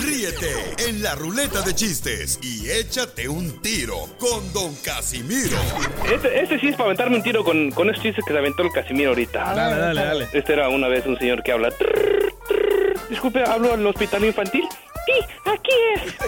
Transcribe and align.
Ríete 0.00 0.74
en 0.88 1.02
la 1.02 1.14
ruleta 1.14 1.60
de 1.62 1.74
chistes 1.74 2.38
y 2.42 2.68
échate 2.70 3.28
un 3.28 3.60
tiro 3.62 4.08
con 4.18 4.52
Don 4.52 4.74
Casimiro. 4.76 5.56
Este, 6.12 6.40
este 6.42 6.58
sí 6.60 6.68
es 6.68 6.74
para 6.76 6.86
aventarme 6.86 7.16
un 7.16 7.22
tiro 7.22 7.44
con, 7.44 7.70
con 7.70 7.88
esos 7.90 8.02
chistes 8.02 8.24
que 8.26 8.32
se 8.32 8.38
aventó 8.38 8.62
el 8.62 8.70
Casimiro 8.72 9.10
ahorita. 9.10 9.54
Dale, 9.54 9.76
dale, 9.76 10.04
dale. 10.04 10.28
Este 10.32 10.52
era 10.52 10.68
una 10.68 10.88
vez 10.88 11.06
un 11.06 11.18
señor 11.18 11.42
que 11.42 11.52
habla. 11.52 11.70
"Trrr, 11.70 12.34
trrr". 12.48 13.08
Disculpe, 13.08 13.42
¿hablo 13.44 13.72
al 13.74 13.86
hospital 13.86 14.24
infantil? 14.24 14.64
Sí, 15.06 15.12
aquí 15.44 15.72
es. 15.96 16.14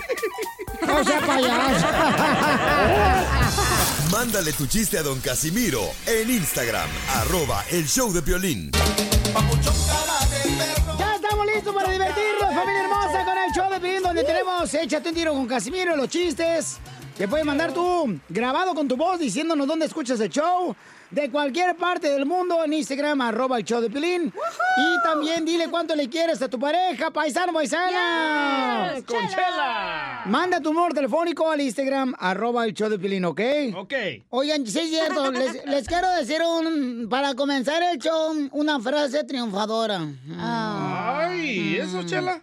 No 0.87 1.03
sea 1.03 1.19
payaso. 1.21 1.87
Mándale 4.13 4.53
tu 4.53 4.67
chiste 4.67 4.99
a 4.99 5.03
Don 5.03 5.19
Casimiro 5.21 5.81
en 6.07 6.31
Instagram, 6.31 6.89
arroba 7.15 7.65
el 7.71 7.87
show 7.89 8.13
de 8.13 8.21
violín. 8.21 8.71
Ya 10.99 11.15
estamos 11.17 11.47
listos 11.47 11.75
para 11.75 11.91
divertirnos, 11.91 12.55
familia 12.55 12.86
show 13.57 13.71
de 13.71 13.81
Piolín, 13.81 14.03
donde 14.03 14.23
tenemos 14.23 14.75
Échate 14.75 15.09
un 15.09 15.15
tiro 15.15 15.33
con 15.33 15.47
Casimiro, 15.47 15.97
los 15.97 16.11
chistes. 16.11 16.79
Que 17.17 17.27
puedes 17.27 17.47
mandar 17.47 17.73
tú 17.73 18.21
grabado 18.29 18.75
con 18.75 18.87
tu 18.87 18.99
voz 18.99 19.19
diciéndonos 19.19 19.67
dónde 19.67 19.87
escuchas 19.87 20.21
el 20.21 20.29
show. 20.29 20.77
De 21.11 21.31
cualquier 21.31 21.75
parte 21.75 22.11
del 22.11 22.27
mundo 22.27 22.63
en 22.63 22.75
Instagram, 22.75 23.19
arroba 23.23 23.57
el 23.57 23.65
show 23.65 23.81
de 23.81 23.89
Pilín. 23.89 24.31
Y 24.77 25.03
también 25.03 25.47
dile 25.47 25.71
cuánto 25.71 25.95
le 25.95 26.11
quieres 26.11 26.43
a 26.43 26.49
tu 26.49 26.59
pareja, 26.59 27.11
paisano, 27.11 27.55
paisana. 27.55 28.93
Yes, 28.95 29.05
¡Con 29.05 29.27
chela! 29.27 30.25
Manda 30.27 30.61
tu 30.61 30.75
número 30.75 30.95
telefónico 30.95 31.51
al 31.51 31.63
Instagram, 31.63 32.15
arroba 32.19 32.67
el 32.67 32.75
show 32.75 32.91
de 32.91 32.99
Pilín, 32.99 33.25
¿ok? 33.25 33.41
Ok. 33.77 33.95
Oigan, 34.29 34.67
sí 34.67 34.81
es 34.81 34.91
cierto, 34.91 35.31
les, 35.33 35.65
les 35.65 35.87
quiero 35.89 36.11
decir 36.11 36.43
un, 36.43 37.07
para 37.09 37.35
comenzar 37.35 37.83
el 37.85 37.99
show, 37.99 38.35
una 38.53 38.81
frase 38.81 39.25
triunfadora. 39.25 40.07
Ay, 40.39 41.79
¿eso, 41.81 42.03
chela? 42.03 42.43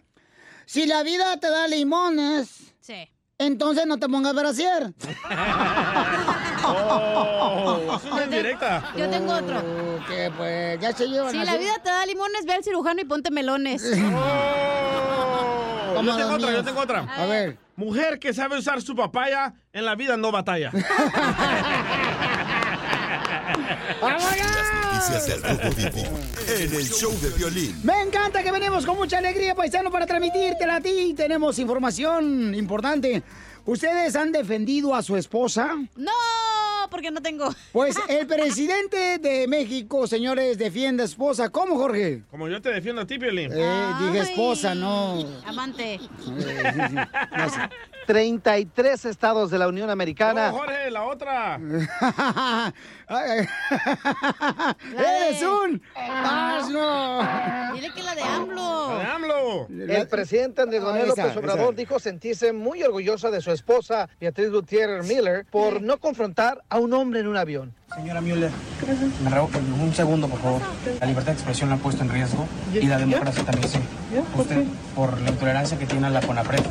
Si 0.66 0.86
la 0.86 1.03
vida 1.03 1.38
te 1.39 1.50
da 1.50 1.67
limones, 1.67 2.73
Sí. 2.81 3.09
entonces 3.38 3.86
no 3.86 3.97
te 4.00 4.08
pongas 4.09 4.33
brasier. 4.36 4.94
Oh, 6.66 7.97
es 7.97 8.03
una 8.12 8.24
indirecta. 8.24 8.94
Yo 8.96 9.09
tengo 9.09 9.34
otro. 9.34 9.57
Oh, 9.59 10.00
que 10.07 10.31
pues 10.38 10.79
ya 10.79 10.94
se 10.94 11.07
llevan 11.09 11.31
Si 11.31 11.38
así. 11.38 11.46
la 11.46 11.57
vida 11.57 11.74
te 11.84 11.90
da 11.90 12.06
limones, 12.06 12.46
ve 12.46 12.53
al 12.53 12.63
cirujano 12.63 13.01
y 13.01 13.06
ponte 13.06 13.31
melones. 13.31 13.84
Oh, 15.96 16.01
yo 16.01 16.16
tengo 16.18 16.34
otra, 16.34 16.51
yo 16.51 16.63
tengo 16.63 16.80
otra. 16.81 17.00
A 17.18 17.25
ver. 17.28 17.57
Mujer 17.75 18.18
que 18.18 18.34
sabe 18.34 18.57
usar 18.57 18.81
su 18.81 18.95
papaya, 18.95 19.53
en 19.72 19.85
la 19.85 19.94
vida 19.95 20.18
no 20.18 20.31
batalla. 20.31 20.72
Las 24.02 24.74
noticias 24.74 25.28
del 25.28 25.44
Rojo 25.44 25.76
Vivo 25.76 26.20
en 26.48 26.74
el 26.74 26.90
show 26.90 27.12
de 27.20 27.30
violín. 27.31 27.80
Me 27.84 28.02
encanta 28.02 28.44
que 28.44 28.52
venimos 28.52 28.86
con 28.86 28.98
mucha 28.98 29.18
alegría, 29.18 29.56
paisano, 29.56 29.92
para 29.92 30.06
transmitírtela 30.06 30.78
a 30.78 30.81
ti. 30.81 31.14
Tenemos 31.16 31.59
información 31.59 32.56
importante. 32.56 33.24
¿Ustedes 33.66 34.16
han 34.16 34.31
defendido 34.31 34.94
a 34.94 35.02
su 35.02 35.16
esposa? 35.16 35.76
No, 35.96 36.12
porque 36.90 37.12
no 37.12 37.22
tengo. 37.22 37.54
Pues 37.72 37.96
el 38.09 38.28
presidente 38.28 39.18
de 39.20 39.48
México, 39.48 40.06
señores, 40.08 40.58
defiende 40.58 41.04
a 41.04 41.08
su 41.08 41.14
esposa. 41.14 41.50
¿Cómo, 41.50 41.75
Jorge? 41.78 42.24
Como 42.30 42.48
yo 42.50 42.62
te 42.62 42.70
defiendo 42.70 43.02
a 43.02 43.08
ti, 43.08 43.18
Piolín. 43.18 43.52
Eh, 43.54 43.94
dije 44.00 44.20
esposa, 44.20 44.75
no. 44.75 45.25
Amante. 45.46 45.96
Eh. 45.96 46.00
No 47.38 47.50
sé. 47.50 47.60
33 48.06 49.06
estados 49.06 49.50
de 49.52 49.58
la 49.58 49.68
Unión 49.68 49.90
Americana. 49.90 50.52
No, 50.52 50.58
Jorge, 50.58 50.91
la 50.91 51.03
otra. 51.03 51.59
¡Eres 54.97 55.41
un 55.44 55.81
asno! 55.97 57.19
Dile 57.74 57.92
que 57.94 58.03
la 58.03 58.16
de 58.16 58.22
AMLO. 58.22 58.94
La 58.97 59.00
de 59.00 59.06
AMLO. 59.06 59.68
El 59.69 60.08
presidente 60.08 60.62
Andrés 60.62 60.81
Manuel 60.81 61.06
Ah, 61.09 61.13
esa, 61.13 61.24
López 61.28 61.38
Obrador 61.38 61.74
esa. 61.74 61.80
dijo 61.81 62.00
sentirse 62.00 62.53
muy 62.53 62.84
orgullosa 62.84 63.30
de 63.31 63.42
su 63.42 63.52
esposa, 63.52 64.09
Beatriz 64.19 64.50
Gutiérrez 64.52 65.06
Miller, 65.08 65.46
por 65.50 65.81
no 65.81 65.97
confrontar 65.97 66.63
a 66.69 66.80
un 66.80 66.94
hombre 66.94 67.19
en 67.19 67.28
un 67.28 67.38
avión. 67.38 67.74
Señora 67.96 68.22
Müller, 68.22 68.50
me 69.24 69.30
por 69.30 69.62
un 69.62 69.94
segundo, 69.94 70.28
por 70.28 70.40
favor. 70.40 70.62
La 71.00 71.06
libertad 71.06 71.31
de 71.34 71.38
expresión 71.38 71.69
la 71.69 71.75
ha 71.75 71.78
puesto 71.80 72.02
en 72.03 72.09
riesgo 72.09 72.47
y 72.74 72.88
la 72.88 72.97
democracia 72.97 73.44
también 73.44 73.69
sí. 73.69 73.80
Usted, 74.36 74.63
por 74.96 75.19
la 75.22 75.30
intolerancia 75.30 75.78
que 75.78 75.86
tiene 75.86 76.08
a 76.08 76.09
la 76.09 76.22
CONAPRED. 76.22 76.62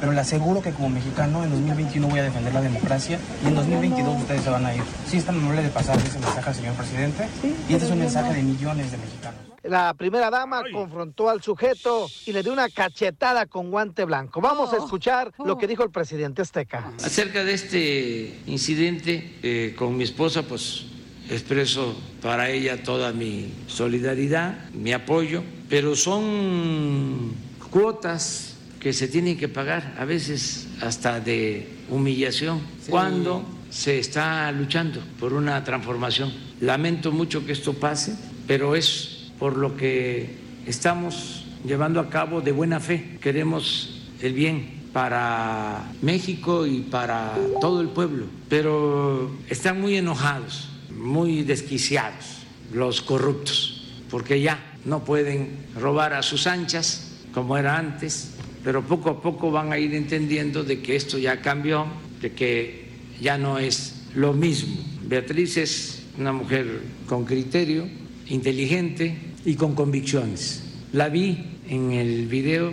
Pero 0.00 0.12
le 0.12 0.20
aseguro 0.20 0.60
que 0.62 0.70
como 0.72 0.88
mexicano 0.90 1.44
en 1.44 1.50
2021 1.50 2.08
voy 2.08 2.18
a 2.18 2.22
defender 2.24 2.52
la 2.54 2.60
democracia 2.60 3.18
y 3.44 3.48
en 3.48 3.54
2022 3.54 4.20
ustedes 4.20 4.42
se 4.42 4.50
van 4.50 4.66
a 4.66 4.74
ir. 4.74 4.82
Sí, 5.08 5.18
es 5.18 5.24
tan 5.24 5.36
amable 5.36 5.62
de 5.62 5.68
pasar 5.68 5.98
ese 5.98 6.18
mensaje 6.18 6.48
al 6.48 6.54
señor 6.54 6.74
presidente 6.74 7.28
y 7.68 7.72
este 7.74 7.84
es 7.86 7.90
un 7.92 7.98
mensaje 8.00 8.34
de 8.34 8.42
millones 8.42 8.90
de 8.90 8.98
mexicanos. 8.98 9.40
La 9.62 9.94
primera 9.94 10.28
dama 10.28 10.62
Ay. 10.66 10.72
confrontó 10.72 11.30
al 11.30 11.40
sujeto 11.40 12.08
y 12.26 12.32
le 12.32 12.42
dio 12.42 12.52
una 12.52 12.68
cachetada 12.68 13.46
con 13.46 13.70
guante 13.70 14.04
blanco. 14.04 14.40
Vamos 14.40 14.72
a 14.72 14.76
Oh. 14.78 14.84
escuchar 14.84 15.32
lo 15.44 15.56
que 15.56 15.68
dijo 15.68 15.84
el 15.84 15.90
presidente 15.90 16.42
azteca. 16.42 16.90
Acerca 17.04 17.44
de 17.44 17.54
este 17.54 18.40
incidente 18.46 19.38
eh, 19.44 19.74
con 19.78 19.96
mi 19.96 20.02
esposa, 20.02 20.42
pues 20.42 20.86
expreso 21.30 21.94
para 22.20 22.50
ella 22.50 22.82
toda 22.82 23.12
mi 23.12 23.52
solidaridad, 23.68 24.68
mi 24.72 24.92
apoyo, 24.92 25.44
pero 25.68 25.94
son 25.94 27.32
cuotas 27.70 28.51
que 28.82 28.92
se 28.92 29.06
tienen 29.06 29.38
que 29.38 29.46
pagar, 29.46 29.94
a 29.96 30.04
veces 30.04 30.66
hasta 30.80 31.20
de 31.20 31.68
humillación, 31.88 32.60
cuando 32.90 33.44
se 33.70 34.00
está 34.00 34.50
luchando 34.50 35.00
por 35.20 35.34
una 35.34 35.62
transformación. 35.62 36.32
Lamento 36.60 37.12
mucho 37.12 37.46
que 37.46 37.52
esto 37.52 37.74
pase, 37.74 38.16
pero 38.48 38.74
es 38.74 39.30
por 39.38 39.56
lo 39.56 39.76
que 39.76 40.36
estamos 40.66 41.44
llevando 41.64 42.00
a 42.00 42.10
cabo 42.10 42.40
de 42.40 42.50
buena 42.50 42.80
fe. 42.80 43.18
Queremos 43.20 44.02
el 44.20 44.32
bien 44.32 44.82
para 44.92 45.92
México 46.02 46.66
y 46.66 46.80
para 46.80 47.38
todo 47.60 47.82
el 47.82 47.88
pueblo, 47.88 48.26
pero 48.48 49.30
están 49.48 49.80
muy 49.80 49.94
enojados, 49.94 50.68
muy 50.90 51.44
desquiciados 51.44 52.38
los 52.72 53.00
corruptos, 53.00 53.84
porque 54.10 54.40
ya 54.40 54.58
no 54.84 55.04
pueden 55.04 55.66
robar 55.76 56.14
a 56.14 56.22
sus 56.22 56.48
anchas 56.48 57.12
como 57.32 57.56
era 57.56 57.76
antes, 57.76 58.31
pero 58.64 58.82
poco 58.82 59.10
a 59.10 59.20
poco 59.20 59.50
van 59.50 59.72
a 59.72 59.78
ir 59.78 59.94
entendiendo 59.94 60.62
de 60.62 60.80
que 60.80 60.96
esto 60.96 61.18
ya 61.18 61.40
cambió, 61.40 61.86
de 62.20 62.32
que 62.32 62.84
ya 63.20 63.38
no 63.38 63.58
es 63.58 63.94
lo 64.14 64.32
mismo. 64.32 64.76
Beatriz 65.04 65.56
es 65.56 66.02
una 66.18 66.32
mujer 66.32 66.82
con 67.08 67.24
criterio, 67.24 67.88
inteligente 68.28 69.16
y 69.44 69.54
con 69.54 69.74
convicciones. 69.74 70.62
La 70.92 71.08
vi 71.08 71.38
en 71.68 71.92
el 71.92 72.26
video 72.26 72.72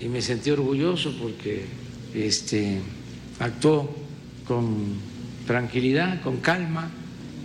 y 0.00 0.08
me 0.08 0.22
sentí 0.22 0.50
orgulloso 0.50 1.16
porque 1.20 1.64
este, 2.14 2.80
actuó 3.38 3.94
con 4.46 4.94
tranquilidad, 5.46 6.20
con 6.22 6.38
calma. 6.38 6.90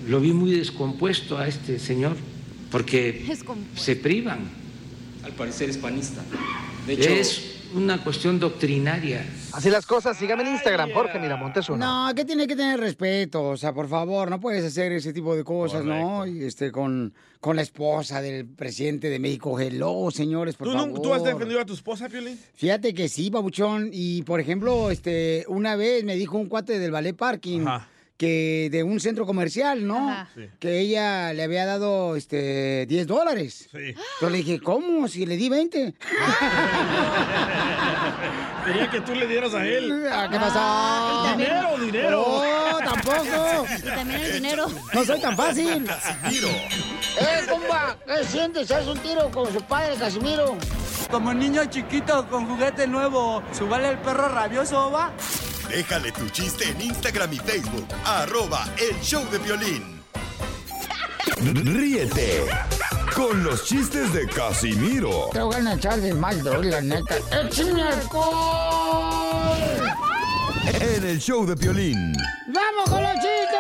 Lo 0.07 0.19
vi 0.19 0.33
muy 0.33 0.51
descompuesto 0.51 1.37
a 1.37 1.47
este 1.47 1.79
señor 1.79 2.15
porque 2.71 3.25
se 3.75 3.95
privan. 3.95 4.39
Al 5.23 5.31
parecer 5.33 5.69
es 5.69 5.77
panista. 5.77 6.23
De 6.85 6.93
hecho, 6.93 7.09
Es 7.09 7.41
una 7.73 8.03
cuestión 8.03 8.39
doctrinaria. 8.39 9.25
Así 9.51 9.69
las 9.69 9.85
cosas, 9.85 10.17
sígame 10.17 10.43
en 10.43 10.49
Instagram, 10.53 10.91
Jorge 10.91 11.19
Miramontes 11.19 11.69
uno. 11.69 12.07
No, 12.07 12.15
que 12.15 12.25
tiene 12.25 12.47
que 12.47 12.55
tener 12.55 12.79
respeto, 12.79 13.43
o 13.49 13.57
sea, 13.57 13.73
por 13.73 13.87
favor, 13.87 14.29
no 14.29 14.39
puedes 14.39 14.63
hacer 14.63 14.91
ese 14.91 15.13
tipo 15.13 15.35
de 15.35 15.43
cosas, 15.43 15.83
¿no? 15.83 16.25
Y 16.25 16.43
este, 16.43 16.71
con, 16.71 17.13
con 17.39 17.55
la 17.55 17.61
esposa 17.61 18.21
del 18.21 18.45
presidente 18.45 19.09
de 19.09 19.19
México, 19.19 19.59
hello, 19.59 20.09
señores, 20.11 20.55
por 20.55 20.67
¿Tú, 20.67 20.73
favor. 20.73 21.01
¿Tú 21.01 21.13
has 21.13 21.23
defendido 21.23 21.59
a 21.61 21.65
tu 21.65 21.73
esposa, 21.73 22.09
Piolín? 22.09 22.39
Fíjate 22.55 22.93
que 22.93 23.09
sí, 23.09 23.29
babuchón. 23.29 23.89
Y 23.91 24.23
por 24.23 24.39
ejemplo, 24.39 24.89
este, 24.91 25.45
una 25.47 25.75
vez 25.75 26.03
me 26.03 26.15
dijo 26.15 26.37
un 26.37 26.47
cuate 26.47 26.79
del 26.79 26.91
ballet 26.91 27.15
parking 27.15 27.65
que 28.17 28.69
de 28.71 28.83
un 28.83 28.99
centro 28.99 29.25
comercial, 29.25 29.87
¿no? 29.87 30.27
Sí. 30.35 30.49
Que 30.59 30.79
ella 30.79 31.33
le 31.33 31.43
había 31.43 31.65
dado 31.65 32.15
este 32.15 32.85
10 32.85 33.07
dólares. 33.07 33.69
Sí. 33.71 33.95
Yo 34.21 34.29
le 34.29 34.37
dije, 34.37 34.59
¿cómo? 34.59 35.07
Si 35.07 35.25
le 35.25 35.35
di 35.35 35.49
20. 35.49 35.95
Quería 38.65 38.89
que 38.89 39.01
tú 39.01 39.13
le 39.13 39.27
dieras 39.27 39.53
a 39.53 39.65
él. 39.65 40.07
Ah, 40.09 40.29
¿Qué 40.31 40.39
pasó? 40.39 41.37
Dinero, 41.37 41.77
dinero. 41.79 42.23
Oh, 42.25 42.77
tampoco. 42.79 43.65
Y 43.77 43.81
también 43.81 44.21
el 44.21 44.33
dinero. 44.33 44.67
No 44.93 45.03
soy 45.03 45.19
tan 45.19 45.35
fácil. 45.35 45.85
Casimiro. 45.85 46.47
¡Eh, 46.47 47.45
compa! 47.49 47.97
¿Qué 48.05 48.23
sientes? 48.23 48.71
¿Haz 48.71 48.87
un 48.87 48.97
tiro 48.99 49.29
con 49.31 49.51
su 49.51 49.61
padre, 49.63 49.95
Casimiro? 49.97 50.55
Como 51.11 51.33
niño 51.33 51.65
chiquito 51.65 52.27
con 52.29 52.47
juguete 52.47 52.87
nuevo, 52.87 53.43
¿subale 53.51 53.89
el 53.89 53.97
perro 53.97 54.29
rabioso, 54.29 54.89
va? 54.91 55.11
Déjale 55.75 56.11
tu 56.11 56.29
chiste 56.29 56.69
en 56.69 56.79
Instagram 56.79 57.33
y 57.33 57.37
Facebook. 57.37 57.87
Arroba 58.05 58.63
el 58.77 58.95
show 59.01 59.27
de 59.31 59.39
violín. 59.39 60.03
Ríete 61.41 62.45
con 63.15 63.43
los 63.43 63.65
chistes 63.65 64.13
de 64.13 64.27
Casimiro 64.27 65.29
Te 65.33 65.41
voy 65.41 65.55
a 65.55 65.73
echar 65.73 65.99
de 65.99 66.13
mal, 66.13 66.43
la 66.43 66.79
neta. 66.79 67.15
¡Échame 67.31 67.81
alcohol! 67.81 69.57
en 70.79 71.03
el 71.05 71.19
show 71.19 71.43
de 71.43 71.55
violín. 71.55 72.13
¡Vamos 72.49 72.89
con 72.91 73.01
los 73.01 73.13
chistes! 73.13 73.59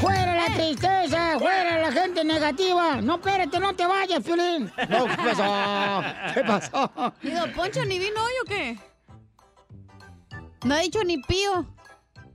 ¡Fuera 0.00 0.34
la 0.34 0.46
tristeza! 0.56 1.38
¡Fuera 1.38 1.78
la 1.78 1.92
gente 1.92 2.24
negativa! 2.24 3.00
¡No, 3.00 3.14
espérate, 3.14 3.60
no 3.60 3.76
te 3.76 3.86
vayas, 3.86 4.24
Piolín! 4.24 4.72
No, 4.88 5.06
¿qué 5.06 5.16
pasó? 5.16 6.02
¿Qué 6.34 6.40
pasó? 6.40 7.14
¿Y 7.22 7.30
don 7.30 7.52
Poncho 7.52 7.84
ni 7.84 8.00
vino 8.00 8.20
hoy 8.24 8.32
o 8.42 8.44
qué? 8.48 8.95
No 10.66 10.74
ha 10.74 10.80
dicho 10.80 11.02
ni 11.04 11.18
pío. 11.18 11.64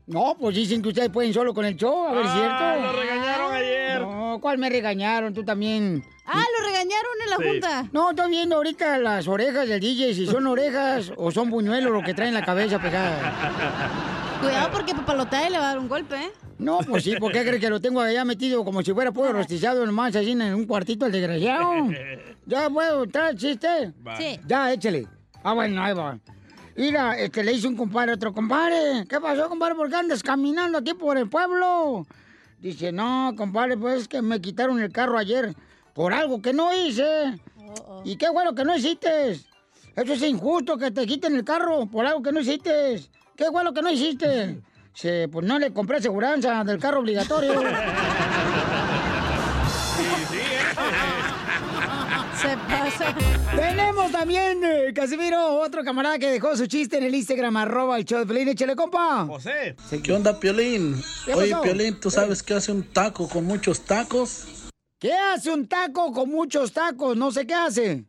No, 0.07 0.35
pues 0.39 0.55
dicen 0.55 0.81
que 0.81 0.89
ustedes 0.89 1.09
pueden 1.09 1.33
solo 1.33 1.53
con 1.53 1.65
el 1.65 1.75
show, 1.75 2.07
a 2.07 2.11
ver, 2.13 2.25
¿es 2.25 2.31
Ah, 2.33 2.35
cierto? 2.35 2.87
lo 2.87 3.01
regañaron 3.01 3.53
ayer. 3.53 4.01
No, 4.01 4.39
¿cuál 4.41 4.57
me 4.57 4.69
regañaron? 4.69 5.33
Tú 5.33 5.43
también. 5.43 6.03
Ah, 6.25 6.43
lo 6.59 6.65
regañaron 6.65 7.11
en 7.23 7.29
la 7.29 7.37
Sí. 7.37 7.43
junta. 7.47 7.89
No, 7.93 8.09
estoy 8.09 8.31
viendo 8.31 8.55
ahorita 8.57 8.97
las 8.97 9.27
orejas 9.27 9.67
del 9.67 9.79
DJ, 9.79 10.13
si 10.13 10.25
son 10.27 10.47
orejas 10.47 11.11
o 11.17 11.31
son 11.31 11.49
buñuelos 11.49 11.91
lo 11.91 12.01
que 12.03 12.13
traen 12.13 12.33
la 12.33 12.43
cabeza 12.43 12.79
pegada. 12.79 14.39
Cuidado 14.41 14.69
porque 14.71 14.93
papalotea 14.95 15.49
le 15.49 15.57
va 15.57 15.65
a 15.65 15.67
dar 15.69 15.79
un 15.79 15.87
golpe, 15.87 16.15
¿eh? 16.15 16.31
No, 16.57 16.79
pues 16.79 17.03
sí, 17.03 17.15
¿por 17.17 17.31
qué 17.31 17.41
crees 17.43 17.59
que 17.61 17.69
lo 17.69 17.79
tengo 17.79 18.01
allá 18.01 18.25
metido 18.25 18.63
como 18.65 18.81
si 18.83 18.93
fuera 18.93 19.11
pollo 19.11 19.33
rostizado 19.33 19.85
nomás 19.85 20.15
así 20.15 20.31
en 20.31 20.41
un 20.55 20.65
cuartito 20.65 21.05
el 21.05 21.11
desgraciado? 21.11 21.73
¿Ya 22.45 22.69
puedo 22.69 23.05
traer 23.07 23.35
chiste? 23.35 23.93
Va. 24.05 24.15
Sí. 24.17 24.39
Ya, 24.45 24.71
échale. 24.73 25.07
Ah, 25.43 25.53
bueno, 25.53 25.81
ahí 25.83 25.93
va. 25.93 26.17
Mira, 26.75 27.17
este, 27.17 27.43
le 27.43 27.53
hice 27.53 27.67
un 27.67 27.75
compadre 27.75 28.11
a 28.11 28.15
otro 28.15 28.33
compadre. 28.33 29.05
¿Qué 29.07 29.19
pasó, 29.19 29.49
compadre? 29.49 29.75
¿Por 29.75 29.89
qué 29.89 29.95
andas 29.95 30.23
caminando 30.23 30.77
aquí 30.77 30.93
por 30.93 31.17
el 31.17 31.29
pueblo? 31.29 32.05
Dice, 32.59 32.91
no, 32.91 33.33
compadre, 33.35 33.77
pues 33.77 34.03
es 34.03 34.07
que 34.07 34.21
me 34.21 34.39
quitaron 34.39 34.79
el 34.79 34.91
carro 34.91 35.17
ayer 35.17 35.55
por 35.93 36.13
algo 36.13 36.41
que 36.41 36.53
no 36.53 36.73
hice. 36.73 37.39
¿Y 38.03 38.15
qué 38.15 38.29
bueno 38.29 38.55
que 38.55 38.63
no 38.63 38.75
hiciste? 38.75 39.31
Eso 39.95 40.13
es 40.13 40.21
injusto 40.21 40.77
que 40.77 40.91
te 40.91 41.05
quiten 41.05 41.35
el 41.35 41.43
carro 41.43 41.85
por 41.87 42.05
algo 42.05 42.21
que 42.21 42.31
no 42.31 42.39
hiciste. 42.39 43.01
¿Qué 43.35 43.49
bueno 43.49 43.73
que 43.73 43.81
no 43.81 43.91
hiciste? 43.91 44.61
Dice, 44.93 45.27
pues 45.29 45.45
no 45.45 45.57
le 45.57 45.73
compré 45.73 45.97
aseguranza 45.97 46.63
del 46.63 46.79
carro 46.79 46.99
obligatorio. 46.99 47.61
Se 52.41 52.57
pasa. 52.67 53.15
Tenemos 53.55 54.11
también, 54.11 54.63
eh, 54.63 54.91
Casimiro, 54.93 55.59
otro 55.59 55.83
camarada 55.83 56.17
que 56.17 56.31
dejó 56.31 56.55
su 56.55 56.65
chiste 56.67 56.97
en 56.97 57.03
el 57.03 57.15
Instagram, 57.15 57.55
arroba 57.57 57.97
el 57.97 58.05
show 58.05 58.19
de 58.19 58.25
Pelín. 58.25 58.47
Échale, 58.49 58.75
compa. 58.75 59.25
José. 59.27 59.75
¿Qué 60.03 60.13
onda, 60.13 60.39
Piolín? 60.39 61.01
¿Qué 61.25 61.33
Oye, 61.33 61.51
pasó? 61.51 61.63
Piolín, 61.63 61.99
¿tú 61.99 62.09
sabes 62.09 62.41
qué 62.41 62.53
hace 62.55 62.71
un 62.71 62.83
taco 62.83 63.27
con 63.27 63.45
muchos 63.45 63.81
tacos? 63.81 64.45
¿Qué 64.99 65.13
hace 65.13 65.51
un 65.51 65.67
taco 65.67 66.11
con 66.13 66.29
muchos 66.29 66.71
tacos? 66.73 67.17
No 67.17 67.31
sé 67.31 67.45
qué 67.45 67.53
hace. 67.53 68.05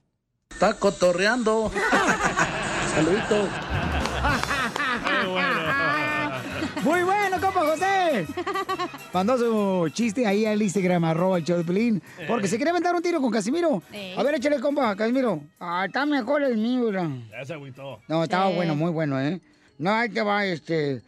Está 0.51 0.75
cotorreando. 0.75 1.71
Saludito. 2.95 3.49
Muy 6.85 7.03
bueno, 7.03 7.22
compa 7.43 7.61
José. 7.61 8.27
Mandó 9.13 9.37
su 9.39 9.89
chiste 9.91 10.27
ahí 10.27 10.47
al 10.47 10.63
Instagram, 10.63 11.05
arroba 11.05 11.39
el 11.39 11.45
show 11.45 11.59
de 11.59 11.65
Pelín. 11.65 12.03
Porque 12.29 12.49
se 12.49 12.57
quiere 12.57 12.71
aventar 12.71 12.95
un 12.95 13.03
tiro 13.03 13.21
con 13.21 13.31
Casimiro. 13.31 13.83
Eh. 13.93 14.15
A 14.17 14.23
ver, 14.23 14.35
échale, 14.37 14.61
compa, 14.61 14.95
Casimiro. 14.97 15.43
Ah, 15.61 15.85
está 15.87 16.07
mejor 16.07 16.43
el 16.43 16.57
mío. 16.57 16.91
Ya 16.93 17.45
se 17.45 17.53
agüitó. 17.55 18.01
No, 18.09 18.23
estaba 18.25 18.49
Sí. 18.51 18.57
bueno, 18.57 18.75
muy 18.77 18.91
bueno, 18.91 19.21
¿eh? 19.21 19.41
No, 19.79 19.93
ahí 19.93 20.09
te 20.09 20.23
va, 20.23 20.45
este... 20.47 21.03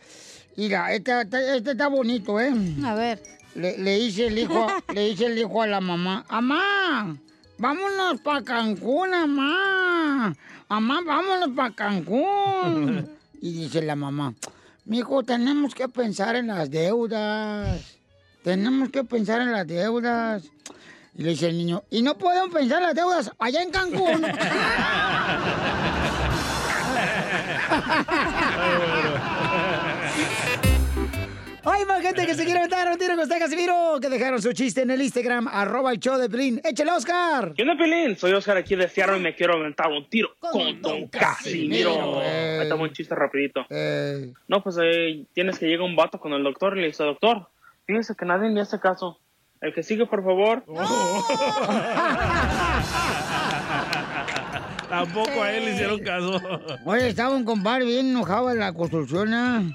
Mira, 0.56 0.92
este, 0.92 1.20
este- 1.22 1.56
este 1.56 1.70
está 1.72 1.88
bonito, 1.88 2.38
¿eh? 2.40 2.52
A 2.84 2.94
ver. 2.94 3.22
Le, 3.54 3.78
le 3.78 3.98
dice 3.98 4.26
el 4.26 4.38
hijo, 4.38 4.66
le 4.92 5.08
dice 5.10 5.26
el 5.26 5.38
hijo 5.38 5.62
a 5.62 5.66
la 5.66 5.80
mamá, 5.80 6.24
¡Amá! 6.28 7.16
¡Vámonos 7.58 8.20
para 8.22 8.42
Cancún, 8.42 9.14
amá! 9.14 10.34
¡Amá, 10.68 11.00
vámonos 11.06 11.50
para 11.56 11.70
Cancún! 11.72 13.08
Y 13.40 13.52
dice 13.52 13.82
la 13.82 13.94
mamá, 13.94 14.32
Mijo, 14.86 15.22
tenemos 15.22 15.74
que 15.74 15.88
pensar 15.88 16.36
en 16.36 16.48
las 16.48 16.70
deudas. 16.70 17.96
Tenemos 18.42 18.90
que 18.90 19.02
pensar 19.02 19.40
en 19.40 19.52
las 19.52 19.66
deudas. 19.66 20.42
Y 21.14 21.22
le 21.22 21.30
dice 21.30 21.48
el 21.48 21.56
niño, 21.56 21.82
¿y 21.90 22.02
no 22.02 22.18
podemos 22.18 22.50
pensar 22.50 22.78
en 22.78 22.88
las 22.88 22.94
deudas 22.94 23.30
allá 23.38 23.62
en 23.62 23.70
Cancún? 23.70 24.26
Hay 31.66 31.84
más 31.86 32.02
gente 32.02 32.26
que 32.26 32.34
se 32.34 32.44
quiere 32.44 32.60
meter 32.60 32.88
un 32.90 32.98
tiro 32.98 33.14
con 33.14 33.22
usted, 33.22 33.38
Casimiro, 33.38 33.98
que 34.00 34.10
dejaron 34.10 34.42
su 34.42 34.52
chiste 34.52 34.82
en 34.82 34.90
el 34.90 35.00
Instagram, 35.00 35.48
arroba 35.48 35.92
el 35.92 35.98
show 35.98 36.18
de 36.18 36.28
Pelín. 36.28 36.60
¡Échale, 36.62 36.90
Oscar! 36.90 37.54
¿Qué 37.54 37.62
onda, 37.62 37.76
Pelín? 37.76 38.16
Soy 38.18 38.32
Oscar 38.32 38.58
aquí 38.58 38.76
de 38.76 38.86
Seattle 38.86 39.16
y 39.16 39.20
me 39.20 39.34
quiero 39.34 39.54
aventar 39.54 39.88
un 39.90 40.06
tiro 40.10 40.28
con, 40.40 40.82
Don 40.82 41.08
Casimiro. 41.08 41.94
Casimiro. 41.94 42.20
Ahí 42.20 42.62
está 42.62 42.74
un 42.74 42.92
chiste 42.92 43.14
rapidito. 43.14 43.64
Eh, 43.70 44.30
No, 44.46 44.62
pues 44.62 44.76
eh, 44.82 45.24
tienes 45.32 45.58
que 45.58 45.66
llegar 45.66 45.82
un 45.86 45.96
vato 45.96 46.20
con 46.20 46.34
el 46.34 46.42
doctor 46.42 46.76
y 46.76 46.82
le 46.82 46.88
dice, 46.88 47.02
doctor, 47.02 47.48
fíjese 47.86 48.14
que 48.14 48.26
nadie 48.26 48.50
me 48.50 48.60
hace 48.60 48.78
caso. 48.78 49.18
El 49.62 49.72
que 49.72 49.82
sigue, 49.82 50.04
por 50.04 50.22
favor. 50.22 50.64
Tampoco 54.90 55.42
a 55.42 55.50
él 55.50 55.64
le 55.64 55.72
hicieron 55.72 55.98
caso. 56.00 56.40
Oye, 56.84 57.08
estaba 57.08 57.34
un 57.34 57.44
compadre 57.44 57.86
bien 57.86 58.10
enojado 58.10 58.50
en 58.50 58.58
la 58.58 58.74
construcción, 58.74 59.32
¿eh? 59.32 59.74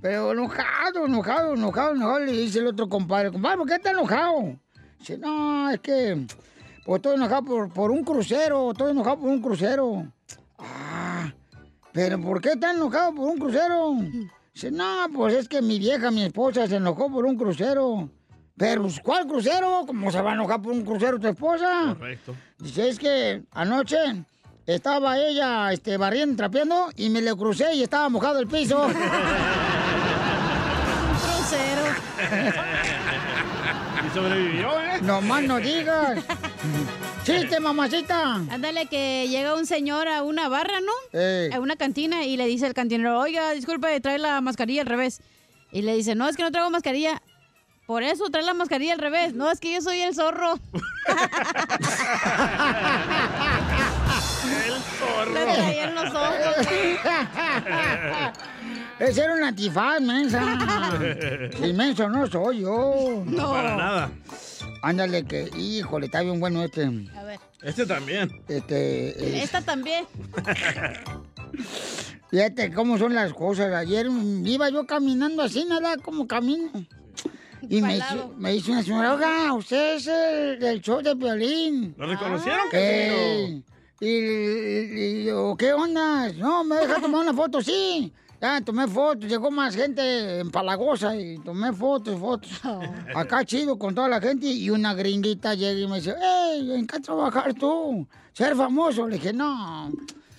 Pero 0.00 0.32
enojado, 0.32 1.06
enojado, 1.06 1.54
enojado, 1.54 1.94
enojado. 1.94 2.20
Le 2.20 2.32
dice 2.32 2.60
el 2.60 2.68
otro 2.68 2.88
compadre, 2.88 3.30
compadre, 3.30 3.58
¿por 3.58 3.68
qué 3.68 3.74
está 3.74 3.90
enojado? 3.90 4.58
Dice, 4.98 5.18
no, 5.18 5.70
es 5.70 5.80
que 5.80 6.26
pues, 6.84 6.96
estoy 6.98 7.16
enojado 7.16 7.44
por, 7.44 7.72
por 7.72 7.90
un 7.90 8.02
crucero, 8.04 8.70
estoy 8.72 8.92
enojado 8.92 9.18
por 9.18 9.28
un 9.28 9.42
crucero. 9.42 10.06
Ah, 10.58 11.32
pero 11.92 12.20
¿por 12.20 12.40
qué 12.40 12.50
está 12.50 12.70
enojado 12.70 13.14
por 13.14 13.28
un 13.28 13.38
crucero? 13.38 13.96
Dice, 14.54 14.70
no, 14.70 15.06
pues 15.14 15.34
es 15.34 15.48
que 15.48 15.60
mi 15.60 15.78
vieja, 15.78 16.10
mi 16.10 16.22
esposa, 16.22 16.66
se 16.66 16.76
enojó 16.76 17.10
por 17.10 17.26
un 17.26 17.36
crucero. 17.36 18.08
Pero, 18.56 18.82
pues, 18.82 19.00
¿cuál 19.00 19.26
crucero? 19.26 19.84
¿Cómo 19.86 20.10
se 20.10 20.20
va 20.20 20.32
a 20.32 20.34
enojar 20.34 20.60
por 20.60 20.72
un 20.72 20.84
crucero 20.84 21.18
tu 21.18 21.28
esposa? 21.28 21.94
Correcto. 21.98 22.34
Dice, 22.58 22.88
es 22.88 22.98
que 22.98 23.42
anoche 23.52 23.96
estaba 24.66 25.18
ella 25.18 25.72
este, 25.72 25.96
barriendo, 25.96 26.36
trapeando 26.36 26.90
y 26.96 27.08
me 27.08 27.22
le 27.22 27.34
crucé 27.34 27.74
y 27.74 27.82
estaba 27.82 28.08
mojado 28.08 28.38
el 28.38 28.46
piso. 28.46 28.86
Y 34.06 34.14
sobrevivió, 34.14 34.80
¿eh? 34.80 35.00
No 35.02 35.20
más 35.20 35.42
no 35.42 35.58
digas. 35.58 36.24
Chiste, 37.22 37.60
mamacita. 37.60 38.36
Ándale, 38.50 38.86
que 38.86 39.28
llega 39.28 39.54
un 39.54 39.66
señor 39.66 40.08
a 40.08 40.22
una 40.22 40.48
barra, 40.48 40.80
¿no? 40.80 40.92
Eh. 41.12 41.50
A 41.52 41.60
una 41.60 41.76
cantina 41.76 42.24
y 42.24 42.38
le 42.38 42.46
dice 42.46 42.64
al 42.66 42.72
cantinero, 42.74 43.18
oiga, 43.20 43.50
disculpe, 43.50 44.00
trae 44.00 44.18
la 44.18 44.40
mascarilla 44.40 44.80
al 44.82 44.86
revés. 44.86 45.20
Y 45.70 45.82
le 45.82 45.94
dice, 45.94 46.14
no, 46.14 46.28
es 46.28 46.36
que 46.36 46.42
no 46.42 46.50
traigo 46.50 46.70
mascarilla. 46.70 47.20
Por 47.86 48.02
eso 48.02 48.30
trae 48.30 48.42
la 48.42 48.54
mascarilla 48.54 48.94
al 48.94 49.00
revés. 49.00 49.34
No, 49.34 49.50
es 49.50 49.60
que 49.60 49.74
yo 49.74 49.82
soy 49.82 50.00
el 50.00 50.14
zorro. 50.14 50.54
El 54.66 54.82
zorro. 54.98 55.32
Le 55.32 55.44
traían 55.44 55.94
los 55.94 56.14
ojos. 56.14 56.66
Ese 59.00 59.22
era 59.24 59.34
un 59.34 59.42
antifaz, 59.42 60.00
mensa. 60.00 60.40
Sí, 61.60 61.72
menso 61.72 62.08
no 62.08 62.26
soy 62.26 62.60
yo. 62.60 63.22
No, 63.26 63.50
para 63.50 63.76
nada. 63.76 64.10
Ándale, 64.82 65.24
que, 65.24 65.50
híjole, 65.56 66.06
está 66.06 66.20
bien 66.22 66.38
bueno 66.40 66.62
este. 66.62 66.84
A 67.16 67.24
ver. 67.24 67.40
Este 67.62 67.86
también. 67.86 68.30
Este. 68.48 69.08
es- 69.38 69.44
Esta 69.44 69.62
también. 69.62 70.04
Fíjate 72.30 72.72
cómo 72.72 72.96
son 72.98 73.14
las 73.14 73.32
cosas. 73.32 73.72
Ayer 73.74 74.06
iba 74.44 74.70
yo 74.70 74.86
caminando 74.86 75.42
así, 75.42 75.64
nada, 75.64 75.96
como 75.96 76.26
camino. 76.26 76.70
Y 77.68 77.82
me 77.82 77.94
dice, 77.94 78.14
me 78.38 78.52
dice 78.52 78.70
una 78.70 78.82
señora, 78.82 79.14
oiga, 79.14 79.52
usted 79.52 79.96
es 79.96 80.06
el 80.06 80.58
del 80.60 80.80
show 80.80 81.02
de 81.02 81.14
violín. 81.14 81.94
¿Lo 81.98 82.06
reconocieron, 82.06 82.60
Ey, 82.72 83.62
y, 84.00 84.06
y- 84.08 85.20
y 85.20 85.24
yo, 85.24 85.54
¿qué 85.58 85.72
onda? 85.72 86.32
No, 86.34 86.64
me 86.64 86.76
deja 86.76 87.00
tomar 87.00 87.20
una 87.22 87.34
foto, 87.34 87.60
sí. 87.60 88.12
Ya, 88.40 88.60
tomé 88.62 88.88
fotos, 88.88 89.28
llegó 89.28 89.50
más 89.50 89.76
gente 89.76 90.40
empalagosa 90.40 91.14
y 91.14 91.36
tomé 91.38 91.74
fotos, 91.74 92.18
fotos. 92.18 92.50
Acá 93.14 93.44
chido 93.44 93.78
con 93.78 93.94
toda 93.94 94.08
la 94.08 94.18
gente 94.18 94.46
y 94.46 94.70
una 94.70 94.94
gringuita 94.94 95.54
llega 95.54 95.78
y 95.78 95.86
me 95.86 95.96
dice, 95.96 96.14
¡Ey, 96.18 96.72
¿en 96.72 96.86
qué 96.86 97.00
trabajar 97.00 97.52
tú? 97.52 98.08
¿Ser 98.32 98.56
famoso? 98.56 99.06
Le 99.06 99.16
dije, 99.16 99.34
no, 99.34 99.92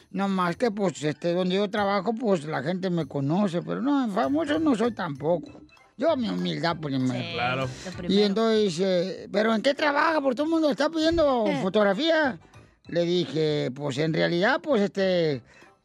no 0.09 0.27
más 0.27 0.55
que 0.55 0.71
pues 0.71 1.03
este, 1.03 1.33
donde 1.33 1.55
yo 1.55 1.69
trabajo 1.69 2.13
pues 2.13 2.43
la 2.45 2.63
gente 2.63 2.89
me 2.89 3.05
conoce, 3.05 3.61
pero 3.61 3.83
no, 3.83 4.09
famoso 4.09 4.57
no 4.57 4.75
soy 4.75 4.93
tampoco. 4.93 5.61
Yo 5.95 6.17
mi 6.17 6.29
humildad 6.29 6.77
primero. 6.77 7.33
Claro. 7.33 7.69
Y 8.07 8.21
entonces 8.23 8.63
dice, 8.63 9.29
¿pero 9.31 9.53
en 9.53 9.61
qué 9.61 9.75
trabaja? 9.75 10.19
Porque 10.19 10.37
todo 10.37 10.45
el 10.45 10.51
mundo 10.51 10.71
está 10.71 10.89
pidiendo 10.89 11.45
fotografía. 11.61 12.39
Le 12.87 13.05
dije, 13.05 13.69
pues 13.75 13.99
en 13.99 14.11
realidad, 14.11 14.59
pues 14.61 14.81
este, 14.81 15.43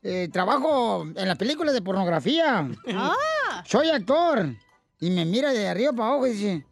eh, 0.08 0.28
trabajo 0.28 1.04
en 1.16 1.26
las 1.26 1.36
películas 1.36 1.75
de 1.75 1.82
pornografía. 1.82 2.68
Ah. 2.94 3.64
Soy 3.66 3.90
actor. 3.90 4.54
Y 5.00 5.10
me 5.10 5.25
mira 5.25 5.52
de 5.52 5.66
arriba 5.66 5.92
para 5.92 6.10
abajo 6.10 6.28
y 6.28 6.30
dice, 6.30 6.64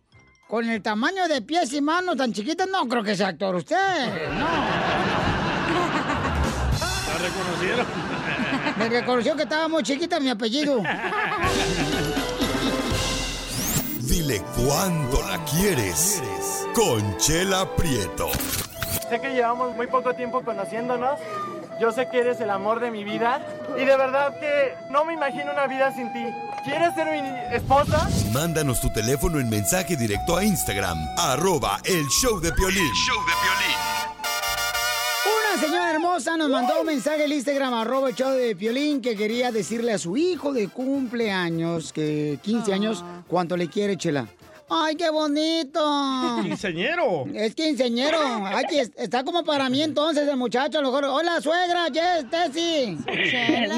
con 0.48 0.70
el 0.70 0.80
tamaño 0.80 1.26
de 1.26 1.42
pies 1.42 1.72
y 1.72 1.80
manos 1.80 2.16
tan 2.16 2.32
chiquitas, 2.32 2.68
no 2.68 2.86
creo 2.88 3.02
que 3.02 3.16
sea 3.16 3.26
actor 3.28 3.56
usted. 3.56 4.28
No. 4.28 4.46
¿La 7.08 7.18
reconocieron? 7.18 7.86
Me 8.78 8.88
reconoció 8.88 9.34
que 9.34 9.42
estaba 9.42 9.66
muy 9.66 9.82
chiquita 9.82 10.20
mi 10.20 10.30
apellido. 10.30 10.80
Dile 14.00 14.42
cuándo 14.56 15.22
la 15.22 15.44
quieres. 15.44 16.22
Conchela 16.72 17.68
Prieto. 17.74 18.28
Sé 19.08 19.20
que 19.20 19.34
llevamos 19.34 19.74
muy 19.74 19.88
poco 19.88 20.14
tiempo 20.14 20.42
conociéndonos. 20.42 21.18
Yo 21.80 21.90
sé 21.92 22.08
que 22.08 22.20
eres 22.20 22.40
el 22.40 22.50
amor 22.50 22.80
de 22.80 22.90
mi 22.90 23.04
vida. 23.04 23.44
Y 23.76 23.84
de 23.84 23.96
verdad 23.96 24.38
que 24.38 24.74
no 24.90 25.04
me 25.04 25.14
imagino 25.14 25.52
una 25.52 25.66
vida 25.66 25.92
sin 25.92 26.12
ti. 26.12 26.24
¿Quieres 26.64 26.94
ser 26.94 27.06
mi 27.10 27.54
esposa? 27.54 28.08
Mándanos 28.32 28.80
tu 28.80 28.90
teléfono 28.92 29.38
en 29.38 29.50
mensaje 29.50 29.96
directo 29.96 30.36
a 30.36 30.44
Instagram, 30.44 30.96
arroba 31.18 31.78
el 31.84 32.06
show 32.08 32.40
de 32.40 32.52
Piolín. 32.52 32.90
Una 35.26 35.60
señora 35.60 35.90
hermosa 35.90 36.36
nos 36.36 36.48
mandó 36.48 36.80
un 36.80 36.86
mensaje 36.86 37.24
al 37.24 37.32
Instagram, 37.32 37.74
arroba 37.74 38.08
el 38.08 38.14
show 38.14 38.30
de 38.30 38.56
Piolín, 38.56 39.02
que 39.02 39.14
quería 39.16 39.52
decirle 39.52 39.92
a 39.92 39.98
su 39.98 40.16
hijo 40.16 40.52
de 40.52 40.68
cumpleaños, 40.68 41.92
que 41.92 42.38
15 42.42 42.72
años, 42.72 43.04
cuánto 43.28 43.56
le 43.56 43.68
quiere, 43.68 43.96
Chela. 43.96 44.26
¡Ay, 44.70 44.96
qué 44.96 45.10
bonito! 45.10 45.80
Quinceañero. 46.42 47.24
Es 47.34 47.54
quinceñero. 47.54 48.18
Ay, 48.46 48.64
que 48.68 48.80
es- 48.80 48.92
está 48.96 49.22
como 49.22 49.44
para 49.44 49.68
mí 49.68 49.82
entonces 49.82 50.26
el 50.26 50.36
muchacho. 50.38 50.78
A 50.78 50.82
lo 50.82 50.88
mejor, 50.90 51.04
hola, 51.04 51.40
suegra, 51.40 51.86
Jess, 51.92 52.28
Tessy. 52.30 52.96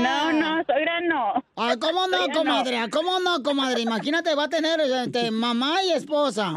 No, 0.00 0.32
no, 0.32 0.62
suegra 0.64 1.00
no. 1.02 1.44
Ay, 1.56 1.76
¿cómo 1.78 2.06
no, 2.06 2.18
Suegra 2.18 2.34
no. 2.34 2.38
comadre? 2.38 2.78
Ah, 2.78 2.86
¿Cómo 2.90 3.18
no, 3.18 3.42
comadre? 3.42 3.80
Imagínate, 3.80 4.34
va 4.36 4.44
a 4.44 4.48
tener 4.48 4.80
este, 4.80 5.30
mamá 5.32 5.82
y 5.82 5.90
esposa. 5.92 6.52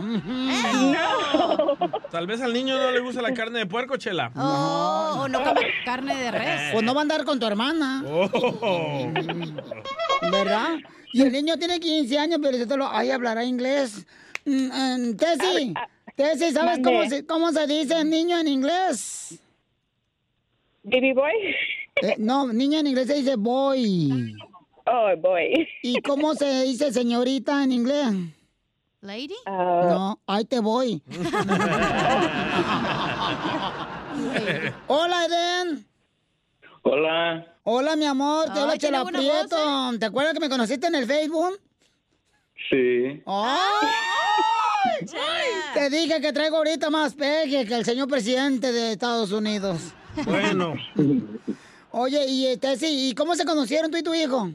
Tal 2.11 2.27
vez 2.27 2.41
al 2.41 2.53
niño 2.53 2.77
no 2.77 2.91
le 2.91 2.99
gusta 2.99 3.21
la 3.21 3.33
carne 3.33 3.59
de 3.59 3.65
puerco, 3.65 3.97
Chela. 3.97 4.31
Oh, 4.35 5.21
o 5.23 5.27
no 5.27 5.43
come 5.43 5.61
carne 5.85 6.15
de 6.15 6.31
res. 6.31 6.61
Pues 6.73 6.83
no 6.83 6.93
va 6.93 7.01
a 7.01 7.03
andar 7.03 7.25
con 7.25 7.39
tu 7.39 7.45
hermana. 7.47 8.03
Oh. 8.07 9.11
¿Verdad? 10.31 10.75
Y 11.11 11.21
el 11.21 11.31
niño 11.31 11.57
tiene 11.57 11.79
15 11.79 12.19
años, 12.19 12.39
pero 12.41 12.77
lo, 12.77 12.87
ay, 12.89 13.11
hablará 13.11 13.43
inglés. 13.43 14.05
Mm, 14.45 14.67
mm, 14.67 15.17
Tessy, 15.17 15.73
Tessy, 16.15 16.51
¿sabes 16.51 16.79
cómo 16.83 17.05
se, 17.05 17.25
cómo 17.25 17.51
se 17.51 17.67
dice 17.67 18.03
niño 18.03 18.39
en 18.39 18.47
inglés? 18.47 19.39
¿Baby 20.83 21.13
boy? 21.13 21.31
Eh, 22.01 22.15
no, 22.17 22.47
niño 22.53 22.79
en 22.79 22.87
inglés 22.87 23.07
se 23.07 23.15
dice 23.15 23.35
boy. 23.35 24.35
Oh, 24.85 25.15
boy. 25.17 25.67
¿Y 25.83 26.01
cómo 26.01 26.35
se 26.35 26.63
dice 26.63 26.91
señorita 26.93 27.63
en 27.63 27.71
inglés? 27.71 28.07
¿Lady? 29.01 29.35
No, 29.45 30.19
ahí 30.27 30.45
te 30.45 30.59
voy. 30.59 31.01
Hola, 34.87 35.25
Eden. 35.25 35.85
Hola. 36.83 37.55
Hola, 37.71 37.95
mi 37.95 38.05
amor, 38.05 38.51
te 38.51 38.59
habla 38.59 38.79
Chela 38.79 39.05
Prieto. 39.05 39.91
¿Te 39.99 40.05
acuerdas 40.07 40.33
que 40.33 40.39
me 40.39 40.49
conociste 40.49 40.87
en 40.87 40.95
el 40.95 41.05
Facebook? 41.05 41.59
Sí. 42.67 43.21
¡Ay! 43.27 45.05
Te 45.75 45.91
dije 45.91 46.19
que 46.19 46.33
traigo 46.33 46.57
ahorita 46.57 46.89
más 46.89 47.13
pegue 47.13 47.67
que 47.67 47.75
el 47.75 47.85
señor 47.85 48.07
presidente 48.07 48.71
de 48.71 48.93
Estados 48.93 49.31
Unidos. 49.31 49.93
Bueno. 50.25 50.73
Oye, 51.91 52.25
y 52.27 52.47
este, 52.47 52.75
sí, 52.75 53.11
¿y 53.11 53.13
cómo 53.13 53.35
se 53.35 53.45
conocieron 53.45 53.91
tú 53.91 53.97
y 53.97 54.03
tu 54.03 54.15
hijo? 54.15 54.47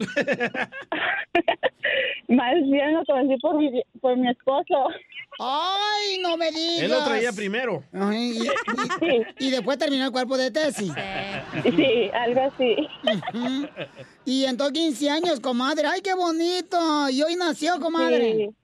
Más 2.26 2.54
bien 2.64 2.94
lo 2.94 3.04
conocí 3.04 3.36
por 3.40 3.56
mi, 3.56 3.80
por 4.00 4.16
mi 4.16 4.28
esposo. 4.28 4.88
¡Ay, 5.38 6.18
no 6.22 6.36
me 6.36 6.50
digas! 6.50 6.82
Él 6.82 6.90
lo 6.90 7.04
traía 7.04 7.32
primero. 7.32 7.82
Ay, 7.92 8.38
y, 8.38 9.04
y- 9.06 9.46
y 9.46 9.50
después 9.50 9.78
terminó 9.78 10.04
el 10.04 10.12
cuerpo 10.12 10.36
de 10.36 10.50
Tessy. 10.50 10.90
Sí, 11.62 12.10
algo 12.12 12.40
así. 12.54 12.76
Y 14.24 14.44
entonces 14.44 14.72
15 14.74 15.10
años, 15.10 15.40
comadre. 15.40 15.86
¡Ay, 15.86 16.00
qué 16.02 16.14
bonito! 16.14 17.08
Y 17.10 17.22
hoy 17.22 17.36
nació, 17.36 17.78
comadre. 17.80 18.32
Sí, 18.32 18.54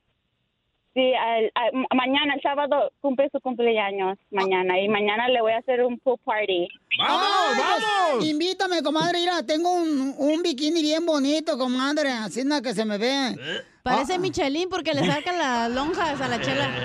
Sí, 0.93 1.13
al- 1.15 1.53
al- 1.55 1.73
ma- 1.73 1.87
mañana, 1.95 2.35
el 2.35 2.43
sábado, 2.43 2.91
cumple 3.01 3.29
su 3.31 3.39
cumpleaños. 3.41 4.19
Mañana. 4.33 4.81
Y 4.81 4.89
mañana 4.89 5.29
le 5.29 5.41
voy 5.41 5.53
a 5.53 5.59
hacer 5.59 5.85
un 5.85 5.97
pool 6.01 6.19
party. 6.25 6.67
¡Vamos, 6.99 7.59
vamos! 7.59 8.27
Invítame, 8.27 8.83
comadre. 8.83 9.21
Mira, 9.21 9.41
tengo 9.47 9.73
un, 9.73 10.13
un 10.19 10.43
bikini 10.43 10.83
bien 10.83 11.07
bonito, 11.07 11.57
comadre. 11.57 12.11
Así 12.11 12.43
nada 12.43 12.61
que 12.61 12.75
se 12.75 12.85
me 12.85 12.99
ve. 12.99 13.37
Parece 13.83 14.15
Ah. 14.15 14.19
Michelin 14.19 14.69
porque 14.69 14.93
le 14.95 15.07
sacan 15.07 15.39
las 15.39 15.71
lonjas 15.71 16.21
a 16.21 16.29
la 16.29 16.41
chela. 16.41 16.69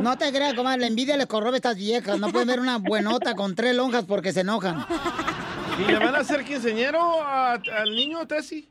No 0.00 0.18
te 0.18 0.30
creas, 0.32 0.54
comadre. 0.54 0.80
La 0.80 0.86
envidia 0.88 1.16
les 1.16 1.26
corrobe 1.26 1.54
a 1.54 1.56
estas 1.56 1.76
viejas. 1.76 2.18
No 2.18 2.28
pueden 2.28 2.48
ver 2.48 2.60
una 2.60 2.76
buenota 2.78 3.34
con 3.34 3.54
tres 3.54 3.74
lonjas 3.74 4.04
porque 4.04 4.32
se 4.32 4.40
enojan. 4.40 4.84
¿Y 5.78 5.84
le 5.90 5.98
van 5.98 6.14
a 6.14 6.18
hacer 6.18 6.44
quinceñero 6.44 7.00
a- 7.22 7.54
al 7.54 7.94
niño, 7.94 8.26
Tessie? 8.26 8.68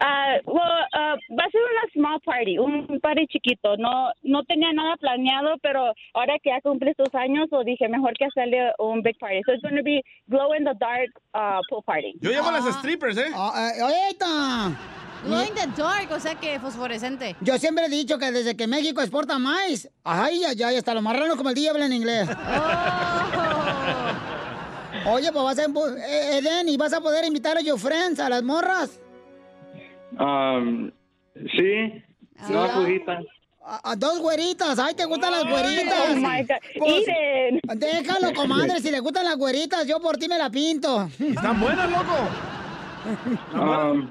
Ah, 0.00 0.36
well, 0.46 0.62
ah, 0.94 1.14
va 1.38 1.44
a 1.44 1.50
ser 1.50 1.60
una 1.60 1.92
small 1.92 2.20
party, 2.24 2.58
un 2.58 2.98
party 3.00 3.26
chiquito. 3.28 3.76
No, 3.76 4.10
no 4.22 4.42
tenía 4.44 4.72
nada 4.72 4.96
planeado, 4.96 5.56
pero 5.62 5.92
ahora 6.14 6.34
que 6.42 6.50
ya 6.50 6.60
cumple 6.62 6.94
sus 6.96 7.14
años, 7.14 7.48
lo 7.50 7.62
dije 7.64 7.88
mejor 7.88 8.12
que 8.18 8.24
hacerle 8.26 8.72
un 8.78 9.02
big 9.02 9.16
party. 9.18 9.40
So 9.46 9.52
it's 9.52 9.62
going 9.62 9.76
to 9.76 9.82
be 9.84 10.02
glow 10.26 10.52
in 10.54 10.64
the 10.64 10.74
dark 10.78 11.10
ah, 11.34 11.60
pool 11.68 11.82
party. 11.84 12.14
Yo 12.20 12.30
llamo 12.30 12.48
a 12.48 12.52
las 12.52 12.74
strippers, 12.76 13.16
¿eh? 13.18 13.30
Ah, 13.34 13.70
eh, 13.76 13.80
¡Ahorita! 13.80 14.90
Glow 15.24 15.40
in 15.42 15.54
the 15.54 15.66
dark, 15.80 16.10
o 16.12 16.20
sea 16.20 16.34
que 16.34 16.58
fosforescente. 16.60 17.34
Yo 17.40 17.56
siempre 17.56 17.86
he 17.86 17.88
dicho 17.88 18.18
que 18.18 18.30
desde 18.30 18.56
que 18.56 18.66
México 18.66 19.00
exporta 19.00 19.38
maíz, 19.38 19.88
ay, 20.04 20.42
ay, 20.44 20.62
ay, 20.62 20.76
hasta 20.76 20.92
los 20.92 21.02
marranos 21.02 21.36
como 21.36 21.48
el 21.48 21.54
día 21.54 21.70
hablan 21.70 21.92
inglés. 21.94 22.28
Oye, 25.06 25.30
pues 25.32 25.44
vas 25.44 25.58
a, 25.58 25.64
eh, 25.64 26.38
Eden, 26.38 26.68
¿y 26.68 26.76
vas 26.76 26.92
a 26.92 27.00
poder 27.00 27.24
invitar 27.24 27.56
a 27.58 27.60
your 27.60 27.78
friends, 27.78 28.18
a 28.20 28.28
las 28.28 28.42
morras? 28.42 29.00
Um, 30.18 30.90
sí. 31.56 32.02
Dos 32.48 32.74
güeritas. 32.74 33.24
A, 33.66 33.92
a 33.92 33.96
dos 33.96 34.18
güeritas, 34.20 34.78
ay, 34.78 34.94
¿te 34.94 35.04
gustan 35.04 35.32
las 35.32 35.44
güeritas? 35.44 36.10
Oh, 36.10 36.16
my 36.16 36.42
God. 36.42 36.56
Pues, 36.78 37.04
Eden. 37.08 37.60
déjalo, 37.76 38.32
comadre, 38.34 38.80
si 38.80 38.90
le 38.90 39.00
gustan 39.00 39.24
las 39.24 39.36
güeritas, 39.36 39.86
yo 39.86 40.00
por 40.00 40.16
ti 40.16 40.28
me 40.28 40.38
la 40.38 40.50
pinto. 40.50 41.08
Están 41.18 41.60
buenas, 41.60 41.90
loco. 41.90 42.14
Um, 43.54 44.10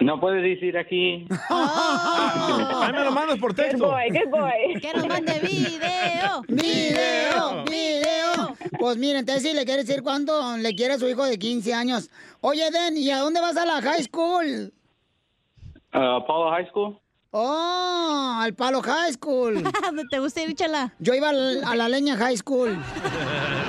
no 0.00 0.20
puedes 0.20 0.42
decir 0.42 0.76
aquí. 0.76 1.26
Ahí 1.48 2.92
me 2.92 3.04
lo 3.04 3.12
mandas 3.12 3.38
por 3.38 3.54
texto. 3.54 3.78
Good 3.78 3.92
boy, 3.92 4.10
good 4.10 4.30
boy. 4.30 4.80
Que 4.80 4.92
nos 4.94 5.06
mande 5.06 5.38
video. 5.40 6.42
¡Video! 6.48 7.64
¡Video! 7.64 8.56
Pues 8.78 8.96
miren, 8.98 9.24
Tessy 9.24 9.52
le 9.52 9.64
quiere 9.64 9.84
decir 9.84 10.02
cuánto 10.02 10.56
le 10.56 10.74
quiere 10.74 10.94
a 10.94 10.98
su 10.98 11.08
hijo 11.08 11.24
de 11.24 11.38
15 11.38 11.72
años. 11.74 12.10
Oye, 12.40 12.70
Den, 12.70 12.96
¿y 12.96 13.10
a 13.10 13.18
dónde 13.18 13.40
vas 13.40 13.56
a 13.56 13.64
la 13.64 13.80
high 13.80 14.02
school? 14.02 14.72
Uh, 15.94 16.16
Apollo 16.16 16.50
High 16.50 16.68
School. 16.70 16.98
Oh, 17.36 18.36
al 18.40 18.54
Palo 18.54 18.80
High 18.80 19.12
School. 19.14 19.60
¿Dónde 19.82 20.04
te 20.08 20.20
gusta 20.20 20.40
ir, 20.42 20.54
chala? 20.54 20.94
Yo 21.00 21.14
iba 21.14 21.30
al- 21.30 21.64
a 21.64 21.74
la 21.74 21.88
leña 21.88 22.16
High 22.16 22.36
School. 22.36 22.78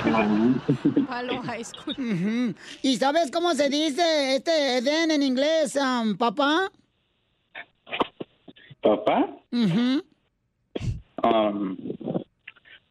Palo 1.08 1.42
High 1.42 1.64
School. 1.64 2.54
¿Y 2.82 2.96
sabes 2.96 3.32
cómo 3.32 3.54
se 3.54 3.68
dice 3.68 4.36
este 4.36 4.78
Eden 4.78 5.10
en 5.10 5.20
inglés, 5.24 5.76
am, 5.76 6.16
papá? 6.16 6.70
¿Papá? 8.80 9.30
Ujú. 9.50 10.04
Um, 11.24 11.76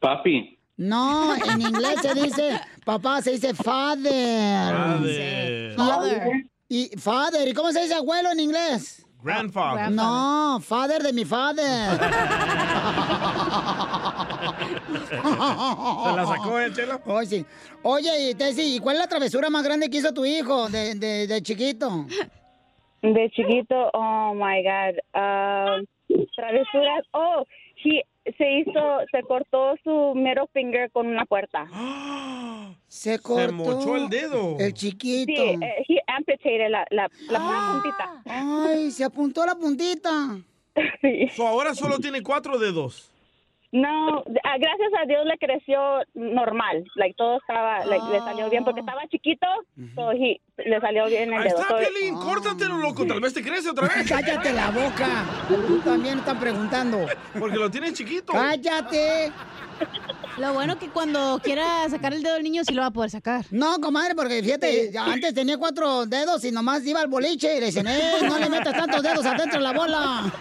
papi. 0.02 0.60
No, 0.76 1.36
en 1.36 1.62
inglés 1.62 2.02
se 2.02 2.14
dice, 2.16 2.60
papá 2.84 3.22
se 3.22 3.32
dice 3.32 3.54
father. 3.54 4.74
Father. 4.76 5.74
Father. 5.78 6.22
Y 6.68 6.90
father, 6.98 7.48
¿y 7.48 7.54
cómo 7.54 7.72
se 7.72 7.82
dice 7.82 7.94
abuelo 7.94 8.30
en 8.34 8.42
inglés? 8.42 9.06
Grandfather. 9.26 9.90
No, 9.90 10.60
father 10.62 11.02
de 11.02 11.12
mi 11.12 11.26
father. 11.26 11.98
¿Se 15.10 15.16
la 15.16 16.26
sacó 16.28 16.60
el 16.60 16.72
chelo? 16.76 17.02
Oye, 17.08 17.26
sí. 17.26 17.46
Oye, 17.82 18.30
y 18.30 18.36
Tessy, 18.36 18.76
¿y 18.76 18.80
cuál 18.80 18.98
es 18.98 19.02
la 19.02 19.08
travesura 19.08 19.50
más 19.50 19.64
grande 19.64 19.90
que 19.90 19.98
hizo 19.98 20.14
tu 20.14 20.26
hijo 20.26 20.70
de, 20.70 20.94
de, 20.94 21.26
de 21.26 21.42
chiquito? 21.42 22.06
De 23.02 23.32
chiquito, 23.32 23.90
oh 23.96 24.36
my 24.36 24.62
God. 24.62 25.00
Um, 25.16 25.88
travesuras. 26.36 27.04
Oh, 27.14 27.46
he, 27.84 28.04
se 28.38 28.60
hizo, 28.60 29.00
se 29.12 29.22
cortó 29.24 29.76
su 29.84 30.14
middle 30.16 30.48
finger 30.54 30.92
con 30.92 31.08
una 31.08 31.26
puerta. 31.26 31.68
Se 32.88 33.20
cortó. 33.20 33.54
mochó 33.54 33.96
el 33.96 34.10
dedo. 34.10 34.58
El 34.60 34.74
chiquito. 34.74 35.32
Sí, 35.32 35.60
eh, 35.62 35.86
he 35.88 36.02
amputated 36.08 36.70
la, 36.70 36.86
la, 36.90 37.10
la 37.30 37.40
pura 37.40 37.82
puntita. 37.82 38.24
Ay, 38.26 38.92
se 38.92 39.04
apuntó 39.04 39.46
la 39.46 39.56
puntita. 39.56 40.40
So, 41.36 41.48
ahora 41.48 41.74
solo 41.74 42.00
tiene 42.00 42.22
cuatro 42.22 42.58
dedos. 42.60 43.10
No, 43.72 44.24
ah, 44.44 44.56
gracias 44.60 44.90
a 45.02 45.06
Dios 45.06 45.26
le 45.26 45.38
creció 45.38 45.80
normal. 46.14 46.86
Like, 46.96 47.16
todo 47.18 47.38
estaba, 47.38 47.84
like, 47.86 48.06
le 48.12 48.20
salió 48.20 48.50
bien 48.50 48.64
porque 48.64 48.80
estaba 48.80 49.02
chiquito, 49.10 49.46
so 49.96 50.12
he- 50.14 50.40
le 50.58 50.80
salió 50.80 51.06
bien 51.08 51.34
el 51.34 51.42
Ahí 51.42 51.50
dedo. 51.50 51.60
está, 51.62 51.76
córtatelo, 52.24 52.78
loco. 52.78 53.06
Tal 53.06 53.20
vez 53.20 53.34
te 53.34 53.42
crece 53.44 53.70
otra 53.70 53.88
vez. 53.90 54.08
Cállate 54.08 54.54
la 54.54 54.72
boca. 54.72 55.26
Tú 55.68 55.80
también 55.80 56.20
están 56.20 56.40
preguntando. 56.40 57.06
Porque 57.38 57.58
lo 57.58 57.70
tiene 57.70 57.92
chiquito. 57.92 58.32
Cállate. 58.32 59.32
Lo 60.38 60.54
bueno 60.54 60.78
que 60.78 60.90
cuando 60.90 61.40
quiera 61.44 61.88
sacar 61.90 62.14
el 62.14 62.22
dedo 62.24 62.36
del 62.36 62.44
niño 62.44 62.64
sí 62.64 62.74
lo 62.74 62.82
va 62.82 62.88
a 62.88 62.92
poder 62.92 63.10
sacar. 63.10 63.44
No, 63.52 63.80
comadre, 63.82 64.16
porque 64.16 64.42
fíjate, 64.42 64.92
ya 64.92 65.06
antes 65.06 65.34
tenía 65.34 65.58
cuatro 65.58 66.06
dedos 66.06 66.44
y 66.46 66.52
nomás 66.52 66.86
iba 66.86 67.02
al 67.02 67.08
boliche 67.08 67.58
y 67.58 67.60
le 67.60 67.66
decían, 67.68 67.88
¡eh, 67.88 68.14
no 68.22 68.38
le 68.40 68.50
metas 68.50 68.74
tantos 68.74 69.02
dedos 69.04 69.26
adentro 69.26 69.58
de 69.60 69.64
la 69.64 69.74
bola! 69.74 70.34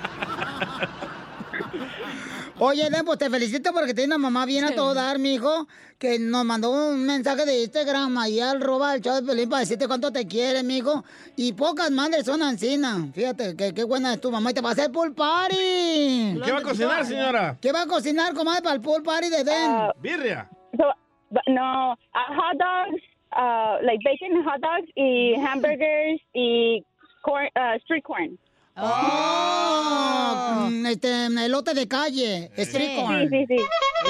Oye, 2.60 2.88
Den, 2.88 3.04
pues 3.04 3.18
te 3.18 3.28
felicito 3.28 3.72
porque 3.72 3.94
tienes 3.94 4.16
una 4.16 4.30
mamá 4.30 4.46
bien 4.46 4.64
a 4.64 4.74
todo 4.74 4.94
dar, 4.94 5.18
mijo, 5.18 5.66
que 5.98 6.20
nos 6.20 6.44
mandó 6.44 6.70
un 6.70 7.04
mensaje 7.04 7.44
de 7.44 7.64
Instagram 7.64 8.16
ahí 8.16 8.38
al 8.38 8.60
roba 8.60 8.94
el 8.94 9.00
show 9.00 9.16
de 9.16 9.22
Pelín 9.22 9.48
para 9.48 9.60
decirte 9.60 9.88
cuánto 9.88 10.12
te 10.12 10.24
quiere, 10.28 10.62
mijo. 10.62 11.02
Y 11.36 11.52
pocas 11.54 11.90
madres 11.90 12.26
son 12.26 12.42
ancina. 12.42 13.08
Fíjate, 13.12 13.56
que 13.56 13.74
qué 13.74 13.82
buena 13.82 14.14
es 14.14 14.20
tu 14.20 14.30
mamá 14.30 14.52
y 14.52 14.54
te 14.54 14.60
va 14.60 14.68
a 14.68 14.72
hacer 14.72 14.92
pool 14.92 15.12
party. 15.14 16.38
¿Qué 16.44 16.52
va 16.52 16.58
a 16.58 16.62
cocinar, 16.62 17.04
señora? 17.04 17.58
¿Qué 17.60 17.72
va 17.72 17.82
a 17.82 17.86
cocinar, 17.86 18.32
comadre, 18.34 18.62
para 18.62 18.76
el 18.76 18.80
pool 18.80 19.02
party 19.02 19.30
de 19.30 19.42
Den? 19.42 19.70
Ah, 19.70 19.92
Birria. 20.00 20.48
So, 20.76 20.84
no, 21.48 21.92
uh, 21.92 21.96
hot 22.14 22.56
dogs, 22.56 23.02
uh, 23.32 23.84
like 23.84 23.98
bacon 24.04 24.44
hot 24.44 24.60
dogs 24.60 24.88
y 24.94 25.34
hamburgers 25.40 26.20
y 26.32 26.84
corn, 27.22 27.48
uh, 27.56 27.74
street 27.82 28.04
corn. 28.04 28.38
Oh, 28.76 30.66
mm, 30.68 30.86
este, 30.86 31.26
elote 31.26 31.74
de 31.74 31.86
calle, 31.86 32.50
street 32.56 32.96
corn. 32.96 33.28
Sí, 33.30 33.46
sí, 33.46 33.46
sí. 33.48 33.56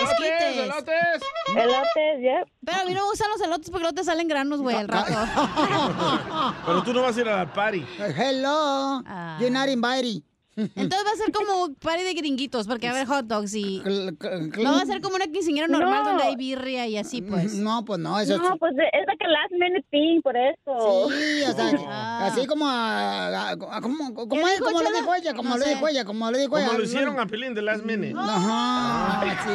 Esquites. 0.02 0.56
elotes. 0.56 1.22
Elotes, 1.54 2.20
yep. 2.20 2.48
Pero 2.64 2.80
a 2.80 2.84
mí 2.84 2.94
no 2.94 3.02
me 3.02 3.08
gustan 3.10 3.30
los 3.30 3.40
elotes 3.42 3.70
porque 3.70 3.84
no 3.84 3.92
te 3.92 4.04
salen 4.04 4.26
granos, 4.26 4.60
güey, 4.60 4.76
al 4.76 4.88
rato. 4.88 5.12
Pero 6.66 6.82
tú 6.82 6.94
no 6.94 7.02
vas 7.02 7.16
a 7.16 7.20
ir 7.20 7.28
a 7.28 7.36
la 7.44 7.52
party. 7.52 7.86
Hello, 7.98 9.02
you're 9.38 9.50
not 9.50 9.68
invited. 9.68 10.22
Entonces 10.56 11.04
va 11.06 11.10
a 11.12 11.16
ser 11.16 11.32
como 11.32 11.74
party 11.74 12.02
de 12.04 12.14
gringuitos, 12.14 12.66
porque 12.66 12.86
va 12.86 12.92
a 12.92 12.96
haber 12.96 13.08
hot 13.08 13.26
dogs 13.26 13.54
y... 13.54 13.78
No 13.80 14.72
va 14.72 14.82
a 14.82 14.86
ser 14.86 15.00
como 15.00 15.16
una 15.16 15.26
quinceañera 15.26 15.66
normal 15.68 16.02
No. 16.04 16.08
donde 16.10 16.22
hay 16.24 16.36
birria 16.36 16.86
y 16.86 16.96
así, 16.96 17.22
pues. 17.22 17.54
No, 17.54 17.84
pues 17.84 17.98
no, 17.98 18.18
eso 18.20 18.38
No, 18.38 18.56
pues 18.58 18.72
es 18.72 19.06
like 19.06 19.24
a 19.24 19.28
last 19.28 19.52
minute 19.52 19.84
thing, 19.90 20.20
por 20.22 20.36
eso. 20.36 21.08
Sí, 21.10 21.42
o 21.42 21.52
sea, 21.54 22.26
así 22.26 22.46
como, 22.46 22.66
a- 22.68 23.26
a- 23.28 23.50
a- 23.52 23.80
como, 23.80 24.14
como, 24.14 24.28
¿Qué 24.28 24.40
es, 24.42 24.52
dijo, 24.58 24.64
como 24.66 24.80
le 24.80 24.86
Chela? 24.86 24.98
dijo 25.00 25.14
ella, 25.14 25.34
como 25.34 25.48
No 25.50 25.58
le 25.58 25.64
sé. 25.64 25.70
dijo 25.70 25.88
ella, 25.88 26.04
como 26.04 26.30
le 26.30 26.38
dijo 26.38 26.56
ella. 26.58 26.66
Como 26.68 26.78
lo 26.78 26.84
hicieron 26.84 27.18
a 27.20 27.26
Pilín 27.26 27.54
de 27.54 27.62
Last 27.62 27.84
Minute. 27.84 28.14
Ajá, 28.16 29.34
sí, 29.44 29.50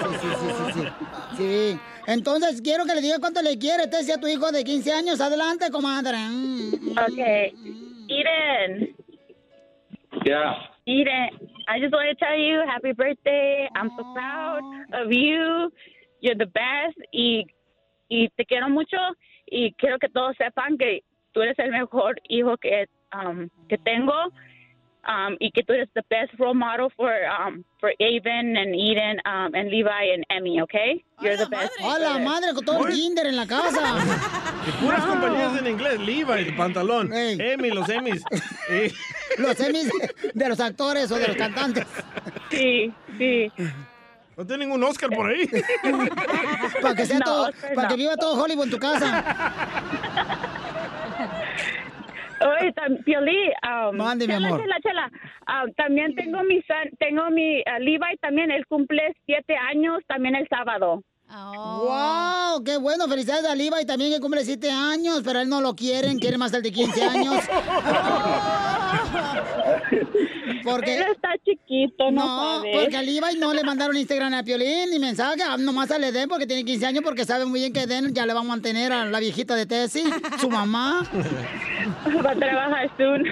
sí, 0.00 0.04
sí, 0.20 0.28
sí, 0.40 0.72
sí, 0.74 0.80
sí. 0.82 0.88
Sí. 1.36 1.80
Entonces, 2.06 2.60
quiero 2.60 2.84
que 2.86 2.94
le 2.96 3.02
diga 3.02 3.18
cuánto 3.20 3.40
le 3.40 3.56
quiere, 3.58 3.86
te 3.86 4.12
a 4.12 4.18
tu 4.18 4.26
hijo 4.26 4.50
de 4.50 4.64
15 4.64 4.92
años. 4.92 5.20
Adelante, 5.20 5.70
comadre. 5.70 6.18
Mm, 6.18 6.70
Okay. 7.12 7.54
Yeah. 10.24 10.54
Eden, 10.86 11.30
I 11.68 11.78
just 11.78 11.92
want 11.92 12.08
to 12.10 12.24
tell 12.24 12.36
you 12.36 12.62
happy 12.66 12.92
birthday. 12.92 13.68
I'm 13.74 13.90
so 13.96 14.04
proud 14.14 14.60
of 14.92 15.12
you. 15.12 15.70
You're 16.20 16.34
the 16.34 16.46
best 16.46 16.96
y, 17.12 17.44
y 18.10 18.28
te 18.36 18.44
quiero 18.44 18.68
mucho 18.68 18.96
y 19.46 19.74
quiero 19.78 19.98
que 19.98 20.08
todos 20.08 20.36
sepan 20.36 20.76
que 20.78 21.02
tú 21.32 21.42
eres 21.42 21.58
el 21.58 21.70
mejor 21.70 22.16
hijo 22.28 22.56
que, 22.56 22.86
um, 23.14 23.48
que 23.68 23.78
tengo. 23.78 24.30
Um, 25.10 25.36
y 25.40 25.50
que 25.50 25.64
tú 25.64 25.72
eres 25.72 25.88
the 25.94 26.02
best 26.08 26.30
role 26.38 26.54
model 26.54 26.88
for 26.96 27.10
um, 27.26 27.64
for 27.80 27.90
Avon 27.98 28.56
and 28.56 28.76
Eden 28.76 29.18
um, 29.24 29.52
and 29.56 29.68
Levi 29.68 30.04
and 30.14 30.24
Emmy, 30.30 30.60
okay? 30.62 31.02
You're 31.20 31.36
the 31.36 31.46
best. 31.46 31.72
A 31.82 31.98
la 31.98 32.18
madre, 32.20 32.54
con 32.54 32.64
todo 32.64 32.86
el 32.86 32.92
kinder 32.94 33.26
en 33.26 33.34
la 33.36 33.46
casa. 33.46 33.80
Y 34.68 34.70
puras 34.72 35.04
compañías 35.04 35.58
en 35.58 35.66
inglés. 35.66 35.98
Levi, 35.98 36.32
el 36.32 36.54
pantalón. 36.54 37.10
Emi, 37.12 37.70
los 37.70 37.88
Emmys. 37.88 38.22
Eh, 38.68 38.92
Los 39.38 39.56
semis 39.56 39.88
de 40.34 40.48
los 40.48 40.60
actores 40.60 41.10
o 41.10 41.16
de 41.16 41.28
los 41.28 41.36
cantantes. 41.36 41.86
Sí, 42.50 42.92
sí. 43.18 43.50
No 44.36 44.44
tiene 44.46 44.64
ningún 44.66 44.82
Oscar 44.84 45.08
por 45.10 45.30
ahí. 45.30 45.48
Para 46.82 46.94
que 46.94 47.06
sea 47.06 47.18
No, 47.18 47.24
todo, 47.24 47.48
Oscar, 47.48 47.74
para 47.74 47.88
que 47.88 47.94
no. 47.94 47.98
viva 47.98 48.16
todo 48.16 48.42
Hollywood 48.42 48.64
en 48.64 48.70
tu 48.70 48.78
casa. 48.78 49.24
Oye, 52.40 52.72
Piolín, 53.04 53.52
um, 53.62 53.96
Mande, 53.96 54.26
mi 54.26 54.32
chela, 54.34 54.48
amor. 54.48 54.60
chela, 54.60 54.80
chela. 54.82 55.10
Ah, 55.46 55.64
también 55.76 56.14
tengo 56.14 56.42
mi 56.42 56.62
tengo 56.98 57.30
mi 57.30 57.62
ah, 57.66 57.78
Levi 57.78 58.16
también, 58.20 58.50
él 58.50 58.66
cumple 58.66 59.14
siete 59.26 59.56
años 59.56 60.02
también 60.06 60.34
el 60.34 60.48
sábado. 60.48 61.02
¡Wow! 61.30 62.64
¡Qué 62.64 62.76
bueno! 62.76 63.06
Felicidades 63.08 63.44
a 63.44 63.54
Liva 63.54 63.80
y 63.80 63.86
también 63.86 64.12
que 64.12 64.20
cumple 64.20 64.44
7 64.44 64.70
años, 64.70 65.22
pero 65.24 65.40
él 65.40 65.48
no 65.48 65.60
lo 65.60 65.76
quieren, 65.76 66.18
quiere 66.18 66.36
más 66.38 66.52
el 66.52 66.62
de 66.62 66.72
15 66.72 67.02
años. 67.04 67.44
Porque... 70.64 70.98
Él 70.98 71.04
está 71.12 71.30
chiquito, 71.44 72.10
no, 72.10 72.58
No, 72.58 72.62
porque 72.72 72.96
a 72.96 73.02
Levi 73.02 73.38
no 73.38 73.54
le 73.54 73.62
mandaron 73.64 73.96
Instagram 73.96 74.34
a 74.34 74.42
Piolín 74.42 74.90
ni 74.90 74.98
mensaje, 74.98 75.42
ah, 75.42 75.56
nomás 75.58 75.90
a 75.90 75.98
Den 75.98 76.28
porque 76.28 76.46
tiene 76.46 76.64
15 76.64 76.86
años 76.86 77.02
porque 77.04 77.24
sabe 77.24 77.44
muy 77.44 77.60
bien 77.60 77.72
que 77.72 77.86
Den 77.86 78.12
ya 78.14 78.26
le 78.26 78.34
va 78.34 78.40
a 78.40 78.44
mantener 78.44 78.92
a 78.92 79.04
la 79.04 79.20
viejita 79.20 79.54
de 79.54 79.66
Tessie, 79.66 80.04
su 80.38 80.50
mamá. 80.50 81.06
Va 82.24 82.30
a 82.30 82.34
trabajar 82.34 82.90
soon. 82.96 83.24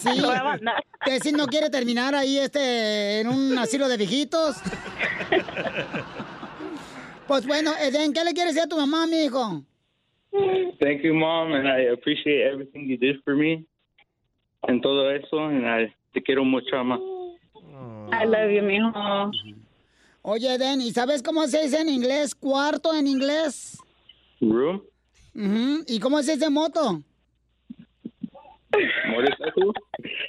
Sí. 0.00 0.18
Lo 0.20 0.28
voy 0.28 0.36
a 0.36 0.44
mandar. 0.44 0.84
Tessie 1.04 1.32
no 1.32 1.46
quiere 1.46 1.70
terminar 1.70 2.14
ahí 2.14 2.38
este 2.38 3.20
en 3.20 3.28
un 3.28 3.58
asilo 3.58 3.88
de 3.88 3.96
viejitos. 3.96 4.56
Pues 7.26 7.46
bueno, 7.46 7.72
Eden, 7.80 8.12
¿qué 8.12 8.22
le 8.24 8.32
quieres 8.32 8.54
decir 8.54 8.66
a 8.66 8.68
tu 8.68 8.76
mamá, 8.76 9.06
mi 9.06 9.24
hijo? 9.24 9.62
Thank 10.80 11.02
you, 11.02 11.14
Mom, 11.14 11.52
and 11.52 11.66
I 11.68 11.92
appreciate 11.92 12.42
everything 12.42 12.86
you 12.86 12.96
did 12.98 13.16
for 13.24 13.34
me. 13.34 13.64
En 14.68 14.80
todo 14.80 15.10
eso, 15.10 15.38
and 15.44 15.64
I 15.64 15.94
te 16.12 16.22
quiero 16.22 16.44
mucho, 16.44 16.76
mamá. 16.76 16.98
I 18.12 18.26
love 18.26 18.50
you, 18.50 18.62
mijo. 18.62 19.30
Oye, 20.22 20.54
Eden, 20.54 20.80
¿y 20.80 20.90
sabes 20.90 21.22
cómo 21.22 21.46
se 21.46 21.62
dice 21.62 21.80
en 21.80 21.88
inglés 21.88 22.34
cuarto 22.34 22.94
en 22.94 23.06
inglés? 23.06 23.78
Room, 24.40 24.82
Ujú, 25.34 25.84
¿Y 25.86 26.00
cómo 26.00 26.22
se 26.22 26.34
dice 26.34 26.50
moto? 26.50 27.02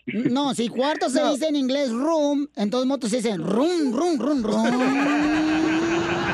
No, 0.06 0.54
si 0.54 0.68
cuarto 0.70 1.10
se 1.10 1.24
dice 1.30 1.48
en 1.48 1.56
inglés 1.56 1.92
room, 1.92 2.48
entonces 2.56 2.88
moto 2.88 3.08
se 3.10 3.18
dice 3.18 3.36
rum, 3.38 3.94
rum, 3.94 4.20
rum, 4.20 4.44
rum. 4.44 4.66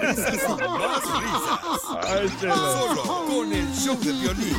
risas 0.00 0.34
y 0.34 0.46
más 0.46 0.92
risas. 0.92 1.80
Ay, 2.06 2.30
chela. 2.40 2.54
Solo 2.54 3.02
con 3.26 3.52
el 3.52 3.66
show 3.74 3.96
de 4.00 4.12
violín. 4.12 4.56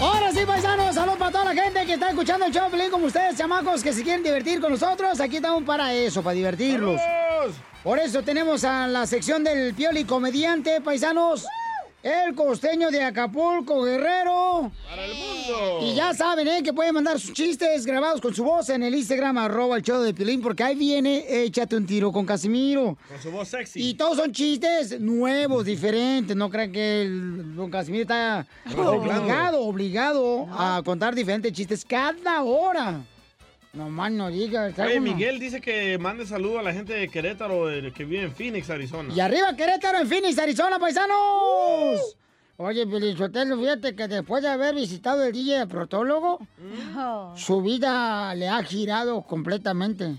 Ahora 0.00 0.32
sí, 0.32 0.40
paisanos, 0.44 0.94
saludos 0.94 1.18
para 1.18 1.30
toda 1.30 1.44
la 1.54 1.62
gente 1.62 1.86
que 1.86 1.92
está 1.94 2.10
escuchando 2.10 2.46
el 2.46 2.52
show, 2.52 2.70
Pelín, 2.70 2.90
como 2.90 3.06
ustedes, 3.06 3.36
chamacos, 3.36 3.82
que 3.82 3.92
se 3.92 4.02
quieren 4.02 4.22
divertir 4.22 4.60
con 4.60 4.72
nosotros. 4.72 5.20
Aquí 5.20 5.36
estamos 5.36 5.62
para 5.62 5.94
eso, 5.94 6.22
para 6.22 6.34
divertirlos. 6.34 7.00
Por 7.82 7.98
eso 7.98 8.22
tenemos 8.22 8.62
a 8.64 8.86
la 8.86 9.06
sección 9.06 9.42
del 9.42 9.74
Pioli 9.74 10.04
Comediante, 10.04 10.80
paisanos. 10.80 11.44
el 12.04 12.34
costeño 12.34 12.90
de 12.90 13.02
Acapulco, 13.02 13.82
Guerrero. 13.82 14.70
Para 14.88 15.04
el 15.04 15.14
mundo. 15.14 15.78
Y 15.82 15.94
ya 15.94 16.14
saben, 16.14 16.46
¿eh? 16.46 16.62
Que 16.62 16.72
pueden 16.72 16.94
mandar 16.94 17.18
sus 17.18 17.32
chistes 17.32 17.84
grabados 17.84 18.20
con 18.20 18.32
su 18.34 18.44
voz 18.44 18.68
en 18.70 18.84
el 18.84 18.94
Instagram, 18.94 19.36
arroba 19.38 19.76
el 19.76 19.82
show 19.82 20.00
de 20.00 20.14
Pilín, 20.14 20.40
porque 20.40 20.62
ahí 20.62 20.76
viene 20.76 21.24
Échate 21.28 21.76
un 21.76 21.84
tiro 21.86 22.12
con 22.12 22.24
Casimiro. 22.24 22.96
Con 23.08 23.20
su 23.20 23.30
voz 23.32 23.48
sexy. 23.48 23.80
Y 23.88 23.94
todos 23.94 24.16
son 24.16 24.32
chistes 24.32 25.00
nuevos, 25.00 25.64
diferentes. 25.64 26.36
No 26.36 26.50
crean 26.50 26.70
que 26.70 27.02
el 27.02 27.56
don 27.56 27.68
Casimiro 27.70 28.02
está 28.02 28.46
obligado, 28.76 29.60
obligado 29.60 30.46
a 30.52 30.82
contar 30.84 31.16
diferentes 31.16 31.52
chistes 31.52 31.84
cada 31.84 32.42
hora. 32.42 33.00
No 33.72 33.88
más 33.88 34.12
no 34.12 34.28
digas. 34.28 34.78
Oye, 34.78 34.98
uno- 34.98 35.12
Miguel 35.12 35.38
dice 35.38 35.60
que 35.60 35.96
mande 35.98 36.26
saludo 36.26 36.58
a 36.58 36.62
la 36.62 36.74
gente 36.74 36.92
de 36.92 37.08
Querétaro 37.08 37.66
que 37.94 38.04
vive 38.04 38.24
en 38.24 38.34
Phoenix, 38.34 38.68
Arizona. 38.68 39.14
Y 39.14 39.20
arriba 39.20 39.56
Querétaro, 39.56 39.98
en 39.98 40.06
Phoenix, 40.08 40.38
Arizona, 40.38 40.78
paisanos. 40.78 42.16
Oye, 42.58 42.86
Pelizotelo, 42.86 43.58
fíjate 43.58 43.96
que 43.96 44.08
después 44.08 44.42
de 44.42 44.50
haber 44.50 44.74
visitado 44.74 45.24
el 45.24 45.32
DJ 45.32 45.66
protólogo, 45.68 46.38
su 47.34 47.62
vida 47.62 48.34
le 48.34 48.46
ha 48.48 48.62
girado 48.62 49.22
completamente. 49.22 50.16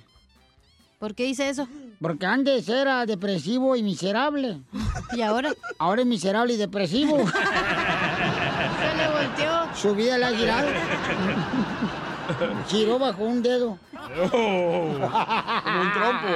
¿Por 0.98 1.14
qué 1.14 1.26
dice 1.26 1.48
eso? 1.50 1.68
Porque 2.02 2.26
antes 2.26 2.68
era 2.68 3.06
depresivo 3.06 3.76
y 3.76 3.84
miserable. 3.84 4.62
¿Y 5.16 5.22
ahora? 5.22 5.54
Ahora 5.78 6.02
es 6.02 6.08
miserable 6.08 6.56
y 6.56 6.58
depresivo. 6.58 7.18
Se 7.30 8.98
le 8.98 9.08
volteó. 9.10 9.76
Su 9.76 9.94
vida 9.96 10.18
le 10.18 10.26
ha 10.26 10.32
girado. 10.32 10.68
Giró 12.68 13.00
bajo 13.00 13.24
un 13.24 13.42
dedo. 13.42 13.78
como 14.32 15.82
un 15.82 15.94
trompo. 15.94 16.28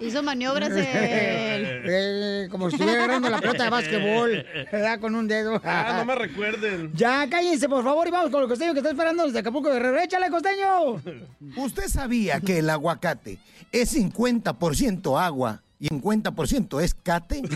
Hizo 0.00 0.22
maniobras 0.22 0.70
el... 0.72 0.82
Eh, 0.84 2.48
como 2.50 2.68
si 2.68 2.76
estuviera 2.76 3.04
agarrando 3.04 3.30
la 3.30 3.38
pelota 3.38 3.64
de 3.64 3.70
básquetbol. 3.70 4.46
¿verdad? 4.72 5.00
Con 5.00 5.14
un 5.14 5.28
dedo. 5.28 5.60
Ah, 5.64 5.94
no 5.98 6.04
me 6.04 6.14
recuerden. 6.14 6.92
Ya, 6.94 7.28
cállense, 7.28 7.68
por 7.68 7.84
favor, 7.84 8.06
y 8.08 8.10
vamos 8.10 8.30
con 8.30 8.42
el 8.42 8.48
costeño 8.48 8.72
que 8.72 8.80
está 8.80 8.90
esperando 8.90 9.24
desde 9.24 9.38
Acapulco 9.38 9.70
Guerrero. 9.70 10.00
¡Échale, 10.00 10.30
costeño! 10.30 11.00
¿Usted 11.56 11.88
sabía 11.88 12.40
que 12.40 12.58
el 12.58 12.70
aguacate 12.70 13.38
es 13.72 13.96
50% 13.96 15.20
agua 15.20 15.62
y 15.78 15.88
50% 15.88 16.80
es 16.82 16.94
cate? 16.94 17.42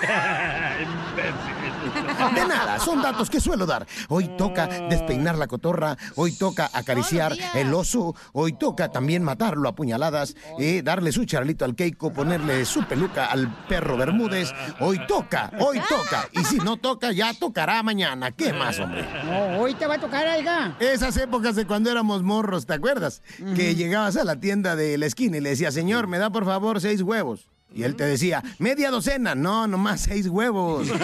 De 2.35 2.47
nada, 2.47 2.79
son 2.79 3.01
datos 3.01 3.31
que 3.31 3.41
suelo 3.41 3.65
dar. 3.67 3.87
Hoy 4.09 4.29
toca 4.37 4.67
despeinar 4.67 5.39
la 5.39 5.47
cotorra, 5.47 5.97
hoy 6.17 6.33
toca 6.33 6.69
acariciar 6.73 7.35
el 7.55 7.73
oso, 7.73 8.15
hoy 8.33 8.53
toca 8.53 8.91
también 8.91 9.23
matarlo 9.23 9.69
a 9.69 9.75
puñaladas, 9.75 10.37
eh, 10.59 10.83
darle 10.83 11.13
su 11.13 11.25
charlito 11.25 11.65
al 11.65 11.75
Keiko, 11.75 12.13
ponerle 12.13 12.65
su 12.65 12.85
peluca 12.85 13.27
al 13.27 13.65
perro 13.67 13.97
Bermúdez. 13.97 14.53
Hoy 14.81 15.01
toca, 15.07 15.53
hoy 15.61 15.81
toca. 15.89 16.29
Y 16.33 16.45
si 16.45 16.59
no 16.59 16.77
toca, 16.77 17.13
ya 17.13 17.33
tocará 17.35 17.83
mañana. 17.83 18.33
¿Qué 18.33 18.53
más, 18.53 18.79
hombre? 18.79 19.07
No, 19.25 19.61
hoy 19.61 19.75
te 19.75 19.87
va 19.87 19.95
a 19.95 20.01
tocar, 20.01 20.27
oiga. 20.37 20.77
Esas 20.81 21.17
épocas 21.17 21.57
de 21.57 21.67
cuando 21.67 21.91
éramos 21.91 22.23
morros, 22.23 22.67
¿te 22.67 22.75
acuerdas? 22.75 23.23
Que 23.55 23.75
llegabas 23.75 24.17
a 24.17 24.25
la 24.25 24.41
tienda 24.41 24.77
de 24.77 24.99
la 24.99 25.07
esquina 25.07 25.37
y 25.37 25.41
le 25.41 25.51
decías, 25.51 25.75
señor, 25.75 26.07
me 26.07 26.19
da 26.19 26.31
por 26.31 26.45
favor 26.45 26.81
seis 26.81 27.03
huevos. 27.03 27.49
Y 27.75 27.83
él 27.83 27.97
te 27.97 28.05
decía, 28.05 28.43
media 28.59 28.91
docena. 28.91 29.35
No, 29.35 29.67
nomás 29.67 30.03
seis 30.03 30.29
huevos. 30.29 30.89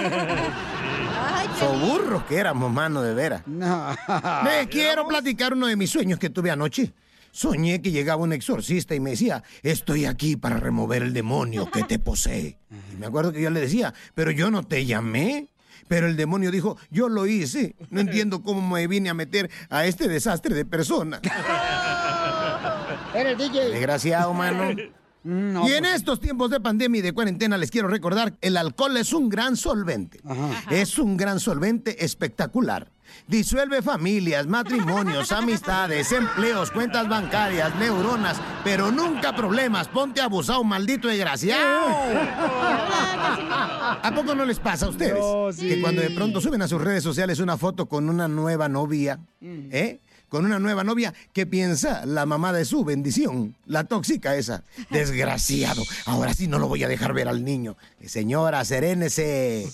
So 1.58 1.72
burros 1.78 2.24
que 2.24 2.36
éramos, 2.36 2.72
mano, 2.72 3.00
de 3.00 3.14
veras. 3.14 3.46
Me 3.46 4.68
quiero 4.70 5.06
platicar 5.06 5.52
uno 5.52 5.68
de 5.68 5.76
mis 5.76 5.88
sueños 5.90 6.18
que 6.18 6.28
tuve 6.30 6.50
anoche. 6.50 6.92
Soñé 7.30 7.80
que 7.80 7.90
llegaba 7.92 8.22
un 8.22 8.32
exorcista 8.32 8.94
y 8.94 9.00
me 9.00 9.10
decía, 9.10 9.42
estoy 9.62 10.04
aquí 10.04 10.36
para 10.36 10.56
remover 10.58 11.02
el 11.02 11.12
demonio 11.12 11.70
que 11.70 11.82
te 11.84 11.98
posee. 11.98 12.58
Y 12.92 12.96
me 12.96 13.06
acuerdo 13.06 13.32
que 13.32 13.40
yo 13.42 13.50
le 13.50 13.60
decía, 13.60 13.94
pero 14.14 14.30
yo 14.30 14.50
no 14.50 14.62
te 14.64 14.84
llamé. 14.86 15.48
Pero 15.86 16.06
el 16.06 16.16
demonio 16.16 16.50
dijo, 16.50 16.78
yo 16.90 17.08
lo 17.08 17.26
hice. 17.26 17.76
No 17.90 18.00
entiendo 18.00 18.42
cómo 18.42 18.66
me 18.74 18.86
vine 18.86 19.10
a 19.10 19.14
meter 19.14 19.50
a 19.68 19.84
este 19.84 20.08
desastre 20.08 20.54
de 20.54 20.64
persona. 20.64 21.20
Era 23.14 23.30
el 23.30 23.36
DJ. 23.36 23.68
Desgraciado, 23.70 24.32
mano. 24.32 24.74
Y 25.24 25.72
en 25.72 25.84
estos 25.86 26.20
tiempos 26.20 26.50
de 26.50 26.60
pandemia 26.60 26.98
y 26.98 27.02
de 27.02 27.12
cuarentena 27.12 27.56
les 27.56 27.70
quiero 27.70 27.88
recordar, 27.88 28.34
el 28.40 28.56
alcohol 28.56 28.96
es 28.96 29.12
un 29.12 29.28
gran 29.28 29.56
solvente. 29.56 30.20
Es 30.70 30.98
un 30.98 31.16
gran 31.16 31.40
solvente 31.40 32.04
espectacular. 32.04 32.90
Disuelve 33.26 33.80
familias, 33.80 34.46
matrimonios, 34.46 35.32
amistades, 35.32 36.10
empleos, 36.12 36.70
cuentas 36.70 37.08
bancarias, 37.08 37.74
neuronas, 37.76 38.40
pero 38.62 38.90
nunca 38.90 39.34
problemas. 39.34 39.88
Ponte 39.88 40.20
abusado, 40.20 40.62
maldito 40.64 41.08
desgraciado. 41.08 41.86
¿A 44.02 44.12
poco 44.14 44.34
no 44.34 44.44
les 44.44 44.58
pasa 44.58 44.86
a 44.86 44.88
ustedes? 44.90 45.56
Que 45.56 45.80
cuando 45.80 46.02
de 46.02 46.10
pronto 46.10 46.40
suben 46.40 46.60
a 46.62 46.68
sus 46.68 46.80
redes 46.82 47.02
sociales 47.02 47.38
una 47.40 47.56
foto 47.56 47.86
con 47.86 48.08
una 48.08 48.28
nueva 48.28 48.68
novia, 48.68 49.20
¿eh? 49.40 50.00
Con 50.34 50.46
una 50.46 50.58
nueva 50.58 50.82
novia 50.82 51.14
que 51.32 51.46
piensa 51.46 52.04
la 52.06 52.26
mamá 52.26 52.52
de 52.52 52.64
su 52.64 52.84
bendición, 52.84 53.54
la 53.66 53.84
tóxica 53.84 54.34
esa. 54.34 54.64
Desgraciado. 54.90 55.80
Ahora 56.06 56.34
sí 56.34 56.48
no 56.48 56.58
lo 56.58 56.66
voy 56.66 56.82
a 56.82 56.88
dejar 56.88 57.12
ver 57.12 57.28
al 57.28 57.44
niño. 57.44 57.76
Señora, 58.04 58.64
serénese. 58.64 59.68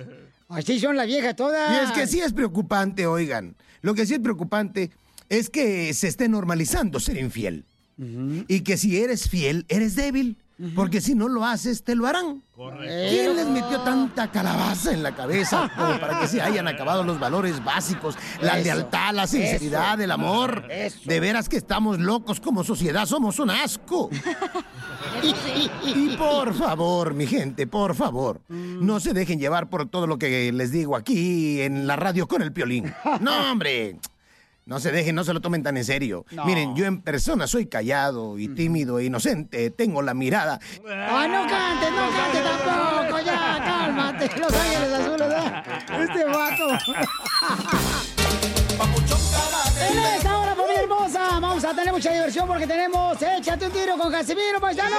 Así 0.48 0.80
son 0.80 0.96
las 0.96 1.06
viejas 1.06 1.36
todas. 1.36 1.70
Y 1.70 1.84
es 1.84 1.92
que 1.92 2.06
sí 2.06 2.20
es 2.20 2.32
preocupante, 2.32 3.06
oigan. 3.06 3.56
Lo 3.82 3.92
que 3.92 4.06
sí 4.06 4.14
es 4.14 4.20
preocupante 4.20 4.90
es 5.28 5.50
que 5.50 5.92
se 5.92 6.08
esté 6.08 6.30
normalizando 6.30 6.98
ser 6.98 7.18
infiel. 7.18 7.66
Y 7.98 8.60
que 8.60 8.78
si 8.78 8.96
eres 8.96 9.28
fiel, 9.28 9.66
eres 9.68 9.96
débil. 9.96 10.38
Porque 10.74 11.02
si 11.02 11.14
no 11.14 11.28
lo 11.28 11.44
haces, 11.44 11.84
te 11.84 11.94
lo 11.94 12.06
harán. 12.06 12.42
¿Quién 12.54 13.36
les 13.36 13.46
metió 13.46 13.80
tanta 13.80 14.30
calabaza 14.30 14.90
en 14.92 15.02
la 15.02 15.14
cabeza 15.14 15.70
como 15.76 16.00
para 16.00 16.20
que 16.20 16.28
se 16.28 16.40
hayan 16.40 16.66
acabado 16.66 17.04
los 17.04 17.20
valores 17.20 17.62
básicos? 17.62 18.16
La 18.40 18.54
Eso, 18.54 18.64
lealtad, 18.64 19.12
la 19.14 19.26
sinceridad, 19.26 19.94
eso, 19.96 20.04
el 20.04 20.10
amor. 20.10 20.64
eso. 20.70 21.00
De 21.04 21.20
veras 21.20 21.50
que 21.50 21.58
estamos 21.58 21.98
locos 21.98 22.40
como 22.40 22.64
sociedad, 22.64 23.04
somos 23.04 23.38
un 23.38 23.50
asco. 23.50 24.08
Y 25.84 26.16
por 26.16 26.52
favor, 26.54 27.14
mi 27.14 27.26
gente, 27.26 27.66
por 27.66 27.94
favor, 27.94 28.40
no 28.48 29.00
se 29.00 29.12
dejen 29.12 29.38
llevar 29.38 29.68
por 29.68 29.88
todo 29.88 30.06
lo 30.06 30.18
que 30.18 30.52
les 30.52 30.72
digo 30.72 30.96
aquí 30.96 31.60
en 31.62 31.86
la 31.86 31.96
radio 31.96 32.26
con 32.26 32.42
el 32.42 32.52
piolín. 32.52 32.92
No, 33.20 33.50
hombre. 33.52 33.98
No 34.66 34.80
se 34.80 34.90
dejen, 34.90 35.14
no 35.14 35.22
se 35.22 35.32
lo 35.32 35.40
tomen 35.40 35.62
tan 35.62 35.76
en 35.76 35.84
serio. 35.84 36.26
No. 36.32 36.44
Miren, 36.44 36.74
yo 36.74 36.86
en 36.86 37.00
persona 37.00 37.46
soy 37.46 37.66
callado 37.66 38.36
y 38.36 38.48
tímido 38.48 38.98
e 38.98 39.04
inocente. 39.04 39.70
Tengo 39.70 40.02
la 40.02 40.12
mirada. 40.12 40.58
¡Ah, 40.88 41.28
no 41.28 41.48
cantes, 41.48 41.90
no 41.92 42.10
cantes 42.10 42.42
tampoco! 42.42 43.24
¡Ya, 43.24 43.62
cálmate! 43.64 44.28
Los 44.40 44.52
Ángeles 44.52 44.92
Azules, 44.92 45.18
¿verdad? 45.20 45.64
Este 46.00 46.24
vato. 46.24 46.68
En 49.88 49.98
esta 49.98 50.36
hora, 50.36 50.54
familia 50.56 50.82
hermosa, 50.82 51.38
vamos 51.38 51.64
a 51.64 51.72
tener 51.72 51.92
mucha 51.92 52.12
diversión 52.12 52.48
porque 52.48 52.66
tenemos 52.66 53.22
Échate 53.22 53.66
un 53.66 53.72
tiro 53.72 53.96
con 53.96 54.10
Casimiro, 54.10 54.60
paisanos. 54.60 54.98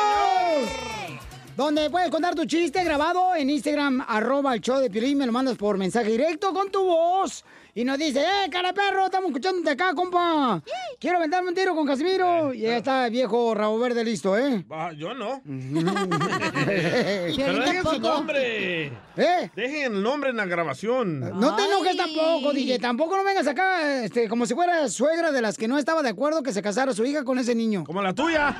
Donde 1.57 1.89
puedes 1.89 2.09
contar 2.09 2.35
tu 2.35 2.45
chiste 2.45 2.83
grabado 2.85 3.35
en 3.35 3.49
Instagram, 3.49 4.05
arroba 4.07 4.53
el 4.53 4.61
show 4.61 4.79
de 4.79 4.89
Piolín, 4.89 5.17
me 5.17 5.25
lo 5.25 5.33
mandas 5.33 5.57
por 5.57 5.77
mensaje 5.77 6.11
directo 6.11 6.53
con 6.53 6.71
tu 6.71 6.85
voz. 6.85 7.43
Y 7.77 7.85
nos 7.85 7.99
dice, 7.99 8.21
¡eh, 8.21 8.49
cara 8.49 8.73
perro! 8.73 9.05
Estamos 9.05 9.27
escuchándote 9.29 9.69
acá, 9.69 9.93
compa. 9.93 10.63
Quiero 10.99 11.17
aventarme 11.17 11.49
un 11.49 11.53
tiro 11.53 11.75
con 11.75 11.85
Casimiro. 11.85 12.51
Y 12.51 12.61
ya 12.61 12.77
está 12.77 13.05
el 13.05 13.11
viejo 13.11 13.53
rabo 13.53 13.77
verde 13.77 14.03
listo, 14.03 14.35
¿eh? 14.35 14.65
Va, 14.65 14.93
yo 14.93 15.13
no. 15.13 15.43
Pero 16.65 17.59
dejen 17.59 17.83
su 17.83 17.99
nombre. 17.99 18.87
¿Eh? 19.15 19.51
Dejen 19.55 19.93
el 19.93 20.01
nombre 20.01 20.31
en 20.31 20.37
la 20.37 20.45
grabación. 20.45 21.19
No 21.19 21.55
te 21.55 21.65
enojes 21.65 21.95
tampoco, 21.95 22.51
DJ. 22.51 22.79
Tampoco 22.79 23.15
no 23.15 23.23
vengas 23.23 23.45
acá 23.45 24.03
este, 24.03 24.27
como 24.27 24.47
si 24.47 24.55
fuera 24.55 24.89
suegra 24.89 25.31
de 25.31 25.43
las 25.43 25.55
que 25.55 25.67
no 25.67 25.77
estaba 25.77 26.01
de 26.01 26.09
acuerdo 26.09 26.41
que 26.41 26.53
se 26.53 26.63
casara 26.63 26.93
su 26.93 27.05
hija 27.05 27.23
con 27.23 27.37
ese 27.37 27.53
niño. 27.53 27.83
Como 27.83 28.01
la 28.01 28.11
tuya. 28.11 28.55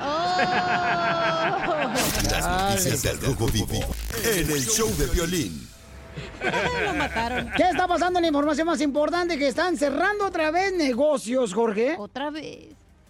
Las 2.30 2.70
noticias 2.70 3.02
del 3.02 3.20
Rojo 3.20 3.48
Vivo 3.48 3.80
en 4.32 4.48
el 4.48 4.64
show 4.64 4.88
de 4.96 5.06
violín. 5.06 5.77
Lo 6.84 6.94
mataron. 6.94 7.50
¿Qué 7.56 7.64
está 7.64 7.86
pasando 7.86 8.20
la 8.20 8.26
información 8.26 8.66
más 8.66 8.80
importante? 8.80 9.38
Que 9.38 9.48
están 9.48 9.76
cerrando 9.76 10.26
otra 10.26 10.50
vez 10.50 10.72
negocios, 10.74 11.52
Jorge. 11.52 11.96
Otra 11.98 12.30
vez. 12.30 12.68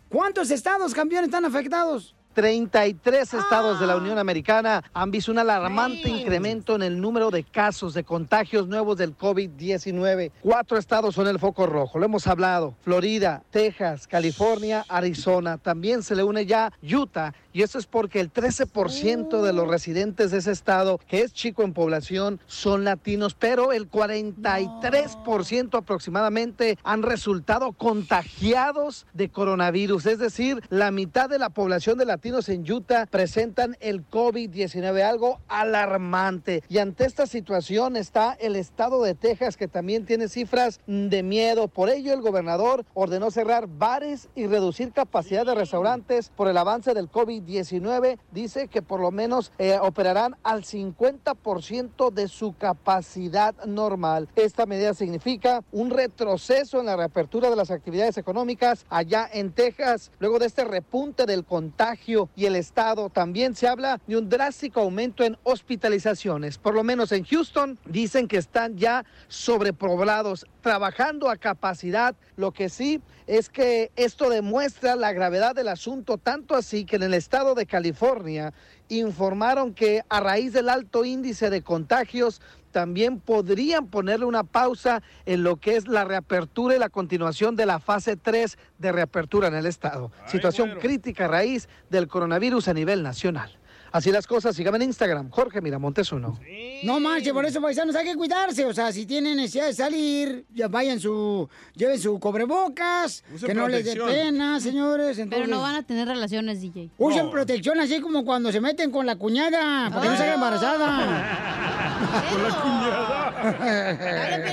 ¿Cuántos 0.08 0.50
estados, 0.50 0.94
campeones, 0.94 1.28
están 1.28 1.44
afectados? 1.44 2.14
33 2.34 3.34
estados 3.34 3.80
de 3.80 3.86
la 3.86 3.96
Unión 3.96 4.18
Americana 4.18 4.84
han 4.92 5.10
visto 5.10 5.32
un 5.32 5.38
alarmante 5.38 6.08
incremento 6.08 6.76
en 6.76 6.82
el 6.82 7.00
número 7.00 7.30
de 7.30 7.44
casos 7.44 7.94
de 7.94 8.04
contagios 8.04 8.68
nuevos 8.68 8.96
del 8.96 9.16
COVID-19. 9.16 10.30
Cuatro 10.42 10.78
estados 10.78 11.14
son 11.14 11.26
el 11.26 11.38
foco 11.38 11.66
rojo, 11.66 11.98
lo 11.98 12.04
hemos 12.04 12.26
hablado. 12.26 12.74
Florida, 12.82 13.42
Texas, 13.50 14.06
California, 14.06 14.84
Arizona. 14.88 15.58
También 15.58 16.02
se 16.02 16.14
le 16.14 16.22
une 16.22 16.46
ya 16.46 16.72
Utah. 16.82 17.34
Y 17.52 17.62
eso 17.62 17.78
es 17.78 17.86
porque 17.86 18.20
el 18.20 18.32
13% 18.32 19.42
de 19.42 19.52
los 19.52 19.66
residentes 19.66 20.30
de 20.30 20.38
ese 20.38 20.52
estado, 20.52 21.00
que 21.08 21.22
es 21.22 21.32
chico 21.32 21.64
en 21.64 21.72
población, 21.72 22.38
son 22.46 22.84
latinos, 22.84 23.34
pero 23.34 23.72
el 23.72 23.90
43% 23.90 25.78
aproximadamente 25.78 26.78
han 26.84 27.02
resultado 27.02 27.72
contagiados 27.72 29.06
de 29.12 29.30
coronavirus. 29.30 30.06
Es 30.06 30.20
decir, 30.20 30.62
la 30.68 30.92
mitad 30.92 31.28
de 31.28 31.40
la 31.40 31.50
población 31.50 31.98
de 31.98 32.04
latinos 32.04 32.27
latinos 32.28 32.48
en 32.50 32.70
Utah 32.70 33.06
presentan 33.06 33.74
el 33.80 34.06
COVID-19, 34.06 35.02
algo 35.02 35.40
alarmante. 35.48 36.62
Y 36.68 36.76
ante 36.76 37.06
esta 37.06 37.26
situación 37.26 37.96
está 37.96 38.36
el 38.38 38.54
estado 38.54 39.02
de 39.02 39.14
Texas, 39.14 39.56
que 39.56 39.66
también 39.66 40.04
tiene 40.04 40.28
cifras 40.28 40.80
de 40.86 41.22
miedo. 41.22 41.68
Por 41.68 41.88
ello, 41.88 42.12
el 42.12 42.20
gobernador 42.20 42.84
ordenó 42.92 43.30
cerrar 43.30 43.66
bares 43.66 44.28
y 44.34 44.46
reducir 44.46 44.92
capacidad 44.92 45.46
de 45.46 45.54
restaurantes 45.54 46.28
por 46.36 46.48
el 46.48 46.58
avance 46.58 46.92
del 46.92 47.10
COVID-19. 47.10 48.18
Dice 48.30 48.68
que 48.68 48.82
por 48.82 49.00
lo 49.00 49.10
menos 49.10 49.50
eh, 49.58 49.78
operarán 49.80 50.36
al 50.42 50.64
50% 50.64 52.12
de 52.12 52.28
su 52.28 52.54
capacidad 52.58 53.54
normal. 53.64 54.28
Esta 54.36 54.66
medida 54.66 54.92
significa 54.92 55.64
un 55.72 55.88
retroceso 55.88 56.78
en 56.78 56.86
la 56.86 56.96
reapertura 56.96 57.48
de 57.48 57.56
las 57.56 57.70
actividades 57.70 58.18
económicas 58.18 58.84
allá 58.90 59.26
en 59.32 59.52
Texas. 59.52 60.10
Luego 60.18 60.38
de 60.38 60.44
este 60.44 60.64
repunte 60.64 61.24
del 61.24 61.46
contagio 61.46 62.07
y 62.36 62.46
el 62.46 62.56
estado, 62.56 63.10
también 63.10 63.54
se 63.54 63.68
habla 63.68 64.00
de 64.06 64.16
un 64.16 64.30
drástico 64.30 64.80
aumento 64.80 65.24
en 65.24 65.36
hospitalizaciones. 65.42 66.56
Por 66.56 66.74
lo 66.74 66.82
menos 66.82 67.12
en 67.12 67.24
Houston 67.24 67.78
dicen 67.84 68.28
que 68.28 68.38
están 68.38 68.78
ya 68.78 69.04
sobrepoblados, 69.28 70.46
trabajando 70.60 71.30
a 71.30 71.36
capacidad. 71.36 72.14
Lo 72.36 72.52
que 72.52 72.68
sí 72.68 73.00
es 73.26 73.48
que 73.48 73.90
esto 73.96 74.30
demuestra 74.30 74.96
la 74.96 75.12
gravedad 75.12 75.54
del 75.54 75.68
asunto, 75.68 76.18
tanto 76.18 76.54
así 76.54 76.84
que 76.84 76.96
en 76.96 77.02
el 77.02 77.14
estado 77.14 77.54
de 77.54 77.66
California 77.66 78.52
informaron 78.88 79.74
que 79.74 80.02
a 80.08 80.20
raíz 80.20 80.52
del 80.52 80.68
alto 80.68 81.04
índice 81.04 81.50
de 81.50 81.62
contagios 81.62 82.40
también 82.72 83.20
podrían 83.20 83.86
ponerle 83.86 84.26
una 84.26 84.44
pausa 84.44 85.02
en 85.26 85.42
lo 85.42 85.56
que 85.56 85.76
es 85.76 85.88
la 85.88 86.04
reapertura 86.04 86.76
y 86.76 86.78
la 86.78 86.88
continuación 86.88 87.56
de 87.56 87.66
la 87.66 87.80
fase 87.80 88.16
3 88.16 88.58
de 88.78 88.92
reapertura 88.92 89.48
en 89.48 89.54
el 89.54 89.66
estado. 89.66 90.12
Situación 90.26 90.78
crítica 90.80 91.24
a 91.24 91.28
raíz 91.28 91.68
del 91.90 92.08
coronavirus 92.08 92.68
a 92.68 92.74
nivel 92.74 93.02
nacional. 93.02 93.57
Así 93.90 94.12
las 94.12 94.26
cosas, 94.26 94.54
síganme 94.54 94.76
en 94.76 94.84
Instagram, 94.84 95.30
Jorge 95.30 95.60
Miramontes 95.60 96.12
uno. 96.12 96.38
No 96.82 97.00
manches, 97.00 97.32
por 97.32 97.44
eso, 97.44 97.60
paisanos, 97.60 97.96
hay 97.96 98.04
que 98.04 98.16
cuidarse. 98.16 98.64
O 98.66 98.74
sea, 98.74 98.92
si 98.92 99.06
tienen 99.06 99.36
necesidad 99.36 99.66
de 99.66 99.74
salir, 99.74 100.44
ya 100.52 100.68
vayan 100.68 101.00
su, 101.00 101.48
lleven 101.74 101.98
su 101.98 102.18
cobrebocas, 102.20 103.24
Usen 103.34 103.48
que 103.48 103.54
no 103.54 103.68
les 103.68 103.84
dé 103.84 103.96
pena, 103.96 104.60
señores. 104.60 105.20
Pero 105.28 105.46
no 105.46 105.60
van 105.60 105.76
a 105.76 105.82
tener 105.82 106.06
relaciones, 106.06 106.60
DJ. 106.60 106.90
Usen 106.98 107.30
protección 107.30 107.80
así 107.80 108.00
como 108.00 108.24
cuando 108.24 108.52
se 108.52 108.60
meten 108.60 108.90
con 108.90 109.06
la 109.06 109.16
cuñada, 109.16 109.90
para 109.90 110.02
que 110.02 110.08
no 110.08 110.16
salga 110.16 110.34
embarazada. 110.34 111.58
Con 111.98 112.42
la 112.42 112.50
cuñada. 112.62 114.52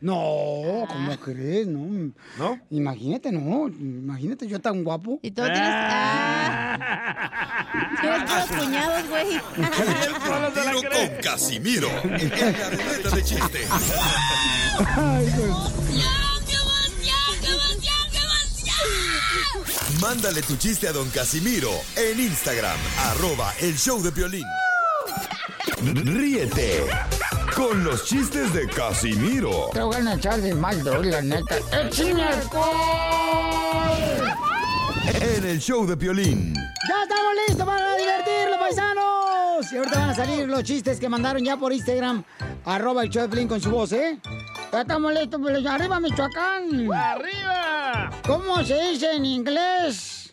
No, 0.00 0.84
¿cómo 0.88 1.16
crees? 1.22 1.68
No. 1.68 2.12
¿No? 2.36 2.58
Imagínate, 2.70 3.30
no. 3.30 3.68
Imagínate 3.68 4.48
yo 4.48 4.60
tan 4.60 4.82
guapo. 4.82 5.20
Y 5.22 5.30
tú 5.30 5.42
tienes... 5.42 5.62
Tienes 8.00 8.46
puros 8.48 8.61
cuñados, 8.64 9.08
güey. 9.08 9.40
Tiro 10.54 10.90
con 10.90 11.16
Casimiro 11.22 11.88
en 12.04 12.58
la 12.58 12.70
ruleta 12.70 13.10
de 13.10 13.24
chistes. 13.24 13.68
Mándale 20.00 20.42
tu 20.42 20.56
chiste 20.56 20.88
a 20.88 20.92
don 20.92 21.08
Casimiro 21.10 21.70
en 21.96 22.20
Instagram, 22.20 22.76
arroba 23.10 23.54
el 23.60 23.78
show 23.78 24.02
de 24.02 24.10
violín. 24.10 24.46
Ríete 25.82 26.84
con 27.56 27.84
los 27.84 28.04
chistes 28.04 28.52
de 28.54 28.68
Casimiro 28.68 29.70
Te 29.72 29.82
voy 29.82 29.96
a 29.96 30.14
echar 30.14 30.40
de 30.40 30.54
mal, 30.54 30.82
la 30.84 31.22
neta. 31.22 31.56
¡Échame 31.72 32.22
alcohol! 32.22 32.72
En 35.04 35.44
el 35.44 35.58
show 35.58 35.86
de 35.86 35.96
violín. 35.96 36.54
¡Ya 36.54 37.02
estamos 37.02 37.32
listos 37.46 37.66
para 37.66 37.96
divertirnos, 37.96 38.58
paisanos! 38.58 39.72
Y 39.72 39.76
ahorita 39.76 39.98
van 39.98 40.10
a 40.10 40.14
salir 40.14 40.48
los 40.48 40.62
chistes 40.62 41.00
que 41.00 41.08
mandaron 41.08 41.44
ya 41.44 41.56
por 41.56 41.72
Instagram. 41.72 42.24
Arroba 42.64 43.02
el 43.02 43.10
show 43.10 43.22
de 43.22 43.28
Piolín 43.28 43.48
con 43.48 43.60
su 43.60 43.70
voz, 43.70 43.92
¿eh? 43.92 44.18
Ya 44.72 44.80
estamos 44.82 45.12
listos, 45.12 45.40
pues, 45.40 45.66
¡Arriba, 45.66 46.00
Michoacán! 46.00 46.92
¡Arriba! 46.92 48.10
¿Cómo 48.26 48.62
se 48.64 48.90
dice 48.90 49.12
en 49.12 49.24
inglés? 49.24 50.32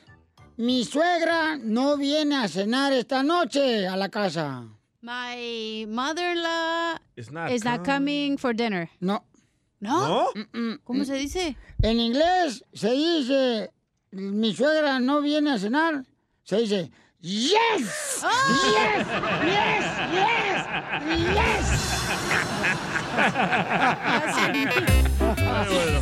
Mi 0.57 0.83
suegra 0.83 1.57
no 1.57 1.97
viene 1.97 2.35
a 2.35 2.47
cenar 2.47 2.93
esta 2.93 3.23
noche 3.23 3.87
a 3.87 3.95
la 3.95 4.09
casa. 4.09 4.67
My 5.01 5.85
mother-in-law 5.87 6.99
Is 7.15 7.31
not 7.31 7.51
is 7.51 7.63
not 7.63 7.85
coming 7.85 8.37
for 8.37 8.53
dinner. 8.53 8.89
No. 8.99 9.23
¿No? 9.79 10.27
Mm-mm. 10.33 10.81
¿Cómo 10.83 11.05
se 11.05 11.13
dice? 11.15 11.55
En 11.81 12.01
inglés 12.01 12.65
se 12.73 12.91
dice, 12.91 13.71
mi 14.11 14.53
suegra 14.55 14.99
no 14.99 15.21
viene 15.21 15.51
a 15.51 15.59
cenar, 15.59 16.03
se 16.43 16.57
dice, 16.57 16.91
yes, 17.19 17.51
yes, 17.77 18.21
yes, 19.43 19.87
yes, 20.13 20.65
yes. 21.33 22.89
Ah, 25.21 25.65
bueno. 25.69 25.99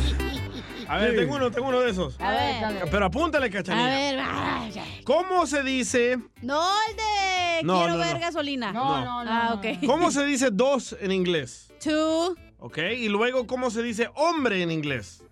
A 0.88 0.96
ver, 0.98 1.16
tengo 1.16 1.34
uno, 1.36 1.50
tengo 1.50 1.68
uno 1.68 1.80
de 1.80 1.90
esos. 1.90 2.18
A 2.20 2.30
ver. 2.30 2.88
Pero 2.90 3.04
apúntale, 3.06 3.50
cachanilla. 3.50 3.86
A 3.86 3.90
ver, 3.90 4.16
vaya. 4.16 4.84
¿Cómo 5.04 5.46
se 5.46 5.62
dice? 5.62 6.16
No, 6.40 6.62
el 6.88 6.96
de 6.96 7.62
No, 7.64 7.78
quiero 7.78 7.92
no, 7.94 7.98
ver 7.98 8.14
no. 8.14 8.20
gasolina. 8.20 8.72
No, 8.72 9.04
no, 9.04 9.30
Ah, 9.30 9.54
ok. 9.54 9.84
¿Cómo 9.86 10.10
se 10.10 10.24
dice 10.24 10.48
dos 10.50 10.96
en 11.00 11.12
inglés? 11.12 11.70
Two 11.82 12.34
¿Ok? 12.58 12.78
Y 12.96 13.08
luego, 13.08 13.46
¿cómo 13.46 13.70
se 13.70 13.82
dice 13.82 14.08
hombre 14.14 14.62
en 14.62 14.70
inglés? 14.70 15.22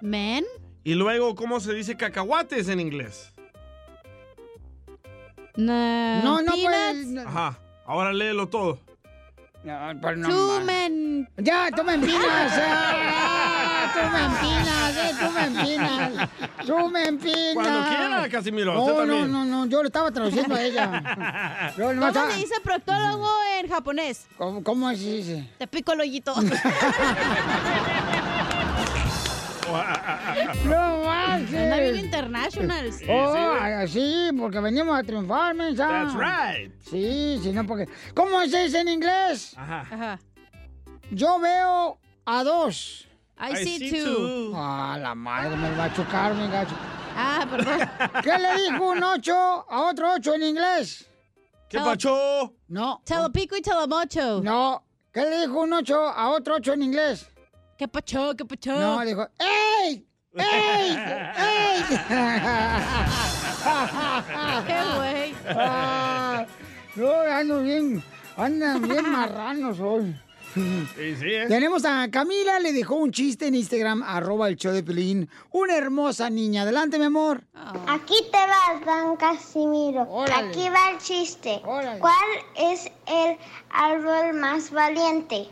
men. 0.00 0.44
Y 0.86 0.94
luego, 0.94 1.34
¿cómo 1.34 1.58
se 1.58 1.74
dice 1.74 1.96
cacahuates 1.96 2.68
en 2.68 2.78
inglés? 2.78 3.32
No, 5.56 6.22
No, 6.22 6.42
no, 6.42 6.52
pues. 6.52 7.26
Ajá. 7.26 7.58
Ahora 7.84 8.12
léelo 8.12 8.46
todo. 8.48 8.78
No, 9.64 9.74
pero 10.00 10.16
no 10.16 10.28
Two 10.28 10.56
más. 10.58 10.64
men. 10.64 11.28
Ya, 11.38 11.70
tú 11.74 11.82
me 11.82 11.94
empinas. 11.94 12.52
ah, 12.56 13.90
tú 13.94 14.00
me 14.12 14.24
empinas, 14.26 14.96
eh, 14.96 15.12
tú 15.18 15.30
me 15.32 15.44
empinas. 15.44 16.28
Tú 16.64 16.88
me 16.90 17.04
empinas. 17.08 17.54
Cuando 17.54 17.88
quiera, 17.88 18.28
Casimiro, 18.30 18.80
usted 18.80 18.94
No, 18.94 19.06
no, 19.06 19.26
no, 19.26 19.44
no, 19.44 19.66
yo 19.66 19.82
le 19.82 19.88
estaba 19.88 20.12
traduciendo 20.12 20.54
a 20.54 20.62
ella. 20.62 21.72
Yo 21.76 21.86
¿Cómo 21.88 22.06
estaba- 22.06 22.30
se 22.30 22.38
dice 22.38 22.60
proctólogo 22.62 23.28
en 23.58 23.68
japonés? 23.68 24.28
¿Cómo, 24.38 24.62
cómo 24.62 24.88
se 24.90 24.96
dice? 25.16 25.50
Te 25.58 25.66
pico 25.66 25.94
el 25.94 26.00
hoyito. 26.02 26.32
No 30.64 31.04
manches. 31.04 31.54
Anda 31.54 31.80
bien 31.80 31.96
international. 31.96 32.90
Oh, 33.08 33.56
así, 33.82 34.30
porque 34.38 34.60
venimos 34.60 34.98
a 34.98 35.02
triunfar, 35.02 35.54
mensa. 35.54 35.86
That's 35.88 36.14
right. 36.14 36.72
Sí, 36.82 37.40
sí, 37.42 37.52
no, 37.52 37.66
porque... 37.66 37.88
¿Cómo 38.14 38.40
se 38.46 38.64
dice 38.64 38.80
en 38.80 38.88
inglés? 38.88 39.54
Ajá. 39.56 39.80
Ajá. 39.90 40.18
Yo 41.10 41.38
veo 41.38 41.98
a 42.24 42.44
dos. 42.44 43.06
I, 43.38 43.56
see, 43.56 43.90
two. 43.90 44.52
Ah, 44.54 44.96
la 45.00 45.14
madre, 45.14 45.56
me 45.56 45.70
va 45.76 45.84
a 45.84 45.92
chocar, 45.94 46.34
mi 46.34 46.48
gacho. 46.48 46.74
Ah, 47.14 47.46
perdón. 47.50 47.88
¿Qué 48.22 48.38
le 48.38 48.62
dijo 48.62 48.90
un 48.90 49.02
ocho 49.02 49.34
a 49.34 49.82
otro 49.88 50.14
ocho 50.14 50.34
en 50.34 50.42
inglés? 50.42 51.08
¿Qué 51.68 51.78
pacho? 51.78 52.54
No. 52.68 53.02
Telepico 53.04 53.56
y 53.56 53.62
telemocho. 53.62 54.40
No. 54.42 54.82
¿Qué 55.12 55.22
le 55.22 55.40
dijo 55.40 55.60
un 55.60 55.72
ocho 55.72 56.08
a 56.08 56.30
otro 56.30 56.56
ocho 56.56 56.72
en 56.72 56.82
inglés? 56.82 57.28
¿Qué 57.76 57.88
pacho? 57.88 58.34
¿Qué 58.36 58.44
pacho? 58.44 58.72
No, 58.72 59.04
dijo, 59.04 59.26
¡Ey! 59.38 60.06
¡Ey! 60.34 60.96
¡Ey! 60.96 61.82
¡Qué 64.66 64.80
güey! 64.96 65.34
Ah, 65.48 66.46
no, 66.94 67.10
ando 67.20 67.62
bien, 67.62 68.02
andan 68.36 68.80
bien 68.80 69.10
marranos 69.10 69.78
hoy. 69.80 70.14
Sí, 70.54 71.14
sí, 71.16 71.34
¿eh? 71.34 71.44
Tenemos 71.48 71.84
a 71.84 72.08
Camila, 72.10 72.58
le 72.60 72.72
dejó 72.72 72.94
un 72.94 73.12
chiste 73.12 73.46
en 73.46 73.54
Instagram, 73.56 74.02
arroba 74.02 74.48
el 74.48 74.56
show 74.56 74.72
de 74.72 74.82
Pelín. 74.82 75.28
Una 75.50 75.76
hermosa 75.76 76.30
niña. 76.30 76.62
Adelante, 76.62 76.98
mi 76.98 77.04
amor. 77.04 77.44
Aquí 77.86 78.14
te 78.32 78.38
vas, 78.38 78.80
don 78.86 79.16
Casimiro. 79.16 80.06
Órale. 80.08 80.48
Aquí 80.48 80.66
va 80.70 80.92
el 80.92 80.98
chiste. 80.98 81.60
¿Cuál 81.62 82.30
es 82.56 82.90
el 83.06 83.36
árbol 83.68 84.32
más 84.40 84.70
valiente? 84.70 85.46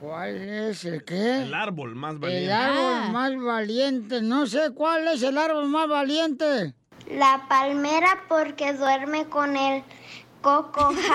¿Cuál 0.00 0.36
es 0.36 0.84
el 0.84 1.04
qué? 1.04 1.42
El 1.42 1.54
árbol 1.54 1.94
más 1.94 2.12
El 2.14 2.18
valiente. 2.20 2.52
árbol 2.52 3.12
más 3.12 3.32
valiente. 3.42 4.22
No 4.22 4.46
sé 4.46 4.70
cuál 4.74 5.08
es 5.08 5.22
el 5.22 5.38
árbol 5.38 5.66
más 5.68 5.88
valiente. 5.88 6.74
La 7.10 7.46
palmera 7.48 8.24
porque 8.28 8.72
duerme 8.74 9.24
con 9.26 9.56
el 9.56 9.82
coco. 10.42 10.92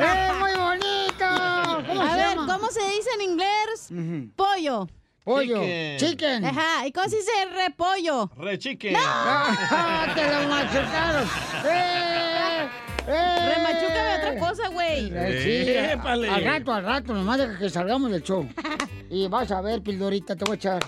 ¡Eh, 0.00 0.28
muy 0.38 0.52
bonito! 0.56 1.84
¿Cómo 1.88 2.02
A 2.02 2.10
se 2.10 2.16
ver, 2.16 2.28
llama? 2.36 2.46
¿cómo 2.54 2.70
se 2.70 2.80
dice 2.88 3.10
en 3.16 3.20
inglés? 3.30 3.90
Pollo. 4.34 4.88
Pollo. 5.24 5.60
Chicken. 5.60 5.98
Chicken. 5.98 6.44
Ajá. 6.46 6.86
¿Y 6.86 6.92
cómo 6.92 7.08
se 7.08 7.16
dice 7.16 7.30
repollo? 7.54 8.30
Re 8.36 8.58
chicken. 8.58 8.96
Ah, 9.04 10.06
¡Te 10.14 10.22
lo 10.32 10.48
machucaron! 10.48 11.28
¡Eh! 11.66 12.68
¡Eh! 13.08 13.54
Remachúcame 13.54 14.16
otra 14.18 14.38
cosa, 14.38 14.68
güey. 14.68 15.08
Sí, 15.42 15.64
Épale. 15.70 16.28
al 16.28 16.44
rato, 16.44 16.72
al 16.74 16.84
rato, 16.84 17.14
nomás 17.14 17.38
deja 17.38 17.58
que 17.58 17.70
salgamos 17.70 18.10
del 18.10 18.22
show. 18.22 18.46
Y 19.10 19.26
vas 19.26 19.50
a 19.50 19.62
ver, 19.62 19.80
pildorita, 19.80 20.36
te 20.36 20.44
voy 20.44 20.52
a 20.52 20.56
echar. 20.56 20.82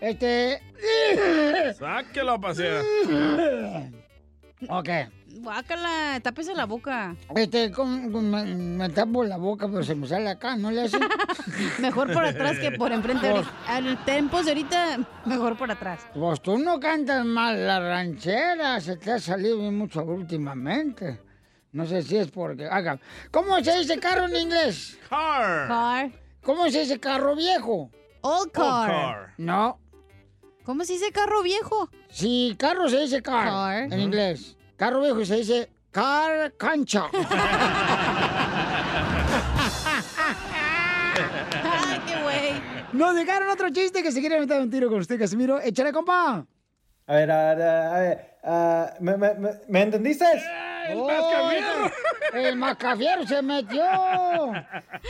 Este. 0.00 0.60
Sáquelo 1.78 2.32
a 2.32 2.40
pasear. 2.40 2.82
Ok. 4.68 4.88
Guácala, 5.36 6.20
tápese 6.22 6.54
la 6.54 6.66
boca. 6.66 7.14
Este, 7.34 7.70
con, 7.70 8.10
con- 8.12 8.30
me, 8.30 8.44
me 8.44 8.88
tapo 8.90 9.24
la 9.24 9.36
boca, 9.36 9.68
pero 9.68 9.82
se 9.82 9.94
me 9.94 10.06
sale 10.06 10.28
acá, 10.28 10.56
¿no 10.56 10.70
le 10.70 10.82
hace? 10.82 10.98
Mejor 11.80 12.12
por 12.12 12.24
atrás 12.24 12.58
que 12.58 12.72
por 12.72 12.92
enfrente. 12.92 13.30
Pues- 13.30 13.46
Al 13.66 14.04
tiempos 14.04 14.44
de 14.44 14.50
ahorita, 14.52 14.98
mejor 15.26 15.56
por 15.56 15.70
atrás. 15.70 16.00
Pues 16.14 16.40
tú 16.42 16.58
no 16.58 16.78
cantas 16.80 17.24
mal 17.24 17.66
la 17.66 17.80
ranchera, 17.80 18.80
se 18.80 18.96
te 18.96 19.12
ha 19.12 19.18
salido 19.18 19.58
bien 19.58 19.76
mucho 19.78 20.02
últimamente. 20.02 21.20
No 21.72 21.86
sé 21.86 22.02
si 22.02 22.16
es 22.16 22.30
porque. 22.30 22.66
Haga. 22.66 22.98
¿Cómo 23.30 23.56
se 23.62 23.78
dice 23.78 23.98
carro 24.00 24.26
en 24.26 24.36
inglés? 24.36 24.98
Car. 25.08 25.68
Car. 25.68 26.10
¿Cómo 26.42 26.68
se 26.68 26.80
dice 26.80 26.98
carro 26.98 27.36
viejo? 27.36 27.90
Old 28.22 28.50
car. 28.50 29.34
No. 29.38 29.78
¿Cómo 30.64 30.84
se 30.84 30.94
dice 30.94 31.10
carro 31.12 31.42
viejo? 31.42 31.88
Sí, 32.08 32.54
carro 32.58 32.88
se 32.88 33.00
dice 33.00 33.22
car, 33.22 33.48
Car. 33.48 33.92
en 33.92 34.00
inglés. 34.00 34.56
Carro 34.80 35.02
viejo 35.02 35.22
se 35.26 35.36
dice 35.36 35.68
car 35.90 36.54
cancha. 36.56 37.04
Ay, 41.62 42.00
qué 42.06 42.22
güey. 42.22 42.62
Nos 42.94 43.14
dejaron 43.14 43.50
otro 43.50 43.68
chiste 43.68 44.02
que 44.02 44.10
se 44.10 44.20
quiere 44.20 44.40
meter 44.40 44.58
un 44.58 44.70
tiro 44.70 44.88
con 44.88 45.00
usted, 45.00 45.18
Casimiro. 45.18 45.60
Échale, 45.60 45.92
compa. 45.92 46.46
A 47.06 47.14
ver, 47.14 47.30
a 47.30 47.54
ver, 47.54 47.62
a 47.62 48.00
ver, 48.00 48.38
ah, 48.42 48.94
¿me, 49.00 49.18
me, 49.18 49.34
me, 49.34 49.50
¿me 49.68 49.82
entendiste? 49.82 50.24
¡El 50.88 50.96
mascafierro! 51.02 51.90
¡El 52.32 52.56
mascafierro 52.56 53.26
se 53.26 53.42
metió! 53.42 53.84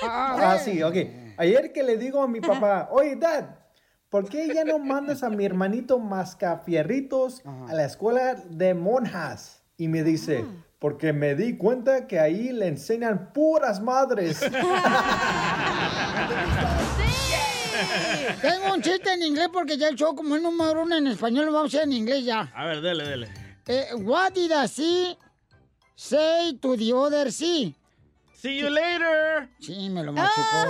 Ah, 0.03 0.59
sí, 0.65 0.83
ok. 0.83 0.97
Ayer 1.37 1.73
que 1.73 1.85
le 1.85 1.97
digo 1.97 2.21
a 2.21 2.27
mi 2.27 2.41
papá, 2.41 2.89
oye, 2.91 3.15
Dad, 3.15 3.51
¿por 4.09 4.29
qué 4.29 4.53
ya 4.53 4.65
no 4.65 4.81
mandas 4.81 5.23
a 5.23 5.31
mi 5.31 5.45
hermanito 5.45 6.01
Mascafierritos 6.01 7.45
a 7.69 7.73
la 7.73 7.85
escuela 7.85 8.35
de 8.35 8.75
monjas? 8.75 9.60
Y 9.81 9.89
me 9.89 10.05
dice, 10.05 10.45
porque 10.79 11.15
me 11.15 11.35
di 11.35 11.57
cuenta 11.57 12.07
que 12.07 12.21
ahí 12.21 12.53
le 12.53 12.67
enseñan 12.67 13.33
puras 13.33 13.81
madres. 13.81 14.41
Tengo 18.43 18.75
un 18.75 18.83
chiste 18.83 19.11
en 19.15 19.23
inglés 19.23 19.49
porque 19.51 19.79
ya 19.79 19.89
el 19.89 19.97
show, 19.97 20.15
como 20.15 20.37
es 20.37 20.43
número 20.43 20.83
uno 20.83 20.99
en 20.99 21.07
español, 21.07 21.47
lo 21.47 21.53
vamos 21.53 21.73
a 21.73 21.79
hacer 21.79 21.89
en 21.89 21.95
inglés 21.95 22.27
ya. 22.27 22.53
A 22.55 22.67
ver, 22.67 22.83
dele, 22.83 23.09
dele. 23.09 23.29
Eh, 23.69 23.87
what 24.01 24.35
did 24.35 24.53
sea 24.69 25.17
say 25.95 26.59
to 26.61 26.77
the 26.77 26.93
other 26.93 27.33
sea? 27.33 27.73
See 28.35 28.59
you 28.59 28.69
later. 28.69 29.49
Sí, 29.61 29.89
me 29.89 30.05
lo 30.05 30.13
machucó. 30.13 30.69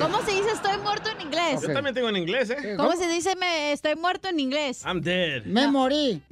¿Cómo 0.00 0.22
se 0.22 0.32
dice 0.32 0.50
estoy 0.52 0.78
muerto 0.78 1.10
en 1.10 1.20
inglés? 1.20 1.62
Yo 1.62 1.72
también 1.72 1.94
tengo 1.94 2.08
en 2.08 2.16
inglés, 2.16 2.50
¿eh? 2.50 2.74
¿Cómo 2.76 2.92
se 2.92 3.08
dice 3.08 3.34
me 3.36 3.72
estoy 3.72 3.96
muerto 3.96 4.28
en 4.28 4.40
inglés? 4.40 4.82
I'm 4.84 5.00
dead. 5.00 5.44
Me 5.44 5.66
morí. 5.68 6.22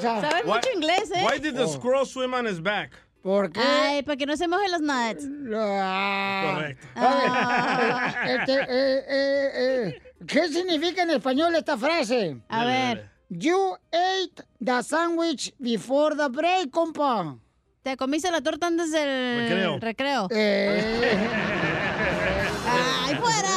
Saben 0.00 0.46
mucho 0.46 0.68
inglés, 0.74 1.10
¿eh? 1.14 1.24
Why 1.24 1.38
did 1.38 1.54
the 1.54 1.68
squirrel 1.68 2.04
swim 2.04 2.34
on 2.34 2.46
his 2.46 2.60
back? 2.60 2.90
¿Por 3.22 3.52
qué? 3.52 3.60
Ay, 3.60 4.02
para 4.02 4.16
que 4.16 4.26
no 4.26 4.36
se 4.36 4.48
mojen 4.48 4.70
las 4.70 4.80
nuts. 4.80 5.26
Correcto. 5.50 6.86
A 6.94 8.18
ver, 8.24 8.40
este, 8.40 8.54
eh, 8.54 9.04
eh, 9.08 9.50
eh, 9.54 10.02
¿Qué 10.26 10.48
significa 10.48 11.02
en 11.02 11.10
español 11.10 11.54
esta 11.54 11.76
frase? 11.76 12.38
A 12.48 12.64
ver. 12.64 13.10
You 13.28 13.76
ate 13.92 14.42
the 14.60 14.82
sandwich 14.82 15.52
before 15.60 16.16
the 16.16 16.28
break, 16.28 16.70
compa. 16.70 17.38
¿Te 17.82 17.96
comiste 17.96 18.30
la 18.30 18.42
torta 18.42 18.66
antes 18.66 18.92
del 18.92 19.40
Recreo. 19.48 19.78
recreo? 19.78 20.28
Eh. 20.30 21.18
¡Ay, 23.06 23.14
fuera! 23.16 23.48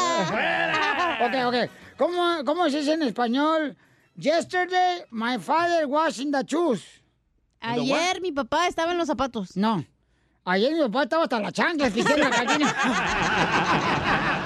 Ok, 1.24 1.34
ok. 1.46 1.56
¿Cómo, 1.98 2.44
¿Cómo 2.44 2.70
se 2.70 2.80
dice 2.80 2.94
en 2.94 3.04
español? 3.04 3.78
Yesterday, 4.18 5.04
my 5.12 5.38
father 5.40 5.86
was 5.88 6.20
in 6.20 6.32
the 6.32 6.44
shoes. 6.46 6.84
Ayer 7.62 8.20
mi 8.20 8.34
papá 8.34 8.68
estaba 8.68 8.92
en 8.92 8.98
los 8.98 9.08
zapatos. 9.08 9.56
No. 9.56 9.86
Ayer 10.44 10.74
mi 10.74 10.82
papá 10.82 11.04
estaba 11.04 11.24
hasta 11.24 11.40
la 11.40 11.52
chancla 11.54 11.90
pisando 11.90 12.28
la 12.28 12.44
gallina. 12.44 12.76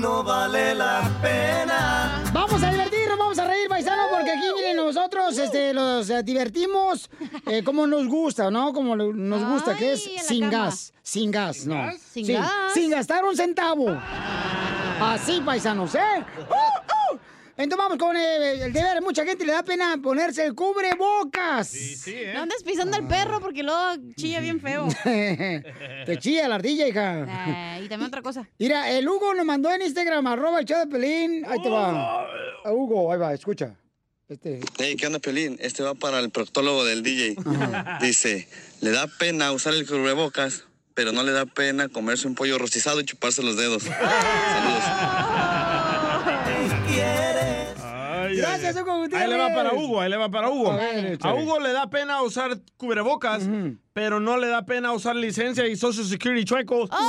No 0.00 0.22
vale 0.22 0.74
la 0.74 1.02
pena. 1.22 1.93
Vamos 3.36 3.50
a 3.50 3.52
reír, 3.52 3.68
paisano, 3.68 4.02
porque 4.12 4.30
aquí, 4.30 4.46
miren, 4.54 4.76
nosotros 4.76 5.36
este, 5.36 5.74
los 5.74 6.08
eh, 6.08 6.22
divertimos 6.22 7.10
eh, 7.46 7.64
como 7.64 7.84
nos 7.84 8.06
gusta, 8.06 8.48
¿no? 8.48 8.72
Como 8.72 8.94
lo- 8.94 9.12
nos 9.12 9.44
gusta, 9.44 9.74
que 9.74 9.94
es 9.94 10.06
en 10.06 10.14
la 10.14 10.22
sin 10.22 10.40
cama. 10.50 10.64
gas. 10.66 10.92
Sin 11.02 11.30
gas, 11.32 11.56
¿Sin 11.56 11.68
no. 11.70 11.74
gas? 11.74 11.96
Sin 12.00 12.26
Sí, 12.26 12.32
gas. 12.32 12.50
Sin 12.74 12.90
gastar 12.92 13.24
un 13.24 13.36
centavo. 13.36 13.86
Así, 15.00 15.40
paisanos, 15.44 15.96
¿eh? 15.96 15.98
¡Uh, 16.38 16.42
uh! 16.52 16.93
Entonces 17.56 17.78
vamos 17.78 17.98
con 17.98 18.16
eh, 18.16 18.64
el 18.64 18.72
deber. 18.72 19.00
Mucha 19.00 19.24
gente 19.24 19.44
le 19.44 19.52
da 19.52 19.62
pena 19.62 19.96
ponerse 20.02 20.44
el 20.44 20.54
cubrebocas. 20.54 21.68
Sí, 21.68 21.96
sí, 21.96 22.14
¿eh? 22.14 22.32
No 22.34 22.42
andes 22.42 22.64
pisando 22.64 22.96
al 22.96 23.06
perro 23.06 23.40
porque 23.40 23.62
luego 23.62 23.94
chilla 24.16 24.40
bien 24.40 24.60
feo. 24.60 24.88
Te 25.04 26.18
chilla 26.18 26.48
la 26.48 26.56
ardilla, 26.56 26.88
hija. 26.88 27.76
Eh, 27.78 27.84
y 27.84 27.88
también 27.88 28.08
otra 28.08 28.22
cosa. 28.22 28.48
Mira, 28.58 28.90
el 28.90 29.08
Hugo 29.08 29.34
nos 29.34 29.44
mandó 29.44 29.70
en 29.72 29.82
Instagram, 29.82 30.26
arroba 30.26 30.60
el 30.60 30.66
de 30.66 30.86
Pelín. 30.90 31.44
Ahí 31.46 31.62
te 31.62 31.68
va. 31.68 32.26
Ah, 32.64 32.72
Hugo, 32.72 33.12
ahí 33.12 33.18
va, 33.18 33.32
escucha. 33.32 33.76
Este. 34.28 34.60
Hey, 34.78 34.96
¿qué 34.96 35.06
onda, 35.06 35.18
Piolín? 35.18 35.56
Este 35.60 35.82
va 35.82 35.94
para 35.94 36.18
el 36.18 36.30
proctólogo 36.30 36.84
del 36.84 37.02
DJ. 37.02 37.36
Dice, 38.00 38.48
le 38.80 38.90
da 38.90 39.06
pena 39.06 39.52
usar 39.52 39.74
el 39.74 39.86
cubrebocas, 39.86 40.64
pero 40.94 41.12
no 41.12 41.22
le 41.22 41.32
da 41.32 41.46
pena 41.46 41.88
comerse 41.88 42.26
un 42.26 42.34
pollo 42.34 42.58
rostizado 42.58 43.00
y 43.00 43.04
chuparse 43.04 43.42
los 43.42 43.56
dedos. 43.56 43.84
Saludos. 43.84 45.33
Ay, 48.34 48.40
Gracias. 48.60 48.76
Hugo 48.76 48.98
Gutiérrez. 48.98 49.24
Ahí 49.26 49.30
le 49.30 49.38
va 49.38 49.54
para 49.54 49.72
Hugo, 49.74 50.00
ahí 50.00 50.10
le 50.10 50.16
va 50.16 50.28
para 50.30 50.50
Hugo. 50.50 50.72
A 50.72 50.76
ver, 50.76 51.06
A 51.06 51.12
échale. 51.12 51.42
Hugo 51.42 51.60
le 51.60 51.72
da 51.72 51.88
pena 51.90 52.22
usar 52.22 52.58
cubrebocas, 52.76 53.42
pero 53.92 54.20
no 54.20 54.36
le 54.36 54.48
da 54.48 54.64
pena 54.64 54.92
usar 54.92 55.16
licencia 55.16 55.66
y 55.66 55.76
Social 55.76 56.04
Security 56.06 56.44
chuecos. 56.44 56.90
¡Toma, 56.90 57.02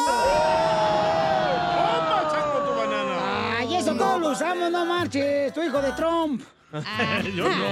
chango, 2.31 2.59
tu 2.69 2.75
banana! 2.77 3.57
Ay, 3.59 3.75
eso 3.75 3.95
todos 3.95 4.19
lo 4.19 4.29
usamos, 4.31 4.71
no 4.71 4.85
marches. 4.85 5.53
Tu 5.53 5.61
hijo 5.63 5.81
de 5.81 5.91
Trump. 5.93 6.41
Yo 7.35 7.49
no. 7.49 7.65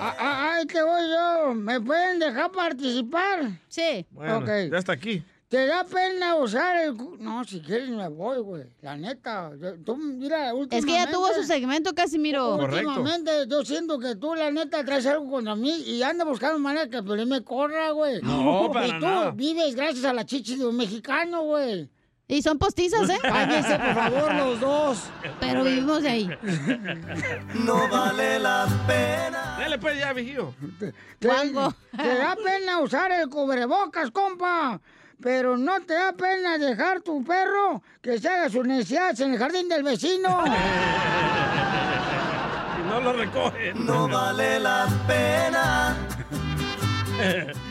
Ah, 0.00 0.52
Ay, 0.56 0.66
que 0.66 0.82
voy 0.82 1.00
yo. 1.10 1.54
¿Me 1.54 1.80
pueden 1.80 2.18
dejar 2.18 2.50
participar? 2.52 3.50
Sí. 3.68 4.06
Bueno, 4.10 4.44
ya 4.46 4.78
está 4.78 4.92
aquí. 4.92 5.22
¿Te 5.48 5.66
da 5.66 5.82
pena 5.84 6.36
usar 6.36 6.76
el... 6.76 6.94
cu- 6.94 7.16
No, 7.18 7.42
si 7.42 7.60
quieres 7.62 7.88
me 7.88 8.06
voy, 8.08 8.38
güey. 8.40 8.64
La 8.82 8.96
neta. 8.98 9.50
Tú, 9.82 9.96
mira, 9.96 10.52
últimamente... 10.52 10.76
Es 10.76 10.84
que 10.84 10.92
ya 10.92 11.10
tuvo 11.10 11.32
su 11.32 11.42
segmento, 11.44 11.94
Casimiro. 11.94 12.56
Últimamente 12.56 13.30
yo 13.48 13.64
siento 13.64 13.98
que 13.98 14.14
tú, 14.16 14.34
la 14.34 14.50
neta, 14.50 14.84
traes 14.84 15.06
algo 15.06 15.30
contra 15.30 15.54
mí 15.56 15.70
y 15.86 16.02
anda 16.02 16.26
buscando 16.26 16.58
manera 16.58 16.90
que 16.90 17.02
Pelín 17.02 17.30
me 17.30 17.42
corra, 17.42 17.92
güey. 17.92 18.20
No, 18.20 18.68
para 18.70 18.88
Y 18.88 18.90
tú 18.90 19.06
nada. 19.06 19.30
vives 19.30 19.74
gracias 19.74 20.04
a 20.04 20.12
la 20.12 20.26
chichi 20.26 20.56
de 20.56 20.66
un 20.66 20.76
mexicano, 20.76 21.42
güey. 21.44 21.88
Y 22.30 22.42
son 22.42 22.58
postizas, 22.58 23.08
¿eh? 23.08 23.16
Cállense, 23.22 23.78
por 23.78 23.94
favor, 23.94 24.34
los 24.34 24.60
dos. 24.60 24.98
Pero 25.40 25.64
vivimos 25.64 26.02
de 26.02 26.08
ahí. 26.10 26.30
No 27.64 27.88
vale 27.88 28.38
la 28.38 28.66
pena. 28.86 29.56
Dale 29.58 29.78
pues 29.78 29.98
ya, 29.98 30.12
vigío. 30.12 30.54
Te, 30.78 30.92
te 31.18 31.26
da 31.28 32.36
pena 32.44 32.80
usar 32.80 33.10
el 33.12 33.30
cubrebocas, 33.30 34.10
compa. 34.10 34.78
Pero 35.20 35.56
no 35.56 35.80
te 35.80 35.94
da 35.94 36.12
pena 36.12 36.58
dejar 36.58 37.00
tu 37.00 37.24
perro 37.24 37.82
que 38.00 38.18
se 38.18 38.28
haga 38.28 38.48
sus 38.48 38.64
necesidades 38.66 39.20
en 39.20 39.32
el 39.32 39.38
jardín 39.38 39.68
del 39.68 39.82
vecino. 39.82 40.44
Y 42.78 42.88
no 42.88 43.00
lo 43.00 43.12
recogen. 43.12 43.84
No 43.84 44.08
vale 44.08 44.60
la 44.60 44.86
pena. 45.06 45.96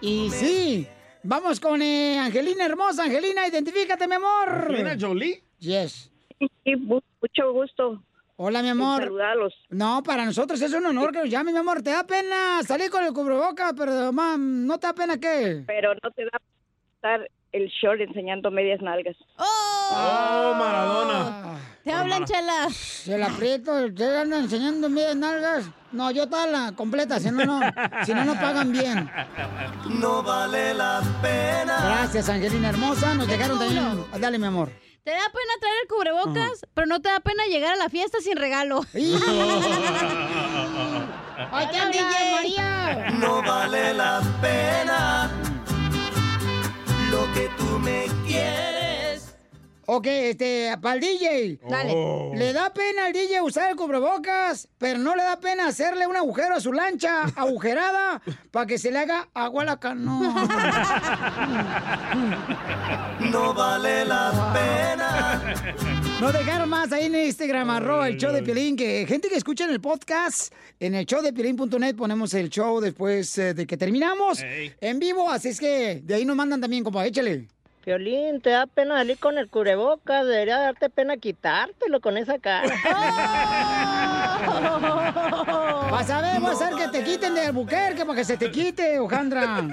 Y 0.00 0.30
sí, 0.30 0.86
vamos 1.24 1.58
con 1.58 1.82
eh, 1.82 2.18
Angelina 2.18 2.66
hermosa. 2.66 3.04
Angelina, 3.04 3.48
identifícate, 3.48 4.06
mi 4.06 4.14
amor. 4.14 4.48
¿Angelina 4.48 4.96
Jolie? 4.98 5.42
Yes. 5.58 6.10
Sí, 6.38 6.76
mucho 6.76 7.52
gusto. 7.52 8.02
Hola, 8.36 8.62
mi 8.62 8.68
amor. 8.68 9.02
saludarlos. 9.02 9.54
No, 9.70 10.02
para 10.04 10.24
nosotros 10.24 10.60
es 10.62 10.72
un 10.72 10.86
honor 10.86 11.10
que 11.10 11.18
nos 11.18 11.30
llame, 11.30 11.50
mi 11.52 11.58
amor. 11.58 11.82
¿Te 11.82 11.90
da 11.90 12.06
pena 12.06 12.62
salir 12.62 12.90
con 12.90 13.02
el 13.04 13.12
cubrebocas? 13.12 13.72
Pero, 13.76 14.12
mam, 14.12 14.64
¿no 14.66 14.78
te 14.78 14.86
da 14.86 14.92
pena 14.94 15.18
qué? 15.18 15.64
Pero 15.66 15.94
no 15.94 16.10
te 16.12 16.24
da 16.24 16.40
estar 16.98 17.30
el 17.52 17.68
short 17.68 18.00
enseñando 18.00 18.50
medias 18.50 18.82
nalgas. 18.82 19.14
¡Oh, 19.38 20.54
Maradona! 20.58 21.56
Te 21.84 21.92
hablan, 21.92 22.24
chela. 22.24 22.68
Se 22.70 23.16
la 23.16 23.26
aprieto, 23.26 23.70
¿usted 23.86 24.16
anda 24.16 24.38
enseñando 24.38 24.88
medias 24.88 25.14
nalgas? 25.14 25.70
No, 25.92 26.10
yo 26.10 26.28
toda 26.28 26.48
la 26.48 26.72
completa, 26.72 27.20
si 27.20 27.30
no, 27.30 27.44
no, 27.44 27.60
si 28.04 28.12
no, 28.12 28.24
no 28.24 28.34
pagan 28.34 28.72
bien. 28.72 29.08
No 29.88 30.24
vale 30.24 30.74
la 30.74 31.00
pena. 31.22 31.78
Gracias, 31.84 32.28
Angelina 32.28 32.70
hermosa. 32.70 33.14
Nos 33.14 33.28
dejaron 33.28 33.60
también. 33.60 34.04
Dale, 34.18 34.38
mi 34.38 34.46
amor. 34.46 34.72
Te 35.04 35.12
da 35.12 35.18
pena 35.18 35.52
traer 35.60 35.76
el 35.82 35.88
cubrebocas, 35.88 36.66
pero 36.74 36.88
no 36.88 37.00
te 37.00 37.10
da 37.10 37.20
pena 37.20 37.46
llegar 37.46 37.74
a 37.74 37.76
la 37.76 37.88
fiesta 37.88 38.18
sin 38.20 38.36
regalo. 38.36 38.80
¡Ahí 38.92 39.14
está 41.64 41.88
DJ 41.88 42.32
María! 42.34 43.10
No 43.12 43.40
vale 43.40 43.94
la 43.94 44.20
pena 44.42 45.30
que 47.34 47.48
tú 47.56 47.78
me 47.80 48.06
quieres. 48.26 48.77
Ok, 49.90 50.06
este, 50.06 50.76
para 50.82 50.96
el 50.96 51.00
DJ. 51.00 51.60
Dale. 51.66 51.92
Oh. 51.96 52.30
Le 52.34 52.52
da 52.52 52.74
pena 52.74 53.06
al 53.06 53.14
DJ 53.14 53.40
usar 53.40 53.70
el 53.70 53.76
cubrebocas, 53.76 54.68
pero 54.76 54.98
no 54.98 55.16
le 55.16 55.22
da 55.22 55.40
pena 55.40 55.66
hacerle 55.66 56.06
un 56.06 56.14
agujero 56.14 56.56
a 56.56 56.60
su 56.60 56.74
lancha 56.74 57.22
agujerada 57.34 58.20
para 58.50 58.66
que 58.66 58.76
se 58.76 58.90
le 58.90 58.98
haga 58.98 59.30
agua 59.32 59.62
a 59.62 59.64
la 59.64 59.80
canoa. 59.80 60.48
No 63.32 63.54
vale 63.54 64.04
la 64.04 64.52
pena. 64.52 65.56
Nos 66.20 66.32
dejaron 66.34 66.68
más 66.68 66.92
ahí 66.92 67.06
en 67.06 67.14
Instagram, 67.14 67.70
arroba 67.70 68.08
el 68.08 68.18
show 68.18 68.32
de 68.32 68.42
Piolín, 68.42 68.76
que 68.76 69.06
gente 69.06 69.28
que 69.28 69.36
escucha 69.36 69.64
en 69.64 69.70
el 69.70 69.80
podcast, 69.80 70.52
en 70.78 70.94
el 70.94 71.06
show 71.06 71.22
de 71.22 71.32
Piolín.net 71.32 71.96
ponemos 71.96 72.34
el 72.34 72.50
show 72.50 72.80
después 72.80 73.38
eh, 73.38 73.54
de 73.54 73.66
que 73.66 73.76
terminamos 73.76 74.40
en 74.42 74.98
vivo, 74.98 75.30
así 75.30 75.48
es 75.48 75.58
que 75.58 76.02
de 76.04 76.14
ahí 76.14 76.24
nos 76.26 76.36
mandan 76.36 76.60
también, 76.60 76.84
compa, 76.84 77.06
échale. 77.06 77.48
Piolín, 77.88 78.42
te 78.42 78.50
da 78.50 78.66
pena 78.66 78.98
salir 78.98 79.18
con 79.18 79.38
el 79.38 79.48
cubrebocas, 79.48 80.26
debería 80.26 80.58
darte 80.58 80.90
pena 80.90 81.16
quitártelo 81.16 82.02
con 82.02 82.18
esa 82.18 82.38
cara. 82.38 82.68
Vas 85.90 86.10
a 86.10 86.20
ver, 86.20 86.38
vas 86.42 86.60
a 86.60 86.66
hacer 86.66 86.76
que 86.76 86.88
te 86.88 87.02
quiten 87.02 87.34
de 87.34 87.46
Albuquerque 87.46 88.04
para 88.04 88.14
que 88.18 88.26
se 88.26 88.36
te 88.36 88.50
quite, 88.50 88.98
Ojandra. 88.98 89.66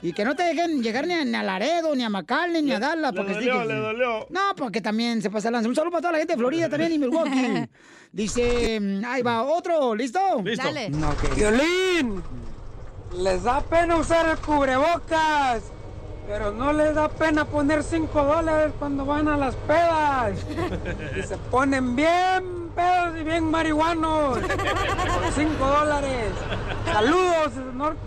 Y 0.00 0.12
que 0.12 0.24
no 0.24 0.36
te 0.36 0.44
dejen 0.44 0.80
llegar 0.80 1.08
ni 1.08 1.14
a, 1.14 1.24
ni 1.24 1.34
a 1.34 1.42
Laredo, 1.42 1.92
ni 1.96 2.04
a 2.04 2.08
McAllen, 2.08 2.64
ni 2.64 2.70
a 2.70 2.78
Dallas. 2.78 3.12
le 3.12 3.16
porque 3.16 3.34
sí 3.34 3.46
dolió, 3.46 3.62
que- 3.62 3.66
le 3.66 3.80
dolió. 3.80 4.26
No, 4.30 4.40
porque 4.56 4.80
también 4.80 5.20
se 5.20 5.28
pasa 5.28 5.50
lanza. 5.50 5.68
Un 5.68 5.74
saludo 5.74 5.90
para 5.90 6.02
toda 6.02 6.12
la 6.12 6.18
gente 6.18 6.34
de 6.34 6.38
Florida 6.38 6.68
también 6.68 6.92
y 6.92 6.98
Milwaukee. 7.00 7.68
Dice, 8.12 8.78
mm, 8.78 9.04
ahí 9.04 9.22
va, 9.22 9.42
otro, 9.42 9.92
¿listo? 9.96 10.20
Listo. 10.44 10.64
Dale. 10.64 10.92
Violín, 11.34 12.22
les 13.18 13.42
da 13.42 13.60
pena 13.60 13.96
usar 13.96 14.28
el 14.28 14.38
cubrebocas, 14.38 15.62
pero 16.26 16.50
no 16.50 16.72
les 16.72 16.94
da 16.94 17.08
pena 17.08 17.44
poner 17.44 17.82
5 17.82 18.22
dólares 18.22 18.72
cuando 18.78 19.04
van 19.04 19.28
a 19.28 19.36
las 19.36 19.54
pedas. 19.54 20.32
Y 21.16 21.22
se 21.22 21.36
ponen 21.36 21.94
bien 21.94 22.70
pedos 22.74 23.16
y 23.18 23.22
bien 23.22 23.44
marihuanos. 23.44 24.38
Por 24.38 25.32
5 25.34 25.66
dólares. 25.66 26.32
Saludos 26.92 27.52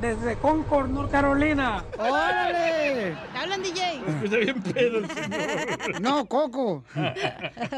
desde, 0.01 0.35
Concord, 0.37 0.89
North 0.89 1.11
Carolina. 1.11 1.83
¡Órale! 1.97 3.15
¿Te 3.31 3.37
hablan, 3.37 3.63
DJ? 3.63 4.01
Escucha 4.07 4.37
bien 4.37 4.61
pedo 4.63 4.97
el 4.99 5.09
señor. 5.09 6.01
No, 6.01 6.25
Coco. 6.25 6.83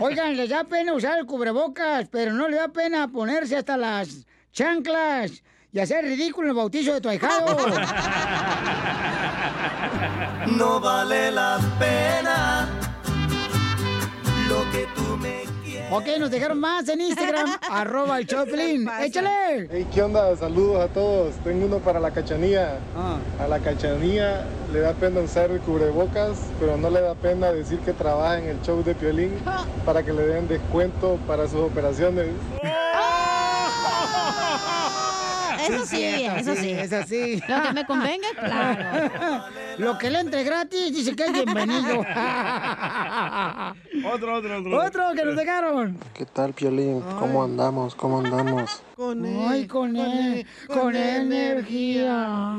Oigan, 0.01 0.35
les 0.37 0.49
da 0.49 0.63
pena 0.63 0.93
usar 0.93 1.19
el 1.19 1.25
cubrebocas, 1.25 2.07
pero 2.09 2.33
no 2.33 2.47
le 2.47 2.57
da 2.57 2.67
pena 2.69 3.07
ponerse 3.07 3.57
hasta 3.57 3.77
las 3.77 4.25
chanclas 4.51 5.43
y 5.71 5.79
hacer 5.79 6.03
ridículo 6.03 6.49
el 6.49 6.55
bautizo 6.55 6.93
de 6.93 7.01
tu 7.01 7.09
ahijado. 7.09 7.57
No 10.57 10.79
vale 10.79 11.31
la 11.31 11.59
pena 11.79 12.69
lo 14.47 14.71
que 14.71 14.87
tú 14.95 15.17
me 15.17 15.41
ok, 15.91 16.07
nos 16.19 16.31
dejaron 16.31 16.59
más 16.59 16.87
en 16.87 17.01
Instagram, 17.01 17.57
arroba 17.69 18.17
el 18.17 18.27
Choplin. 18.27 18.89
¡Échale! 19.01 19.67
Hey, 19.69 19.87
¿qué 19.93 20.01
onda? 20.01 20.35
Saludos 20.37 20.81
a 20.81 20.87
todos. 20.87 21.35
Tengo 21.43 21.65
uno 21.65 21.79
para 21.79 21.99
la 21.99 22.11
cachanía. 22.11 22.77
A 23.39 23.47
la 23.47 23.59
cachanía 23.59 24.45
le 24.71 24.79
da 24.79 24.93
pena 24.93 25.21
usar 25.21 25.51
el 25.51 25.59
cubrebocas, 25.59 26.37
pero 26.59 26.77
no 26.77 26.89
le 26.89 27.01
da 27.01 27.15
pena 27.15 27.51
decir 27.51 27.79
que 27.79 27.93
trabaja 27.93 28.39
en 28.39 28.45
el 28.45 28.61
show 28.61 28.83
de 28.83 28.95
Piolín 28.95 29.33
para 29.85 30.03
que 30.03 30.13
le 30.13 30.23
den 30.23 30.47
descuento 30.47 31.19
para 31.27 31.47
sus 31.47 31.61
operaciones. 31.61 32.27
Eso 35.67 35.85
sí, 35.85 36.03
eso 36.03 36.55
sí. 36.55 36.71
Es 36.71 36.93
así. 36.93 37.41
Lo 37.47 37.61
que 37.63 37.73
me 37.73 37.85
convenga, 37.85 38.27
claro. 38.39 39.45
Lo 39.77 39.97
que 39.97 40.09
le 40.09 40.19
entre 40.19 40.43
gratis 40.43 40.93
dice 40.93 41.15
que 41.15 41.25
es 41.25 41.33
bienvenido. 41.33 41.99
Otro, 44.03 44.37
otro, 44.37 44.59
otro. 44.59 44.83
Otro 44.83 45.03
que 45.15 45.23
nos 45.23 45.35
dejaron. 45.35 45.97
¿Qué 46.13 46.25
tal, 46.25 46.53
Piolín? 46.53 47.01
¿Cómo 47.19 47.43
andamos? 47.43 47.93
¿Cómo 47.95 48.19
andamos? 48.19 48.81
Ay, 49.47 49.67
con 49.67 49.95
él, 49.95 50.45
con 50.67 50.95
energía. 50.95 52.55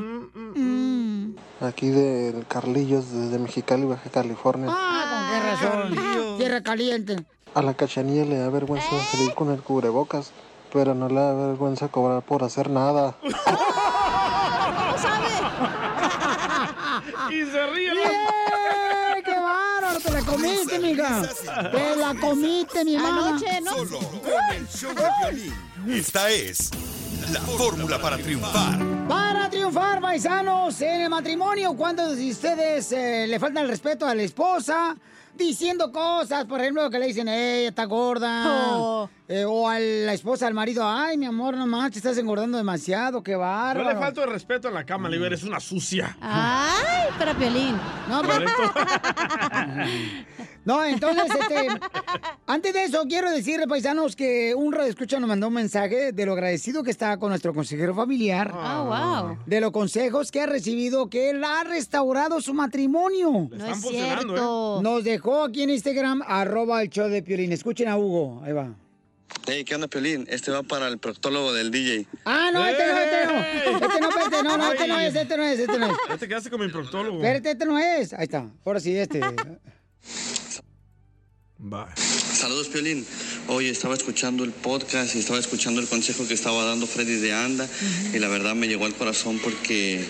Mm. 0.55 1.35
Aquí 1.61 1.91
del 1.91 2.47
Carlillos, 2.47 3.13
desde 3.13 3.39
Mexicali, 3.39 3.85
Baja 3.85 4.09
California. 4.11 4.69
Ah, 4.71 5.05
con 5.11 5.23
qué 5.31 5.41
razón. 5.51 6.39
Tierra 6.39 6.63
caliente. 6.63 7.17
A 7.55 7.63
la 7.63 7.75
cachanilla 7.75 8.25
le 8.25 8.39
da 8.39 8.49
vergüenza 8.49 8.89
salir 9.11 9.35
con 9.35 9.51
el 9.51 9.61
cubrebocas, 9.61 10.33
pero 10.73 10.95
no 10.95 11.09
le 11.09 11.15
da 11.15 11.35
vergüenza 11.35 11.89
cobrar 11.89 12.23
por 12.23 12.45
hacer 12.45 12.71
nada. 12.71 13.15
Y 17.31 17.45
se 17.45 17.67
ríe. 17.69 17.93
¡Qué 19.25 19.35
bárbaro! 19.35 20.01
Te 20.01 20.11
la 20.11 20.21
comiste, 20.23 20.79
mija. 20.79 21.23
Te 21.71 21.97
la 21.97 22.15
comiste, 22.15 22.85
mi 22.85 22.97
mamá. 22.97 23.29
Anoche, 23.29 23.61
¿no? 23.61 23.73
Solo 23.73 23.99
con 23.99 24.57
el 24.57 24.69
show 24.69 24.93
de. 24.95 25.99
Esta 25.99 26.31
es 26.31 26.71
la 27.33 27.41
fórmula 27.41 28.01
para 28.01 28.17
triunfar. 28.19 28.79
Para 29.09 29.51
triunfar, 29.51 30.01
paisanos, 30.01 30.81
en 30.81 31.03
el 31.03 31.11
matrimonio, 31.11 31.75
¿cuántos 31.75 32.17
de 32.17 32.31
ustedes 32.31 32.93
eh, 32.93 33.27
le 33.29 33.39
faltan 33.39 33.65
el 33.65 33.71
respeto 33.71 34.07
a 34.07 34.15
la 34.15 34.23
esposa? 34.23 34.97
Diciendo 35.37 35.91
cosas, 35.93 36.45
por 36.45 36.61
ejemplo, 36.61 36.89
que 36.91 36.99
le 36.99 37.07
dicen, 37.07 37.27
ella 37.27 37.69
está 37.71 37.85
gorda. 37.87 38.45
Oh. 38.47 39.09
Eh, 39.29 39.45
o 39.47 39.67
a 39.69 39.79
la 39.81 40.13
esposa, 40.13 40.47
al 40.47 40.53
marido, 40.55 40.87
ay, 40.87 41.17
mi 41.17 41.25
amor, 41.25 41.57
no 41.57 41.67
manches, 41.67 41.97
estás 41.99 42.19
engordando 42.19 42.59
demasiado, 42.59 43.23
qué 43.23 43.33
No 43.33 43.39
bárbaro. 43.39 43.89
le 43.89 43.97
falto 43.97 44.23
el 44.23 44.31
respeto 44.31 44.69
en 44.69 44.75
la 44.75 44.85
cama, 44.85 45.09
le 45.09 45.17
digo, 45.17 45.27
eres 45.27 45.43
una 45.43 45.59
sucia. 45.59 46.17
Ay, 46.21 47.09
pero 47.19 47.35
Piolín. 47.35 47.77
No, 48.09 48.21
pero- 48.23 48.45
No, 50.65 50.85
entonces, 50.85 51.25
este, 51.41 51.69
antes 52.47 52.73
de 52.73 52.85
eso, 52.85 53.05
quiero 53.09 53.31
decirle, 53.31 53.67
paisanos, 53.67 54.15
que 54.15 54.55
un 54.55 54.73
radio 54.73 54.91
escucha 54.91 55.19
nos 55.19 55.29
mandó 55.29 55.49
un 55.49 55.55
mensaje 55.55 56.13
de 56.13 56.27
lo 56.27 56.33
agradecido 56.33 56.83
que 56.85 56.91
está 56.91 57.17
con 57.17 57.31
nuestro 57.31 57.53
consejero 57.53 57.95
familiar. 57.95 58.53
Ah, 58.55 59.27
wow. 59.27 59.39
De 59.47 59.61
los 59.61 59.73
consejos 59.73 60.31
que 60.31 60.41
ha 60.41 60.47
recibido, 60.47 61.11
que 61.11 61.31
él 61.31 61.43
ha 61.43 61.65
restaurado 61.65 62.41
su 62.41 62.55
matrimonio. 62.55 63.49
No 63.51 63.67
es 63.67 63.81
cierto. 63.81 64.81
Nos 64.83 65.03
dejó 65.05 65.45
aquí 65.45 65.63
en 65.63 65.71
Instagram, 65.71 66.23
arroba 66.27 66.83
el 66.83 66.91
show 66.91 67.09
de 67.09 67.23
Piolín. 67.23 67.53
Escuchen 67.53 67.89
a 67.89 67.99
Hugo, 67.99 68.43
ahí 68.45 68.53
va. 68.53 68.75
Hey, 69.47 69.65
¿qué 69.65 69.75
onda, 69.75 69.89
Piolín? 69.89 70.27
Este 70.29 70.53
va 70.53 70.63
para 70.63 70.87
el 70.87 70.99
proctólogo 70.99 71.53
del 71.53 71.73
DJ. 71.73 72.07
Ah, 72.25 72.51
no, 72.53 72.65
este 72.65 72.87
no, 72.87 72.99
este 72.99 73.27
no. 73.27 73.39
Este 73.87 74.01
no, 74.01 74.09
espérate, 74.09 74.43
no, 74.45 74.57
no, 74.57 74.73
este 74.73 74.87
no 74.87 75.01
es, 75.01 75.15
este 75.17 75.37
no 75.37 75.43
es, 75.43 75.59
este 75.59 75.79
no 75.79 75.87
es. 75.87 75.93
Ya 76.09 76.19
te 76.19 76.29
quedaste 76.29 76.51
con 76.51 76.61
mi 76.61 76.69
proctólogo. 76.69 77.17
Espérate, 77.17 77.51
este 77.51 77.65
no 77.65 77.79
es. 77.79 78.13
Ahí 78.13 78.25
está. 78.25 78.49
Ahora 78.65 78.79
sí, 78.79 78.97
este. 78.97 79.21
Saludos, 81.97 82.67
Piolín. 82.67 83.07
Hoy 83.47 83.69
estaba 83.69 83.95
escuchando 83.95 84.43
el 84.43 84.51
podcast 84.51 85.15
y 85.15 85.21
estaba 85.21 85.39
escuchando 85.39 85.81
el 85.81 85.87
consejo 85.87 86.27
que 86.27 86.35
estaba 86.35 86.65
dando 86.65 86.89
Freddy 86.89 87.15
de 87.15 87.33
Anda 87.33 87.69
y 88.13 88.19
la 88.19 88.27
verdad 88.27 88.57
me 88.57 88.67
llegó 88.67 88.85
al 88.85 88.95
corazón 88.95 89.39
porque 89.39 90.05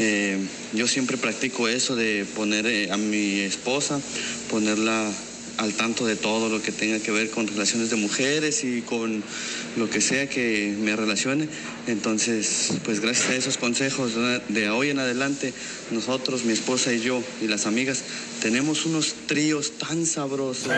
eh, 0.00 0.44
yo 0.72 0.88
siempre 0.88 1.16
practico 1.16 1.68
eso 1.68 1.94
de 1.94 2.26
poner 2.34 2.66
eh, 2.66 2.90
a 2.90 2.96
mi 2.96 3.38
esposa, 3.38 4.00
ponerla 4.50 5.08
al 5.58 5.74
tanto 5.74 6.06
de 6.06 6.16
todo 6.16 6.48
lo 6.48 6.62
que 6.62 6.72
tenga 6.72 6.98
que 7.00 7.10
ver 7.10 7.30
con 7.30 7.46
relaciones 7.46 7.90
de 7.90 7.96
mujeres 7.96 8.64
y 8.64 8.80
con 8.82 9.22
lo 9.76 9.90
que 9.90 10.00
sea 10.00 10.28
que 10.28 10.74
me 10.78 10.94
relacione. 10.96 11.48
Entonces, 11.86 12.72
pues 12.84 13.00
gracias 13.00 13.30
a 13.30 13.34
esos 13.34 13.58
consejos 13.58 14.12
de- 14.48 14.70
hoy 14.70 14.90
en 14.90 14.98
adelante, 15.00 15.52
nosotros, 15.90 16.44
mi 16.44 16.52
esposa 16.52 16.92
y 16.92 17.00
yo 17.00 17.22
y 17.42 17.46
las 17.48 17.66
amigas, 17.66 18.02
tenemos 18.40 18.86
unos 18.86 19.14
tríos 19.26 19.72
tan 19.78 20.06
sabrosos. 20.06 20.72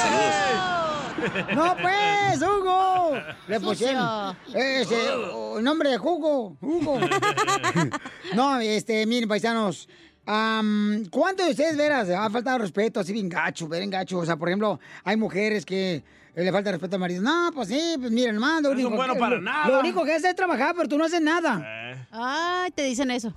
Saludos. 0.00 1.54
No, 1.54 1.76
pues, 1.80 2.40
Hugo. 2.42 3.12
Le 3.48 3.58
pusieron 3.60 4.36
ese, 4.54 5.08
o- 5.32 5.60
nombre 5.60 5.90
de 5.90 5.98
jugo, 5.98 6.56
Hugo. 6.60 7.00
No, 8.34 8.60
este, 8.60 9.06
miren, 9.06 9.28
paisanos. 9.28 9.88
Am, 10.26 11.04
¿Cuánto 11.10 11.44
de 11.44 11.50
ustedes, 11.50 11.76
veras, 11.76 12.08
ha 12.10 12.28
faltado 12.30 12.58
respeto, 12.58 13.00
así 13.00 13.12
bien 13.12 13.28
gacho, 13.28 13.68
bien 13.68 13.88
gacho? 13.90 14.18
O 14.18 14.26
sea, 14.26 14.36
por 14.36 14.48
ejemplo, 14.48 14.78
hay 15.04 15.16
mujeres 15.16 15.64
que 15.64 15.94
eh, 16.34 16.44
le 16.44 16.52
falta 16.52 16.70
respeto 16.72 16.96
al 16.96 17.00
marido. 17.00 17.22
No, 17.22 17.50
pues 17.54 17.68
sí, 17.68 17.94
pues 17.98 18.10
miren, 18.10 18.34
hermano. 18.34 18.68
Lo 18.68 18.74
No 18.74 18.80
son 18.80 18.86
único 18.86 18.96
buenos 18.96 19.14
que- 19.16 19.20
para 19.20 19.36
lo- 19.36 19.40
nada. 19.42 19.68
Lo 19.68 19.80
único 19.80 20.04
que 20.04 20.12
haces 20.12 20.30
es 20.30 20.36
trabajar, 20.36 20.74
pero 20.76 20.88
tú 20.88 20.98
no 20.98 21.04
haces 21.04 21.20
nada. 21.22 22.06
Ay, 22.10 22.70
te 22.72 22.82
dicen 22.82 23.10
eso. 23.10 23.32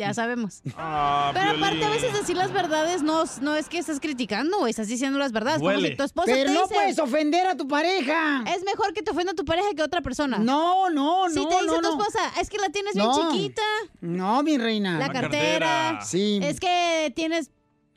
Ya 0.00 0.14
sabemos. 0.14 0.62
Ah, 0.76 1.30
Pero 1.34 1.46
Piolín. 1.46 1.64
aparte, 1.64 1.84
a 1.84 1.90
veces 1.90 2.12
decir 2.12 2.36
las 2.36 2.52
verdades 2.52 3.02
no, 3.02 3.24
no 3.42 3.54
es 3.54 3.68
que 3.68 3.78
estás 3.78 4.00
criticando, 4.00 4.58
güey, 4.58 4.70
estás 4.70 4.88
diciendo 4.88 5.18
las 5.18 5.32
verdades. 5.32 5.58
Como 5.58 5.70
Duele. 5.72 5.90
si 5.90 5.96
tu 5.96 6.02
esposa 6.04 6.32
Pero 6.32 6.46
te 6.50 6.54
no 6.54 6.62
dice- 6.62 6.74
puedes 6.74 6.98
ofender 6.98 7.46
a 7.46 7.56
tu 7.56 7.68
pareja. 7.68 8.42
Es 8.54 8.64
mejor 8.64 8.92
que 8.94 9.02
te 9.02 9.10
ofenda 9.10 9.34
tu 9.34 9.44
pareja 9.44 9.68
que 9.76 9.82
otra 9.82 10.00
persona. 10.00 10.38
No, 10.38 10.88
no, 10.90 11.28
Si 11.28 11.36
no, 11.36 11.48
te 11.48 11.54
dice 11.56 11.66
no, 11.66 11.74
tu 11.76 11.82
no. 11.82 11.90
esposa, 11.90 12.18
es 12.40 12.48
que 12.50 12.58
la 12.58 12.70
tienes 12.70 12.94
No. 12.96 13.12
bien 13.14 13.30
chiquita, 13.32 13.62
No, 14.00 14.42
mi 14.42 14.56
reina. 14.58 14.98
la, 14.98 15.10
cartera. 15.12 16.00
Sí. 16.04 16.40
Es 16.42 16.58
que 16.60 17.12
tienes 17.14 17.50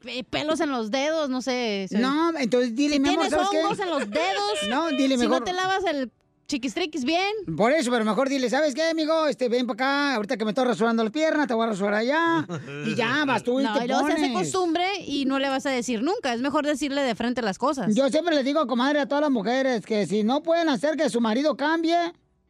eh, 0.06 0.26
pelos 0.26 0.60
en 0.60 0.70
los 0.70 0.92
dedos, 0.92 1.30
no 1.30 1.42
sé. 1.42 1.88
No, 1.92 2.38
entonces 2.38 2.76
dile, 2.76 2.96
si 2.96 3.00
mi 3.00 3.08
amor, 3.10 3.28
tienes 3.28 3.34
¿sabes 3.34 3.48
qué? 3.52 3.64
hongos 3.66 3.80
en 3.80 3.90
los 3.90 4.10
dedos. 4.10 4.44
No, 4.70 4.90
dile 4.90 5.16
Si 5.16 5.22
mejor. 5.22 5.40
no 5.40 5.44
te 5.46 5.54
lavas 5.54 5.84
el 5.86 6.12
chiquistriquis 6.54 7.04
bien. 7.04 7.32
Por 7.58 7.72
eso, 7.72 7.90
pero 7.90 8.06
mejor 8.06 8.30
dile, 8.30 8.48
¿sabes 8.50 8.76
qué, 8.76 8.84
amigo? 8.84 9.26
Este, 9.28 9.50
ven 9.50 9.66
para 9.66 9.74
acá, 9.74 10.16
ahorita 10.16 10.38
que 10.38 10.46
me 10.46 10.52
estoy 10.52 10.66
rasurando 10.66 11.04
las 11.04 11.12
piernas, 11.12 11.48
te 11.48 11.54
voy 11.56 11.66
a 11.66 11.70
rasurar 11.70 11.96
allá. 11.96 12.46
Y 12.86 12.94
ya, 12.96 13.24
vas 13.28 13.44
tú 13.44 13.60
y 13.60 13.64
No, 13.64 13.74
te 13.78 13.86
y 13.86 13.88
luego 13.88 14.06
se 14.06 14.14
hace 14.14 14.22
pones. 14.30 14.38
costumbre 14.52 14.86
y 15.08 15.26
no 15.26 15.40
le 15.40 15.50
vas 15.50 15.66
a 15.66 15.72
decir 15.72 16.04
nunca. 16.04 16.34
Es 16.34 16.42
mejor 16.42 16.66
decirle 16.66 17.02
de 17.02 17.16
frente 17.16 17.42
las 17.42 17.58
cosas. 17.58 17.96
Yo 17.96 18.08
siempre 18.10 18.36
les 18.36 18.46
digo, 18.46 18.68
comadre, 18.68 19.00
a 19.00 19.08
todas 19.08 19.24
las 19.24 19.32
mujeres 19.32 19.84
que 19.86 20.06
si 20.06 20.24
no 20.24 20.44
pueden 20.44 20.70
hacer 20.70 20.96
que 20.96 21.10
su 21.10 21.20
marido 21.22 21.58
cambie, 21.58 21.98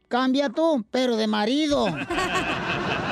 cambia 0.10 0.50
tú, 0.50 0.86
pero 0.92 1.16
de 1.16 1.28
marido. 1.28 1.88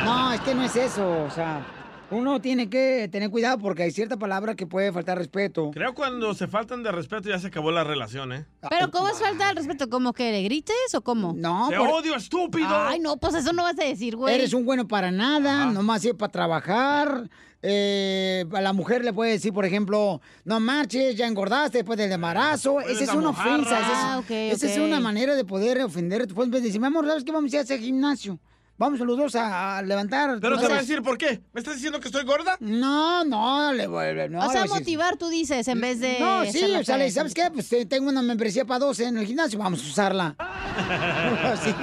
No, 0.04 0.34
es 0.34 0.42
que 0.42 0.56
no 0.56 0.64
es 0.64 0.76
eso, 0.76 1.08
o 1.24 1.30
sea, 1.30 1.64
uno 2.12 2.42
tiene 2.42 2.70
que 2.70 3.08
tener 3.12 3.30
cuidado 3.30 3.58
porque 3.58 3.84
hay 3.84 3.92
cierta 3.92 4.18
palabra 4.18 4.56
que 4.56 4.68
puede 4.68 4.92
faltar 4.92 5.18
respeto. 5.18 5.72
Creo 5.72 5.94
cuando 5.94 6.34
se 6.34 6.48
faltan 6.48 6.84
de 6.84 6.92
respeto 6.92 7.30
ya 7.30 7.40
se 7.40 7.48
acabó 7.48 7.72
la 7.72 7.84
relación, 7.84 8.34
¿eh? 8.34 8.46
Pero 8.70 8.92
¿cómo 8.92 9.08
es 9.10 9.18
falta 9.20 9.48
de 9.48 9.54
respeto? 9.54 9.90
¿Como 9.90 10.14
que 10.14 10.32
le 10.32 10.44
grites 10.44 10.94
o 10.96 11.02
cómo? 11.02 11.34
No, 11.36 11.68
¡Te 11.70 11.78
por- 11.78 11.88
odio, 11.90 12.16
estúpido! 12.16 12.68
Ay, 12.70 13.00
no, 13.00 13.18
pues 13.18 13.34
eso 13.36 13.54
no 13.54 13.64
vas 13.64 13.80
a 13.80 13.84
decir, 13.86 14.16
güey. 14.16 14.36
Eres 14.36 14.54
un 14.54 14.66
bueno 14.66 14.88
para 14.88 15.12
nada, 15.12 15.66
nomás 15.72 16.02
sirve 16.02 16.16
para 16.18 16.32
trabajar. 16.32 17.30
Eh, 17.64 18.44
a 18.54 18.62
la 18.62 18.74
mujer 18.74 19.06
le 19.06 19.14
puede 19.14 19.32
decir, 19.34 19.54
por 19.54 19.66
ejemplo, 19.66 20.20
no 20.46 20.60
marches, 20.60 21.16
ya 21.16 21.28
engordaste 21.28 21.78
después 21.80 21.98
del 21.98 22.12
embarazo. 22.12 22.82
Esa 22.82 23.04
es 23.04 23.10
a 23.10 23.14
una 23.14 23.28
mojarra. 23.28 23.54
ofensa. 23.56 23.80
Esa 23.80 23.92
es, 23.92 23.98
Ah, 24.02 24.20
ok, 24.20 24.32
esa 24.32 24.66
es 24.68 24.78
una 24.80 25.00
manera 25.00 25.36
de 25.36 25.46
poder 25.46 25.80
ofender. 25.84 26.26
Después 26.26 26.50
de 26.50 26.60
decir, 26.60 26.82
mi 26.82 26.88
amor, 26.88 27.06
¿sabes 27.06 27.24
qué? 27.24 27.32
Vamos 27.32 27.52
a 27.54 27.56
ir 27.56 27.60
a 27.60 27.64
hacer 27.64 27.80
gimnasio. 27.80 28.40
Vamos 28.82 29.00
los 29.02 29.16
dos 29.16 29.36
a, 29.36 29.78
a 29.78 29.82
levantar. 29.84 30.40
Pero 30.42 30.58
te 30.58 30.68
va 30.68 30.78
a 30.78 30.80
decir 30.80 31.04
por 31.04 31.16
qué. 31.16 31.40
¿Me 31.54 31.60
estás 31.60 31.76
diciendo 31.76 32.00
que 32.00 32.08
estoy 32.08 32.24
gorda? 32.24 32.58
No, 32.60 33.24
no, 33.24 33.72
le 33.74 33.86
voy 33.86 34.08
no, 34.28 34.44
o 34.44 34.52
sea, 34.52 34.66
motivar, 34.66 35.18
tú 35.18 35.30
dices, 35.30 35.68
en 35.68 35.80
vez 35.80 36.00
de. 36.00 36.18
No, 36.20 36.44
sí, 36.46 36.64
o 36.64 36.84
sea, 36.84 36.98
le 36.98 37.12
¿sabes 37.12 37.36
qué? 37.36 37.52
Pues 37.54 37.72
eh, 37.74 37.86
tengo 37.86 38.10
una 38.10 38.24
membresía 38.24 38.66
para 38.66 38.80
12 38.80 39.06
en 39.06 39.18
el 39.20 39.28
gimnasio, 39.28 39.60
vamos 39.60 39.84
a 39.84 39.88
usarla. 39.88 40.36
Así. 41.44 41.76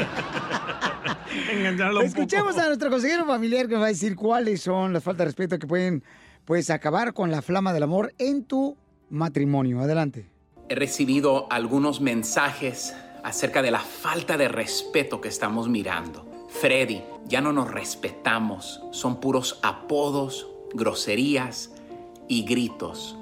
Engañarlo 1.52 2.00
un 2.00 2.06
Escuchemos 2.06 2.54
poco. 2.54 2.64
a 2.64 2.66
nuestro 2.66 2.90
consejero 2.90 3.24
familiar 3.26 3.68
que 3.68 3.74
nos 3.74 3.82
va 3.82 3.86
a 3.86 3.90
decir 3.90 4.16
cuáles 4.16 4.60
son 4.60 4.92
las 4.92 5.04
faltas 5.04 5.18
de 5.18 5.24
respeto 5.26 5.56
que 5.60 5.68
pueden 5.68 6.02
pues 6.46 6.68
acabar 6.68 7.12
con 7.12 7.30
la 7.30 7.42
flama 7.42 7.72
del 7.72 7.84
amor 7.84 8.12
en 8.18 8.42
tu 8.42 8.76
matrimonio. 9.08 9.78
Adelante. 9.78 10.26
He 10.68 10.74
recibido 10.74 11.46
algunos 11.52 12.00
mensajes 12.00 12.92
acerca 13.22 13.62
de 13.62 13.70
la 13.70 13.78
falta 13.78 14.36
de 14.36 14.48
respeto 14.48 15.20
que 15.20 15.28
estamos 15.28 15.68
mirando. 15.68 16.27
Freddy, 16.48 17.02
ya 17.26 17.40
no 17.40 17.52
nos 17.52 17.70
respetamos, 17.70 18.82
son 18.90 19.20
puros 19.20 19.60
apodos, 19.62 20.48
groserías 20.72 21.70
y 22.26 22.44
gritos. 22.44 23.16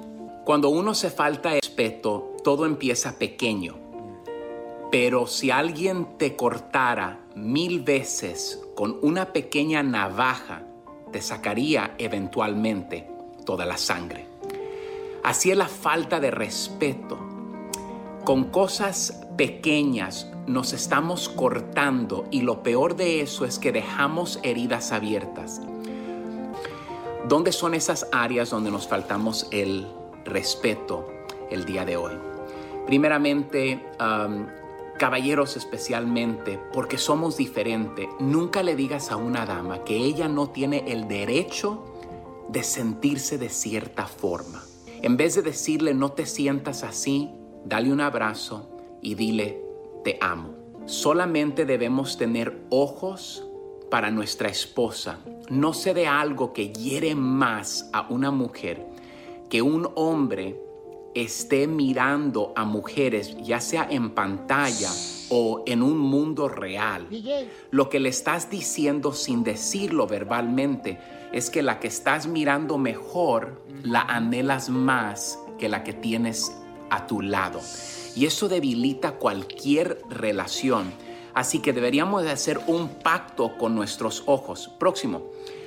Cuando 0.45 0.69
uno 0.69 0.95
se 0.95 1.09
falta 1.09 1.51
respeto, 1.51 2.37
todo 2.43 2.65
empieza 2.65 3.19
pequeño. 3.19 3.75
Pero 4.89 5.27
si 5.27 5.51
alguien 5.51 6.17
te 6.17 6.37
cortara 6.37 7.19
mil 7.35 7.81
veces 7.81 8.63
con 8.75 8.97
una 9.01 9.33
pequeña 9.33 9.83
navaja, 9.83 10.63
te 11.11 11.21
sacaría 11.21 11.95
eventualmente 11.97 13.07
toda 13.45 13.65
la 13.65 13.77
sangre. 13.77 14.25
Así 15.23 15.51
es 15.51 15.57
la 15.57 15.67
falta 15.67 16.21
de 16.21 16.31
respeto. 16.31 17.19
Con 18.23 18.45
cosas 18.45 19.26
pequeñas 19.37 20.27
nos 20.47 20.73
estamos 20.73 21.29
cortando 21.29 22.25
y 22.31 22.41
lo 22.41 22.63
peor 22.63 22.95
de 22.95 23.21
eso 23.21 23.45
es 23.45 23.59
que 23.59 23.71
dejamos 23.71 24.39
heridas 24.43 24.91
abiertas. 24.91 25.61
¿Dónde 27.27 27.51
son 27.51 27.73
esas 27.73 28.07
áreas 28.11 28.49
donde 28.49 28.71
nos 28.71 28.87
faltamos 28.87 29.47
el 29.51 29.87
respeto 30.25 31.07
el 31.51 31.65
día 31.65 31.85
de 31.85 31.97
hoy? 31.97 32.13
Primeramente, 32.85 33.85
caballeros 34.97 35.57
especialmente, 35.57 36.59
porque 36.73 36.97
somos 36.97 37.37
diferentes, 37.37 38.07
nunca 38.19 38.63
le 38.63 38.75
digas 38.75 39.11
a 39.11 39.17
una 39.17 39.45
dama 39.45 39.83
que 39.83 39.97
ella 39.97 40.27
no 40.27 40.49
tiene 40.49 40.85
el 40.87 41.07
derecho 41.07 41.83
de 42.47 42.63
sentirse 42.63 43.37
de 43.37 43.49
cierta 43.49 44.07
forma. 44.07 44.63
En 45.01 45.17
vez 45.17 45.35
de 45.35 45.41
decirle 45.41 45.93
no 45.93 46.13
te 46.13 46.25
sientas 46.25 46.83
así, 46.83 47.29
dale 47.65 47.91
un 47.91 47.99
abrazo 47.99 48.76
y 49.07 49.15
dile 49.15 49.63
te 50.03 50.17
amo. 50.19 50.53
Solamente 50.85 51.65
debemos 51.65 52.17
tener 52.17 52.61
ojos 52.69 53.41
para 53.89 54.11
nuestra 54.11 54.49
esposa. 54.49 55.19
No 55.49 55.71
se 55.71 55.93
dé 55.93 56.07
algo 56.07 56.51
que 56.51 56.73
hiere 56.73 57.15
más 57.15 57.89
a 57.93 58.07
una 58.09 58.31
mujer 58.31 58.85
que 59.49 59.61
un 59.61 59.89
hombre 59.95 60.59
esté 61.15 61.67
mirando 61.67 62.51
a 62.57 62.65
mujeres, 62.65 63.37
ya 63.41 63.61
sea 63.61 63.87
en 63.89 64.09
pantalla 64.09 64.91
o 65.29 65.63
en 65.65 65.83
un 65.83 65.97
mundo 65.97 66.49
real. 66.49 67.07
Lo 67.71 67.87
que 67.87 68.01
le 68.01 68.09
estás 68.09 68.49
diciendo 68.49 69.13
sin 69.13 69.45
decirlo 69.45 70.05
verbalmente 70.05 70.99
es 71.31 71.49
que 71.49 71.63
la 71.63 71.79
que 71.79 71.87
estás 71.87 72.27
mirando 72.27 72.77
mejor 72.77 73.63
la 73.83 74.01
anhelas 74.01 74.69
más 74.69 75.39
que 75.57 75.69
la 75.69 75.85
que 75.85 75.93
tienes 75.93 76.51
a 76.89 77.07
tu 77.07 77.21
lado. 77.21 77.61
Y 78.17 78.25
eso 78.25 78.49
debilita 78.49 79.11
cualquier 79.11 80.01
relación. 80.09 80.91
Así 81.35 81.59
que 81.59 81.71
deberíamos 81.71 82.23
de 82.23 82.31
hacer 82.31 82.59
un 82.65 82.89
pacto 82.89 83.55
con 83.59 83.75
nuestros 83.75 84.23
ojos. 84.25 84.71
Próximo. 84.79 85.21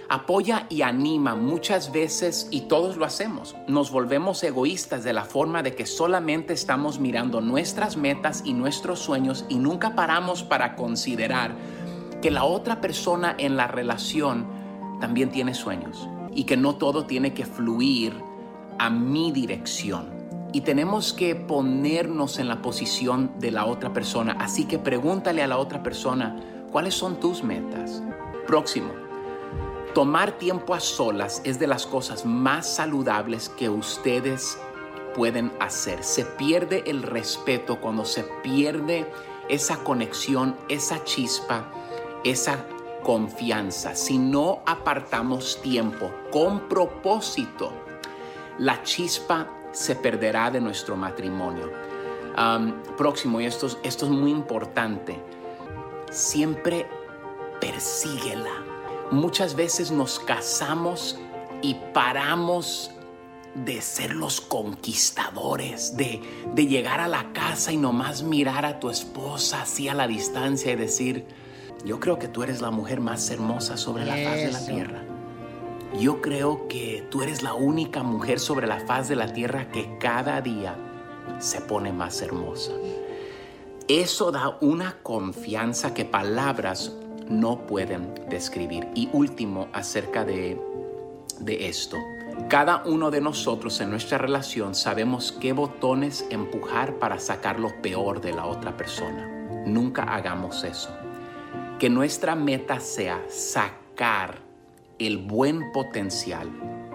Apoya 0.09 0.67
y 0.69 0.83
anima 0.83 1.37
muchas 1.37 1.93
veces 1.93 2.49
y 2.51 2.63
todos 2.63 2.97
lo 2.97 3.05
hacemos. 3.05 3.55
Nos 3.69 3.93
volvemos 3.93 4.43
egoístas 4.43 5.05
de 5.05 5.13
la 5.13 5.23
forma 5.23 5.63
de 5.63 5.77
que 5.77 5.87
solamente 5.87 6.53
estamos 6.53 6.99
mirando 6.99 7.41
nuestras 7.41 7.97
metas 7.97 8.43
y 8.45 8.53
nuestros 8.53 8.99
sueños 8.99 9.45
y 9.49 9.55
nunca 9.55 9.95
paramos 9.95 10.43
para 10.43 10.75
considerar 10.75 11.55
que 12.21 12.33
la 12.33 12.43
otra 12.43 12.81
persona 12.81 13.37
en 13.39 13.57
la 13.57 13.69
relación 13.69 14.45
también 15.01 15.31
tiene 15.31 15.55
sueños 15.55 16.09
y 16.35 16.43
que 16.43 16.57
no 16.57 16.75
todo 16.75 17.07
tiene 17.07 17.33
que 17.33 17.47
fluir 17.47 18.13
a 18.81 18.91
mi 18.91 19.31
dirección. 19.31 20.20
Y 20.53 20.63
tenemos 20.63 21.13
que 21.13 21.37
ponernos 21.37 22.39
en 22.39 22.49
la 22.49 22.61
posición 22.61 23.33
de 23.39 23.53
la 23.53 23.67
otra 23.67 23.93
persona. 23.93 24.37
Así 24.41 24.67
que 24.67 24.79
pregúntale 24.79 25.43
a 25.43 25.47
la 25.47 25.59
otra 25.59 25.83
persona, 25.83 26.37
¿cuáles 26.73 26.95
son 26.95 27.21
tus 27.21 27.45
metas? 27.45 28.03
Próximo. 28.47 28.91
Tomar 29.95 30.33
tiempo 30.33 30.75
a 30.75 30.81
solas 30.81 31.41
es 31.45 31.59
de 31.59 31.67
las 31.67 31.87
cosas 31.87 32.25
más 32.25 32.67
saludables 32.67 33.49
que 33.49 33.69
ustedes 33.69 34.59
pueden 35.15 35.53
hacer. 35.61 36.03
Se 36.03 36.25
pierde 36.25 36.85
el 36.87 37.03
respeto 37.03 37.81
cuando 37.81 38.05
se 38.05 38.25
pierde 38.43 39.07
esa 39.49 39.79
conexión, 39.79 40.57
esa 40.69 41.03
chispa, 41.05 41.73
esa 42.25 42.65
confianza. 43.03 43.95
Si 43.95 44.19
no 44.19 44.63
apartamos 44.67 45.61
tiempo 45.63 46.11
con 46.31 46.69
propósito, 46.69 47.73
la 48.59 48.83
chispa 48.83 49.49
se 49.73 49.95
perderá 49.97 50.51
de 50.51 50.61
nuestro 50.61 50.97
matrimonio. 50.97 51.71
Próximo, 52.97 53.41
y 53.41 53.47
esto, 53.47 53.66
es- 53.66 53.79
esto 53.83 54.07
es 54.07 54.11
muy 54.11 54.31
importante, 54.31 55.16
siempre 56.11 56.87
persíguela. 57.61 58.51
Muchas 59.11 59.55
veces 59.55 59.91
nos 59.91 60.18
casamos 60.21 61.18
y 61.62 61.75
paramos 61.93 62.91
de 63.55 63.83
ser 63.83 64.14
los 64.14 64.41
conquistadores, 64.41 65.97
de, 65.97 66.23
de 66.55 66.66
llegar 66.66 67.01
a 67.01 67.09
la 67.09 67.33
casa 67.33 67.73
y 67.73 67.77
nomás 67.77 68.23
mirar 68.23 68.64
a 68.64 68.79
tu 68.79 68.89
esposa 68.91 69.62
así 69.62 69.89
a 69.89 69.95
la 69.95 70.07
distancia 70.07 70.73
y 70.73 70.77
decir, 70.77 71.27
yo 71.85 71.99
creo 71.99 72.18
que 72.18 72.29
tú 72.29 72.43
eres 72.45 72.61
la 72.61 72.71
mujer 72.71 73.01
más 73.01 73.29
hermosa 73.31 73.77
sobre 73.77 74.05
la 74.07 74.12
faz 74.12 74.37
de 74.37 74.53
la 74.53 74.59
tierra. 74.66 75.03
Yo 75.99 76.20
creo 76.22 76.68
que 76.68 77.05
tú 77.11 77.22
eres 77.22 77.43
la 77.43 77.55
única 77.55 78.03
mujer 78.03 78.38
sobre 78.38 78.66
la 78.66 78.78
faz 78.80 79.09
de 79.09 79.16
la 79.16 79.32
tierra 79.32 79.70
que 79.72 79.99
cada 79.99 80.41
día 80.41 80.76
se 81.41 81.61
pone 81.61 81.93
más 81.93 82.22
hermosa. 82.22 82.72
Eso 83.88 84.30
da 84.30 84.57
una 84.61 84.99
confianza 85.03 85.93
que 85.93 86.05
palabras 86.05 86.93
no 87.28 87.66
pueden 87.66 88.14
describir. 88.28 88.86
Y 88.95 89.09
último, 89.12 89.68
acerca 89.72 90.24
de, 90.24 90.61
de 91.41 91.68
esto. 91.68 91.97
Cada 92.49 92.84
uno 92.84 93.11
de 93.11 93.20
nosotros 93.20 93.80
en 93.80 93.91
nuestra 93.91 94.16
relación 94.16 94.76
sabemos 94.76 95.32
qué 95.32 95.53
botones 95.53 96.24
empujar 96.30 97.01
para 97.01 97.18
sacar 97.18 97.59
lo 97.59 97.82
peor 97.82 98.20
de 98.20 98.32
la 98.32 98.47
otra 98.47 98.76
persona. 98.76 99.26
Nunca 99.66 100.05
hagamos 100.05 100.62
eso. 100.62 100.91
Que 101.80 101.91
nuestra 101.91 102.36
meta 102.36 102.78
sea 102.78 103.24
sacar 103.28 104.50
el 105.01 105.17
buen 105.17 105.73
potencial 105.73 106.51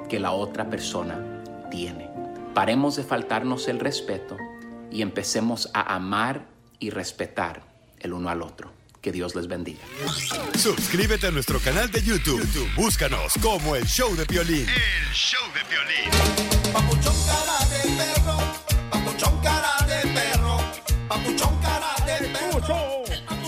que 0.08 0.20
la 0.20 0.32
otra 0.32 0.70
persona 0.70 1.42
tiene. 1.72 2.10
Paremos 2.54 2.96
de 2.96 3.04
faltarnos 3.04 3.68
el 3.68 3.80
respeto 3.80 4.38
y 4.92 5.02
empecemos 5.02 5.70
a 5.74 5.96
amar 5.96 6.46
y 6.80 6.92
respetar 6.92 7.64
el 8.00 8.14
uno 8.14 8.30
al 8.30 8.42
otro. 8.44 8.72
Que 9.02 9.12
Dios 9.12 9.36
les 9.36 9.48
bendiga. 9.48 9.82
Suscríbete 10.58 11.28
a 11.28 11.32
nuestro 11.32 11.60
canal 11.60 11.92
de 11.92 12.02
YouTube. 12.02 12.42
YouTube, 12.42 12.74
Búscanos 12.76 13.34
como 13.42 13.76
el 13.76 13.86
show 13.86 14.16
de 14.16 14.26
violín. 14.26 14.68
El 14.68 15.14
show 15.14 15.44
de 15.54 15.62
violín. 15.70 16.74
Papuchón 16.74 17.16
cara 17.28 17.66
de 17.70 17.82
perro, 17.98 18.38
papuchón 18.90 19.40
cara 19.42 19.86
de 19.86 20.08
perro, 20.10 20.58
papuchón 21.08 21.62
cara 21.62 21.96
de 22.06 22.28
perro. 22.30 23.04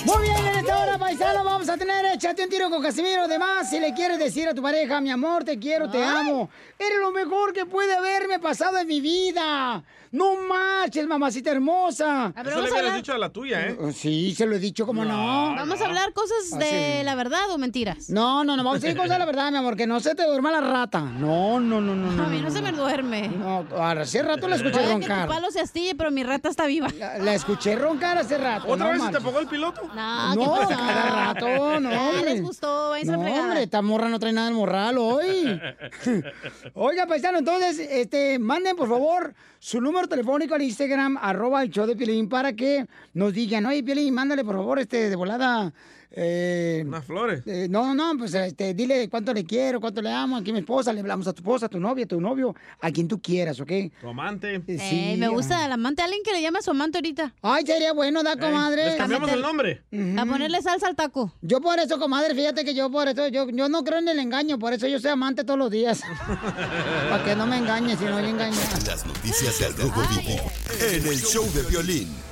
Muy 0.06 0.22
bien, 0.22 0.48
en 0.48 0.57
esta 0.68 0.84
hora, 0.84 0.98
paisano, 0.98 1.44
vamos 1.46 1.70
a 1.70 1.78
tener 1.78 2.06
Échate 2.14 2.44
un 2.44 2.50
tiro 2.50 2.70
con 2.70 2.82
Casimiro. 2.82 3.24
Además, 3.24 3.70
si 3.70 3.80
le 3.80 3.94
quieres 3.94 4.20
decir 4.20 4.50
a 4.50 4.54
tu 4.54 4.62
pareja, 4.62 5.00
mi 5.00 5.10
amor, 5.10 5.46
te 5.46 5.58
quiero, 5.58 5.90
te 5.90 6.04
amo. 6.04 6.50
Eres 6.78 7.00
lo 7.00 7.12
mejor 7.12 7.54
que 7.54 7.66
puede 7.66 7.96
haberme 7.96 8.40
pasado 8.40 8.78
en 8.78 8.88
mi 8.88 9.00
vida. 9.00 9.84
No 10.12 10.36
marches, 10.48 11.06
mamacita 11.06 11.52
hermosa. 11.52 12.34
Eso 12.36 12.62
le 12.62 12.72
hubieras 12.72 12.96
dicho 12.96 13.14
a 13.14 13.18
la 13.18 13.30
tuya, 13.30 13.68
¿eh? 13.68 13.78
Sí, 13.94 14.34
se 14.36 14.46
lo 14.46 14.56
he 14.56 14.60
dicho, 14.60 14.86
¿cómo 14.86 15.04
no? 15.04 15.54
Vamos 15.56 15.82
a 15.82 15.86
hablar 15.86 16.14
cosas 16.14 16.58
de 16.58 16.96
Así. 16.98 17.04
la 17.04 17.16
verdad 17.16 17.52
o 17.52 17.58
mentiras. 17.58 18.10
No, 18.10 18.44
no, 18.44 18.56
no, 18.56 18.64
vamos 18.64 18.78
a 18.78 18.82
decir 18.82 18.96
cosas 18.96 19.12
de 19.12 19.20
la 19.20 19.26
verdad, 19.26 19.52
mi 19.52 19.58
amor, 19.58 19.76
que 19.76 19.86
no 19.86 20.00
se 20.00 20.16
te 20.16 20.26
duerma 20.26 20.52
la 20.52 20.62
rata. 20.62 21.02
No, 21.02 21.60
no, 21.60 21.82
no, 21.82 21.94
no. 21.94 22.12
no 22.12 22.24
A 22.24 22.28
mí 22.28 22.40
no 22.42 22.50
se 22.50 22.62
me 22.62 22.72
duerme. 22.72 23.28
No, 23.28 23.66
hace 23.78 24.22
rato 24.24 24.48
la 24.48 24.56
escuché 24.56 24.74
Puede 24.74 24.86
que 24.86 24.94
tu 24.94 25.08
roncar. 25.10 25.28
palo 25.28 25.52
se 25.52 25.60
astille, 25.60 25.94
pero 25.96 26.10
mi 26.10 26.24
rata 26.24 26.50
está 26.50 26.66
viva. 26.66 26.88
La 27.20 27.34
escuché 27.34 27.76
roncar 27.76 28.18
hace 28.18 28.38
rato. 28.38 28.68
¿Otra 28.68 28.86
no 28.86 28.92
vez 28.94 29.04
se 29.04 29.12
te 29.12 29.18
apagó 29.18 29.40
el 29.40 29.48
piloto? 29.48 29.82
No, 29.94 30.36
No, 30.36 30.57
¿qué 30.60 30.74
pasó? 30.74 30.80
cada 30.80 31.34
rato, 31.34 31.80
no, 31.80 31.92
Ya 31.92 32.22
les 32.24 32.42
gustó, 32.42 32.94
a 32.94 33.00
No, 33.04 33.22
fregar. 33.22 33.40
hombre, 33.42 33.64
esta 33.64 33.82
morra 33.82 34.10
no 34.10 34.20
trae 34.20 34.34
nada 34.34 34.48
en 34.50 34.54
morral 34.56 34.98
hoy. 34.98 35.60
Oiga, 36.74 37.06
paisano, 37.08 37.40
entonces, 37.40 37.80
este, 37.80 38.40
manden 38.40 38.76
por 38.76 38.90
favor 38.90 39.34
su 39.60 39.82
número 39.82 40.08
telefónico 40.08 40.56
al 40.56 40.62
Instagram, 40.62 41.18
arroba 41.22 41.64
el 41.64 41.70
show 41.70 41.86
de 41.86 41.96
Piolín, 41.96 42.30
para 42.30 42.54
que 42.54 42.86
nos 43.14 43.34
digan, 43.34 43.66
oye, 43.66 43.84
Piolín, 43.84 44.14
mándale 44.14 44.44
por 44.44 44.56
favor, 44.56 44.80
este, 44.80 45.10
de 45.10 45.16
volada. 45.16 45.74
Eh, 46.12 46.84
Unas 46.86 47.06
flores. 47.06 47.44
eh, 47.46 47.68
no, 47.70 47.94
no, 47.94 48.14
pues 48.18 48.34
este, 48.34 48.74
dile 48.74 49.10
cuánto 49.10 49.34
le 49.34 49.44
quiero, 49.44 49.80
cuánto 49.82 50.02
le 50.02 50.10
amo, 50.12 50.38
aquí 50.38 50.52
a 50.52 50.54
mi 50.54 50.60
esposa, 50.60 50.94
le 50.94 51.02
hablamos 51.02 51.28
a 51.28 51.34
tu 51.34 51.42
esposa, 51.42 51.66
a 51.68 51.70
tu 51.70 51.80
novia, 51.80 52.06
a 52.06 52.08
tu 52.08 52.20
novio, 52.22 52.56
a 52.80 52.92
quien 52.92 53.08
tú 53.08 53.22
quieras, 53.22 53.60
¿ok? 53.60 53.72
Tu 54.02 54.08
amante. 54.08 54.62
Eh, 54.68 55.16
me 55.18 55.28
gusta 55.28 55.66
el 55.66 55.72
amante, 55.72 56.02
alguien 56.02 56.22
que 56.24 56.32
le 56.32 56.42
llame 56.42 56.60
a 56.60 56.62
su 56.62 56.72
amante 56.72 56.98
ahorita. 56.98 57.34
Ay, 57.42 57.66
sería 57.66 57.94
bueno, 57.94 58.24
da, 58.24 58.38
comadre. 58.38 58.86
les 58.86 58.96
cambiamos 58.96 59.32
el 59.32 59.42
nombre. 59.42 59.84
A 60.18 60.26
ponerle 60.26 60.62
salsa 60.62 60.88
al 60.88 60.96
taco. 60.96 61.34
Yo 61.42 61.62
por 61.62 61.78
eso, 61.80 62.00
comadre, 62.00 62.34
fíjate 62.34 62.64
que 62.66 62.74
yo 62.74 62.90
por 62.90 63.08
eso, 63.08 63.28
yo, 63.28 63.50
yo 63.50 63.70
no 63.70 63.84
creo 63.84 64.00
en 64.00 64.08
el 64.08 64.20
engaño, 64.20 64.58
por 64.58 64.74
eso 64.74 64.88
yo 64.88 65.00
soy 65.00 65.12
amante 65.12 65.44
todos 65.44 65.60
los 65.60 65.70
días. 65.72 66.02
Para 67.10 67.24
que 67.24 67.36
no 67.36 67.46
me 67.46 67.58
engañe, 67.58 67.96
si 67.98 68.06
no 68.06 68.20
le 68.22 68.30
engaña. 68.30 68.58
Las 68.86 69.06
noticias 69.06 69.60
del 69.60 69.74
Rojo 69.78 70.02
Vivo 70.10 70.52
en 70.90 71.06
el 71.08 71.18
show 71.20 71.46
de 71.54 71.64
violín. 71.64 72.27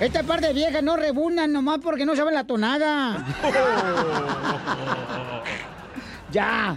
Esta 0.00 0.22
parte 0.24 0.48
de 0.48 0.52
viejas 0.52 0.82
no 0.82 0.96
rebunan 0.96 1.52
nomás 1.52 1.78
porque 1.80 2.04
no 2.04 2.16
saben 2.16 2.34
la 2.34 2.44
tonada. 2.44 3.24
ya. 6.32 6.70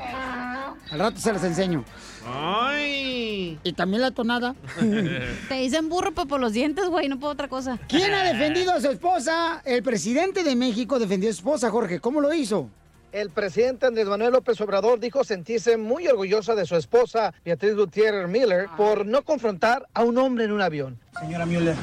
Al 0.92 1.00
rato 1.00 1.20
se 1.20 1.34
las 1.34 1.44
enseño. 1.44 1.84
Ay. 2.26 3.60
Y 3.64 3.74
también 3.74 4.02
la 4.02 4.12
tonada. 4.12 4.56
Te 5.50 5.56
dicen 5.56 5.90
burro 5.90 6.12
pero 6.14 6.28
por 6.28 6.40
los 6.40 6.54
dientes, 6.54 6.88
güey, 6.88 7.08
no 7.08 7.20
por 7.20 7.32
otra 7.32 7.48
cosa. 7.48 7.80
¿Quién 7.88 8.14
ha 8.14 8.24
defendido 8.24 8.74
a 8.74 8.82
su 8.82 8.90
esposa? 8.90 9.62
El 9.66 9.82
presidente 9.82 10.44
de 10.44 10.56
México 10.56 11.00
defendió 11.00 11.30
a 11.30 11.34
su 11.34 11.40
esposa, 11.40 11.72
Jorge. 11.72 12.00
¿Cómo 12.00 12.22
lo 12.22 12.34
hizo? 12.34 12.70
El 13.18 13.32
presidente 13.32 13.88
Andrés 13.88 14.06
Manuel 14.06 14.32
López 14.32 14.62
Obrador 14.62 15.00
dijo 15.00 15.24
sentirse 15.24 15.76
muy 15.76 16.08
orgullosa 16.08 16.54
de 16.54 16.68
su 16.68 16.76
esposa, 16.76 17.34
Beatriz 17.44 17.74
Gutiérrez 17.74 18.30
Miller, 18.30 18.68
por 18.78 19.08
no 19.08 19.24
confrontar 19.24 19.88
a 19.96 20.04
un 20.04 20.20
hombre 20.20 20.46
en 20.46 20.52
un 20.52 20.62
avión. 20.62 21.00
Señora 21.20 21.48
Müller, 21.48 21.74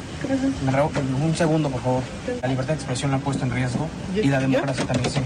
me 0.65 0.71
por 0.71 1.03
un 1.03 1.35
segundo, 1.35 1.69
por 1.71 1.81
favor. 1.81 2.03
La 2.41 2.47
libertad 2.47 2.75
de 2.75 2.79
expresión 2.79 3.11
la 3.11 3.17
ha 3.17 3.21
puesto 3.21 3.45
en 3.45 3.51
riesgo 3.51 3.89
y 4.15 4.29
la 4.29 4.39
democracia 4.39 4.87
también 4.87 5.11
sí. 5.11 5.21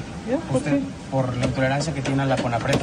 Usted, 0.51 0.81
por 1.11 1.37
la 1.37 1.45
intolerancia 1.45 1.93
que 1.93 2.01
tiene 2.01 2.23
a 2.23 2.25
la 2.25 2.39
CONAPRED. 2.39 2.79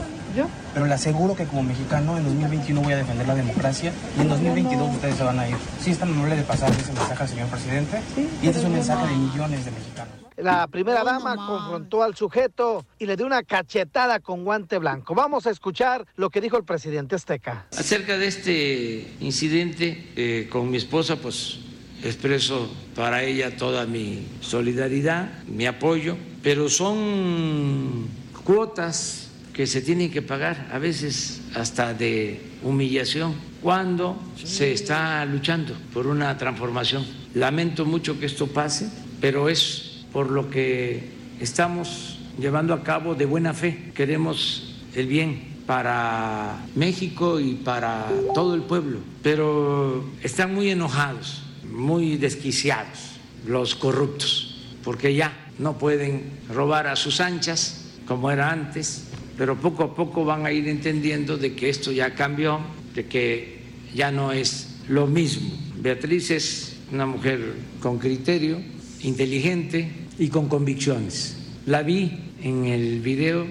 Pero 0.73 0.85
le 0.85 0.93
aseguro 0.93 1.35
que 1.35 1.45
como 1.45 1.63
mexicano 1.63 2.17
en 2.17 2.25
2021 2.25 2.81
voy 2.81 2.93
a 2.93 2.97
defender 2.97 3.27
la 3.27 3.35
democracia 3.35 3.91
y 4.17 4.21
en 4.21 4.29
2022 4.29 4.95
ustedes 4.95 5.15
se 5.15 5.23
van 5.23 5.39
a 5.39 5.47
ir. 5.47 5.55
Sí, 5.79 5.91
es 5.91 5.99
tan 5.99 6.09
amable 6.09 6.35
de 6.35 6.43
pasar 6.43 6.71
ese 6.71 6.91
mensaje 6.91 7.23
al 7.23 7.29
señor 7.29 7.47
presidente 7.47 8.01
y 8.41 8.47
este 8.47 8.59
es 8.59 8.65
un 8.65 8.73
mensaje 8.73 9.07
de 9.07 9.15
millones 9.15 9.65
de 9.65 9.71
mexicanos. 9.71 10.13
La 10.37 10.67
primera 10.67 11.05
dama 11.05 11.37
confrontó 11.37 12.03
al 12.03 12.15
sujeto 12.15 12.85
y 12.99 13.05
le 13.05 13.15
dio 13.15 13.25
una 13.25 13.43
cachetada 13.43 14.19
con 14.19 14.43
guante 14.43 14.77
blanco. 14.79 15.15
Vamos 15.15 15.47
a 15.47 15.49
escuchar 15.51 16.05
lo 16.17 16.29
que 16.29 16.41
dijo 16.41 16.57
el 16.57 16.65
presidente 16.65 17.15
Azteca. 17.15 17.67
Acerca 17.77 18.17
de 18.17 18.27
este 18.27 19.15
incidente 19.21 20.11
eh, 20.17 20.49
con 20.51 20.69
mi 20.69 20.75
esposa, 20.75 21.15
pues 21.15 21.59
expreso 22.03 22.69
para 22.95 23.23
ella 23.23 23.55
toda 23.55 23.85
mi 23.85 24.27
solidaridad, 24.41 25.29
mi 25.47 25.67
apoyo, 25.67 26.17
pero 26.43 26.67
son 26.67 28.09
cuotas 28.43 29.24
que 29.55 29.65
se 29.67 29.81
tienen 29.81 30.11
que 30.11 30.21
pagar, 30.21 30.67
a 30.73 30.79
veces 30.79 31.41
hasta 31.55 31.93
de 31.93 32.41
humillación, 32.61 33.33
cuando 33.61 34.21
se 34.35 34.73
está 34.73 35.23
luchando 35.23 35.73
por 35.93 36.07
una 36.07 36.37
transformación. 36.37 37.05
Lamento 37.33 37.85
mucho 37.85 38.19
que 38.19 38.25
esto 38.25 38.47
pase, 38.47 38.89
pero 39.21 39.47
es 39.47 40.05
por 40.11 40.29
lo 40.29 40.49
que 40.49 41.09
estamos 41.39 42.19
llevando 42.37 42.73
a 42.73 42.83
cabo 42.83 43.15
de 43.15 43.25
buena 43.25 43.53
fe. 43.53 43.93
Queremos 43.95 44.75
el 44.93 45.07
bien 45.07 45.55
para 45.65 46.65
México 46.75 47.39
y 47.39 47.53
para 47.53 48.11
todo 48.33 48.55
el 48.55 48.61
pueblo, 48.63 48.99
pero 49.23 50.03
están 50.21 50.53
muy 50.53 50.69
enojados, 50.69 51.43
muy 51.71 52.17
desquiciados 52.17 53.15
los 53.47 53.73
corruptos, 53.73 54.57
porque 54.83 55.15
ya 55.15 55.31
no 55.59 55.77
pueden 55.77 56.29
robar 56.49 56.87
a 56.87 56.97
sus 56.97 57.21
anchas 57.21 57.85
como 58.05 58.29
era 58.29 58.51
antes, 58.51 59.05
pero 59.37 59.55
poco 59.59 59.83
a 59.83 59.95
poco 59.95 60.23
van 60.23 60.45
a 60.45 60.51
ir 60.51 60.67
entendiendo 60.67 61.37
de 61.37 61.53
que 61.53 61.69
esto 61.69 61.91
ya 61.91 62.15
cambió, 62.15 62.59
de 62.93 63.05
que 63.05 63.59
ya 63.93 64.11
no 64.11 64.31
es 64.31 64.77
lo 64.87 65.07
mismo. 65.07 65.51
Beatriz 65.81 66.31
es 66.31 66.77
una 66.91 67.05
mujer 67.05 67.55
con 67.81 67.99
criterio, 67.99 68.61
inteligente 69.01 69.91
y 70.17 70.29
con 70.29 70.47
convicciones. 70.47 71.37
La 71.65 71.83
vi 71.83 72.11
en 72.41 72.65
el 72.65 73.01
video 73.01 73.45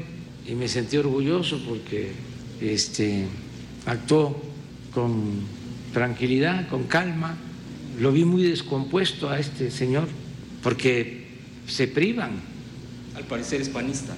y 0.46 0.54
me 0.54 0.68
sentí 0.68 0.96
orgulloso 0.96 1.60
porque 1.66 2.12
este, 2.60 3.26
actuó 3.86 4.40
con 4.92 5.40
tranquilidad, 5.92 6.68
con 6.68 6.84
calma. 6.84 7.36
Lo 8.00 8.12
vi 8.12 8.24
muy 8.24 8.42
descompuesto 8.42 9.28
a 9.28 9.38
este 9.38 9.70
señor 9.70 10.08
porque 10.62 11.26
se 11.66 11.88
privan. 11.88 12.32
Al 13.14 13.24
parecer 13.24 13.60
es 13.60 13.68
panista. 13.68 14.16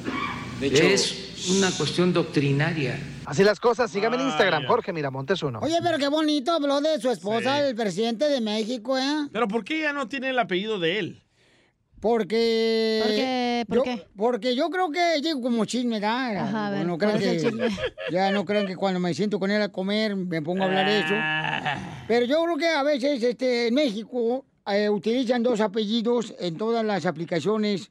De 0.61 0.69
hecho, 0.69 0.85
Es 0.85 1.26
una 1.57 1.71
cuestión 1.71 2.13
doctrinaria. 2.13 2.99
Así 3.25 3.43
las 3.45 3.61
cosas, 3.61 3.91
sígame 3.91 4.17
en 4.17 4.23
Instagram, 4.23 4.67
Jorge 4.67 4.93
Miramontes 4.93 5.43
uno. 5.43 5.61
Oye, 5.63 5.79
pero 5.83 5.99
qué 5.99 6.09
bonito 6.09 6.53
habló 6.53 6.81
de 6.81 7.01
su 7.01 7.11
esposa, 7.11 7.67
el 7.67 7.75
presidente 7.75 8.29
de 8.29 8.41
México, 8.41 8.97
¿eh? 8.97 9.29
Pero 9.33 9.49
¿por 9.49 9.65
qué 9.65 9.81
ya 9.81 9.93
no 9.93 10.09
tiene 10.09 10.31
el 10.31 10.39
apellido 10.39 10.79
de 10.79 10.99
él? 10.99 11.23
Porque. 12.01 13.01
¿Por 13.03 13.15
qué? 13.15 13.65
¿Por 13.67 13.77
yo- 13.79 13.83
qué? 13.85 14.07
Porque 14.17 14.55
yo 14.57 14.71
creo 14.71 14.91
que 14.91 15.21
llega 15.23 15.41
como 15.41 15.65
chisme, 15.65 15.99
¿da? 15.99 16.43
Ajá, 16.43 16.67
a 16.67 16.71
ver, 16.71 16.87
no 16.87 16.99
¿cuál 16.99 17.19
crean 17.19 17.39
que, 17.39 17.71
ya 18.13 18.31
no 18.31 18.45
crean 18.45 18.67
que 18.67 18.77
cuando 18.77 19.01
me 19.01 19.15
siento 19.15 19.39
con 19.39 19.51
él 19.51 19.63
a 19.63 19.71
comer 19.71 20.15
me 20.15 20.43
pongo 20.43 20.63
a 20.63 20.67
hablar 20.67 20.87
de 20.87 20.99
eso. 21.01 21.15
Ah. 21.17 22.05
Pero 22.07 22.27
yo 22.27 22.43
creo 22.45 22.57
que 22.59 22.69
a 22.69 22.83
veces 22.83 23.23
este, 23.23 23.69
en 23.69 23.75
México 23.75 24.45
eh, 24.67 24.89
utilizan 24.91 25.43
dos 25.43 25.61
apellidos 25.61 26.35
en 26.39 26.57
todas 26.57 26.85
las 26.85 27.07
aplicaciones 27.07 27.91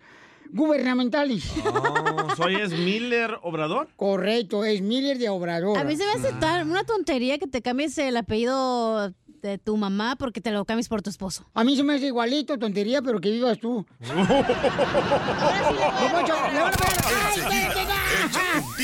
gubernamentales. 0.56 1.52
Oh, 1.66 2.36
¿Soy 2.36 2.56
es 2.56 2.72
Miller 2.72 3.38
Obrador? 3.44 3.90
Correcto, 3.96 4.64
es 4.64 4.82
Miller 4.82 5.18
de 5.18 5.30
Obrador. 5.30 5.78
A 5.78 5.84
mí 5.84 5.96
se 5.98 6.06
me 6.06 6.12
hace 6.12 6.34
tan 6.40 6.70
una 6.70 6.84
tontería 6.84 7.38
que 7.38 7.48
te 7.48 7.62
cambies 7.62 7.98
el 7.98 8.16
apellido 8.18 9.14
de 9.42 9.58
tu 9.58 9.78
mamá 9.78 10.16
porque 10.16 10.42
te 10.42 10.52
lo 10.52 10.66
cambies 10.66 10.88
por 10.88 11.02
tu 11.02 11.10
esposo. 11.10 11.46
A 11.54 11.64
mí 11.64 11.76
se 11.76 11.84
me 11.84 11.96
hace 11.96 12.08
igualito, 12.08 12.58
tontería, 12.58 13.02
pero 13.02 13.20
que 13.20 13.32
vivas 13.32 13.60
tú. 13.60 13.86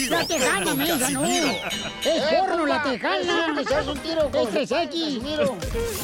La 0.10 0.26
tejana, 0.26 0.76
me 0.76 0.86
hija, 0.86 1.10
no. 1.10 1.26
Es 1.26 2.24
porno, 2.40 2.66
la 2.66 2.84
tejana. 2.84 3.54
Que 3.56 3.66
se 3.66 3.76
hace 3.76 3.90
un 3.90 4.00
tiro 4.00 4.30
con 4.30 4.42
Este 4.42 4.62
es 4.64 4.72
X. 4.72 5.20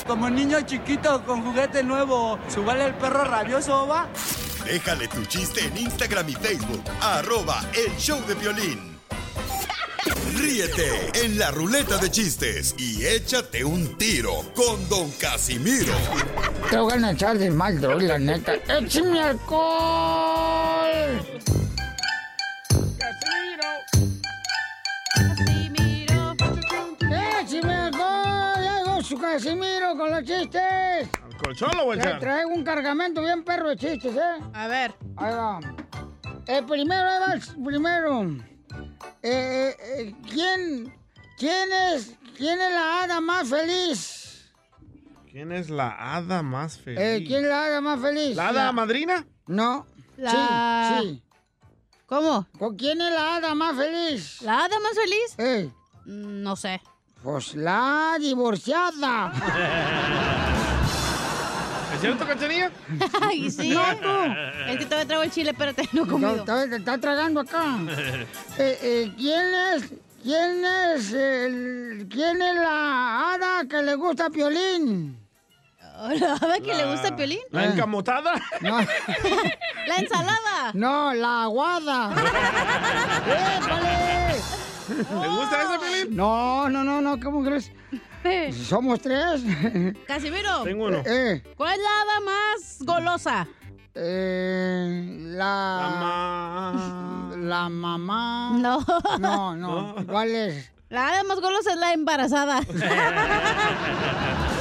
Como 0.06 0.30
niño 0.30 0.62
chiquito 0.62 1.24
con 1.26 1.44
juguete 1.44 1.84
nuevo, 1.84 2.40
¿subale 2.54 2.86
el 2.86 2.94
perro 2.96 3.24
rabioso, 3.24 3.88
va? 3.88 4.08
Déjale 4.66 5.08
tu 5.08 5.24
chiste 5.26 5.66
en 5.66 5.78
Instagram 5.78 6.30
y 6.30 6.34
Facebook, 6.34 6.84
arroba 7.02 7.64
el 7.74 7.96
show 7.98 8.20
de 8.28 8.36
violín. 8.36 8.98
Ríete 10.36 11.26
en 11.26 11.38
la 11.38 11.52
ruleta 11.52 11.98
de 11.98 12.12
chistes 12.12 12.76
y 12.78 13.06
échate 13.06 13.64
un 13.64 13.98
tiro 13.98 14.44
con 14.56 14.88
Don 14.90 15.10
Casimiro. 15.12 15.94
Te 16.70 16.78
voy 16.78 17.02
a 17.04 17.12
echar 17.12 17.38
de 17.38 17.50
mal, 17.50 17.80
droga, 17.80 18.04
la 18.04 18.20
neta. 18.20 18.56
¡Échame 18.68 19.22
alcohol! 19.22 20.88
¡Échame 27.40 27.74
alcohol! 27.74 28.64
¡Ya 28.64 28.80
llegó 28.84 29.02
su 29.04 29.18
Casimiro 29.18 29.96
con 29.98 30.12
los 30.12 30.24
chistes! 30.24 31.10
¿Colchón 31.42 31.72
lo 31.78 31.86
voy 31.86 32.00
a 32.00 32.20
traigo 32.20 32.50
un 32.52 32.64
cargamento 32.64 33.22
bien 33.22 33.44
perro 33.44 33.70
de 33.70 33.78
chistes, 33.78 34.16
¿eh? 34.16 34.44
A 34.54 34.68
ver. 34.68 34.94
Ahí 35.16 35.34
va. 35.34 35.60
El 36.48 36.66
primero, 36.66 37.04
ahí 37.08 37.20
va 37.20 37.34
el 37.34 37.64
primero. 37.64 38.24
Eh, 39.22 39.22
eh, 39.22 39.76
eh, 40.00 40.16
¿quién, 40.30 40.94
quién, 41.38 41.70
es, 41.94 42.16
¿Quién 42.36 42.60
es 42.60 42.72
la 42.72 43.04
hada 43.04 43.22
más 43.22 43.48
feliz? 43.50 44.52
¿Quién 45.32 45.52
es 45.52 45.70
la 45.70 46.16
hada 46.16 46.42
más 46.42 46.80
feliz? 46.80 47.00
Eh, 47.00 47.24
¿Quién 47.28 47.44
es 47.44 47.50
la 47.50 47.66
hada 47.66 47.82
más 47.82 48.00
feliz? 48.02 48.36
¿La 48.36 48.48
hada 48.50 48.72
madrina? 48.72 49.26
No. 49.46 49.86
La- 50.18 50.98
Sí, 51.02 51.08
sí. 51.10 51.24
¿Cómo? 52.08 52.48
¿Con 52.58 52.76
quién 52.78 53.02
es 53.02 53.14
la 53.14 53.36
hada 53.36 53.54
más 53.54 53.76
feliz? 53.76 54.42
¿La 54.42 54.64
hada 54.64 54.80
más 54.80 54.94
feliz? 54.94 55.36
Eh. 55.38 55.70
No 56.06 56.56
sé. 56.56 56.82
Pues 57.22 57.54
la 57.56 58.16
divorciada. 58.20 59.34
¿Es 61.94 62.02
cierto, 62.02 62.26
Cachanilla? 62.26 62.72
Ay, 63.22 63.50
sí. 63.52 63.70
No, 63.72 63.84
tú. 63.98 64.08
Es 64.70 64.78
que 64.78 64.86
todavía 64.86 65.06
traigo 65.08 65.24
el 65.24 65.32
chile, 65.32 65.52
espérate, 65.52 65.90
no 65.94 66.04
he 66.04 66.08
comido. 66.08 66.36
Está, 66.38 66.64
está- 66.64 66.78
está 66.78 66.98
tragando 66.98 67.42
acá. 67.42 67.78
Eh, 68.60 68.80
eh, 68.82 69.14
¿Quién 69.18 69.54
es? 69.76 69.94
¿Quién 70.24 70.66
es 70.66 71.14
el, 71.14 72.08
quién 72.10 72.42
es 72.42 72.56
la 72.56 73.34
hada 73.34 73.66
que 73.68 73.82
le 73.84 73.96
gusta 73.96 74.26
a 74.26 74.30
Piolín? 74.30 75.18
¿La 76.20 76.34
hada 76.34 76.60
que 76.60 76.74
le 76.76 76.86
gusta 76.86 77.08
a 77.10 77.16
Piolín? 77.16 77.40
¿La 77.52 77.66
encamotada? 77.66 78.34
No. 78.62 78.78
¡La 79.88 79.96
ensalada! 79.98 80.72
No, 80.74 81.14
la 81.14 81.44
aguada. 81.44 82.12
¡Épale! 83.58 84.36
¿Le 84.90 85.28
gusta 85.28 85.62
esa, 85.64 85.80
Piolín? 85.80 86.16
No, 86.16 86.70
no, 86.70 86.84
no, 86.84 87.02
no, 87.02 87.20
¿cómo 87.20 87.44
crees? 87.44 87.72
Somos 88.68 89.00
tres. 89.02 89.42
Casimiro. 90.06 90.64
Tengo 90.64 90.86
uno. 90.86 91.02
Eh, 91.06 91.42
¿Cuál 91.56 91.74
es 91.74 91.80
la 91.80 92.02
hada 92.02 92.20
más 92.20 92.78
golosa? 92.82 93.48
eh, 93.96 95.16
la... 95.36 97.24
La 97.38 97.70
mamá. 97.70 98.52
No. 98.58 98.86
No, 99.20 99.56
no. 99.56 99.96
¿Cuál 100.08 100.36
es? 100.36 100.72
La 100.90 101.08
hada 101.08 101.24
más 101.24 101.40
golosa 101.40 101.72
es 101.72 101.78
la 101.78 101.94
embarazada. 101.94 102.60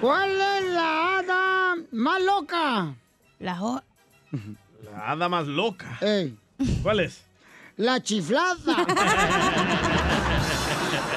¿Cuál 0.00 0.30
es 0.30 0.64
la 0.72 1.18
hada 1.18 1.74
más 1.92 2.22
loca? 2.22 2.94
La 3.38 3.82
La 4.82 5.10
hada 5.12 5.28
más 5.28 5.46
loca. 5.46 5.98
Ey, 6.00 6.36
¿Cuál 6.82 7.00
es? 7.00 7.22
la 7.76 8.00
chiflada. 8.00 8.76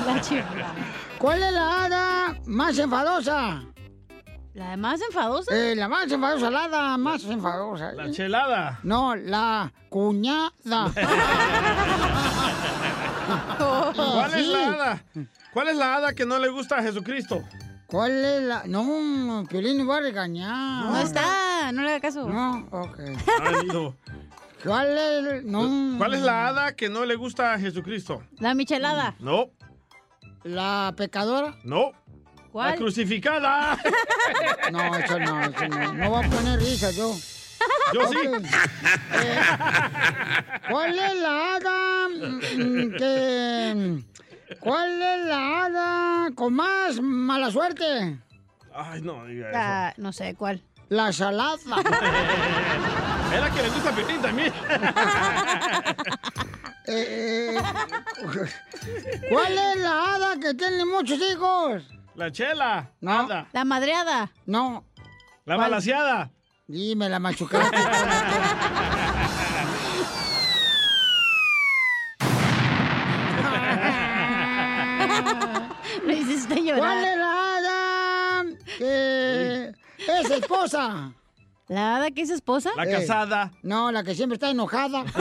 La 0.05 0.21
chifla. 0.21 0.73
¿Cuál 1.19 1.43
es 1.43 1.51
la 1.53 1.85
hada 1.85 2.35
más 2.45 2.77
enfadosa? 2.79 3.63
¿La 4.53 4.75
más 4.77 4.99
enfadosa? 5.01 5.55
Eh, 5.55 5.75
la 5.75 5.87
más 5.87 6.11
enfadosa, 6.11 6.49
la 6.49 6.63
hada 6.63 6.97
más 6.97 7.23
enfadosa. 7.25 7.91
La 7.91 8.09
chelada. 8.11 8.79
No, 8.83 9.15
la 9.15 9.71
cuñada. 9.89 10.91
¿Cuál 13.95 14.33
es 14.33 14.47
la 14.47 14.67
hada? 14.69 15.03
¿Cuál 15.53 15.67
es 15.69 15.75
la 15.77 15.95
hada 15.95 16.13
que 16.13 16.25
no 16.25 16.39
le 16.39 16.49
gusta 16.49 16.77
a 16.77 16.81
Jesucristo? 16.83 17.43
¿Cuál 17.87 18.25
es 18.25 18.41
la...? 18.43 18.63
No, 18.65 19.45
Piolín 19.49 19.77
me 19.77 19.83
va 19.85 19.97
a 19.97 20.01
regañar. 20.01 20.85
No 20.85 20.99
está, 20.99 21.71
no 21.71 21.81
le 21.83 21.89
haga 21.91 21.99
caso. 22.01 22.27
No, 22.27 22.67
ok. 22.71 22.99
Ay, 23.41 23.67
no. 23.67 23.95
¿Cuál 24.63 24.97
es...? 24.97 25.43
No. 25.45 25.97
¿Cuál 25.97 26.13
es 26.15 26.21
la 26.21 26.47
hada 26.47 26.75
que 26.75 26.89
no 26.89 27.05
le 27.05 27.15
gusta 27.15 27.53
a 27.53 27.59
Jesucristo? 27.59 28.21
La 28.39 28.53
michelada. 28.53 29.15
No, 29.19 29.49
¿La 30.43 30.93
pecadora? 30.95 31.55
no. 31.63 31.91
¿Cuál? 32.51 32.71
La 32.71 32.75
crucificada. 32.77 33.77
No, 34.71 34.95
eso 34.97 35.17
no, 35.19 35.43
eso 35.45 35.67
no. 35.69 35.93
No 35.93 36.11
va 36.11 36.19
a 36.25 36.29
poner 36.29 36.59
risa 36.59 36.91
yo. 36.91 37.13
Yo 37.93 38.07
sí. 38.09 38.17
Eh, 39.13 39.39
¿Cuál 40.69 40.99
es 40.99 41.15
la 41.21 41.55
hada 41.55 42.09
mm, 42.09 42.91
que... 42.97 44.03
¿Cuál 44.59 45.01
es 45.01 45.25
la 45.25 45.65
hada 45.65 46.31
con 46.35 46.53
más 46.53 47.01
mala 47.01 47.51
suerte? 47.51 48.19
Ay, 48.73 49.01
no, 49.01 49.25
diga 49.25 49.49
eso. 49.49 49.57
La- 49.57 49.93
no 49.97 50.13
sé 50.13 50.35
cuál. 50.35 50.61
La 50.89 51.11
salada. 51.11 51.57
Es 53.33 53.41
la 53.41 53.49
que 53.53 53.61
le 53.61 53.69
gusta 53.69 53.89
a 53.89 53.95
Piolín 53.95 54.21
también. 54.21 54.53
Eh, 56.89 57.57
eh, 57.57 57.61
¿Cuál 59.29 59.57
es 59.57 59.75
la 59.81 60.15
hada 60.15 60.39
que 60.39 60.53
tiene 60.53 60.85
muchos 60.85 61.19
hijos? 61.19 61.83
La 62.15 62.31
chela. 62.31 62.89
No. 63.01 63.11
Hada. 63.25 63.49
La 63.51 63.65
madreada. 63.65 64.31
No. 64.45 64.85
La 65.43 65.55
¿Cuál? 65.57 65.69
balaseada. 65.71 66.31
Dime, 66.65 67.09
la 67.09 67.19
machucaste. 67.19 67.75
Me 76.05 76.13
hiciste 76.15 76.61
llorar. 76.77 76.93
¿Cuál 76.93 77.05
es 77.05 77.17
la 77.17 77.55
hada 77.57 78.45
que 78.77 79.71
es 80.21 80.31
esposa? 80.31 81.11
¿La 81.67 81.95
hada 81.97 82.11
que 82.11 82.21
es 82.21 82.29
esposa? 82.29 82.69
La 82.77 82.83
Eh. 82.85 82.91
casada. 82.91 83.51
No, 83.61 83.91
la 83.91 84.03
que 84.03 84.15
siempre 84.15 84.35
está 84.35 84.49
enojada. 84.49 85.03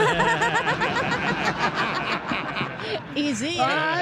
Y 3.15 3.35
sí. 3.35 3.57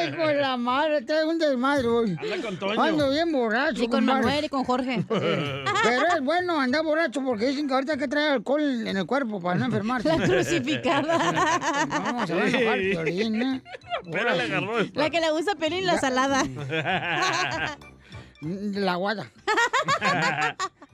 Ay, 0.06 0.14
con 0.14 0.41
la 0.41 0.58
madre, 0.58 1.01
traigo 1.01 1.30
un 1.32 1.39
desmadre 1.39 1.88
hoy. 1.88 2.18
Anda 2.20 2.41
con 2.47 2.58
Toño. 2.60 2.82
Ando 2.82 3.10
bien 3.12 3.32
borracho. 3.32 3.84
Y 3.84 3.88
con 3.88 3.99
compadre. 4.06 4.22
Manuel 4.24 4.45
y 4.45 4.49
con 4.49 4.64
Jorge. 4.64 5.06
Pero 5.10 6.08
es 6.16 6.22
bueno 6.22 6.60
andar 6.60 6.84
borracho 6.84 7.22
porque 7.24 7.47
dicen 7.47 7.68
que 7.68 7.74
ahorita 7.74 7.93
hay 7.93 7.99
que 7.99 8.08
traer 8.08 8.32
alcohol 8.34 8.88
en 8.88 8.97
el 8.97 9.06
cuerpo 9.06 9.41
para 9.41 9.56
no 9.60 9.66
enfermarse. 9.70 10.10
La 10.10 10.18
crucificada. 10.26 11.18
No, 12.14 12.28
se 12.28 12.34
va 12.36 12.43
a 12.43 12.47
enojar 12.47 12.80
el 12.80 12.89
Piolín, 12.91 13.41
¿eh? 13.41 13.62
Pero 14.12 14.36
le 14.36 14.43
agarró 14.43 14.80
esta. 14.80 14.99
La 14.99 15.10
que 15.10 15.20
le 15.20 15.32
gusta 15.32 15.56
Pelín, 15.56 15.86
la 15.86 15.97
salada. 15.99 16.43
La 18.41 18.95
guada. 18.95 19.32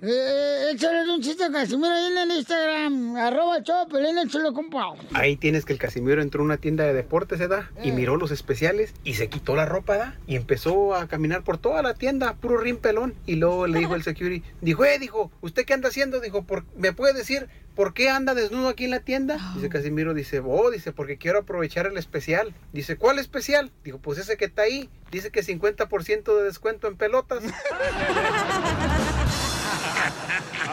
Eh, 0.02 0.08
eh, 0.10 0.72
échale 0.74 1.10
un 1.12 1.22
chiste 1.22 1.44
a 1.44 1.52
Casimiro 1.52 1.90
ahí 1.94 2.06
en 2.12 2.18
el 2.18 2.32
Instagram. 2.38 3.16
Arroba 3.18 3.58
el 3.58 3.64
show, 3.64 3.88
Pelín, 3.88 4.18
échale, 4.18 4.52
compa. 4.54 4.94
Ahí 5.14 5.36
tienes 5.38 5.64
que 5.66 5.74
el 5.74 5.80
Casimiro 5.80 6.22
entró 6.22 6.42
a 6.42 6.46
una 6.46 6.58
tienda 6.58 6.84
de 6.86 6.94
deportes, 6.94 7.40
¿verdad? 7.40 7.66
Y 7.84 7.90
Eh. 7.90 7.92
miró 7.94 8.18
los 8.18 8.32
especiales 8.32 8.94
y 9.04 9.14
se 9.16 9.30
quitó 9.30 9.56
la 9.56 9.66
ropa, 9.66 9.94
¿verdad? 9.94 10.14
Y 10.28 10.36
empezó 10.36 10.96
a 10.96 11.08
caminar 11.08 11.44
por 11.44 11.58
toda 11.58 11.82
la 11.84 11.94
tienda, 11.94 12.34
puro 12.36 12.58
rin 12.58 12.78
pelón. 12.78 13.14
Y 13.26 13.36
luego 13.36 13.68
le 13.68 13.80
dijo 13.80 13.96
el 13.96 14.04
security, 14.04 14.44
dijo, 14.62 14.86
eh, 14.86 14.98
dijo, 15.00 15.32
¿usted 15.42 15.66
qué 15.66 15.74
anda 15.74 15.90
haciendo? 15.90 16.20
Dijo, 16.20 16.44
"¿Por- 16.44 16.66
¿me 16.76 16.94
puede 16.94 17.14
decir 17.14 17.48
por 17.76 17.94
qué 17.94 18.10
anda 18.10 18.34
desnudo 18.34 18.68
aquí 18.70 18.86
en 18.86 18.92
la 18.92 19.00
tienda? 19.00 19.38
Dice 19.56 19.70
Casimiro, 19.70 20.14
dice, 20.14 20.42
oh, 20.46 20.72
dice, 20.72 20.92
porque 20.92 21.18
quiero 21.18 21.40
aprovechar 21.40 21.88
el 21.88 21.98
especial. 21.98 22.54
Dice, 22.74 22.98
¿cuál 22.98 23.18
especial? 23.20 23.72
Dijo, 23.84 23.98
pues 24.00 24.18
ese 24.20 24.36
que 24.36 24.46
está 24.46 24.64
ahí. 24.64 24.90
Dice 25.12 25.30
que 25.32 25.42
50% 25.44 26.38
de 26.38 26.44
descuento 26.44 26.88
en 26.88 26.96
pelotas. 26.98 27.44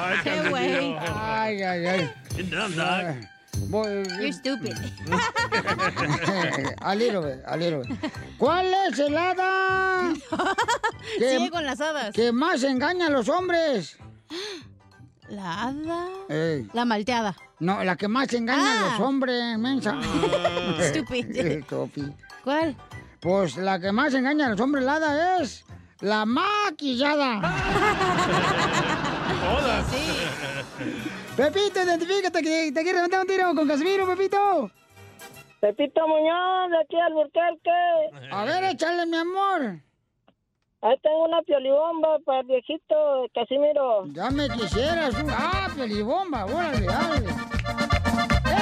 Ay, 0.00 0.16
Qué 0.24 0.48
güey. 0.48 0.96
Ay, 0.98 1.62
ay, 1.62 1.86
ay. 1.86 2.10
No, 2.50 2.68
no. 2.68 3.16
Voy- 3.70 4.04
You're 4.20 4.32
stupid. 4.32 4.74
a 6.80 6.94
little 6.94 7.20
bit, 7.22 7.42
a 7.46 7.56
little 7.56 7.80
bit. 7.82 7.98
¿Cuál 8.38 8.66
es 8.88 8.98
el 9.00 9.16
hada 9.16 10.14
Sigue 11.18 11.50
con 11.50 11.64
las 11.64 11.80
hadas. 11.80 12.12
que 12.14 12.30
más 12.30 12.62
engaña 12.62 13.06
a 13.06 13.10
los 13.10 13.28
hombres? 13.28 13.96
La 15.28 15.64
hada. 15.64 16.06
Ey, 16.30 16.68
La 16.72 16.84
malteada. 16.86 17.36
no, 17.58 17.82
la 17.84 17.96
que 17.96 18.08
más 18.08 18.32
engaña 18.32 18.62
a 18.62 18.86
Ah. 18.86 18.90
los 18.92 19.00
hombres, 19.00 19.58
mensa. 19.58 19.94
Stupid. 20.90 21.36
Estúpido. 21.36 22.14
¿Cuál? 22.44 22.76
Pues 23.20 23.56
la 23.56 23.78
que 23.80 23.90
más 23.92 24.14
engaña 24.14 24.46
a 24.46 24.50
los 24.50 24.60
hombres, 24.60 24.84
la 24.84 24.94
hada 24.94 25.42
es 25.42 25.64
la 26.00 26.24
maquillada. 26.24 27.40
Todas. 29.28 29.86
Pepito, 31.36 31.82
identifícate 31.82 32.42
que 32.42 32.72
te 32.72 32.82
quiere 32.82 32.94
levantar 32.94 33.20
un 33.20 33.26
tiro 33.26 33.54
con 33.54 33.68
Casimiro, 33.68 34.06
Pepito. 34.06 34.70
Pepito 35.60 36.06
Muñoz, 36.06 36.70
de 36.70 36.78
aquí 36.78 36.96
al 36.98 37.12
Burquerque. 37.12 38.30
A 38.30 38.44
ver, 38.44 38.64
échale, 38.64 39.06
mi 39.06 39.16
amor. 39.16 39.80
Ahí 40.80 40.96
tengo 41.02 41.24
una 41.24 41.42
piolibomba 41.42 42.18
para 42.24 42.40
el 42.40 42.46
viejito 42.46 43.26
Casimiro. 43.34 44.06
Ya 44.12 44.30
me 44.30 44.48
quisieras. 44.48 45.14
Ah, 45.30 45.68
pelibomba, 45.76 46.44
órale, 46.44 46.86
dale. 46.86 47.26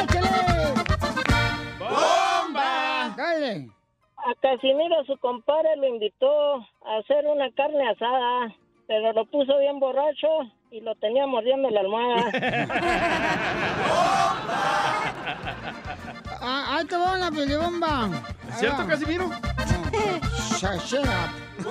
¡Échale! 0.02 0.74
¡Bomba! 1.78 3.14
Dale. 3.16 3.70
A 4.16 4.34
Casimiro 4.40 5.04
su 5.04 5.18
compadre 5.18 5.76
lo 5.76 5.86
invitó 5.88 6.56
a 6.56 6.96
hacer 7.00 7.26
una 7.26 7.50
carne 7.52 7.86
asada, 7.90 8.54
pero 8.86 9.12
lo 9.12 9.26
puso 9.26 9.58
bien 9.58 9.78
borracho 9.78 10.28
y 10.70 10.80
lo 10.80 10.94
tenía 10.96 11.26
mordiendo 11.26 11.70
la 11.70 11.80
almohada. 11.80 12.30
Ah, 16.48 16.76
ahí 16.76 16.84
te 16.84 16.96
va 16.96 17.14
una 17.14 17.32
pelibomba. 17.32 18.08
¿Es 18.48 18.58
cierto, 18.60 18.86
Casimiro? 18.86 19.28
Shut, 20.58 20.80
shut 20.84 21.04
up. 21.04 21.66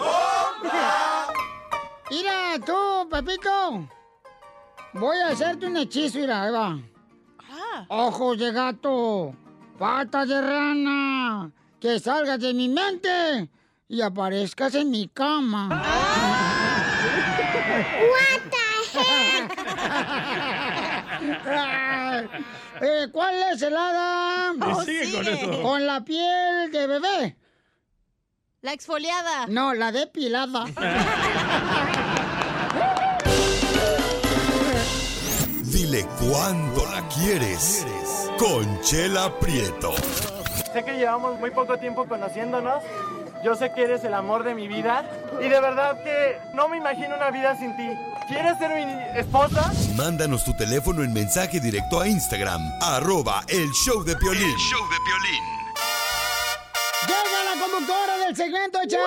Mira, 2.10 2.60
tú, 2.66 3.08
Pepito. 3.10 3.88
Voy 4.94 5.18
a 5.20 5.30
hacerte 5.30 5.68
un 5.68 5.78
hechizo, 5.78 6.20
mira, 6.20 6.44
ahí 6.44 6.52
va. 6.52 6.78
Ojos 7.88 8.38
de 8.38 8.52
gato, 8.52 9.34
patas 9.80 10.28
de 10.28 10.42
rana, 10.42 11.52
que 11.80 12.00
salgas 12.00 12.40
de 12.40 12.54
mi 12.54 12.68
mente 12.68 13.50
y 13.88 14.02
aparezcas 14.02 14.76
en 14.76 14.92
mi 14.92 15.08
cama. 15.08 15.70
What 17.76 18.25
eh, 22.82 23.08
¿Cuál 23.12 23.36
es 23.52 23.62
el 23.62 23.76
hada? 23.76 24.54
Y 24.54 24.86
sigue 24.86 25.12
con 25.12 25.28
eso. 25.28 25.62
Con 25.62 25.86
la 25.86 26.04
piel 26.04 26.72
de 26.72 26.88
bebé. 26.88 27.38
La 28.62 28.74
exfoliada. 28.74 29.46
No, 29.48 29.74
la 29.74 29.92
depilada. 29.92 30.66
Dile 35.64 36.08
cuándo 36.20 36.86
la 36.86 37.08
quieres. 37.10 37.86
Conchela 38.40 39.32
Prieto. 39.40 39.94
Sé 40.74 40.84
que 40.84 40.98
llevamos 40.98 41.40
muy 41.40 41.52
poco 41.52 41.78
tiempo 41.78 42.08
conociéndonos. 42.08 42.84
Yo 43.46 43.54
sé 43.54 43.72
que 43.72 43.84
eres 43.84 44.04
el 44.04 44.16
amor 44.16 44.44
de 44.44 44.56
mi 44.56 44.68
vida. 44.68 45.08
Y 45.40 45.48
de 45.48 45.62
verdad 45.62 46.04
que 46.04 46.40
no 46.56 46.68
me 46.68 46.78
imagino 46.78 47.16
una 47.16 47.30
vida 47.30 47.56
sin 47.56 47.78
ti. 47.78 47.88
¿Quieres 48.28 48.58
ser 48.58 48.72
mi 48.74 49.20
esposa? 49.20 49.72
Mándanos 49.96 50.44
tu 50.44 50.58
teléfono 50.58 51.04
en 51.04 51.14
mensaje 51.14 51.60
directo 51.60 52.02
a 52.02 52.08
Instagram, 52.08 52.60
arroba 52.82 53.44
el 53.48 53.70
show 53.70 54.04
de 54.04 54.16
Piolín. 54.16 54.58
Llega 57.06 57.44
la 57.54 57.62
conductora 57.62 58.18
del 58.26 58.36
segmento 58.36 58.80
Échale 58.82 59.06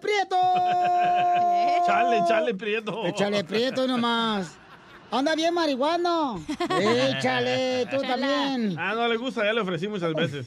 Prieto. 0.00 0.36
Chale, 1.84 2.22
chale, 2.28 2.54
prieto. 2.54 3.06
Échale 3.06 3.42
Prieto 3.42 3.88
nomás. 3.88 4.56
Anda 5.10 5.34
bien 5.34 5.54
marihuano. 5.54 6.44
Échale, 6.80 7.86
tú 7.90 8.00
también. 8.02 8.76
Ah, 8.78 8.94
no 8.94 9.08
le 9.08 9.16
gusta, 9.16 9.44
ya 9.44 9.52
le 9.52 9.60
ofrecí 9.62 9.88
muchas 9.88 10.12
veces. 10.12 10.46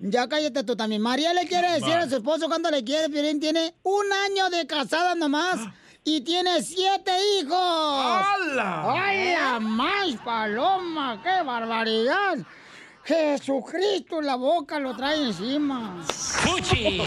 Ya 0.00 0.28
cállate 0.28 0.64
tú 0.64 0.74
también. 0.74 1.00
María 1.02 1.32
le 1.32 1.46
quiere 1.46 1.70
decir 1.72 1.94
Va. 1.94 2.00
a 2.00 2.08
su 2.08 2.16
esposo 2.16 2.48
cuando 2.48 2.70
le 2.70 2.82
quiere. 2.82 3.08
Piolín 3.08 3.38
tiene 3.38 3.74
un 3.84 4.04
año 4.12 4.50
de 4.50 4.66
casada 4.66 5.14
nomás 5.14 5.60
y 6.02 6.20
tiene 6.22 6.62
siete 6.62 7.12
hijos. 7.40 7.52
¡Hala! 7.56 8.92
¡Hala 8.92 9.60
más, 9.60 10.14
paloma! 10.24 11.20
¡Qué 11.22 11.42
barbaridad! 11.44 12.38
Jesucristo, 13.04 14.20
la 14.20 14.34
boca 14.34 14.80
lo 14.80 14.96
trae 14.96 15.26
encima. 15.26 16.02
¡Fuchi! 16.08 17.00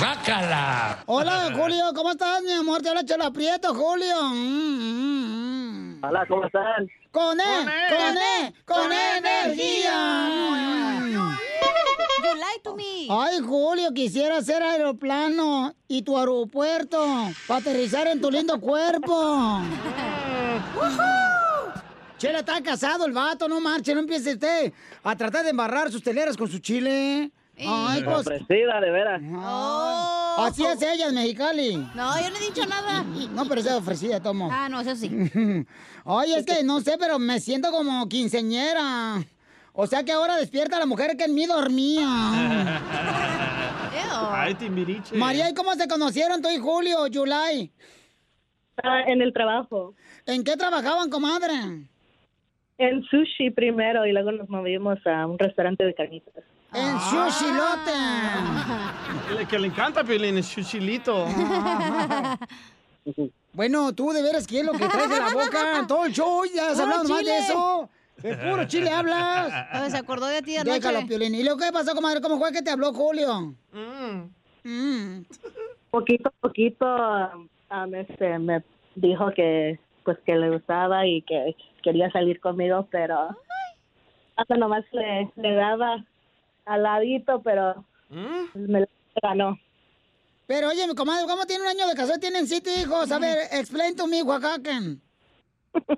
¡Bácala! 0.00 1.02
Hola, 1.04 1.50
Julio, 1.54 1.92
¿cómo 1.94 2.12
estás, 2.12 2.42
mi 2.42 2.52
amor? 2.52 2.80
Te 2.80 2.88
habla 2.88 3.04
Chela 3.04 3.30
Prieto, 3.30 3.74
Julio. 3.74 4.30
Mm, 4.30 4.34
mm, 4.34 5.52
mm. 5.52 5.55
Hola, 6.08 6.24
¿cómo 6.28 6.44
están? 6.44 6.88
Con 7.10 7.40
E, 7.40 7.66
con 7.90 8.16
E, 8.16 8.54
con 8.64 8.92
energía. 8.92 11.00
You 12.22 12.34
lie 12.34 12.60
to 12.62 12.76
me. 12.76 13.08
Ay, 13.10 13.40
Julio, 13.40 13.92
quisiera 13.92 14.40
ser 14.40 14.62
aeroplano 14.62 15.74
y 15.88 16.02
tu 16.02 16.16
aeropuerto 16.16 17.04
para 17.48 17.58
aterrizar 17.60 18.06
en 18.06 18.20
tu 18.20 18.30
lindo 18.30 18.60
cuerpo. 18.60 19.62
Chela, 22.18 22.38
está 22.38 22.62
casado 22.62 23.04
el 23.06 23.12
vato, 23.12 23.48
no 23.48 23.60
marche, 23.60 23.92
no 23.92 23.98
empiece 24.00 24.34
usted 24.34 24.72
a 25.02 25.16
tratar 25.16 25.42
de 25.42 25.50
embarrar 25.50 25.90
sus 25.90 26.04
teleras 26.04 26.36
con 26.36 26.46
su 26.48 26.60
chile. 26.60 27.32
Ay, 27.58 28.02
pues. 28.02 28.18
Ofrecida, 28.18 28.80
de 28.80 28.90
veras. 28.90 29.22
Así 30.38 30.64
es 30.64 30.82
ella, 30.82 31.08
en 31.08 31.14
Mexicali. 31.14 31.76
No, 31.94 32.20
yo 32.20 32.30
no 32.30 32.36
he 32.36 32.40
dicho 32.40 32.66
nada. 32.66 33.02
No, 33.32 33.46
pero 33.46 33.60
es 33.60 33.70
ofrecida, 33.70 34.20
tomo. 34.22 34.48
Ah, 34.52 34.68
no, 34.68 34.80
eso 34.80 34.94
sí. 34.94 35.08
Ay, 36.04 36.34
es 36.34 36.44
que 36.44 36.62
no 36.62 36.80
sé, 36.80 36.96
pero 36.98 37.18
me 37.18 37.40
siento 37.40 37.70
como 37.70 38.08
quinceñera. 38.08 39.24
O 39.72 39.86
sea 39.86 40.04
que 40.04 40.12
ahora 40.12 40.36
despierta 40.36 40.78
la 40.78 40.86
mujer 40.86 41.16
que 41.16 41.24
en 41.24 41.34
mí 41.34 41.46
dormía. 41.46 42.06
Ay, 44.32 44.54
Timbiriche. 44.54 45.16
María, 45.16 45.50
¿y 45.50 45.54
cómo 45.54 45.74
se 45.74 45.88
conocieron 45.88 46.40
tú 46.40 46.48
y 46.48 46.58
Julio, 46.58 47.06
Yulai? 47.06 47.72
en 49.06 49.22
el 49.22 49.32
trabajo. 49.32 49.94
¿En 50.26 50.44
qué 50.44 50.56
trabajaban, 50.56 51.08
comadre? 51.08 51.54
En 52.78 53.02
sushi 53.04 53.50
primero 53.50 54.04
y 54.06 54.12
luego 54.12 54.32
nos 54.32 54.48
movimos 54.48 54.98
a 55.06 55.26
un 55.26 55.38
restaurante 55.38 55.84
de 55.84 55.94
carnitas. 55.94 56.44
En 56.72 57.00
Sushilote. 57.00 57.92
El 59.38 59.46
que 59.46 59.58
le 59.58 59.68
encanta, 59.68 60.04
Piolín, 60.04 60.38
es 60.38 60.50
chuchilito. 60.50 61.26
Bueno, 63.52 63.94
tú 63.94 64.10
de 64.10 64.20
veras, 64.20 64.46
¿qué 64.46 64.60
es 64.60 64.66
lo 64.66 64.72
que 64.72 64.86
traes 64.86 65.08
de 65.08 65.18
la 65.18 65.32
boca? 65.32 65.86
Todo 65.88 66.04
el 66.04 66.12
show, 66.12 66.42
ya 66.54 66.72
has 66.72 66.80
hablado 66.80 67.04
más 67.04 67.24
de 67.24 67.38
eso. 67.38 67.88
De 68.18 68.36
puro 68.36 68.66
chile 68.66 68.90
hablas. 68.90 69.90
Se 69.90 69.96
acordó 69.96 70.26
de 70.26 70.42
ti 70.42 70.56
anoche. 70.56 70.80
Déjalo, 70.80 71.06
Piolín. 71.06 71.34
¿Y 71.34 71.42
luego 71.42 71.58
qué 71.58 71.72
pasó, 71.72 71.94
comadre? 71.94 72.20
¿Cómo 72.20 72.38
fue 72.38 72.52
que 72.52 72.60
te 72.60 72.70
habló 72.70 72.92
Julio? 72.92 73.54
Mm. 74.64 75.22
Poquito 75.90 76.28
a 76.28 76.32
poquito 76.40 76.86
um, 77.70 77.94
este, 77.94 78.38
me 78.38 78.62
dijo 78.96 79.30
que 79.34 79.78
pues 80.04 80.18
que 80.26 80.34
le 80.34 80.50
gustaba 80.50 81.06
y 81.06 81.22
que 81.22 81.56
quería 81.82 82.10
salir 82.10 82.40
conmigo, 82.40 82.86
pero 82.90 83.36
hasta 84.36 84.56
nomás 84.56 84.84
le, 84.92 85.30
le 85.36 85.54
daba 85.54 86.04
al 86.66 86.82
ladito, 86.82 87.40
pero 87.42 87.84
me 88.10 88.80
la 88.80 88.88
ganó. 89.22 89.58
Pero 90.46 90.68
oye, 90.68 90.86
mi 90.86 90.94
comadre, 90.94 91.26
¿cómo 91.26 91.44
tiene 91.46 91.62
un 91.62 91.68
año 91.68 91.88
de 91.88 91.94
casado? 91.94 92.20
Tienen 92.20 92.46
siete 92.46 92.80
hijos. 92.80 93.10
A 93.10 93.18
ver, 93.18 93.38
explain 93.52 93.96
to 93.96 94.06
me, 94.06 94.22
Oaxacan. 94.22 95.00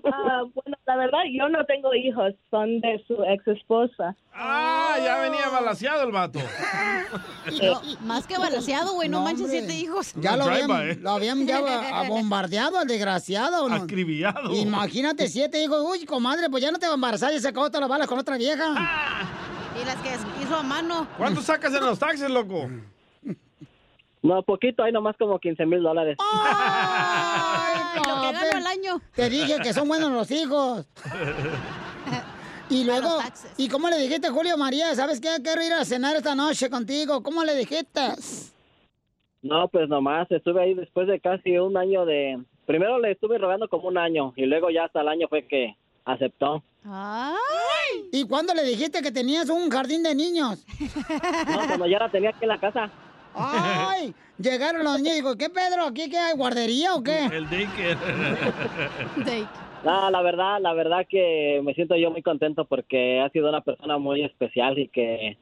Ah, 0.05 0.43
bueno, 0.55 0.77
la 0.87 0.97
verdad 0.97 1.21
yo 1.33 1.49
no 1.49 1.65
tengo 1.65 1.95
hijos, 1.95 2.35
son 2.51 2.81
de 2.81 3.01
su 3.07 3.23
ex 3.23 3.47
esposa. 3.47 4.17
Ah, 4.35 4.97
ya 5.05 5.21
venía 5.21 5.49
balaseado 5.49 6.05
el 6.05 6.13
vato. 6.13 6.39
No, 7.63 7.81
más 8.01 8.27
que 8.27 8.37
balanceado, 8.37 8.93
güey, 8.93 9.09
no, 9.09 9.23
manches 9.23 9.49
siete 9.49 9.75
hijos. 9.75 10.13
Ya 10.17 10.37
lo 10.37 10.45
habían, 10.45 10.71
¿eh? 10.91 10.97
lo 10.97 11.11
habían 11.11 11.47
ya 11.47 12.05
bombardeado 12.09 12.79
al 12.79 12.87
desgraciado. 12.87 13.67
¿no? 13.67 13.75
Acribillado. 13.75 14.55
Imagínate 14.55 15.29
siete 15.29 15.63
hijos. 15.63 15.83
Uy, 15.83 16.05
comadre, 16.05 16.51
pues 16.51 16.63
ya 16.63 16.71
no 16.71 16.79
te 16.79 16.87
va 16.87 16.93
a 16.93 16.97
embarazar 16.97 17.33
y 17.33 17.41
se 17.41 17.49
acabó 17.49 17.69
todas 17.69 17.81
las 17.81 17.89
balas 17.89 18.07
con 18.07 18.19
otra 18.19 18.37
vieja. 18.37 18.75
Y 19.81 19.85
las 19.85 19.97
que 19.97 20.11
hizo 20.43 20.57
a 20.57 20.63
mano. 20.63 21.07
¿Cuánto 21.17 21.41
sacas 21.41 21.75
en 21.75 21.85
los 21.85 21.99
taxis, 21.99 22.29
loco? 22.29 22.69
No, 24.23 24.43
poquito, 24.43 24.83
hay 24.83 24.93
nomás 24.93 25.17
como 25.17 25.39
15 25.39 25.65
mil 25.67 25.83
dólares. 25.83 26.17
Lo 27.97 28.21
que 28.21 28.33
gano 28.33 28.57
al 28.57 28.67
año. 28.67 29.01
Te 29.15 29.31
dije 29.31 29.59
que 29.63 29.73
son 29.73 29.87
buenos 29.89 30.11
los 30.11 30.31
hijos. 30.31 30.87
Y 32.71 32.85
luego, 32.85 33.09
¿y 33.57 33.69
cómo 33.71 33.89
le 33.89 33.97
dijiste, 33.97 34.29
Julio 34.29 34.59
María? 34.59 34.95
¿Sabes 34.95 35.23
qué? 35.23 35.29
Quiero 35.43 35.63
ir 35.63 35.73
a 35.73 35.87
cenar 35.87 36.17
esta 36.17 36.35
noche 36.35 36.69
contigo. 36.69 37.23
¿Cómo 37.23 37.43
le 37.43 37.55
dijiste? 37.55 38.01
No, 39.41 39.69
pues 39.69 39.89
nomás 39.89 40.31
estuve 40.31 40.63
ahí 40.63 40.75
después 40.75 41.07
de 41.07 41.19
casi 41.19 41.57
un 41.57 41.79
año 41.79 42.05
de... 42.05 42.39
Primero 42.67 42.99
le 42.99 43.13
estuve 43.13 43.39
rogando 43.39 43.69
como 43.69 43.89
un 43.89 43.97
año 43.97 44.35
y 44.37 44.45
luego 44.45 44.69
ya 44.69 44.85
hasta 44.85 45.01
el 45.01 45.09
año 45.09 45.29
fue 45.29 45.47
que 45.47 45.77
aceptó. 46.09 46.63
¿Y 48.13 48.25
cuándo 48.27 48.55
le 48.55 48.65
dijiste 48.65 49.03
que 49.03 49.13
tenías 49.13 49.49
un 49.51 49.69
jardín 49.71 50.03
de 50.03 50.15
niños? 50.15 50.65
No, 50.81 51.67
cuando 51.67 51.87
ya 51.87 51.99
la 51.99 52.09
tenía 52.09 52.31
aquí 52.31 52.41
en 52.43 52.49
la 52.49 52.59
casa. 52.59 52.91
¡Ay! 53.35 54.15
Llegaron 54.39 54.85
los 54.85 54.97
niños 54.97 55.13
y 55.13 55.17
digo, 55.17 55.37
¿qué 55.37 55.51
Pedro? 55.51 55.85
¿Aquí 55.85 56.09
qué 56.09 56.17
hay? 56.17 56.37
¿Guardería 56.37 56.95
o 56.95 57.03
qué? 57.03 57.27
El 57.27 57.49
daycare. 57.49 57.97
No, 59.85 60.11
la 60.11 60.23
verdad, 60.23 60.59
la 60.61 60.75
verdad 60.75 61.07
que 61.09 61.61
me 61.63 61.73
siento 61.73 61.95
yo 61.95 62.11
muy 62.11 62.21
contento 62.21 62.65
porque 62.65 63.21
ha 63.21 63.31
sido 63.31 63.49
una 63.49 63.61
persona 63.61 63.97
muy 63.97 64.25
especial 64.25 64.77
y 64.77 64.89
que 64.89 65.39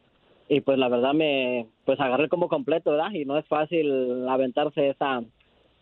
y 0.49 0.61
pues 0.61 0.77
la 0.79 0.91
verdad 0.91 1.15
me 1.15 1.67
pues 1.87 1.99
agarré 1.99 2.29
como 2.29 2.49
completo, 2.49 2.91
¿verdad? 2.91 3.13
Y 3.13 3.25
no 3.25 3.39
es 3.39 3.47
fácil 3.47 4.29
aventarse 4.29 4.91
esa 4.91 5.23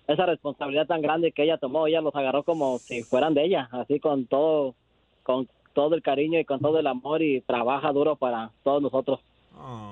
esa 0.07 0.27
responsabilidad 0.27 0.87
tan 0.87 1.01
grande 1.03 1.33
que 1.33 1.45
ella 1.45 1.59
tomó, 1.59 1.87
ella 1.87 2.01
los 2.01 2.15
agarró 2.15 2.43
como 2.43 2.79
si 2.79 3.03
fueran 3.03 3.35
de 3.35 3.45
ella, 3.45 3.69
así 3.73 4.01
con 4.01 4.27
todo 4.27 4.75
con 5.23 5.49
todo 5.73 5.95
el 5.95 6.03
cariño 6.03 6.39
y 6.39 6.45
con 6.45 6.61
todo 6.61 6.79
el 6.79 6.87
amor 6.87 7.23
y 7.23 7.41
trabaja 7.41 7.91
duro 7.93 8.15
para 8.17 8.51
todos 8.63 8.81
nosotros. 8.83 9.21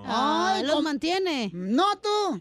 Ay, 0.04 0.64
los 0.64 0.82
mantiene. 0.82 1.50
No 1.52 1.84
tú. 2.02 2.40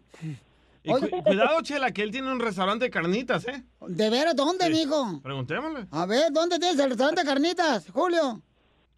Y 0.83 0.89
cu- 0.91 1.23
cuidado, 1.23 1.61
Chela, 1.61 1.91
que 1.91 2.01
él 2.01 2.11
tiene 2.11 2.31
un 2.31 2.39
restaurante 2.39 2.85
de 2.85 2.91
carnitas, 2.91 3.47
¿eh? 3.47 3.63
¿De 3.87 4.09
veras 4.09 4.35
dónde, 4.35 4.69
mijo? 4.69 5.21
Preguntémosle. 5.21 5.85
A 5.91 6.05
ver, 6.05 6.31
¿dónde 6.31 6.57
tienes 6.59 6.79
el 6.79 6.89
restaurante 6.89 7.23
Carnitas, 7.23 7.89
Julio? 7.91 8.41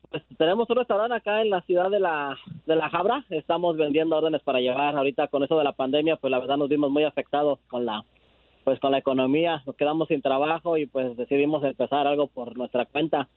Pues 0.09 0.23
tenemos 0.37 0.69
un 0.69 0.77
restaurante 0.77 1.15
acá 1.15 1.41
en 1.41 1.49
la 1.49 1.61
ciudad 1.63 1.89
de 1.89 1.99
la 1.99 2.37
de 2.65 2.75
la 2.75 2.89
Jabra, 2.89 3.25
estamos 3.29 3.75
vendiendo 3.77 4.15
órdenes 4.15 4.41
para 4.43 4.59
llevar. 4.59 4.95
Ahorita 4.95 5.27
con 5.27 5.43
eso 5.43 5.57
de 5.57 5.63
la 5.63 5.73
pandemia, 5.73 6.15
pues 6.17 6.31
la 6.31 6.39
verdad 6.39 6.55
nos 6.57 6.69
vimos 6.69 6.89
muy 6.91 7.03
afectados 7.03 7.59
con 7.67 7.85
la 7.85 8.03
pues 8.63 8.79
con 8.79 8.91
la 8.91 8.97
economía, 8.97 9.61
nos 9.65 9.75
quedamos 9.75 10.07
sin 10.07 10.21
trabajo 10.21 10.77
y 10.77 10.85
pues 10.85 11.15
decidimos 11.17 11.63
empezar 11.63 12.07
algo 12.07 12.27
por 12.27 12.57
nuestra 12.57 12.85
cuenta. 12.85 13.27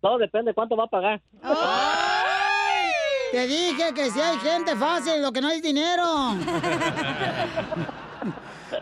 No, 0.03 0.19
depende 0.19 0.53
cuánto 0.55 0.77
va 0.77 0.85
a 0.85 0.89
pagar. 0.89 1.21
Te 3.31 3.47
dije 3.47 3.95
que 3.95 4.11
si 4.11 4.21
hay 4.21 4.37
gente 4.39 4.77
fácil, 4.77 5.23
lo 5.23 5.33
que 5.33 5.41
no 5.41 5.49
hay 5.49 5.61
dinero. 5.61 6.05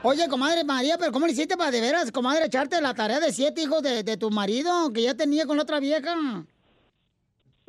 Oye, 0.02 0.28
comadre 0.28 0.64
María, 0.64 0.96
pero 0.98 1.12
¿cómo 1.12 1.26
le 1.26 1.32
hiciste 1.32 1.56
para 1.56 1.70
de 1.70 1.80
veras, 1.80 2.10
comadre, 2.10 2.46
echarte 2.46 2.80
la 2.80 2.94
tarea 2.94 3.20
de 3.20 3.32
siete 3.32 3.62
hijos 3.62 3.82
de, 3.82 4.02
de 4.02 4.16
tu 4.16 4.30
marido 4.30 4.92
que 4.92 5.02
ya 5.02 5.14
tenía 5.14 5.46
con 5.46 5.56
la 5.56 5.64
otra 5.64 5.78
vieja? 5.80 6.14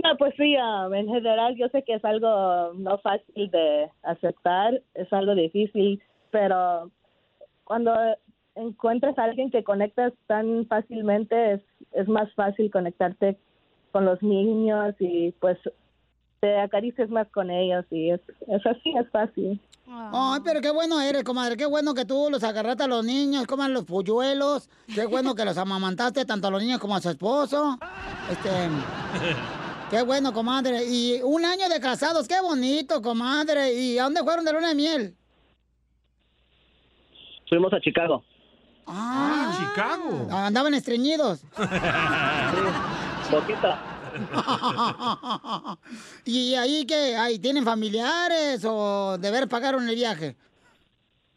No, 0.04 0.18
pues 0.18 0.34
sí, 0.36 0.56
um, 0.58 0.94
en 0.94 1.08
general 1.08 1.56
yo 1.56 1.68
sé 1.70 1.84
que 1.84 1.96
es 1.96 2.06
algo 2.06 2.74
no 2.74 2.98
fácil 3.00 3.52
de 3.52 3.90
aceptar, 4.02 4.82
es 4.96 5.12
algo 5.14 5.36
difícil, 5.36 6.02
pero 6.32 6.90
cuando 7.64 7.94
encuentras 8.56 9.18
a 9.18 9.24
alguien 9.24 9.52
que 9.52 9.64
conectas 9.64 10.14
tan 10.28 10.66
fácilmente, 10.68 11.54
es, 11.54 11.62
es 11.94 12.08
más 12.08 12.34
fácil 12.34 12.72
conectarte 12.72 13.38
con 13.92 14.06
los 14.06 14.22
niños 14.22 14.96
y 15.00 15.32
pues 15.40 15.58
te 16.40 16.60
acaricias 16.60 17.10
más 17.10 17.28
con 17.30 17.52
ellos 17.52 17.86
y 17.92 18.10
es, 18.10 18.22
es 18.48 18.66
así, 18.66 18.94
es 18.98 19.10
fácil. 19.12 19.60
Ay, 19.88 20.40
pero 20.44 20.62
qué 20.62 20.72
bueno 20.72 21.02
eres, 21.02 21.24
comadre. 21.24 21.58
Qué 21.58 21.66
bueno 21.66 21.94
que 21.94 22.06
tú 22.06 22.30
los 22.32 22.44
agarraste 22.44 22.84
a 22.84 22.88
los 22.88 23.06
niños, 23.06 23.46
coman 23.46 23.74
los 23.74 23.84
polluelos. 23.84 24.70
Qué 24.94 25.06
bueno 25.06 25.36
que 25.36 25.44
los 25.44 25.58
amamantaste 25.58 26.26
tanto 26.26 26.48
a 26.48 26.52
los 26.52 26.62
niños 26.62 26.80
como 26.80 26.96
a 26.96 27.02
su 27.02 27.10
esposo. 27.10 27.78
Este. 28.32 28.50
Qué 29.90 30.02
bueno, 30.04 30.32
comadre. 30.32 30.86
Y 30.86 31.22
un 31.22 31.44
año 31.44 31.68
de 31.68 31.82
casados, 31.82 32.26
qué 32.28 32.40
bonito, 32.42 33.02
comadre. 33.02 33.74
¿Y 33.74 33.98
a 33.98 34.04
dónde 34.04 34.24
fueron 34.24 34.46
de 34.46 34.54
luna 34.54 34.70
de 34.70 34.76
miel? 34.76 35.16
Fuimos 37.50 37.74
a 37.74 37.82
Chicago. 37.82 38.24
Ah, 38.94 39.54
Chicago. 39.58 40.28
Andaban 40.32 40.74
estreñidos. 40.74 41.42
Poquita. 43.30 43.80
¿Y 46.26 46.56
ahí 46.56 46.86
qué? 46.86 47.16
¿Ahí 47.16 47.40
tienen 47.40 47.64
familiares 47.64 48.62
o 48.66 49.18
de 49.18 49.32
ver 49.32 49.48
pagaron 49.48 49.88
el 49.88 49.96
viaje? 49.96 50.36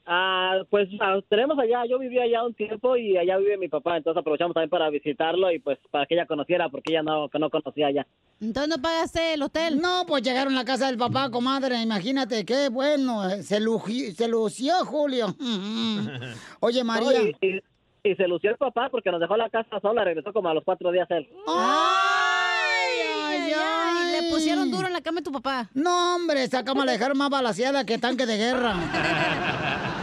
Ah, 0.07 0.59
pues 0.69 0.87
ah, 1.01 1.19
tenemos 1.31 1.59
allá, 1.59 1.87
yo 1.89 1.99
viví 1.99 2.19
allá 2.19 2.45
un 2.45 2.53
tiempo 2.53 2.95
y 2.97 3.17
allá 3.17 3.39
vive 3.39 3.57
mi 3.57 3.69
papá, 3.69 3.97
entonces 3.97 4.21
aprovechamos 4.21 4.53
también 4.53 4.69
para 4.69 4.91
visitarlo 4.91 5.51
y 5.51 5.59
pues 5.61 5.79
para 5.91 6.05
que 6.05 6.15
ella 6.15 6.27
conociera, 6.27 6.69
porque 6.69 6.93
ella 6.93 7.03
no, 7.03 7.31
que 7.31 7.39
no 7.39 7.49
conocía 7.49 7.87
allá. 7.87 8.07
Entonces 8.41 8.69
no 8.77 8.83
pagaste 8.83 9.33
el 9.33 9.43
hotel. 9.43 9.81
No, 9.81 10.05
pues 10.07 10.23
llegaron 10.23 10.53
a 10.53 10.57
la 10.57 10.65
casa 10.67 10.89
del 10.89 10.99
papá, 10.99 11.31
comadre. 11.31 11.81
Imagínate, 11.81 12.45
qué 12.45 12.69
bueno. 12.69 13.27
eh, 13.31 13.43
Se, 13.43 13.61
lució, 13.61 14.75
Julio. 14.85 15.29
Oye, 16.61 16.85
María. 16.85 17.21
No, 17.21 17.27
y, 17.27 17.37
y- 17.41 17.61
y 18.07 18.15
se 18.17 18.29
lució 18.29 18.51
el 18.51 18.59
papá 18.59 18.91
porque 18.91 19.11
nos 19.11 19.19
dejó 19.19 19.35
la 19.39 19.49
casa 19.49 19.81
sola, 19.81 20.05
regresó 20.05 20.31
como 20.35 20.51
a 20.51 20.53
los 20.55 20.63
cuatro 20.63 20.93
días 20.93 21.11
él. 21.11 21.27
¡Ay, 21.49 23.01
ay, 23.25 23.53
ay! 23.57 24.21
Le 24.23 24.31
pusieron 24.31 24.71
duro 24.71 24.87
en 24.87 24.93
la 24.93 25.01
cama 25.01 25.21
a 25.21 25.23
tu 25.23 25.33
papá. 25.33 25.71
No, 25.73 26.17
hombre, 26.17 26.43
esa 26.45 26.63
cama 26.63 26.85
la 26.85 26.93
dejaron 26.93 27.17
más 27.17 27.31
balaseada 27.31 27.87
que 27.87 27.97
tanque 27.97 28.27
de 28.27 28.37
guerra. 28.37 28.75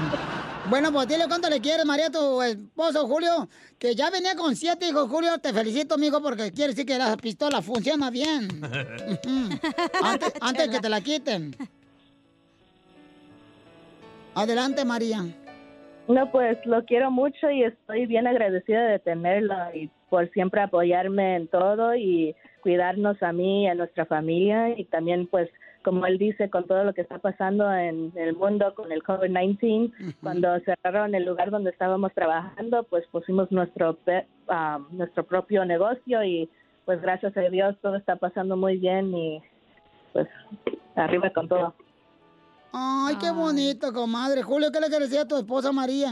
Bueno, 0.71 0.89
pues 0.93 1.05
dile 1.05 1.25
cuánto 1.27 1.49
le 1.49 1.59
quieres, 1.59 1.85
María, 1.85 2.07
a 2.07 2.11
tu 2.11 2.41
esposo, 2.41 3.05
Julio. 3.05 3.49
Que 3.77 3.93
ya 3.93 4.09
venía 4.09 4.35
con 4.37 4.55
siete 4.55 4.87
hijos, 4.87 5.09
Julio. 5.09 5.37
Te 5.37 5.51
felicito, 5.51 5.95
amigo, 5.95 6.21
porque 6.21 6.49
quiere 6.49 6.69
decir 6.69 6.85
que 6.85 6.97
la 6.97 7.17
pistola 7.17 7.61
funciona 7.61 8.09
bien. 8.09 8.47
Antes, 10.01 10.33
antes 10.39 10.69
que 10.69 10.79
te 10.79 10.87
la 10.87 11.01
quiten. 11.01 11.53
Adelante, 14.33 14.85
María. 14.85 15.25
No, 16.07 16.31
pues 16.31 16.57
lo 16.65 16.85
quiero 16.85 17.11
mucho 17.11 17.51
y 17.51 17.63
estoy 17.63 18.05
bien 18.05 18.25
agradecida 18.25 18.85
de 18.85 18.99
tenerlo 18.99 19.55
y 19.75 19.89
por 20.09 20.31
siempre 20.31 20.61
apoyarme 20.61 21.35
en 21.35 21.47
todo 21.49 21.95
y 21.95 22.33
cuidarnos 22.61 23.21
a 23.21 23.33
mí 23.33 23.63
y 23.65 23.67
a 23.67 23.75
nuestra 23.75 24.05
familia 24.05 24.69
y 24.69 24.85
también 24.85 25.27
pues 25.27 25.49
como 25.83 26.05
él 26.05 26.17
dice 26.17 26.49
con 26.49 26.65
todo 26.65 26.83
lo 26.83 26.93
que 26.93 27.01
está 27.01 27.19
pasando 27.19 27.71
en 27.73 28.11
el 28.15 28.35
mundo 28.35 28.73
con 28.75 28.91
el 28.91 29.03
COVID-19 29.03 30.15
cuando 30.21 30.59
cerraron 30.61 31.15
el 31.15 31.25
lugar 31.25 31.51
donde 31.51 31.71
estábamos 31.71 32.13
trabajando 32.13 32.83
pues 32.83 33.05
pusimos 33.07 33.51
nuestro 33.51 33.97
ah, 34.49 34.79
nuestro 34.91 35.23
propio 35.23 35.65
negocio 35.65 36.23
y 36.23 36.49
pues 36.85 37.01
gracias 37.01 37.35
a 37.35 37.41
Dios 37.41 37.75
todo 37.81 37.95
está 37.95 38.15
pasando 38.15 38.57
muy 38.57 38.77
bien 38.77 39.15
y 39.15 39.41
pues 40.13 40.27
arriba 40.95 41.29
con 41.31 41.47
todo. 41.47 41.73
Ay, 42.73 43.15
qué 43.19 43.31
bonito, 43.31 43.91
comadre. 43.91 44.43
Julio, 44.43 44.71
¿qué 44.71 44.79
le 44.79 44.87
quieres 44.87 45.09
decir 45.09 45.25
a 45.25 45.27
tu 45.27 45.35
esposa, 45.35 45.71
María? 45.71 46.11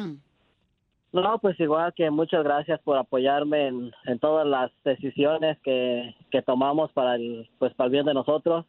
No, 1.11 1.39
pues 1.39 1.59
igual 1.59 1.93
que 1.95 2.11
muchas 2.11 2.43
gracias 2.43 2.79
por 2.81 2.97
apoyarme 2.97 3.67
en, 3.67 3.91
en 4.05 4.19
todas 4.19 4.45
las 4.45 4.71
decisiones 4.83 5.57
que, 5.63 6.15
que 6.31 6.41
tomamos 6.41 6.91
para 6.91 7.15
el, 7.15 7.49
pues 7.57 7.73
para 7.73 7.87
el 7.87 7.91
bien 7.93 8.05
de 8.05 8.13
nosotros. 8.13 8.65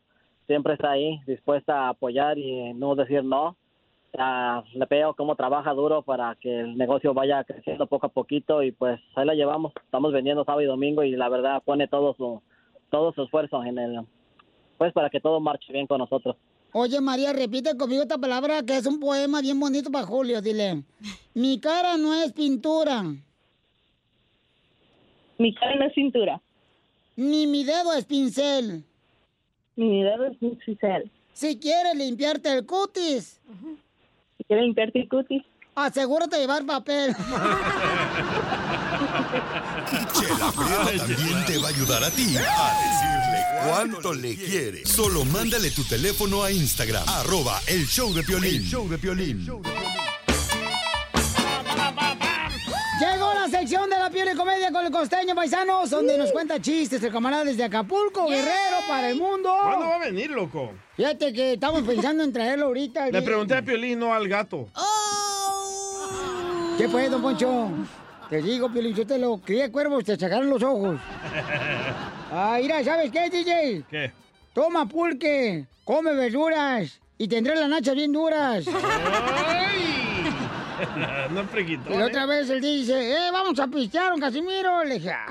Siempre 0.50 0.74
está 0.74 0.90
ahí, 0.90 1.20
dispuesta 1.28 1.86
a 1.86 1.88
apoyar 1.90 2.36
y 2.36 2.72
no 2.74 2.96
decir 2.96 3.22
no. 3.22 3.56
Ah, 4.18 4.64
le 4.74 4.84
veo 4.86 5.14
cómo 5.14 5.36
trabaja 5.36 5.72
duro 5.74 6.02
para 6.02 6.34
que 6.40 6.62
el 6.62 6.76
negocio 6.76 7.14
vaya 7.14 7.44
creciendo 7.44 7.86
poco 7.86 8.06
a 8.06 8.08
poquito 8.08 8.60
y 8.64 8.72
pues 8.72 9.00
ahí 9.14 9.24
la 9.24 9.34
llevamos. 9.34 9.72
Estamos 9.80 10.12
vendiendo 10.12 10.44
sábado 10.44 10.62
y 10.62 10.66
domingo 10.66 11.04
y 11.04 11.12
la 11.12 11.28
verdad 11.28 11.62
pone 11.64 11.86
todo 11.86 12.14
su 12.14 12.42
todo 12.90 13.12
su 13.12 13.22
esfuerzo 13.22 13.62
en 13.62 13.78
el 13.78 14.00
pues 14.76 14.92
para 14.92 15.08
que 15.08 15.20
todo 15.20 15.38
marche 15.38 15.72
bien 15.72 15.86
con 15.86 15.98
nosotros. 15.98 16.34
Oye, 16.72 17.00
María, 17.00 17.32
repite 17.32 17.76
conmigo 17.76 18.02
esta 18.02 18.18
palabra 18.18 18.64
que 18.66 18.76
es 18.76 18.86
un 18.86 18.98
poema 18.98 19.40
bien 19.40 19.60
bonito 19.60 19.88
para 19.92 20.04
Julio. 20.04 20.42
Dile, 20.42 20.82
mi 21.32 21.60
cara 21.60 21.96
no 21.96 22.12
es 22.12 22.32
pintura. 22.32 23.04
Mi 25.38 25.54
cara 25.54 25.76
no 25.76 25.84
es 25.84 25.94
cintura. 25.94 26.42
Ni 27.14 27.46
mi 27.46 27.62
dedo 27.62 27.92
es 27.92 28.04
pincel. 28.04 28.89
Ni 29.80 29.88
mi 29.88 30.02
dedo 30.02 30.26
es 30.26 30.36
pincel. 30.36 31.10
Si 31.32 31.58
quieres 31.58 31.94
limpiarte 31.94 32.52
el 32.52 32.66
cutis. 32.66 33.40
Si 34.36 34.44
quieres 34.44 34.66
limpiarte 34.66 34.98
el 35.00 35.08
cutis. 35.08 35.42
Asegúrate 35.74 36.36
de 36.36 36.42
llevar 36.42 36.66
papel. 36.66 37.14
Chela 40.12 40.52
Prieto 40.52 41.06
también 41.06 41.44
te 41.46 41.56
va 41.56 41.68
a 41.68 41.70
ayudar 41.70 42.04
a 42.04 42.10
ti 42.10 42.36
a 42.36 42.74
decirle 42.84 43.42
cuánto 43.66 44.12
le 44.12 44.36
quiere. 44.36 44.84
Solo 44.84 45.24
mándale 45.24 45.70
tu 45.70 45.82
teléfono 45.84 46.42
a 46.42 46.52
Instagram, 46.52 47.08
arroba 47.08 47.58
el 47.66 47.86
show 47.86 48.12
de 48.12 48.22
Piolín. 48.22 48.62
show 48.62 48.86
de 48.86 48.98
Piolín. 48.98 49.46
Sección 53.50 53.90
de 53.90 53.98
la 53.98 54.08
piel 54.10 54.28
y 54.32 54.36
comedia 54.36 54.70
con 54.70 54.86
el 54.86 54.92
costeño 54.92 55.34
paisanos, 55.34 55.90
donde 55.90 56.16
nos 56.16 56.30
cuenta 56.32 56.60
chistes 56.60 57.02
el 57.02 57.12
camarada 57.12 57.44
desde 57.44 57.64
Acapulco, 57.64 58.26
Guerrero, 58.28 58.78
para 58.88 59.10
el 59.10 59.18
mundo. 59.18 59.52
¿Cuándo 59.62 59.86
va 59.86 59.96
a 59.96 59.98
venir, 59.98 60.30
loco? 60.30 60.72
Fíjate 60.96 61.32
que 61.32 61.54
estamos 61.54 61.82
pensando 61.82 62.22
en 62.24 62.32
traerlo 62.32 62.66
ahorita. 62.66 63.08
Le 63.10 63.22
pregunté 63.22 63.56
a 63.56 63.62
Piolín, 63.62 63.98
no 63.98 64.14
al 64.14 64.28
gato. 64.28 64.68
¿Qué 66.78 66.88
fue, 66.88 67.08
don 67.08 67.20
Poncho? 67.20 67.70
Te 68.30 68.40
digo, 68.40 68.72
Piolín, 68.72 68.94
yo 68.94 69.06
te 69.06 69.18
lo 69.18 69.38
crié 69.38 69.70
cuervos, 69.70 70.04
te 70.04 70.16
sacaron 70.16 70.48
los 70.48 70.62
ojos. 70.62 70.98
Ah, 72.32 72.58
mira, 72.62 72.84
¿sabes 72.84 73.10
qué, 73.10 73.28
DJ? 73.28 73.82
¿Qué? 73.90 74.12
Toma 74.54 74.86
pulque, 74.86 75.66
come 75.82 76.14
verduras 76.14 77.00
y 77.18 77.26
tendrás 77.26 77.58
las 77.58 77.68
nachas 77.68 77.96
bien 77.96 78.12
duras. 78.12 78.64
no 81.30 81.44
preguntó. 81.46 81.92
Y 81.92 81.96
la 81.96 82.06
otra 82.06 82.26
vez 82.26 82.48
él 82.50 82.60
dice, 82.60 83.12
eh, 83.12 83.30
vamos 83.32 83.58
a 83.58 83.66
pistear, 83.68 84.10
don 84.10 84.20
Casimiro. 84.20 84.84
Le 84.84 84.94
dije, 84.94 85.10
"Ah, 85.12 85.26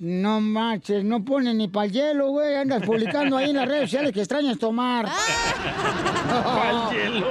no 0.00 0.40
manches, 0.40 1.02
no 1.04 1.24
pone 1.24 1.54
ni 1.54 1.68
para 1.68 1.86
el 1.86 1.92
hielo, 1.92 2.28
güey. 2.28 2.54
Andas 2.56 2.82
publicando 2.84 3.36
ahí 3.36 3.50
en 3.50 3.56
las 3.56 3.66
redes 3.66 3.82
sociales 3.84 4.12
que 4.12 4.20
extrañas 4.20 4.58
tomar. 4.58 5.06
Pa'l 6.28 6.90
hielo. 6.94 7.26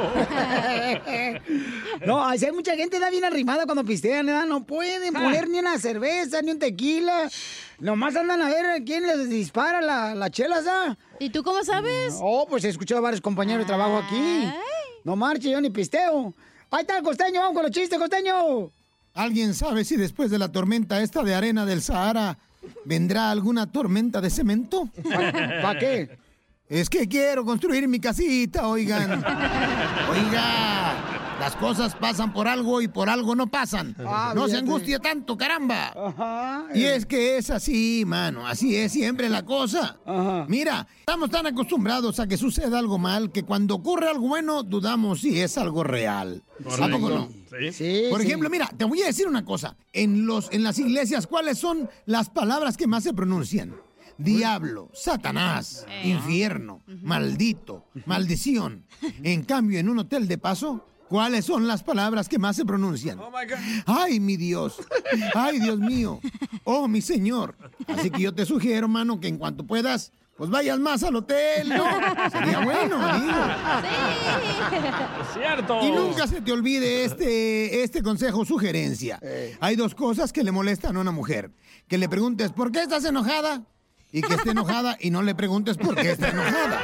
no, 2.06 2.24
así 2.26 2.46
hay 2.46 2.52
mucha 2.52 2.76
gente 2.76 3.00
da 3.00 3.10
bien 3.10 3.24
arrimada 3.24 3.66
cuando 3.66 3.84
pistean, 3.84 4.26
¿verdad? 4.26 4.46
No 4.46 4.64
pueden 4.66 5.14
poner 5.14 5.48
ni 5.50 5.60
una 5.60 5.78
cerveza, 5.78 6.42
ni 6.42 6.52
un 6.52 6.60
tequila. 6.60 7.30
Nomás 7.80 8.16
andan 8.16 8.42
a 8.42 8.48
ver 8.50 8.84
quién 8.84 9.06
les 9.06 9.30
dispara 9.30 9.82
la, 9.82 10.16
la 10.16 10.30
chela, 10.30 10.62
¿sabes? 10.64 10.98
¿Y 11.20 11.30
tú 11.30 11.44
cómo 11.44 11.64
sabes? 11.64 12.18
Oh, 12.22 12.46
pues 12.50 12.64
he 12.64 12.70
escuchado 12.70 13.00
a 13.00 13.04
varios 13.04 13.22
compañeros 13.22 13.60
de 13.66 13.68
trabajo 13.68 13.98
aquí. 13.98 14.50
No 15.04 15.16
marche, 15.16 15.52
yo 15.52 15.62
ni 15.62 15.70
pisteo. 15.70 16.34
Ahí 16.72 16.82
está 16.82 16.98
el 16.98 17.04
costeño, 17.04 17.42
vamos 17.42 17.56
con 17.56 17.64
los 17.64 17.72
chistes, 17.72 17.98
costeño. 17.98 18.70
¿Alguien 19.14 19.54
sabe 19.54 19.86
si 19.86 19.96
después 19.96 20.30
de 20.30 20.40
la 20.40 20.52
tormenta 20.52 21.02
esta 21.02 21.24
de 21.24 21.36
arena 21.36 21.66
del 21.66 21.82
Sahara 21.82 22.38
¿Vendrá 22.84 23.32
alguna 23.32 23.72
tormenta 23.72 24.22
de 24.22 24.30
cemento? 24.30 24.90
¿Para 25.62 25.80
qué? 25.80 26.18
Es 26.68 26.90
que 26.90 27.08
quiero 27.08 27.46
construir 27.46 27.88
mi 27.88 28.00
casita, 28.00 28.68
oigan. 28.68 29.12
Oiga, 30.10 30.85
las 31.40 31.56
cosas 31.58 31.96
pasan 31.96 32.34
por 32.34 32.48
algo 32.48 32.82
y 32.82 32.88
por 32.88 33.10
algo 33.10 33.36
no 33.36 33.48
pasan. 33.48 33.96
Ah, 34.00 34.34
no 34.36 34.48
se 34.48 34.58
angustie 34.58 35.00
tanto, 35.00 35.38
caramba. 35.38 35.94
Ajá. 35.96 36.68
Y 36.74 36.84
es 36.84 37.06
que 37.06 37.38
es 37.38 37.50
así, 37.50 38.04
mano. 38.06 38.48
Así 38.48 38.76
es 38.76 38.92
siempre 38.92 39.30
la 39.30 39.44
cosa. 39.44 39.98
Mira, 40.48 40.88
estamos 41.00 41.30
tan 41.30 41.46
acostumbrados 41.48 42.20
a 42.20 42.28
que 42.28 42.38
suceda 42.38 42.80
algo 42.80 42.98
mal 42.98 43.32
que 43.32 43.44
cuando 43.44 43.76
ocurre 43.76 44.10
algo 44.10 44.28
bueno 44.28 44.64
dudamos 44.64 45.22
si 45.22 45.40
es 45.42 45.58
algo 45.58 45.84
real. 45.84 46.44
¿A 46.80 46.88
poco 46.88 47.10
no? 47.10 47.30
Sí. 47.72 48.08
Por 48.10 48.22
sí. 48.22 48.28
ejemplo, 48.28 48.50
mira, 48.50 48.70
te 48.78 48.86
voy 48.86 49.02
a 49.02 49.08
decir 49.08 49.28
una 49.28 49.46
cosa. 49.46 49.76
En, 49.94 50.26
los, 50.26 50.52
en 50.52 50.64
las 50.64 50.80
iglesias, 50.80 51.28
¿cuáles 51.28 51.58
son 51.58 51.90
las 52.06 52.30
palabras 52.30 52.78
que 52.78 52.88
más 52.88 53.04
se 53.04 53.14
pronuncian? 53.14 53.76
Diablo, 54.18 54.90
Satanás, 54.94 55.86
infierno, 56.04 56.82
maldito, 56.88 57.86
maldición. 58.06 58.86
En 59.24 59.44
cambio, 59.44 59.80
en 59.80 59.90
un 59.90 60.00
hotel 60.00 60.28
de 60.28 60.38
paso, 60.38 60.86
¿cuáles 61.10 61.46
son 61.46 61.68
las 61.68 61.84
palabras 61.84 62.28
que 62.28 62.40
más 62.40 62.56
se 62.56 62.66
pronuncian? 62.66 63.20
Ay, 63.86 64.20
mi 64.20 64.38
Dios. 64.38 64.78
Ay, 65.34 65.60
Dios 65.60 65.80
mío. 65.80 66.20
Oh, 66.64 66.88
mi 66.88 67.02
Señor. 67.02 67.56
Así 67.88 68.10
que 68.10 68.22
yo 68.22 68.34
te 68.34 68.46
sugiero, 68.46 68.86
hermano, 68.86 69.20
que 69.20 69.28
en 69.28 69.38
cuanto 69.38 69.66
puedas, 69.66 70.12
pues 70.38 70.50
vayas 70.50 70.80
más 70.80 71.04
al 71.04 71.16
hotel, 71.16 71.70
¿no? 71.70 71.86
Sería 72.30 72.60
bueno, 72.60 72.98
digo. 73.20 73.38
Es 75.22 75.34
cierto. 75.34 75.80
Y 75.82 75.92
nunca 75.92 76.28
se 76.28 76.42
te 76.42 76.52
olvide 76.52 77.06
este, 77.06 77.84
este 77.84 78.02
consejo 78.02 78.40
o 78.40 78.46
sugerencia. 78.46 79.20
Hay 79.62 79.76
dos 79.76 79.96
cosas 79.96 80.34
que 80.34 80.44
le 80.44 80.52
molestan 80.52 80.98
a 80.98 81.00
una 81.00 81.12
mujer. 81.12 81.52
Que 81.88 81.98
le 81.98 82.10
preguntes, 82.10 82.52
¿por 82.52 82.72
qué 82.72 82.82
estás 82.82 83.06
enojada? 83.06 83.64
Y 84.12 84.22
que 84.22 84.34
esté 84.34 84.52
enojada 84.52 84.98
y 85.00 85.10
no 85.10 85.22
le 85.22 85.36
preguntes 85.36 85.78
por 85.78 85.96
qué 85.96 86.12
está 86.12 86.30
enojada. 86.30 86.80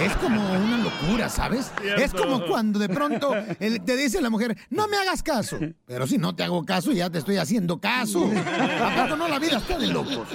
Es 0.00 0.14
como 0.16 0.40
una 0.52 0.78
locura, 0.78 1.28
¿sabes? 1.28 1.70
Cierto. 1.80 2.02
Es 2.02 2.12
como 2.14 2.44
cuando 2.46 2.78
de 2.78 2.88
pronto 2.88 3.32
el- 3.60 3.82
te 3.82 3.96
dice 3.96 4.20
la 4.20 4.30
mujer, 4.30 4.56
no 4.70 4.88
me 4.88 4.96
hagas 4.96 5.22
caso. 5.22 5.58
Pero 5.86 6.06
si 6.06 6.18
no 6.18 6.34
te 6.34 6.42
hago 6.42 6.64
caso, 6.64 6.92
ya 6.92 7.10
te 7.10 7.18
estoy 7.18 7.36
haciendo 7.36 7.80
caso. 7.80 8.24
¿A 8.24 9.02
poco 9.04 9.16
no 9.16 9.28
la 9.28 9.38
vida 9.38 9.58
está 9.58 9.78
de 9.78 9.86
locos? 9.88 10.26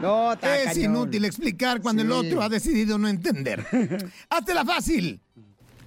No, 0.00 0.32
está 0.32 0.56
Es 0.58 0.74
cañón. 0.74 0.84
inútil 0.92 1.24
explicar 1.24 1.80
cuando 1.80 2.02
el 2.02 2.12
otro 2.12 2.42
ha 2.42 2.48
decidido 2.48 2.98
no 2.98 3.08
entender. 3.08 3.64
Hazte 4.30 4.54
fácil. 4.64 5.20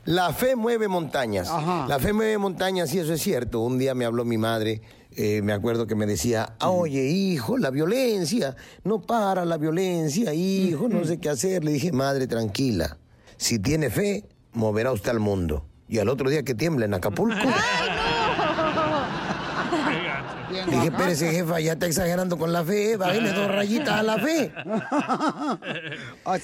La 0.07 0.31
fe 0.31 0.55
mueve 0.55 0.87
montañas. 0.87 1.49
La 1.87 1.99
fe 1.99 2.13
mueve 2.13 2.37
montañas 2.37 2.93
y 2.93 2.99
eso 2.99 3.13
es 3.13 3.21
cierto. 3.21 3.59
Un 3.59 3.77
día 3.77 3.93
me 3.93 4.05
habló 4.05 4.23
mi 4.23 4.37
madre, 4.37 4.81
eh, 5.11 5.41
me 5.43 5.51
acuerdo 5.51 5.85
que 5.85 5.95
me 5.95 6.05
decía, 6.05 6.55
"Ah, 6.59 6.69
oye 6.69 7.03
hijo, 7.09 7.57
la 7.57 7.71
violencia, 7.71 8.55
no 8.85 9.01
para 9.01 9.43
la 9.43 9.57
violencia, 9.57 10.33
hijo, 10.33 10.87
no 10.87 11.03
sé 11.03 11.19
qué 11.19 11.27
hacer. 11.27 11.65
Le 11.65 11.73
dije, 11.73 11.91
madre, 11.91 12.25
tranquila, 12.25 12.97
si 13.35 13.59
tiene 13.59 13.89
fe, 13.89 14.23
moverá 14.53 14.93
usted 14.93 15.09
al 15.11 15.19
mundo. 15.19 15.65
Y 15.89 15.99
al 15.99 16.07
otro 16.07 16.29
día 16.29 16.43
que 16.43 16.55
tiembla 16.55 16.85
en 16.85 16.93
Acapulco. 16.93 17.35
Dije, 20.69 20.87
espérese, 20.87 21.31
jefa, 21.31 21.59
ya 21.59 21.73
está 21.73 21.85
exagerando 21.87 22.37
con 22.37 22.51
la 22.51 22.63
fe, 22.63 22.97
bájale 22.97 23.31
dos 23.31 23.47
rayitas 23.47 23.89
a 23.89 24.03
la 24.03 24.17
fe. 24.17 24.51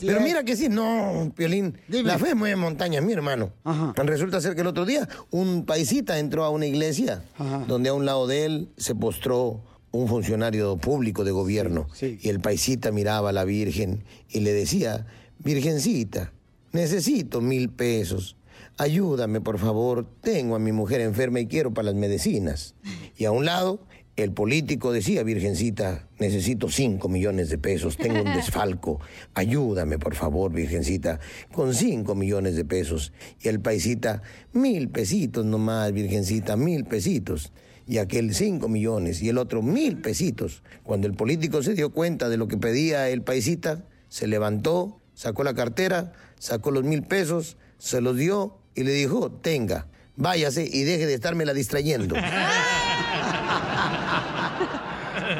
Pero 0.01 0.17
es. 0.17 0.23
mira 0.23 0.43
que 0.43 0.55
sí, 0.55 0.69
no, 0.69 1.31
Piolín, 1.35 1.77
la 1.87 2.17
fe 2.17 2.35
mueve 2.35 2.55
montañas, 2.55 3.03
mi 3.03 3.13
hermano. 3.13 3.51
Resulta 3.95 4.41
ser 4.41 4.55
que 4.55 4.61
el 4.61 4.67
otro 4.67 4.85
día 4.85 5.07
un 5.31 5.65
paisita 5.65 6.19
entró 6.19 6.43
a 6.43 6.49
una 6.49 6.65
iglesia 6.65 7.23
donde 7.67 7.89
a 7.89 7.93
un 7.93 8.05
lado 8.05 8.27
de 8.27 8.45
él 8.45 8.69
se 8.77 8.95
postró 8.95 9.61
un 9.91 10.07
funcionario 10.07 10.77
público 10.77 11.23
de 11.23 11.31
gobierno. 11.31 11.87
Y 12.01 12.29
el 12.29 12.39
paisita 12.39 12.91
miraba 12.91 13.29
a 13.29 13.33
la 13.33 13.45
Virgen 13.45 14.03
y 14.29 14.39
le 14.39 14.51
decía, 14.51 15.05
Virgencita, 15.39 16.31
necesito 16.71 17.41
mil 17.41 17.69
pesos. 17.69 18.35
Ayúdame, 18.77 19.39
por 19.39 19.59
favor. 19.59 20.07
Tengo 20.21 20.55
a 20.55 20.59
mi 20.59 20.71
mujer 20.71 21.01
enferma 21.01 21.39
y 21.39 21.47
quiero 21.47 21.73
para 21.73 21.85
las 21.87 21.95
medicinas. 21.95 22.73
Y 23.15 23.25
a 23.25 23.31
un 23.31 23.45
lado, 23.45 23.79
el 24.15 24.31
político 24.31 24.91
decía, 24.91 25.23
Virgencita, 25.23 26.07
necesito 26.19 26.69
cinco 26.69 27.09
millones 27.09 27.49
de 27.49 27.57
pesos. 27.57 27.97
Tengo 27.97 28.21
un 28.21 28.33
desfalco. 28.35 28.99
Ayúdame, 29.33 29.97
por 29.97 30.13
favor, 30.13 30.51
Virgencita, 30.51 31.19
con 31.51 31.73
cinco 31.73 32.13
millones 32.13 32.55
de 32.55 32.63
pesos. 32.63 33.11
Y 33.41 33.47
el 33.47 33.59
paisita, 33.59 34.21
mil 34.51 34.89
pesitos 34.89 35.45
nomás, 35.45 35.91
Virgencita, 35.93 36.55
mil 36.55 36.85
pesitos. 36.85 37.51
Y 37.87 37.97
aquel 37.97 38.35
cinco 38.35 38.69
millones 38.69 39.21
y 39.21 39.29
el 39.29 39.37
otro 39.39 39.63
mil 39.63 39.97
pesitos. 39.97 40.61
Cuando 40.83 41.07
el 41.07 41.15
político 41.15 41.63
se 41.63 41.73
dio 41.73 41.89
cuenta 41.89 42.29
de 42.29 42.37
lo 42.37 42.47
que 42.47 42.57
pedía 42.57 43.09
el 43.09 43.23
paisita, 43.23 43.83
se 44.09 44.27
levantó, 44.27 45.01
sacó 45.15 45.43
la 45.43 45.55
cartera, 45.55 46.13
sacó 46.37 46.69
los 46.69 46.83
mil 46.83 47.01
pesos, 47.01 47.57
se 47.79 47.99
los 47.99 48.15
dio 48.15 48.59
y 48.75 48.83
le 48.83 48.93
dijo, 48.93 49.31
tenga, 49.31 49.87
váyase 50.15 50.69
y 50.71 50.83
deje 50.83 51.07
de 51.07 51.15
estármela 51.15 51.53
distrayendo. 51.53 52.15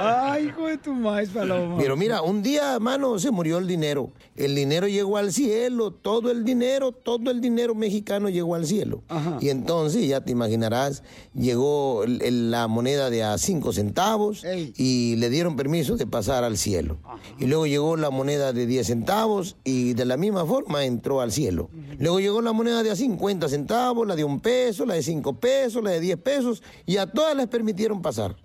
Ay, 0.03 0.47
hijo 0.47 0.67
de 0.67 0.77
tu 0.77 0.93
maíz, 0.93 1.29
Paloma. 1.29 1.77
Pero 1.77 1.95
mira, 1.95 2.21
un 2.21 2.41
día, 2.41 2.79
mano, 2.79 3.17
se 3.19 3.31
murió 3.31 3.57
el 3.57 3.67
dinero. 3.67 4.11
El 4.35 4.55
dinero 4.55 4.87
llegó 4.87 5.17
al 5.17 5.31
cielo, 5.31 5.91
todo 5.91 6.31
el 6.31 6.43
dinero, 6.43 6.91
todo 6.91 7.31
el 7.31 7.39
dinero 7.41 7.75
mexicano 7.75 8.29
llegó 8.29 8.55
al 8.55 8.65
cielo. 8.65 9.03
Y 9.39 9.49
entonces, 9.49 10.07
ya 10.07 10.21
te 10.21 10.31
imaginarás, 10.31 11.03
llegó 11.33 12.03
la 12.07 12.67
moneda 12.67 13.09
de 13.09 13.23
a 13.23 13.37
cinco 13.37 13.73
centavos 13.73 14.43
y 14.77 15.15
le 15.17 15.29
dieron 15.29 15.55
permiso 15.55 15.95
de 15.95 16.07
pasar 16.07 16.43
al 16.43 16.57
cielo. 16.57 16.97
Y 17.39 17.45
luego 17.45 17.67
llegó 17.67 17.97
la 17.97 18.09
moneda 18.09 18.53
de 18.53 18.65
10 18.65 18.87
centavos 18.87 19.55
y 19.63 19.93
de 19.93 20.05
la 20.05 20.17
misma 20.17 20.45
forma 20.45 20.85
entró 20.85 21.21
al 21.21 21.31
cielo. 21.31 21.69
Luego 21.99 22.19
llegó 22.19 22.41
la 22.41 22.53
moneda 22.53 22.83
de 22.83 22.91
a 22.91 22.95
50 22.95 23.47
centavos, 23.49 24.07
la 24.07 24.15
de 24.15 24.23
un 24.23 24.39
peso, 24.39 24.85
la 24.85 24.95
de 24.95 25.03
5 25.03 25.33
pesos, 25.39 25.83
la 25.83 25.91
de 25.91 25.99
10 25.99 26.17
pesos 26.19 26.63
y 26.85 26.97
a 26.97 27.07
todas 27.07 27.35
les 27.35 27.47
permitieron 27.47 28.01
pasar. 28.01 28.35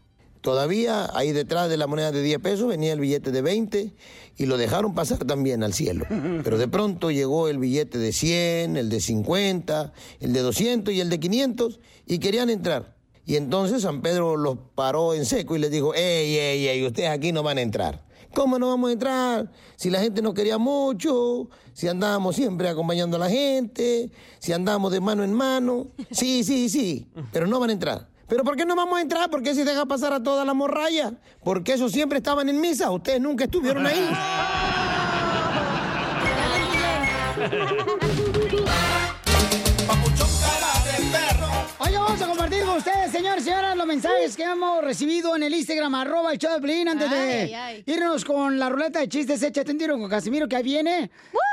Todavía 0.40 1.10
ahí 1.14 1.32
detrás 1.32 1.68
de 1.68 1.76
la 1.76 1.86
moneda 1.86 2.12
de 2.12 2.22
10 2.22 2.38
pesos 2.40 2.68
venía 2.68 2.92
el 2.92 3.00
billete 3.00 3.32
de 3.32 3.42
20 3.42 3.94
y 4.36 4.46
lo 4.46 4.56
dejaron 4.56 4.94
pasar 4.94 5.18
también 5.24 5.62
al 5.62 5.74
cielo. 5.74 6.06
Pero 6.44 6.58
de 6.58 6.68
pronto 6.68 7.10
llegó 7.10 7.48
el 7.48 7.58
billete 7.58 7.98
de 7.98 8.12
100, 8.12 8.76
el 8.76 8.88
de 8.88 9.00
50, 9.00 9.92
el 10.20 10.32
de 10.32 10.40
200 10.40 10.94
y 10.94 11.00
el 11.00 11.10
de 11.10 11.20
500 11.20 11.80
y 12.06 12.18
querían 12.18 12.50
entrar. 12.50 12.96
Y 13.26 13.36
entonces 13.36 13.82
San 13.82 14.00
Pedro 14.00 14.36
los 14.36 14.56
paró 14.74 15.12
en 15.12 15.26
seco 15.26 15.56
y 15.56 15.58
les 15.58 15.70
dijo, 15.70 15.94
ey, 15.94 16.36
ey, 16.36 16.68
ey, 16.68 16.86
ustedes 16.86 17.10
aquí 17.10 17.32
no 17.32 17.42
van 17.42 17.58
a 17.58 17.60
entrar. 17.60 18.08
¿Cómo 18.34 18.58
no 18.58 18.68
vamos 18.68 18.90
a 18.90 18.92
entrar? 18.92 19.50
Si 19.76 19.90
la 19.90 20.00
gente 20.00 20.22
nos 20.22 20.34
quería 20.34 20.58
mucho, 20.58 21.48
si 21.72 21.88
andábamos 21.88 22.36
siempre 22.36 22.68
acompañando 22.68 23.16
a 23.16 23.20
la 23.20 23.28
gente, 23.28 24.10
si 24.38 24.52
andábamos 24.52 24.92
de 24.92 25.00
mano 25.00 25.24
en 25.24 25.32
mano. 25.32 25.88
Sí, 26.10 26.44
sí, 26.44 26.68
sí, 26.68 27.08
pero 27.32 27.46
no 27.46 27.58
van 27.58 27.70
a 27.70 27.72
entrar. 27.72 28.08
¿Pero 28.28 28.44
por 28.44 28.56
qué 28.56 28.66
no 28.66 28.76
vamos 28.76 28.98
a 28.98 29.02
entrar? 29.02 29.30
¿Por 29.30 29.42
qué 29.42 29.54
se 29.54 29.64
deja 29.64 29.86
pasar 29.86 30.12
a 30.12 30.22
toda 30.22 30.44
la 30.44 30.52
morralla? 30.54 31.12
Porque 31.42 31.72
esos 31.72 31.92
siempre 31.92 32.18
estaban 32.18 32.48
en 32.48 32.60
misa, 32.60 32.90
ustedes 32.90 33.20
nunca 33.20 33.44
estuvieron 33.44 33.86
ahí. 33.86 34.08
Oye, 41.78 41.96
vamos 41.96 42.20
a 42.20 42.26
compartir 42.26 42.64
con 42.64 42.76
ustedes, 42.76 43.10
señores 43.12 43.42
y 43.42 43.46
señoras, 43.48 43.76
los 43.76 43.86
mensajes 43.86 44.36
que 44.36 44.42
hemos 44.42 44.82
recibido 44.84 45.34
en 45.36 45.42
el 45.44 45.54
Instagram, 45.54 45.94
arroba 45.94 46.32
el 46.32 46.38
show 46.38 46.52
de 46.52 46.60
Piolín, 46.60 46.88
antes 46.88 47.10
de 47.10 47.16
Ay, 47.16 47.54
ay. 47.54 47.82
irnos 47.86 48.24
con 48.24 48.58
la 48.58 48.68
ruleta 48.68 49.00
de 49.00 49.08
chistes, 49.08 49.42
échate 49.42 49.70
un 49.72 49.78
tiro 49.78 49.98
con 49.98 50.08
Casimiro, 50.10 50.48
que 50.48 50.56
ahí 50.56 50.62
viene. 50.62 51.10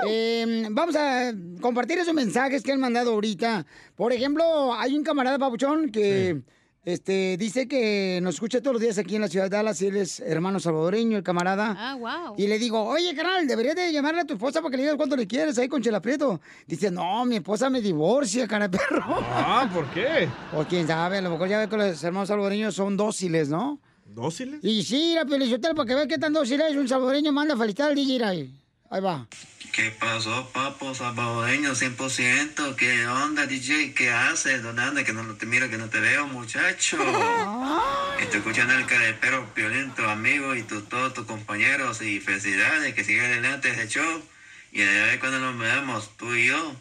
Eh, 0.08 0.68
vamos 0.72 0.96
a 0.96 1.32
compartir 1.62 2.00
esos 2.00 2.14
mensajes 2.14 2.64
que 2.64 2.72
han 2.72 2.80
mandado 2.80 3.12
ahorita. 3.12 3.66
Por 3.96 4.12
ejemplo, 4.12 4.74
hay 4.74 4.96
un 4.98 5.04
camarada 5.04 5.38
papuchón 5.38 5.90
que 5.92 6.42
este, 6.86 7.36
dice 7.38 7.68
que 7.68 8.20
nos 8.22 8.36
escucha 8.36 8.62
todos 8.62 8.74
los 8.74 8.82
días 8.82 8.98
aquí 9.00 9.16
en 9.16 9.22
la 9.22 9.28
ciudad 9.28 9.46
de 9.46 9.58
Dallas, 9.58 9.82
y 9.82 9.88
él 9.88 9.98
es 9.98 10.20
hermano 10.20 10.60
salvadoreño, 10.60 11.18
el 11.18 11.24
camarada. 11.24 11.76
Ah, 11.78 11.96
wow. 11.96 12.36
Y 12.38 12.46
le 12.48 12.60
digo, 12.60 12.82
oye, 12.84 13.16
carnal, 13.16 13.48
deberías 13.48 13.76
de 13.76 13.92
llamarle 13.92 14.22
a 14.22 14.26
tu 14.26 14.36
esposa 14.36 14.62
para 14.62 14.70
que 14.72 14.78
le 14.78 14.84
digas 14.84 14.96
cuánto 14.96 15.16
le 15.16 15.26
quieres 15.26 15.58
ahí 15.58 15.68
con 15.68 15.82
Chela 15.82 16.00
Prieto. 16.00 16.40
Dice, 16.68 16.92
no, 16.92 17.26
mi 17.26 17.38
esposa 17.38 17.70
me 17.70 17.82
divorcia, 17.82 18.48
cara 18.48 18.68
de 18.68 18.78
perro. 18.78 19.04
Ah, 19.08 19.70
¿por 19.74 19.90
qué? 19.92 20.30
O 20.56 20.64
quién 20.64 20.88
sabe, 20.88 21.18
a 21.18 21.22
lo 21.22 21.32
mejor 21.32 21.50
ya 21.50 21.60
ve 21.60 21.68
que 21.68 21.76
los 21.76 22.04
hermanos 22.04 22.28
salvadoreños 22.28 22.76
son 22.76 22.96
dóciles, 22.96 23.50
¿no? 23.50 23.80
¿Dóciles? 24.06 24.64
Y 24.64 24.84
sí, 24.84 25.14
la 25.16 25.26
Pelizotel, 25.26 25.74
para 25.76 25.88
que 25.88 25.96
vea 25.96 26.08
qué 26.08 26.18
tan 26.18 26.34
dócil 26.34 26.62
es, 26.62 26.76
un 26.76 26.88
salvadoreño 26.88 27.32
manda 27.32 27.56
a 27.56 27.58
felicitar 27.58 27.90
al 27.90 27.96
DJ 27.96 28.24
ahí. 28.24 28.65
Ahí 28.90 29.02
va. 29.02 29.28
¿Qué 29.72 29.92
pasó, 29.92 30.50
papo 30.54 30.96
salvadoreño 30.96 31.72
100%? 31.72 32.76
¿Qué 32.76 33.08
onda, 33.08 33.46
DJ? 33.46 33.94
¿Qué 33.94 34.10
haces? 34.10 34.64
¿Dónde 34.64 34.84
andas? 34.84 35.04
Que 35.04 35.12
no 35.12 35.24
te 35.36 35.46
miro, 35.46 35.70
que 35.70 35.78
no 35.78 35.90
te 35.90 36.00
veo, 36.00 36.28
muchacho. 36.28 36.98
Estoy 38.20 38.40
escuchando 38.40 38.74
el 38.74 39.16
perro 39.16 39.50
violento, 39.54 40.10
amigo, 40.10 40.56
y 40.56 40.64
tu, 40.64 40.82
todos 40.84 41.14
tus 41.14 41.26
compañeros. 41.26 42.02
Y 42.02 42.22
felicidades, 42.22 42.94
que 42.94 43.04
siga 43.04 43.26
adelante 43.26 43.70
ese 43.70 43.88
show. 43.90 44.24
Y 44.72 44.82
a 44.82 44.86
ver 44.86 45.20
cuando 45.20 45.40
nos 45.40 45.58
veamos, 45.58 46.10
tú 46.16 46.34
y 46.34 46.48
yo. 46.48 46.76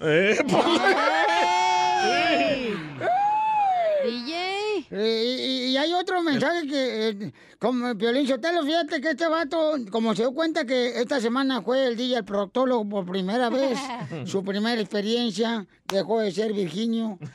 DJ. 0.00 0.42
Eh, 2.02 2.76
y, 4.04 4.45
y- 4.90 5.66
y 5.72 5.76
hay 5.76 5.92
otro 5.92 6.22
mensaje 6.22 6.66
que, 6.66 7.08
eh, 7.08 7.32
como 7.58 7.96
Piolín 7.96 8.26
Sotelo, 8.26 8.62
fíjate 8.64 9.00
que 9.00 9.10
este 9.10 9.26
vato, 9.28 9.74
como 9.90 10.14
se 10.14 10.22
dio 10.22 10.32
cuenta 10.32 10.64
que 10.64 11.00
esta 11.00 11.20
semana 11.20 11.62
fue 11.62 11.86
el 11.86 11.96
día 11.96 12.16
del 12.16 12.24
proctólogo 12.24 12.88
por 12.88 13.06
primera 13.06 13.48
vez, 13.50 13.78
su 14.26 14.44
primera 14.44 14.80
experiencia, 14.80 15.66
dejó 15.88 16.20
de 16.20 16.30
ser 16.32 16.52
Virginio. 16.52 17.18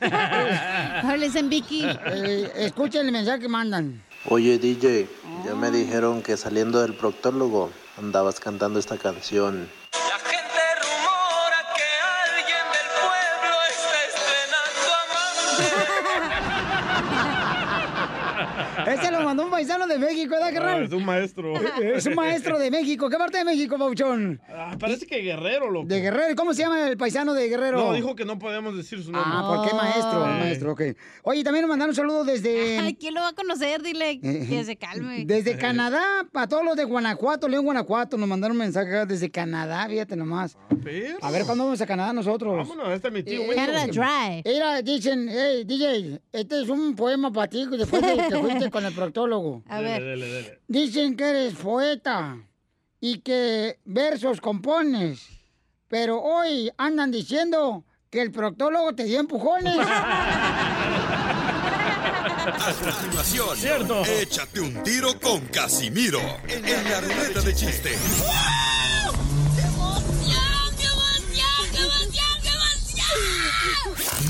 Hables 1.02 1.34
en 1.36 1.48
Vicky. 1.48 1.84
Eh, 1.84 2.50
escuchen 2.56 3.06
el 3.06 3.12
mensaje 3.12 3.40
que 3.40 3.48
mandan. 3.48 4.02
Oye 4.28 4.58
DJ, 4.58 5.08
ya 5.44 5.54
me 5.54 5.70
dijeron 5.70 6.22
que 6.22 6.36
saliendo 6.36 6.80
del 6.80 6.94
proctólogo 6.94 7.70
andabas 7.98 8.38
cantando 8.40 8.78
esta 8.78 8.96
canción. 8.96 9.68
Paisano 19.62 19.86
de 19.86 19.98
México, 19.98 20.30
¿verdad, 20.32 20.48
Ah, 20.48 20.52
carnal? 20.52 20.82
es 20.84 20.92
un 20.92 21.04
maestro. 21.04 21.52
Es 21.96 22.06
un 22.06 22.14
maestro 22.14 22.58
de 22.58 22.70
México. 22.70 23.08
¿Qué 23.08 23.16
parte 23.16 23.38
de 23.38 23.44
México, 23.44 23.78
Pauchón? 23.78 24.40
Ah, 24.48 24.76
parece 24.78 25.06
que 25.06 25.18
Guerrero, 25.20 25.70
loco. 25.70 25.86
De 25.86 26.00
Guerrero. 26.00 26.34
¿Cómo 26.34 26.52
se 26.52 26.62
llama 26.62 26.88
el 26.88 26.96
paisano 26.96 27.32
de 27.34 27.48
Guerrero? 27.48 27.78
No, 27.78 27.92
dijo 27.92 28.14
que 28.16 28.24
no 28.24 28.38
podemos 28.38 28.76
decir 28.76 29.02
su 29.02 29.12
nombre. 29.12 29.30
Ah, 29.32 29.44
¿por 29.46 29.68
qué 29.68 29.74
maestro? 29.74 30.24
Eh. 30.24 30.40
Maestro, 30.40 30.72
ok. 30.72 30.82
Oye, 31.22 31.44
también 31.44 31.62
nos 31.62 31.68
mandaron 31.68 31.90
un 31.90 31.96
saludo 31.96 32.24
desde... 32.24 32.78
Ay, 32.78 32.94
¿quién 32.94 33.14
lo 33.14 33.20
va 33.20 33.28
a 33.28 33.32
conocer? 33.34 33.82
Dile 33.82 34.18
que 34.20 34.64
se 34.64 34.76
calme. 34.76 35.24
Desde 35.26 35.56
Canadá, 35.56 36.02
para 36.32 36.48
todos 36.48 36.64
los 36.64 36.76
de 36.76 36.84
Guanajuato, 36.84 37.48
León, 37.48 37.64
Guanajuato, 37.64 38.16
nos 38.16 38.28
mandaron 38.28 38.56
un 38.56 38.62
mensaje 38.62 39.06
desde 39.06 39.30
Canadá, 39.30 39.86
fíjate 39.88 40.16
nomás. 40.16 40.56
A 41.20 41.30
ver, 41.30 41.44
¿cuándo 41.44 41.64
vamos 41.64 41.80
a 41.80 41.86
Canadá 41.86 42.12
nosotros? 42.12 42.56
Vámonos, 42.68 42.92
este 42.92 43.08
es 43.08 43.14
mi 43.14 43.22
tío. 43.22 43.42
Eh. 43.42 43.54
Canada 43.54 43.86
Dry. 43.86 44.42
Mira, 44.44 44.82
dicen, 44.82 45.28
hey, 45.30 45.64
DJ, 45.64 46.20
este 46.32 46.62
es 46.62 46.68
un 46.68 46.94
poema 46.96 47.30
para 47.32 47.48
ti 47.48 47.66
después 47.70 48.02
de 48.02 48.16
que 48.28 48.36
fuiste 48.40 48.70
con 48.70 48.84
el 48.84 48.92
proctólogo. 48.94 49.51
A 49.68 49.80
Dele, 49.80 50.00
dele, 50.00 50.26
dele. 50.26 50.60
Dicen 50.68 51.16
que 51.16 51.24
eres 51.24 51.54
poeta 51.54 52.38
y 53.00 53.18
que 53.18 53.78
versos 53.84 54.40
compones, 54.40 55.26
pero 55.88 56.20
hoy 56.22 56.70
andan 56.78 57.10
diciendo 57.10 57.84
que 58.10 58.22
el 58.22 58.30
proctólogo 58.30 58.94
te 58.94 59.04
dio 59.04 59.20
empujones. 59.20 59.76
A 62.44 62.72
continuación, 62.74 64.04
échate 64.20 64.60
un 64.60 64.82
tiro 64.82 65.18
con 65.20 65.46
Casimiro 65.46 66.20
en 66.48 66.90
la 66.90 67.00
ruleta 67.00 67.40
de 67.40 67.54
chiste. 67.54 67.90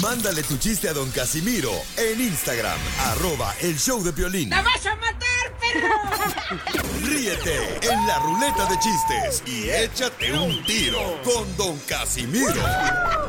Mándale 0.01 0.43
tu 0.43 0.57
chiste 0.57 0.89
a 0.89 0.93
don 0.93 1.11
Casimiro 1.11 1.73
en 1.97 2.21
Instagram, 2.21 2.79
arroba 3.11 3.55
el 3.61 3.79
show 3.79 4.03
de 4.03 4.13
Piolín. 4.13 4.51
vas 4.51 4.87
a 4.87 4.97
matar, 4.97 5.59
perro! 5.61 6.59
Ríete 7.07 7.79
en 7.83 8.07
la 8.07 8.19
ruleta 8.19 8.67
de 8.67 8.79
chistes 8.79 9.43
y 9.47 9.71
échate 9.71 10.33
un 10.33 10.65
tiro 10.65 11.21
con 11.25 11.57
don 11.57 11.79
Casimiro. 11.81 12.63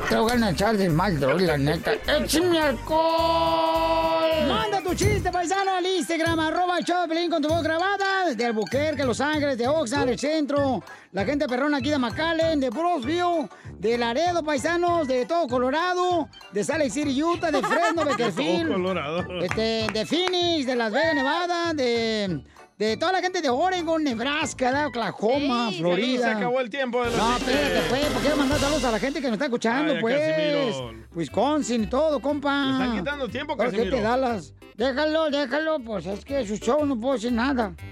Te 0.09 0.15
voy 0.15 0.41
a 0.41 0.49
echar 0.49 0.77
de 0.77 0.89
mal, 0.89 1.19
droga, 1.19 1.41
la 1.41 1.57
neta. 1.57 1.93
¡Échame 1.93 2.59
alcohol! 2.59 4.12
Tu 4.93 5.05
chiste, 5.05 5.31
paisano, 5.31 5.71
al 5.71 5.85
Instagram, 5.87 6.39
arroba 6.39 6.77
de 6.77 7.07
Pelín 7.07 7.27
con 7.27 7.41
tu 7.41 7.47
voz 7.49 7.63
grabada. 7.63 8.31
De 8.35 8.45
Albuquerque, 8.45 9.03
Los 9.03 9.19
Ángeles, 9.21 9.57
de 9.57 9.67
Oxnard, 9.67 10.07
el 10.07 10.19
centro. 10.19 10.83
La 11.11 11.25
gente 11.25 11.47
perrona 11.47 11.77
aquí 11.77 11.89
de 11.89 11.97
McAllen, 11.97 12.59
de 12.59 12.69
Brosville, 12.69 13.49
de 13.79 13.97
Laredo, 13.97 14.43
paisanos, 14.43 15.07
de 15.07 15.25
todo 15.25 15.47
Colorado, 15.47 16.29
de 16.51 16.63
Salt 16.63 16.81
Lake 16.81 16.91
City, 16.91 17.23
Utah, 17.23 17.49
de 17.49 17.63
Fresno, 17.63 18.05
Beckerfield. 18.05 18.67
Todo 18.67 18.73
Colorado. 18.73 19.41
Este, 19.41 19.87
de 19.91 20.05
Phoenix, 20.05 20.67
de 20.67 20.75
Las 20.75 20.91
Vegas, 20.91 21.15
Nevada, 21.15 21.73
de, 21.73 22.43
de 22.87 22.97
toda 22.97 23.11
la 23.13 23.21
gente 23.21 23.41
de 23.41 23.49
Oregon, 23.49 24.03
Nebraska, 24.03 24.71
de 24.71 24.85
Oklahoma, 24.85 25.69
Sí, 25.71 25.79
Florida. 25.79 26.23
Se 26.23 26.31
acabó 26.31 26.59
el 26.59 26.69
tiempo 26.69 27.03
de 27.03 27.09
los 27.11 27.17
No, 27.17 27.37
espérate, 27.37 27.81
pues, 27.89 28.05
¿por 28.07 28.21
qué 28.21 28.35
mandar 28.35 28.59
saludos 28.59 28.83
a 28.83 28.91
la 28.91 28.99
gente 28.99 29.19
que 29.21 29.27
nos 29.27 29.33
está 29.33 29.45
escuchando, 29.45 29.93
Ay, 29.93 30.01
pues? 30.01 30.19
Casimiro. 30.19 30.93
Wisconsin 31.15 31.83
y 31.83 31.87
todo, 31.87 32.19
compa. 32.19 32.71
Están 32.71 32.97
quitando 32.97 33.27
tiempo, 33.29 33.55
¿Por 33.55 33.65
qué 33.69 33.77
Casimiro. 33.77 33.97
te 33.97 34.03
Dallas? 34.03 34.53
Déjalo, 34.75 35.29
déjalo, 35.29 35.79
pues 35.79 36.05
es 36.07 36.25
que 36.25 36.45
su 36.47 36.57
show 36.57 36.85
no 36.85 36.99
puedo 36.99 37.13
decir 37.15 37.31
nada. 37.31 37.73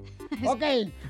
Ok. 0.45 0.61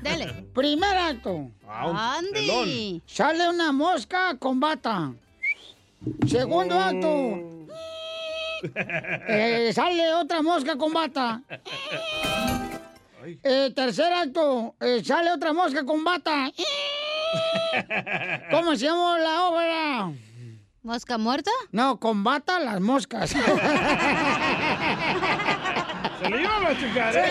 Dale. 0.02 0.46
Primer 0.52 0.96
acto. 0.96 1.48
Ah, 1.68 1.88
un 1.88 1.96
Andy. 1.96 3.00
Sale 3.06 3.48
una 3.48 3.70
mosca 3.70 4.36
con 4.36 4.58
bata. 4.58 5.12
Segundo 6.26 6.78
acto. 6.78 7.48
Eh, 8.64 9.72
sale 9.74 10.12
otra 10.14 10.40
mosca 10.40 10.76
con 10.76 10.92
bata. 10.92 11.42
Eh, 13.24 13.72
tercer 13.74 14.12
acto. 14.12 14.74
eh, 14.80 15.02
sale 15.04 15.30
otra 15.32 15.52
mosca 15.52 15.84
con 15.84 16.02
bata. 16.04 16.50
¿Cómo 18.50 18.74
se 18.76 18.86
llama 18.86 19.18
la 19.18 19.42
obra? 19.44 20.12
¿Mosca 20.82 21.16
muerta? 21.18 21.50
No, 21.70 22.00
con 22.00 22.24
bata 22.24 22.58
las 22.58 22.80
moscas. 22.80 23.30
Se 23.30 23.38
lo 26.28 26.38
iba 26.40 26.56
a 26.56 26.60
machucar, 26.60 27.14
¿eh? 27.16 27.30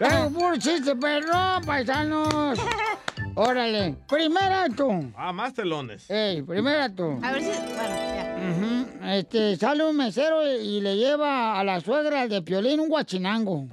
¡Eh, 0.00 0.30
puro 0.32 0.56
chiste, 0.56 0.94
perro, 0.96 1.60
paisanos! 1.66 2.58
Órale, 3.40 3.94
primer 4.08 4.52
acto. 4.52 4.88
Ah, 5.16 5.32
más 5.32 5.54
telones. 5.54 6.10
Ey, 6.10 6.42
primer 6.42 6.80
acto. 6.80 7.20
A 7.22 7.30
ver 7.30 7.42
si. 7.42 7.50
Bueno, 7.50 7.94
ya. 9.00 9.16
Este, 9.16 9.56
sale 9.56 9.84
un 9.84 9.96
mesero 9.96 10.44
y 10.44 10.80
le 10.80 10.96
lleva 10.96 11.56
a 11.56 11.62
la 11.62 11.80
suegra 11.80 12.26
de 12.26 12.42
Piolín 12.42 12.80
un 12.80 12.88
guachinango. 12.88 13.68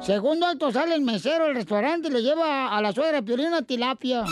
Segundo 0.00 0.46
acto, 0.46 0.70
sale 0.70 0.94
el 0.94 1.00
mesero 1.00 1.46
del 1.46 1.56
restaurante 1.56 2.06
y 2.06 2.12
le 2.12 2.22
lleva 2.22 2.68
a 2.68 2.80
la 2.80 2.92
suegra 2.92 3.14
de 3.14 3.24
Piolín 3.24 3.48
una 3.48 3.62
tilapia. 3.62 4.24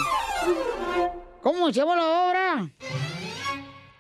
¿Cómo 1.43 1.67
se 1.67 1.73
llama 1.73 1.97
la 1.97 2.29
obra? 2.29 2.69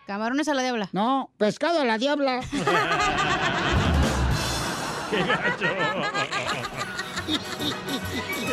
Camarones 0.06 0.46
a 0.46 0.54
la 0.54 0.62
diabla. 0.62 0.88
No, 0.92 1.32
pescado 1.36 1.80
a 1.80 1.84
la 1.84 1.98
diabla. 1.98 2.42
¡Qué 5.10 5.20
gacho! 5.24 5.66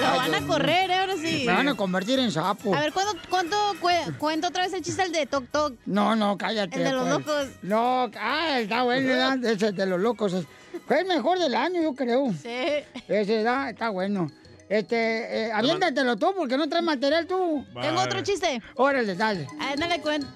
Lo 0.02 0.18
van 0.18 0.36
a 0.36 0.48
correr, 0.48 0.90
¿eh? 0.90 0.96
ahora 0.96 1.16
sí. 1.18 1.44
Me 1.46 1.54
van 1.54 1.68
a 1.68 1.76
convertir 1.76 2.20
en 2.20 2.32
sapo. 2.32 2.74
A 2.76 2.80
ver, 2.82 2.92
¿cuándo, 2.94 3.14
cuánto 3.30 3.56
cue- 3.82 4.18
cuento 4.18 4.48
otra 4.48 4.64
vez 4.64 4.74
el 4.74 4.82
chiste 4.82 5.04
el 5.04 5.12
de 5.12 5.26
Toc 5.26 5.46
Toc? 5.52 5.74
No, 5.86 6.16
no, 6.16 6.38
cállate. 6.38 6.78
El 6.78 6.84
de 6.84 6.92
los 6.92 7.04
pues. 7.04 7.28
locos. 7.28 7.48
No, 7.64 8.10
ah, 8.20 8.60
está 8.60 8.84
bueno, 8.84 9.48
ese 9.48 9.72
de 9.72 9.86
los 9.86 10.00
locos. 10.00 10.34
es- 10.34 10.46
Fue 10.88 11.02
el 11.02 11.06
mejor 11.08 11.38
del 11.40 11.54
año, 11.56 11.82
yo 11.82 11.94
creo. 11.96 12.32
Sí. 12.42 12.84
Ese 13.08 13.44
da, 13.44 13.70
está 13.70 13.90
bueno. 13.90 14.30
Este, 14.72 15.48
eh, 15.48 15.52
aviéntatelo 15.52 16.16
tú, 16.16 16.34
porque 16.34 16.56
no 16.56 16.70
traes 16.70 16.86
material 16.86 17.28
tú. 17.28 17.66
Tengo 17.82 18.00
otro 18.00 18.22
chiste. 18.22 18.62
Órale, 18.76 19.16
dale. 19.16 19.46
Ah, 19.60 19.76
no 19.78 19.86
le 19.86 20.00
cuento. 20.00 20.28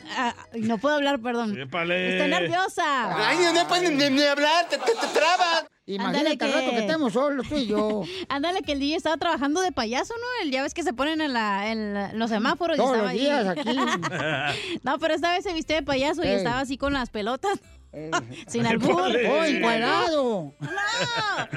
no 0.55 0.77
puedo 0.77 0.95
hablar, 0.95 1.21
perdón. 1.21 1.57
Épale. 1.57 2.17
Estoy 2.17 2.29
nerviosa. 2.29 3.29
Ay, 3.29 3.37
no 3.53 3.65
puedes 3.65 3.89
ni, 3.89 4.09
ni 4.09 4.23
hablar, 4.23 4.67
te, 4.67 4.77
te, 4.77 4.91
te 4.91 5.07
trabas. 5.13 5.63
Imagínate 5.85 6.31
Ándale 6.31 6.53
al 6.57 6.61
rato 6.61 6.71
que 6.71 6.79
estemos 6.79 7.13
solos 7.13 7.47
tú 7.47 7.55
y 7.55 7.67
yo. 7.67 8.03
Ándale, 8.29 8.61
que 8.61 8.73
el 8.73 8.79
DJ 8.79 8.97
estaba 8.97 9.15
trabajando 9.15 9.61
de 9.61 9.71
payaso, 9.71 10.13
¿no? 10.15 10.43
El, 10.43 10.51
ya 10.51 10.63
ves 10.63 10.73
que 10.73 10.83
se 10.83 10.91
ponen 10.91 11.21
en, 11.21 11.31
la, 11.31 11.71
en 11.71 12.19
los 12.19 12.29
semáforos. 12.29 12.77
y 12.77 12.81
estaba 12.81 13.03
los 13.03 13.11
días 13.13 13.47
ahí. 13.47 13.59
aquí. 13.59 14.79
no, 14.83 14.99
pero 14.99 15.13
esta 15.13 15.31
vez 15.31 15.45
se 15.45 15.53
vistió 15.53 15.77
de 15.77 15.83
payaso 15.83 16.25
y 16.25 16.27
estaba 16.27 16.59
así 16.59 16.77
con 16.77 16.91
las 16.91 17.09
pelotas. 17.09 17.61
Sin 18.47 18.65
albur. 18.65 19.01
¡Oh, 19.01 19.43
encuerado! 19.43 20.53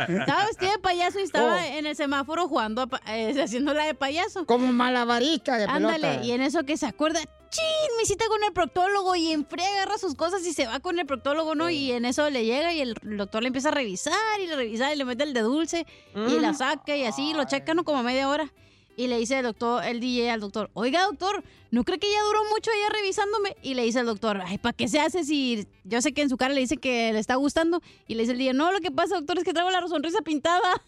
Estaba 0.08 0.46
vestido 0.46 0.72
de 0.72 0.78
payaso 0.78 1.18
y 1.18 1.22
estaba 1.22 1.56
Oh. 1.56 1.58
en 1.76 1.86
el 1.86 1.96
semáforo 1.96 2.48
jugando, 2.48 2.88
a 3.04 3.18
eh, 3.18 3.34
haciendo 3.42 3.74
la 3.74 3.84
de 3.84 3.94
payaso. 3.94 4.46
Como 4.46 4.72
malabarista 4.72 5.56
de 5.58 5.66
pelota. 5.66 5.94
Ándale, 5.94 6.24
y 6.26 6.32
en 6.32 6.42
eso 6.42 6.64
que 6.64 6.76
se 6.76 6.86
acuerda, 6.86 7.20
¡chin! 7.50 7.96
Me 7.98 8.04
cita 8.04 8.24
con 8.28 8.42
el 8.44 8.52
proctólogo 8.52 9.14
y 9.16 9.32
en 9.32 9.46
fría 9.46 9.66
agarra 9.74 9.98
sus 9.98 10.14
cosas 10.14 10.46
y 10.46 10.52
se 10.52 10.66
va 10.66 10.80
con 10.80 10.98
el 10.98 11.06
proctólogo, 11.06 11.54
¿no? 11.54 11.70
Y 11.70 11.92
en 11.92 12.04
eso 12.04 12.28
le 12.30 12.44
llega 12.44 12.72
y 12.72 12.80
el 12.82 12.94
doctor 13.02 13.42
le 13.42 13.48
empieza 13.48 13.68
a 13.68 13.72
revisar 13.72 14.12
y 14.42 14.46
le 14.46 14.56
revisa 14.56 14.92
y 14.92 14.96
le 14.96 15.04
mete 15.04 15.24
el 15.24 15.32
de 15.34 15.40
dulce 15.40 15.86
y 16.14 16.38
la 16.40 16.54
saca 16.54 16.96
y 16.96 17.04
así 17.04 17.32
lo 17.34 17.44
checa, 17.44 17.74
¿no? 17.74 17.84
Como 17.84 18.02
media 18.02 18.28
hora. 18.28 18.52
Y 18.98 19.06
le 19.06 19.16
dice 19.16 19.38
el 19.38 19.44
doctor, 19.44 19.84
el 19.84 20.00
DJ 20.00 20.28
al 20.32 20.40
doctor, 20.40 20.70
oiga 20.74 21.04
doctor, 21.04 21.44
¿no 21.70 21.84
cree 21.84 22.00
que 22.00 22.10
ya 22.10 22.20
duró 22.24 22.40
mucho 22.52 22.72
ella 22.76 22.88
revisándome? 22.92 23.56
Y 23.62 23.74
le 23.74 23.84
dice 23.84 24.00
el 24.00 24.06
doctor, 24.06 24.42
ay, 24.44 24.58
¿para 24.58 24.72
qué 24.72 24.88
se 24.88 24.98
hace 24.98 25.22
si 25.22 25.68
yo 25.84 26.02
sé 26.02 26.12
que 26.12 26.22
en 26.22 26.28
su 26.28 26.36
cara 26.36 26.52
le 26.52 26.60
dice 26.60 26.78
que 26.78 27.12
le 27.12 27.20
está 27.20 27.36
gustando? 27.36 27.80
Y 28.08 28.16
le 28.16 28.22
dice 28.24 28.32
el 28.32 28.38
DJ, 28.38 28.54
no, 28.54 28.72
lo 28.72 28.80
que 28.80 28.90
pasa 28.90 29.14
doctor 29.14 29.38
es 29.38 29.44
que 29.44 29.52
traigo 29.52 29.70
la 29.70 29.86
sonrisa 29.86 30.20
pintada. 30.22 30.82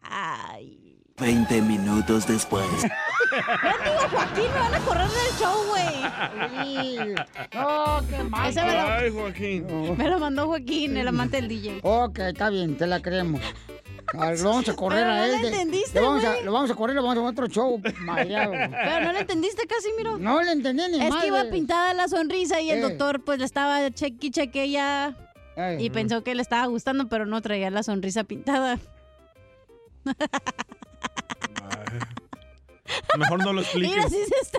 Ay. 0.00 0.84
20 1.18 1.60
minutos 1.62 2.28
después. 2.28 2.64
Digo, 2.82 4.08
Joaquín, 4.12 4.44
me 4.54 4.58
van 4.60 4.74
a 4.74 4.78
correr 4.78 5.08
del 5.08 5.38
show, 5.40 5.64
güey. 5.66 6.88
No, 7.52 8.00
qué 8.08 8.22
mal. 8.22 8.54
Me 8.54 8.62
lo- 8.62 8.88
Ay, 8.88 9.10
Joaquín. 9.10 9.66
Me 9.96 10.08
lo 10.08 10.18
mandó 10.20 10.46
Joaquín, 10.46 10.96
el 10.96 11.08
amante 11.08 11.38
del 11.38 11.48
DJ. 11.48 11.80
Ok, 11.82 12.20
está 12.20 12.50
bien, 12.50 12.76
te 12.76 12.86
la 12.86 13.02
creemos. 13.02 13.40
A 14.14 14.30
ver, 14.30 14.40
lo 14.40 14.48
vamos 14.50 14.68
a 14.68 14.74
correr 14.74 15.00
Pero 15.00 15.10
a 15.10 15.16
no 15.16 15.24
él. 15.24 15.32
le 15.32 15.38
de- 15.38 15.48
entendiste, 15.48 16.00
le 16.00 16.06
vamos 16.06 16.24
a, 16.24 16.40
lo 16.40 16.52
vamos 16.52 16.70
a 16.70 16.74
correr, 16.74 16.96
lo 16.96 17.02
vamos 17.02 17.18
a 17.18 17.22
otro 17.28 17.46
show. 17.48 17.80
mareado. 18.00 18.52
Pero 18.52 19.00
no 19.04 19.12
le 19.12 19.20
entendiste, 19.20 19.66
Casimiro. 19.66 20.16
No 20.18 20.42
le 20.42 20.52
entendí 20.52 20.82
ni 20.90 21.02
Es 21.02 21.10
madre. 21.10 21.20
que 21.22 21.26
iba 21.28 21.44
pintada 21.50 21.92
la 21.94 22.08
sonrisa 22.08 22.60
y 22.60 22.70
el 22.70 22.78
Eh. 22.78 22.82
doctor 22.82 23.22
pues 23.24 23.38
le 23.38 23.44
estaba 23.44 23.90
cheque 23.90 24.30
cheque 24.30 24.70
ya. 24.70 25.14
Y 25.78 25.90
pensó 25.90 26.22
que 26.22 26.34
le 26.36 26.42
estaba 26.42 26.66
gustando, 26.66 27.08
pero 27.08 27.26
no 27.26 27.42
traía 27.42 27.68
la 27.70 27.82
sonrisa 27.82 28.22
pintada. 28.24 28.78
Mejor 33.18 33.42
no 33.44 33.52
lo 33.52 33.60
expliques. 33.62 33.90
Mira, 33.96 34.08
sí 34.08 34.16
se 34.16 34.34
está 34.42 34.58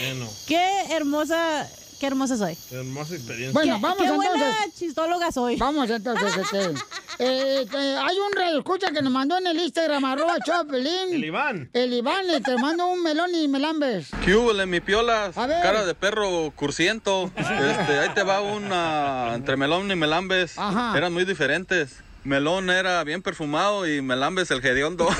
Bueno, 0.00 0.28
Qué 0.46 0.94
hermosa, 0.94 1.68
qué 2.00 2.06
hermosa 2.06 2.36
soy. 2.36 2.56
qué 2.68 2.76
hermosa 2.76 3.14
experiencia. 3.14 3.52
Bueno, 3.52 3.76
Qué- 3.76 3.82
vamos 3.82 3.98
qué 3.98 4.04
entonces. 4.06 4.30
buena 4.40 4.56
chistóloga 4.76 5.32
soy. 5.32 5.56
Vamos 5.56 5.90
entonces, 5.90 6.36
este. 6.36 6.74
eh, 7.18 7.66
hay 8.00 8.16
un 8.18 8.32
radio 8.34 8.58
escucha 8.58 8.90
que 8.92 9.02
nos 9.02 9.12
mandó 9.12 9.36
en 9.38 9.46
el 9.48 9.58
Instagram, 9.58 10.04
arroba 10.04 10.36
Chopelín. 10.46 11.14
El 11.14 11.24
Iván. 11.24 11.68
El 11.72 11.92
Iván, 11.92 12.30
eh, 12.30 12.40
te 12.40 12.56
mando 12.56 12.86
un 12.86 13.02
melón 13.02 13.34
y 13.34 13.48
melambes. 13.48 14.08
¿Qué 14.24 14.34
hubo, 14.36 14.52
mi 14.66 14.80
piolas? 14.80 15.36
A 15.36 15.46
ver. 15.46 15.62
Cara 15.62 15.84
de 15.84 15.94
perro 15.94 16.52
cursiento. 16.54 17.30
Este, 17.36 17.98
ahí 17.98 18.08
te 18.14 18.22
va 18.22 18.40
una 18.40 19.32
entre 19.34 19.56
melón 19.56 19.90
y 19.90 19.96
melambes. 19.96 20.58
Ajá. 20.58 20.96
Eran 20.96 21.12
muy 21.12 21.24
diferentes. 21.24 21.96
Melón 22.24 22.68
era 22.68 23.02
bien 23.04 23.22
perfumado 23.22 23.86
y 23.86 24.02
melambes 24.02 24.50
el 24.50 24.64
hediondo. 24.64 25.08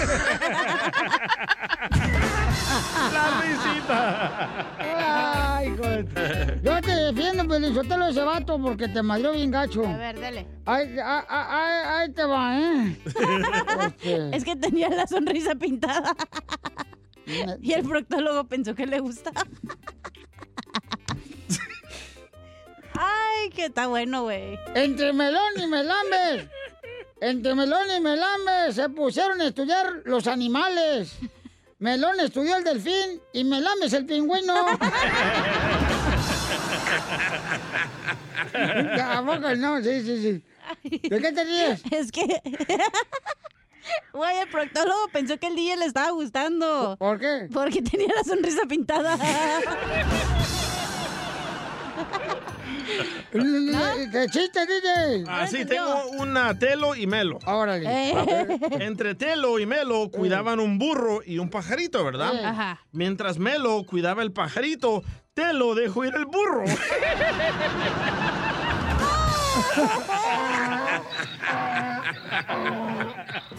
La 3.13 3.41
risita. 3.41 4.77
Ay, 5.59 5.69
hijo 5.69 5.83
de- 5.83 6.61
Yo 6.63 6.81
te 6.81 6.91
defiendo, 6.95 7.47
Pelizotelo, 7.49 8.07
ese 8.09 8.23
vato, 8.23 8.59
porque 8.61 8.89
te 8.89 9.03
madrió 9.03 9.33
bien 9.33 9.51
gacho. 9.51 9.87
A 9.87 9.97
ver. 9.97 10.17
Ahí, 10.67 10.99
ahí, 10.99 11.23
ahí- 11.29 11.87
ahí 11.87 12.13
te 12.13 12.25
va, 12.25 12.59
¿eh? 12.59 12.97
Este, 13.87 14.37
Es 14.37 14.45
que 14.45 14.57
tenía 14.57 14.89
la 14.91 15.07
sonrisa 15.07 15.55
pintada. 15.55 16.15
Y 17.61 17.73
el 17.73 17.87
proctólogo 17.87 18.45
pensó 18.45 18.75
que 18.75 18.87
le 18.87 19.01
gustaba. 19.01 19.45
Ay, 22.95 23.51
que 23.51 23.67
está 23.67 23.87
bueno, 23.87 24.23
güey. 24.23 24.59
Entre 24.75 25.13
melón 25.13 25.53
y 25.63 25.67
melambes. 25.67 26.49
Entre 27.21 27.55
melón 27.55 27.87
y 27.97 28.01
melambes 28.01 28.75
se 28.75 28.89
pusieron 28.89 29.41
a 29.41 29.47
estudiar 29.47 30.03
los 30.05 30.27
animales. 30.27 31.17
Melón 31.79 32.19
estudió 32.19 32.57
el 32.57 32.65
delfín 32.65 33.23
y 33.33 33.45
melambes 33.45 33.93
el 33.93 34.05
pingüino. 34.05 34.53
¿A 39.01 39.23
poco 39.25 39.55
no? 39.55 39.81
Sí, 39.83 40.03
sí, 40.03 40.23
sí. 40.23 40.43
¿De 41.09 41.21
qué 41.21 41.33
te 41.33 41.45
ríes? 41.45 41.83
Es 41.93 42.11
que. 42.11 42.43
Güey, 44.13 44.39
el 44.39 44.49
proctólogo 44.49 45.09
pensó 45.13 45.39
que 45.39 45.47
el 45.47 45.55
DJ 45.55 45.77
le 45.77 45.85
estaba 45.87 46.11
gustando. 46.11 46.97
¿Por 46.99 47.21
qué? 47.21 47.49
Porque 47.53 47.81
tenía 47.81 48.13
la 48.15 48.25
sonrisa 48.25 48.63
pintada. 48.69 49.17
¿Qué 53.31 54.27
chiste, 54.31 54.67
DJ? 54.67 55.25
Ah, 55.29 55.47
sí, 55.47 55.65
tengo 55.65 56.09
una 56.19 56.59
Telo 56.59 56.97
y 56.97 57.07
Melo. 57.07 57.39
Órale. 57.47 57.87
Ver, 57.87 58.83
Entre 58.83 59.15
Telo 59.15 59.59
y 59.59 59.67
Melo 59.67 60.11
cuidaban 60.11 60.61
un 60.61 60.79
burro 60.79 61.21
y 61.25 61.39
un 61.39 61.51
pajarito, 61.51 62.05
¿verdad? 62.05 62.35
Eh. 62.35 62.45
Ajá. 62.45 62.81
Mientras 62.93 63.39
Melo 63.39 63.85
cuidaba 63.85 64.23
el 64.23 64.33
pajarito, 64.33 65.03
Telo 65.35 65.75
dejó 65.75 66.05
ir 66.05 66.15
el 66.15 66.27
burro. 66.27 66.65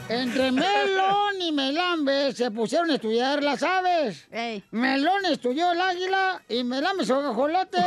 Entre 0.10 0.52
Melón 0.52 1.40
y 1.40 1.52
Melambe 1.52 2.34
se 2.34 2.49
pusieron 2.49 2.90
a 2.90 2.95
estudiar 2.95 3.44
las 3.44 3.61
aves. 3.61 4.27
Melón 4.72 5.26
estudió 5.27 5.72
el 5.72 5.80
águila 5.80 6.41
y 6.49 6.64
Melambe 6.64 7.03
el 7.03 7.10
guajolote. 7.10 7.77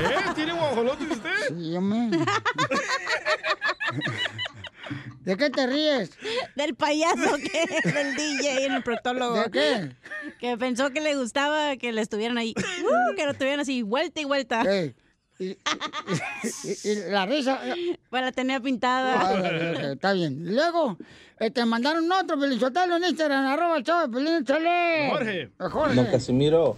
¿Eh? 0.00 0.32
¿Tiene 0.34 0.52
guajolote 0.52 1.04
usted? 1.04 1.48
Sí, 1.48 1.76
hombre. 1.76 2.18
¿De 5.24 5.36
qué 5.36 5.50
te 5.50 5.66
ríes? 5.66 6.10
Del 6.54 6.74
payaso 6.74 7.36
que 7.36 7.90
del 7.92 8.14
DJ 8.14 8.66
en 8.66 8.72
el 8.72 8.82
proctólogo. 8.82 9.42
¿De 9.42 9.50
qué? 9.50 9.90
Que 10.38 10.56
pensó 10.56 10.90
que 10.90 11.00
le 11.00 11.16
gustaba 11.16 11.76
que 11.76 11.92
le 11.92 12.00
estuvieran 12.00 12.38
ahí. 12.38 12.54
Uh, 12.80 13.14
que 13.14 13.26
lo 13.26 13.34
tuvieran 13.34 13.60
así, 13.60 13.82
vuelta 13.82 14.20
y 14.20 14.24
vuelta. 14.24 14.62
Ey, 14.62 14.94
Y, 15.40 15.46
y- 15.52 16.88
y 16.90 16.94
la 17.10 17.24
risa. 17.26 17.58
Pues 18.10 18.22
la 18.22 18.30
tenía 18.32 18.60
pintada. 18.60 19.18
Ah, 19.20 19.92
Está 19.92 20.12
bien. 20.12 20.54
Luego, 20.54 20.98
eh, 21.38 21.50
te 21.50 21.64
mandaron 21.64 22.10
otro, 22.12 22.38
Pelizotelo 22.38 22.96
en 22.96 23.04
Instagram, 23.04 23.46
arroba 23.46 23.78
el 23.78 23.84
chavo 23.84 24.18
échale. 24.18 25.08
Jorge. 25.10 25.40
Eh, 25.42 25.50
Jorge. 25.58 25.94
Don 25.96 26.06
Casimiro, 26.06 26.76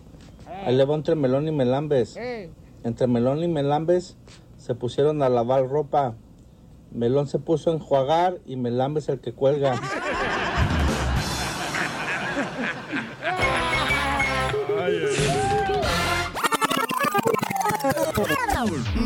ahí 0.64 0.76
le 0.76 0.84
va 0.84 0.94
entre 0.94 1.16
melón 1.16 1.48
y 1.48 1.52
melambes. 1.52 2.16
Eh, 2.16 2.50
Entre 2.84 3.06
melón 3.08 3.42
y 3.42 3.48
melambes 3.48 4.16
se 4.58 4.74
pusieron 4.76 5.22
a 5.22 5.28
lavar 5.28 5.68
ropa. 5.68 6.14
Melón 6.92 7.26
se 7.26 7.38
puso 7.40 7.70
a 7.70 7.74
enjuagar 7.74 8.38
y 8.46 8.54
melambes 8.56 9.08
el 9.08 9.18
que 9.20 9.32
cuelga. 9.32 9.80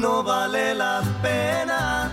No 0.01 0.23
vale 0.23 0.75
la 0.75 1.03
pena 1.23 2.13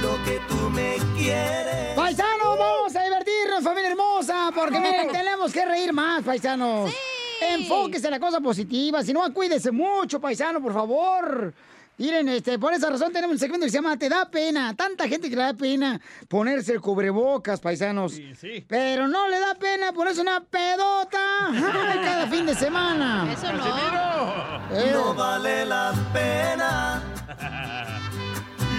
lo 0.00 0.22
que 0.24 0.40
tú 0.48 0.70
me 0.70 0.96
quieres. 1.16 1.94
Paisanos, 1.96 2.56
vamos 2.56 2.94
a 2.94 3.02
divertirnos, 3.02 3.64
familia 3.64 3.90
hermosa, 3.90 4.52
porque 4.54 4.78
miren, 4.78 5.10
tenemos 5.10 5.52
que 5.52 5.64
reír 5.64 5.92
más, 5.92 6.22
paisanos. 6.22 6.92
Enfóquese 7.40 8.06
en 8.06 8.12
la 8.12 8.20
cosa 8.20 8.40
positiva, 8.40 9.02
si 9.02 9.12
no, 9.12 9.32
cuídese 9.34 9.72
mucho, 9.72 10.20
paisano, 10.20 10.62
por 10.62 10.72
favor. 10.72 11.52
Miren, 11.98 12.28
este, 12.28 12.58
por 12.58 12.74
esa 12.74 12.90
razón 12.90 13.10
tenemos 13.10 13.34
un 13.34 13.38
segmento 13.38 13.64
que 13.64 13.70
se 13.70 13.78
llama 13.78 13.96
Te 13.96 14.08
da 14.10 14.30
pena. 14.30 14.74
Tanta 14.76 15.08
gente 15.08 15.30
que 15.30 15.36
le 15.36 15.42
da 15.42 15.54
pena 15.54 16.00
ponerse 16.28 16.72
el 16.72 16.80
cubrebocas, 16.80 17.60
paisanos. 17.60 18.20
Pero 18.68 19.08
no 19.08 19.28
le 19.28 19.40
da 19.40 19.54
pena 19.54 19.92
ponerse 19.92 20.20
una 20.20 20.44
pedota 20.44 21.48
ay, 21.48 22.00
cada 22.04 22.26
fin 22.26 22.44
de 22.44 22.54
semana. 22.54 23.32
Eso 23.32 23.50
no. 23.50 24.76
Eh. 24.76 24.90
No 24.92 25.14
vale 25.14 25.64
la 25.64 25.94
pena 26.12 27.02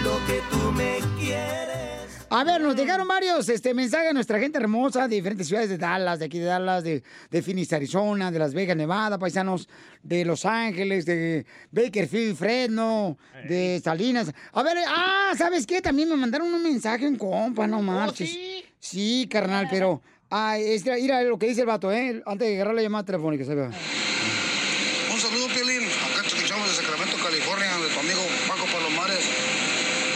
lo 0.04 0.26
que 0.28 0.42
tú 0.52 0.72
me 0.72 1.00
quieres. 1.20 1.87
A 2.30 2.44
ver, 2.44 2.60
nos 2.60 2.76
dejaron 2.76 3.08
varios 3.08 3.48
este, 3.48 3.74
mensajes 3.74 4.10
a 4.10 4.14
nuestra 4.14 4.38
gente 4.38 4.58
hermosa 4.58 5.08
de 5.08 5.16
diferentes 5.16 5.48
ciudades 5.48 5.70
de 5.70 5.78
Dallas, 5.78 6.20
de 6.20 6.26
aquí 6.26 6.40
de 6.40 6.46
Dallas, 6.46 6.84
de, 6.84 7.02
de 7.32 7.42
Phoenix, 7.42 7.72
Arizona, 7.72 8.32
de 8.32 8.40
Las 8.40 8.54
Vegas, 8.54 8.76
Nevada, 8.76 9.18
paisanos, 9.18 9.70
de 10.04 10.26
Los 10.26 10.44
Ángeles, 10.44 11.06
de 11.06 11.46
Bakerfield, 11.72 12.36
Fresno, 12.36 13.18
de 13.48 13.82
Salinas. 13.82 14.34
A 14.52 14.62
ver, 14.62 14.78
ah, 14.88 15.32
¿sabes 15.38 15.66
qué? 15.66 15.82
También 15.82 16.10
me 16.10 16.18
mandaron 16.18 16.54
un 16.54 16.62
mensaje 16.62 17.06
en 17.06 17.16
compa, 17.16 17.66
no 17.66 17.82
marches. 17.82 18.38
sí? 18.80 19.28
carnal, 19.32 19.68
pero... 19.70 20.02
Ay, 20.30 20.74
este, 20.74 20.94
mira 21.02 21.24
lo 21.24 21.40
que 21.40 21.48
dice 21.48 21.62
el 21.62 21.68
vato, 21.68 21.90
¿eh? 21.90 22.22
Antes 22.26 22.50
de 22.50 22.56
agarrar 22.56 22.76
la 22.76 22.82
llamada 22.82 23.06
telefónica, 23.06 23.46
se 23.46 23.56
ve. 23.56 23.64
Un 23.64 25.20
saludo, 25.22 25.48
Piolín. 25.56 25.88
Acá 25.88 26.22
te 26.22 26.28
escuchamos 26.28 26.68
de 26.68 26.76
Sacramento, 26.76 27.16
California, 27.24 27.78
de 27.78 27.88
tu 27.94 28.00
amigo 28.02 28.20
Paco 28.46 28.66
Palomares. 28.66 29.24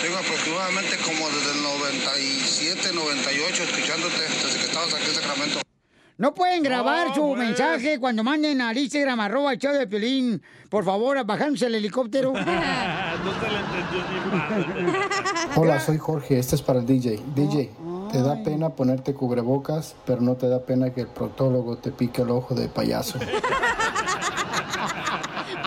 Tengo 0.01 0.17
aproximadamente 0.17 0.97
como 0.97 1.29
desde 1.29 1.51
el 1.51 1.61
97, 2.71 2.95
98 2.95 3.63
escuchándote 3.63 4.21
desde 4.21 4.59
que 4.59 4.65
estabas 4.65 4.93
aquí 4.93 5.03
en 5.05 5.15
Sacramento. 5.15 5.59
No 6.17 6.33
pueden 6.33 6.63
grabar 6.63 7.13
su 7.13 7.21
pues. 7.21 7.39
mensaje 7.39 7.99
cuando 7.99 8.23
manden 8.23 8.61
al 8.61 8.77
Instagram, 8.77 9.19
arroba 9.19 9.53
el 9.53 9.59
show 9.59 9.73
de 9.73 9.87
Pelín. 9.87 10.41
Por 10.69 10.85
favor, 10.85 11.25
bajándose 11.25 11.65
el 11.65 11.75
helicóptero. 11.75 12.31
no 12.33 12.39
te 12.39 12.45
lo 12.45 12.53
entendió 13.57 14.03
ni 14.09 14.37
madre. 14.37 14.99
Hola, 15.55 15.79
soy 15.79 15.97
Jorge, 15.97 16.39
este 16.39 16.55
es 16.55 16.61
para 16.61 16.79
el 16.79 16.85
DJ. 16.85 17.19
DJ, 17.35 17.71
te 18.11 18.21
da 18.21 18.41
pena 18.43 18.69
ponerte 18.69 19.13
cubrebocas, 19.13 19.95
pero 20.05 20.21
no 20.21 20.35
te 20.35 20.47
da 20.47 20.63
pena 20.63 20.93
que 20.93 21.01
el 21.01 21.07
proctólogo 21.07 21.77
te 21.77 21.91
pique 21.91 22.21
el 22.21 22.29
ojo 22.29 22.55
de 22.55 22.69
payaso. 22.69 23.19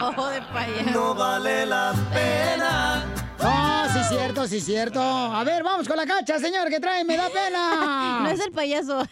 Ojo 0.02 0.28
de 0.28 0.42
payaso. 0.42 0.90
No 0.90 1.14
vale 1.14 1.64
la 1.64 1.94
pena. 2.12 3.13
No, 4.04 4.10
sí, 4.10 4.16
cierto, 4.16 4.46
sí, 4.48 4.60
cierto. 4.60 5.00
A 5.00 5.42
ver, 5.44 5.62
vamos 5.62 5.88
con 5.88 5.96
la 5.96 6.04
cacha, 6.06 6.38
señor, 6.38 6.68
que 6.68 6.78
trae, 6.80 7.04
me 7.04 7.16
da 7.16 7.28
pena. 7.30 8.20
No 8.24 8.28
es 8.30 8.40
el 8.40 8.52
payaso. 8.52 9.04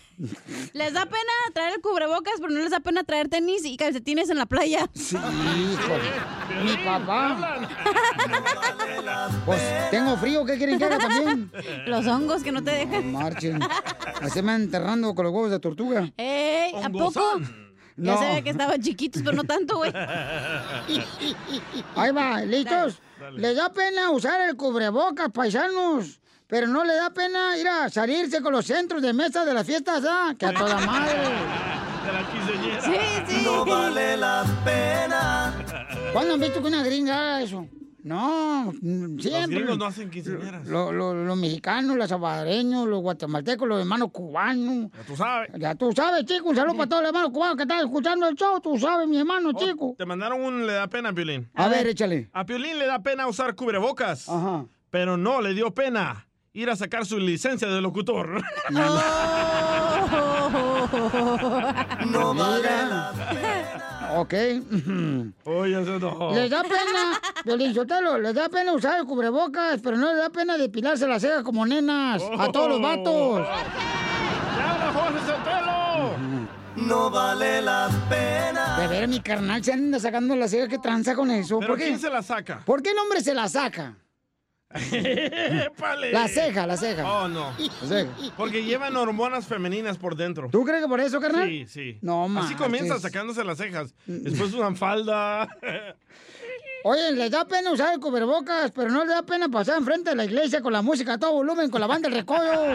Les 0.73 0.93
da 0.93 1.05
pena 1.07 1.33
traer 1.53 1.75
el 1.75 1.81
cubrebocas, 1.81 2.35
pero 2.39 2.51
no 2.51 2.61
les 2.61 2.71
da 2.71 2.81
pena 2.81 3.03
traer 3.05 3.29
tenis 3.29 3.65
y 3.65 3.77
calcetines 3.77 4.31
en 4.31 4.39
la 4.39 4.47
playa. 4.47 4.89
Sí, 4.95 5.17
hijo. 5.17 6.65
Mi 6.65 6.77
papá. 6.85 7.59
Pues 9.45 9.61
tengo 9.91 10.17
frío, 10.17 10.45
¿qué 10.45 10.57
quieren 10.57 10.79
que 10.79 10.85
haga 10.85 10.99
también? 10.99 11.51
Los 11.87 12.07
hongos 12.07 12.43
que 12.43 12.53
no 12.53 12.63
te 12.63 12.71
dejan. 12.71 13.13
Marchen. 13.13 13.61
Así 14.21 14.41
me 14.43 14.53
van 14.53 14.63
enterrando 14.63 15.15
con 15.15 15.25
los 15.25 15.35
huevos 15.35 15.51
de 15.51 15.59
tortuga. 15.61 16.11
¡Ey! 16.17 16.73
¿A 16.83 16.89
poco? 16.91 17.39
Ya 17.97 18.13
No. 18.15 18.19
se 18.19 18.27
ve 18.35 18.43
que 18.43 18.51
estaban 18.51 18.81
chiquitos, 18.81 19.23
pero 19.23 19.37
no 19.37 19.45
tanto, 19.45 19.77
güey. 19.79 19.93
Ahí 21.97 22.11
va, 22.13 22.41
¿listos? 22.43 22.99
Dale. 22.99 23.12
Le 23.31 23.55
da 23.55 23.73
pena 23.73 24.11
usar 24.11 24.41
el 24.49 24.57
cubrebocas, 24.57 25.31
paisanos. 25.31 26.21
Pero 26.47 26.67
no 26.67 26.85
le 26.85 26.95
da 26.95 27.11
pena 27.11 27.57
ir 27.57 27.67
a 27.67 27.89
salirse 27.89 28.43
con 28.43 28.53
los 28.53 28.67
centros 28.67 29.01
de 29.01 29.13
mesa 29.13 29.45
de 29.45 29.55
las 29.55 29.67
fiestas, 29.67 30.05
¿ah? 30.07 30.35
Que 30.39 30.47
a 30.47 30.53
toda 30.53 30.79
madre. 30.79 31.19
De 32.03 32.13
la 32.13 32.29
quinceañera. 32.33 32.83
Sí, 32.83 32.97
sí. 33.29 33.43
No 33.45 33.65
vale 33.65 34.17
la 34.17 34.45
pena. 34.65 35.55
¿Cuándo 36.13 36.35
han 36.35 36.41
visto 36.41 36.61
que 36.61 36.67
una 36.67 36.83
gringa 36.83 37.15
haga 37.15 37.43
eso? 37.43 37.69
No, 38.05 38.73
mm, 38.83 39.15
Los 39.17 39.23
siempre. 39.25 39.57
gringos 39.59 39.79
no 39.79 39.85
hacen 39.87 40.11
quinceañeras. 40.11 40.67
Lo- 40.67 40.91
lo- 40.93 41.15
Los 41.15 41.37
mexicanos, 41.37 41.97
los 41.97 42.09
salvadoreños, 42.09 42.87
los 42.89 43.01
guatemaltecos, 43.01 43.69
los 43.69 43.79
hermanos 43.81 44.09
cubanos. 44.13 44.91
Ya 44.93 45.05
tú 45.05 45.17
sabes. 45.17 45.51
Ya 45.59 45.75
tú 45.77 45.93
sabes, 45.93 46.25
chico. 46.25 46.49
Un 46.51 46.57
saludo 46.57 46.77
para 46.77 46.89
todos 46.89 47.03
los 47.03 47.09
hermanos 47.11 47.31
cubanos 47.31 47.57
que 47.57 47.63
están 47.63 47.79
escuchando 47.81 48.27
el 48.29 48.35
show. 48.35 48.61
Tú 48.61 48.77
sabes, 48.79 49.07
mi 49.09 49.19
hermano, 49.19 49.53
chico. 49.53 49.95
Te 49.97 50.05
mandaron 50.05 50.43
un 50.43 50.67
le 50.67 50.73
da 50.73 50.89
pena 50.89 51.11
a 51.11 51.13
Piolín. 51.13 51.49
A 51.55 51.69
ver, 51.69 51.87
échale. 51.87 52.29
A 52.33 52.45
Piolín 52.45 52.79
le 52.79 52.87
da 52.87 53.03
pena 53.03 53.27
usar 53.29 53.55
cubrebocas. 53.55 54.29
Ajá. 54.29 54.65
Pero 54.91 55.17
no 55.17 55.41
le 55.41 55.55
dio 55.55 55.73
pena 55.73 56.27
ir 56.53 56.69
a 56.71 56.77
sacar 56.77 57.07
su 57.07 57.19
licencia 57.19 57.69
de 57.69 57.81
locutor. 57.81 58.43
No 62.11 62.35
vale 62.35 62.69
Mira. 62.69 63.13
Ok. 64.15 64.35
Oye, 65.45 65.85
se 65.85 65.97
enojó. 65.97 66.33
Les 66.35 66.51
da 66.51 66.63
pena, 66.63 67.21
Piolín 67.45 67.75
Sotelo, 67.75 68.19
les 68.19 68.35
da 68.35 68.49
pena 68.49 68.73
usar 68.73 69.01
el 69.01 69.07
cubrebocas, 69.07 69.81
pero 69.83 69.97
no 69.97 70.09
les 70.13 70.19
da 70.19 70.31
pena 70.31 70.57
depilarse 70.59 71.07
las 71.07 71.23
cejas 71.23 71.43
como 71.43 71.65
nenas 71.67 72.23
a 72.39 72.53
todos 72.53 72.69
los 72.69 72.83
vatos. 72.83 73.47
No 76.77 77.11
vale 77.11 77.63
la 77.63 77.89
pena. 78.09 78.79
De 78.79 78.89
ver, 78.89 79.09
mi 79.09 79.21
carnal 79.21 79.63
se 79.63 79.73
anda 79.73 80.01
sacando 80.01 80.35
las 80.37 80.51
cejas, 80.51 80.69
¿qué 80.69 80.79
tranza 80.79 81.15
con 81.15 81.31
eso? 81.31 81.59
¿Pero 81.59 81.73
¿Por 81.73 81.79
qué? 81.79 81.87
quién 81.89 81.99
se 81.99 82.11
la 82.11 82.23
saca? 82.23 82.61
¿Por 82.65 82.83
qué 82.83 82.91
el 82.91 82.99
hombre 82.99 83.21
se 83.21 83.35
la 83.35 83.49
saca? 83.49 83.95
La 86.13 86.29
ceja, 86.29 86.67
la 86.67 86.77
ceja. 86.77 87.11
Oh, 87.11 87.29
no. 87.29 87.53
La 87.83 87.89
ceja. 87.89 88.11
Porque 88.37 88.65
llevan 88.65 88.97
hormonas 88.97 89.47
femeninas 89.47 89.99
por 89.99 90.17
dentro. 90.17 90.49
¿Tú 90.51 90.65
crees 90.65 90.83
que 90.83 90.89
por 90.89 91.01
eso, 91.01 91.21
carnal? 91.21 91.49
Sí, 91.49 91.67
sí. 91.69 91.99
No, 92.01 92.25
Así 92.25 92.33
manches. 92.33 92.57
comienza 92.57 92.99
sacándose 92.99 93.45
las 93.45 93.59
cejas. 93.59 93.95
Después 94.07 94.53
usan 94.55 94.77
falda. 94.77 95.49
Oye, 96.85 97.13
les 97.13 97.31
da 97.31 97.45
pena 97.45 97.71
usar 97.71 97.95
el 97.95 98.01
cubrebocas, 98.01 98.73
pero 98.73 98.91
no 98.91 99.05
les 99.05 99.15
da 99.15 99.23
pena 99.23 99.49
pasar 99.49 99.79
enfrente 99.79 100.11
de 100.11 100.17
la 100.17 100.25
iglesia 100.25 100.61
con 100.63 100.73
la 100.73 100.83
música 100.83 101.15
a 101.15 101.19
todo 101.19 101.33
volumen, 101.35 101.71
con 101.71 101.81
la 101.81 101.87
banda 101.87 102.09
del 102.09 102.19
recodo. 102.19 102.41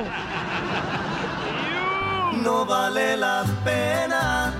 No 2.43 2.65
vale 2.65 3.17
la 3.17 3.43
pena. 3.65 4.53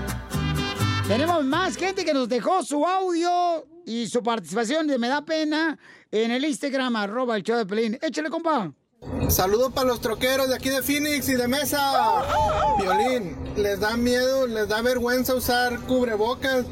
Tenemos 1.06 1.44
más 1.44 1.76
gente 1.76 2.04
que 2.04 2.12
nos 2.12 2.28
dejó 2.28 2.62
su 2.62 2.84
audio 2.84 3.64
y 3.88 4.06
su 4.06 4.22
participación 4.22 4.86
de 4.86 4.98
Me 4.98 5.08
da 5.08 5.24
pena 5.24 5.78
en 6.10 6.30
el 6.30 6.44
Instagram, 6.44 6.94
arroba 6.96 7.36
el 7.36 7.42
show 7.42 7.56
de 7.56 7.64
Pelín. 7.64 7.98
Échale, 8.02 8.28
compa. 8.28 8.70
Saludos 9.28 9.72
para 9.72 9.88
los 9.88 10.00
troqueros 10.00 10.48
de 10.48 10.56
aquí 10.56 10.68
de 10.68 10.82
Phoenix 10.82 11.28
y 11.28 11.34
de 11.34 11.48
Mesa. 11.48 11.92
Violín, 12.78 13.36
les 13.56 13.80
da 13.80 13.96
miedo, 13.96 14.46
les 14.46 14.68
da 14.68 14.82
vergüenza 14.82 15.34
usar 15.34 15.80
cubrebocas, 15.80 16.66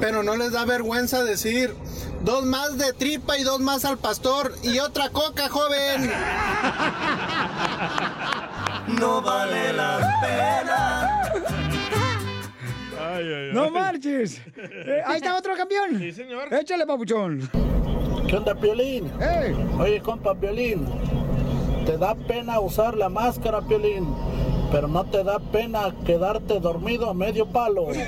pero 0.00 0.22
no 0.22 0.36
les 0.36 0.52
da 0.52 0.64
vergüenza 0.64 1.24
decir 1.24 1.74
dos 2.22 2.44
más 2.44 2.76
de 2.76 2.92
tripa 2.92 3.38
y 3.38 3.44
dos 3.44 3.60
más 3.60 3.84
al 3.84 3.96
pastor 3.96 4.54
y 4.62 4.78
otra 4.78 5.08
coca, 5.10 5.48
joven. 5.48 6.12
No 8.88 9.22
vale 9.22 9.72
la 9.72 10.18
pena. 10.22 12.07
Ay, 13.00 13.24
ay, 13.24 13.32
ay. 13.32 13.50
¡No 13.52 13.70
marches! 13.70 14.40
Eh, 14.56 15.02
ahí 15.06 15.16
está 15.16 15.36
otro 15.36 15.54
campeón. 15.56 15.98
Sí, 15.98 16.12
señor. 16.12 16.52
Échale, 16.52 16.86
papuchón. 16.86 17.48
¿Qué 18.28 18.36
onda, 18.36 18.54
Piolín? 18.54 19.10
¡Eh! 19.20 19.54
Oye, 19.78 20.00
compa, 20.00 20.34
Piolín, 20.34 20.84
te 21.86 21.96
da 21.96 22.14
pena 22.14 22.60
usar 22.60 22.94
la 22.96 23.08
máscara, 23.08 23.62
Piolín, 23.62 24.06
pero 24.70 24.86
no 24.86 25.04
te 25.06 25.24
da 25.24 25.38
pena 25.38 25.94
quedarte 26.04 26.60
dormido 26.60 27.08
a 27.08 27.14
medio 27.14 27.46
palo. 27.46 27.86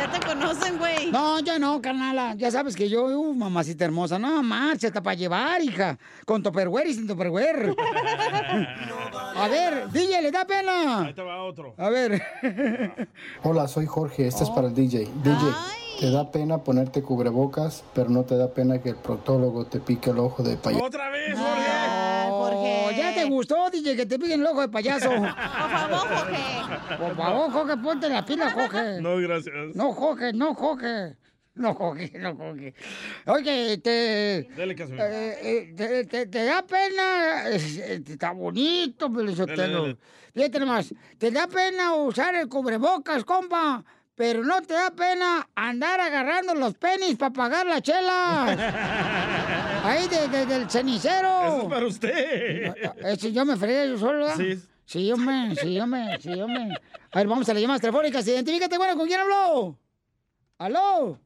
Ya 0.00 0.10
te 0.10 0.26
conocen, 0.26 0.78
güey. 0.78 1.10
No, 1.12 1.40
yo 1.40 1.58
no, 1.58 1.82
carnala. 1.82 2.34
Ya 2.34 2.50
sabes 2.50 2.74
que 2.74 2.88
yo, 2.88 3.04
uh, 3.04 3.34
mamacita 3.34 3.84
hermosa. 3.84 4.18
No, 4.18 4.42
marcha, 4.42 4.86
hasta 4.86 5.02
para 5.02 5.14
llevar, 5.14 5.60
hija. 5.60 5.98
Con 6.24 6.42
topperware 6.42 6.86
y 6.86 6.94
sin 6.94 7.06
topperware. 7.06 7.74
A 9.36 9.46
ver, 9.48 9.90
DJ, 9.90 10.22
¿le 10.22 10.30
da 10.30 10.46
pena? 10.46 11.04
Ahí 11.04 11.12
te 11.12 11.20
va 11.20 11.42
otro. 11.42 11.74
A 11.76 11.90
ver. 11.90 12.22
Hola, 13.42 13.68
soy 13.68 13.84
Jorge, 13.84 14.26
este 14.26 14.44
es 14.44 14.50
para 14.50 14.68
el 14.68 14.74
DJ. 14.74 15.00
DJ, 15.22 15.54
te 16.00 16.10
da 16.10 16.30
pena 16.32 16.58
ponerte 16.64 17.02
cubrebocas, 17.02 17.84
pero 17.94 18.08
no 18.10 18.24
te 18.24 18.36
da 18.36 18.52
pena 18.52 18.80
que 18.82 18.90
el 18.90 18.96
proctólogo 18.96 19.66
te 19.66 19.80
pique 19.80 20.10
el 20.10 20.18
ojo 20.18 20.42
de 20.42 20.56
payaso. 20.56 20.84
¡Otra 20.84 21.10
vez, 21.10 21.34
Oh, 22.32 22.90
¿Ya 22.96 23.14
te 23.14 23.24
gustó, 23.26 23.70
DJ, 23.70 23.96
que 23.96 24.06
te 24.06 24.18
peguen 24.18 24.40
el 24.40 24.46
ojo 24.46 24.62
de 24.62 24.68
payaso? 24.68 25.10
Por 25.10 25.20
favor, 25.28 25.98
Jorge. 25.98 26.96
Por 26.98 27.16
favor, 27.16 27.52
Jorge, 27.52 27.76
ponte 27.76 28.08
la 28.08 28.24
pila, 28.24 28.50
Jorge. 28.50 29.00
No, 29.00 29.16
gracias. 29.18 29.54
No, 29.74 29.92
Jorge, 29.92 30.32
no, 30.32 30.54
Jorge. 30.54 31.16
No, 31.54 31.74
Jorge, 31.74 32.12
no, 32.18 32.34
Jorge. 32.36 32.74
Oye, 33.26 33.78
te... 33.78 34.48
Dele, 34.56 34.74
Casimiro. 34.74 35.04
eh, 35.04 35.38
eh, 35.42 35.74
te, 35.76 36.04
te- 36.06 36.26
te 36.26 36.44
da 36.44 36.62
pena... 36.66 37.50
eh, 37.50 38.02
Está 38.06 38.32
bonito, 38.32 39.12
Pelizotelo. 39.12 39.96
Fíjate 40.32 40.60
nomás. 40.60 40.94
Te 41.18 41.30
da 41.30 41.46
pena 41.48 41.94
usar 41.94 42.34
el 42.36 42.48
cubrebocas, 42.48 43.24
compa. 43.24 43.84
Pero 44.14 44.44
no 44.44 44.60
te 44.62 44.74
da 44.74 44.90
pena 44.90 45.48
andar 45.54 45.98
agarrando 46.00 46.54
los 46.54 46.74
penis 46.74 47.16
para 47.16 47.32
pagar 47.32 47.66
la 47.66 47.80
chela. 47.80 48.44
Ahí 49.84 50.06
de- 50.08 50.28
de- 50.28 50.46
del 50.46 50.70
cenicero. 50.70 51.46
Eso 51.46 51.62
es 51.62 51.68
para 51.68 51.86
usted. 51.86 52.74
Ese 52.98 53.32
yo 53.32 53.44
me 53.46 53.56
fregué 53.56 53.88
yo 53.88 53.98
solo, 53.98 54.18
¿verdad? 54.26 54.36
Sí. 54.36 54.62
Sí, 54.84 55.12
hombre, 55.12 55.54
sí, 55.54 55.78
hombre, 55.78 56.18
sí, 56.20 56.32
hombre. 56.40 56.68
A 57.12 57.18
ver, 57.18 57.28
vamos 57.28 57.48
a 57.48 57.52
las 57.54 57.62
llamadas 57.62 57.80
telefónicas. 57.80 58.26
Identifícate, 58.26 58.76
bueno, 58.76 58.96
¿con 58.96 59.06
quién 59.06 59.20
habló? 59.20 59.78
¿Aló? 60.58 61.18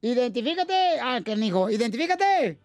Identifícate. 0.00 0.98
Ah, 1.00 1.20
que 1.22 1.32
hijo. 1.32 1.68
Identifícate. 1.68 2.58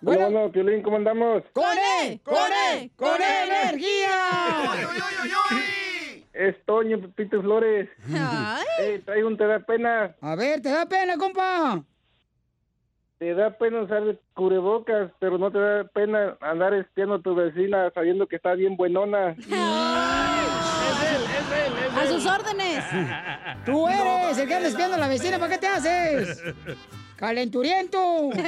Bueno, 0.00 0.30
bueno, 0.30 0.50
Piolín, 0.52 0.80
¿cómo 0.82 0.96
andamos? 0.96 1.42
¡Con 1.52 1.64
E! 1.76 2.20
¡Con 2.24 2.36
E! 2.36 2.90
¡Con 2.96 3.20
E 3.20 3.44
energía! 3.44 4.20
Es 6.32 6.54
Toño, 6.64 7.00
Pepito 7.00 7.42
Flores. 7.42 7.88
Ey, 8.78 8.98
traigo 9.00 9.28
un 9.28 9.36
te 9.36 9.46
da 9.46 9.58
pena. 9.60 10.14
A 10.20 10.34
ver, 10.36 10.60
¿te 10.60 10.70
da 10.70 10.86
pena, 10.86 11.16
compa? 11.16 11.82
Te 13.18 13.34
da 13.34 13.50
pena 13.50 13.82
usar 13.82 14.16
cubrebocas, 14.34 15.10
pero 15.18 15.38
no 15.38 15.50
te 15.50 15.58
da 15.58 15.84
pena 15.84 16.36
andar 16.40 16.72
espiando 16.74 17.16
a 17.16 17.20
tu 17.22 17.34
vecina 17.34 17.90
sabiendo 17.92 18.28
que 18.28 18.36
está 18.36 18.54
bien 18.54 18.76
buenona. 18.76 19.34
A 21.96 22.06
sus 22.06 22.24
órdenes. 22.26 22.84
Tú 23.66 23.88
eres 23.88 24.38
el 24.38 24.46
que 24.46 24.54
anda 24.54 24.68
espiando 24.68 24.94
a 24.94 24.98
la 25.00 25.08
vecina, 25.08 25.38
¿para 25.38 25.52
qué 25.52 25.58
te 25.58 25.66
haces? 25.66 26.42
¡Calenturiento! 27.16 28.30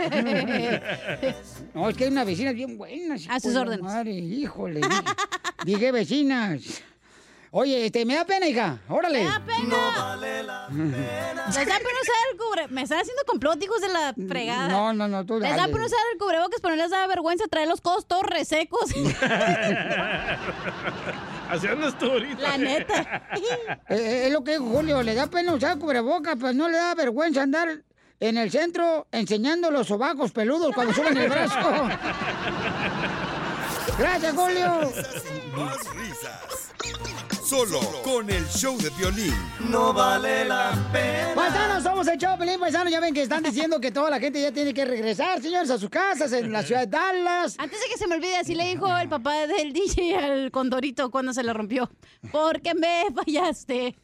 No, 1.74 1.88
es 1.88 1.96
que 1.96 2.04
hay 2.04 2.10
una 2.10 2.24
vecina 2.24 2.52
bien 2.52 2.76
buena. 2.76 3.14
A 3.28 3.38
sus 3.38 3.54
órdenes. 3.54 3.82
Madre, 3.82 4.10
híjole. 4.10 4.80
Dije, 4.80 5.02
dije 5.64 5.92
vecinas. 5.92 6.82
Oye, 7.52 7.86
este, 7.86 8.04
me 8.04 8.14
da 8.14 8.24
pena, 8.24 8.46
hija. 8.46 8.78
Órale. 8.88 9.24
Me 9.24 9.28
da 9.28 9.40
pena. 9.40 10.16
Les 10.20 11.56
da 11.56 11.64
pena 11.64 11.98
usar 12.02 12.14
el 12.30 12.38
cubre... 12.38 12.68
Me 12.68 12.82
están 12.82 13.00
haciendo 13.00 13.24
complot, 13.26 13.60
hijos 13.60 13.80
de 13.80 13.88
la 13.88 14.14
fregada. 14.28 14.68
No, 14.68 14.92
no, 14.92 15.08
no, 15.08 15.26
tú 15.26 15.40
Les 15.40 15.56
da 15.56 15.66
pena 15.66 15.84
usar 15.84 15.98
el 16.12 16.18
cubrebocas, 16.18 16.60
pero 16.60 16.76
no 16.76 16.82
les 16.82 16.92
da 16.92 17.04
vergüenza 17.08 17.48
traer 17.48 17.66
los 17.66 17.80
codos 17.80 18.06
todos 18.06 18.22
resecos. 18.22 18.90
Así 21.50 21.66
andas 21.66 21.98
tú 21.98 22.06
ahorita. 22.08 22.40
La 22.40 22.56
neta. 22.56 23.26
Eh, 23.88 23.96
eh, 23.96 24.26
es 24.26 24.32
lo 24.32 24.44
que 24.44 24.52
dijo 24.52 24.66
Julio, 24.66 25.02
le 25.02 25.14
da 25.14 25.26
pena 25.26 25.52
usar 25.52 25.76
cubrebocas, 25.78 26.36
pero 26.38 26.52
no 26.52 26.68
le 26.68 26.76
da 26.76 26.94
vergüenza 26.94 27.42
andar 27.42 27.82
en 28.20 28.38
el 28.38 28.50
centro 28.52 29.08
enseñando 29.10 29.72
los 29.72 29.88
sobacos 29.88 30.30
peludos 30.30 30.72
cuando 30.74 30.94
suben 30.94 31.16
el 31.16 31.28
brazo. 31.28 31.58
Gracias, 33.98 34.34
Julio. 34.34 34.92
Más 35.56 35.94
risas. 35.96 36.70
Solo 37.50 37.80
con 38.04 38.30
el 38.30 38.46
show 38.46 38.78
de 38.78 38.90
violín. 38.90 39.34
No 39.68 39.92
vale 39.92 40.44
la 40.44 40.70
pena. 40.92 41.34
Paisanos, 41.34 41.82
somos 41.82 42.06
el 42.06 42.16
show, 42.16 42.38
Pelín 42.38 42.60
Paisano. 42.60 42.88
Ya 42.88 43.00
ven 43.00 43.12
que 43.12 43.22
están 43.22 43.42
diciendo 43.42 43.80
que 43.80 43.90
toda 43.90 44.08
la 44.08 44.20
gente 44.20 44.40
ya 44.40 44.52
tiene 44.52 44.72
que 44.72 44.84
regresar, 44.84 45.42
señores, 45.42 45.68
a 45.68 45.76
sus 45.76 45.90
casas 45.90 46.32
en 46.32 46.52
la 46.52 46.62
ciudad 46.62 46.82
de 46.82 46.86
Dallas. 46.86 47.56
Antes 47.58 47.80
de 47.80 47.88
que 47.88 47.98
se 47.98 48.06
me 48.06 48.14
olvide, 48.14 48.36
así 48.36 48.54
le 48.54 48.68
dijo 48.68 48.96
el 48.96 49.08
papá 49.08 49.48
del 49.48 49.72
DJ 49.72 50.16
al 50.16 50.52
condorito 50.52 51.10
cuando 51.10 51.32
se 51.32 51.42
le 51.42 51.52
rompió. 51.52 51.90
Porque 52.30 52.72
me 52.72 53.06
fallaste. 53.12 53.96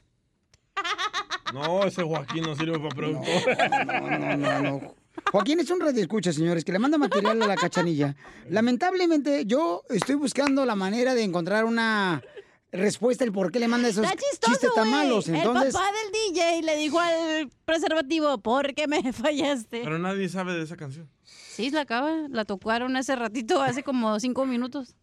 No, 1.55 1.85
ese 1.85 2.03
Joaquín 2.03 2.43
no 2.43 2.57
sirve 2.57 2.81
para 2.81 2.97
productor. 2.97 3.87
No, 3.87 4.19
no, 4.19 4.37
no, 4.37 4.61
no. 4.61 4.95
Joaquín 5.31 5.61
es 5.61 5.71
un 5.71 5.79
radio 5.79 6.03
escucha, 6.03 6.33
señores, 6.33 6.65
que 6.65 6.73
le 6.73 6.81
manda 6.81 6.99
material 6.99 7.41
a 7.41 7.47
la 7.47 7.55
cachanilla. 7.55 8.17
Lamentablemente, 8.51 9.47
yo 9.47 9.85
estoy 9.89 10.17
buscando 10.17 10.67
la 10.67 10.75
manera 10.75 11.15
de 11.15 11.23
encontrar 11.23 11.65
una 11.65 12.23
respuesta 12.73 13.25
el 13.25 13.33
por 13.33 13.51
qué 13.53 13.59
le 13.59 13.69
manda 13.69 13.89
esos 13.89 14.05
Está 14.05 14.17
chistoso, 14.17 14.53
chistes 14.53 14.75
tan 14.75 14.91
malos. 14.91 15.29
Entonces, 15.29 15.67
El 15.67 15.73
papá 15.73 15.87
del 15.93 16.35
DJ 16.35 16.63
le 16.63 16.77
dijo 16.77 17.01
al 17.01 17.51
preservativo, 17.65 18.39
¿por 18.39 18.75
qué 18.75 18.87
me 18.87 19.13
fallaste? 19.13 19.83
Pero 19.83 19.99
nadie 19.99 20.29
sabe 20.29 20.55
de 20.55 20.63
esa 20.65 20.77
canción. 20.77 21.09
Sí, 21.25 21.71
la 21.71 21.83
acaba, 21.83 22.11
la 22.29 22.45
tocaron 22.45 22.97
hace 22.97 23.17
ratito, 23.17 23.63
hace 23.63 23.83
como 23.83 24.19
cinco 24.21 24.45
minutos. 24.45 24.95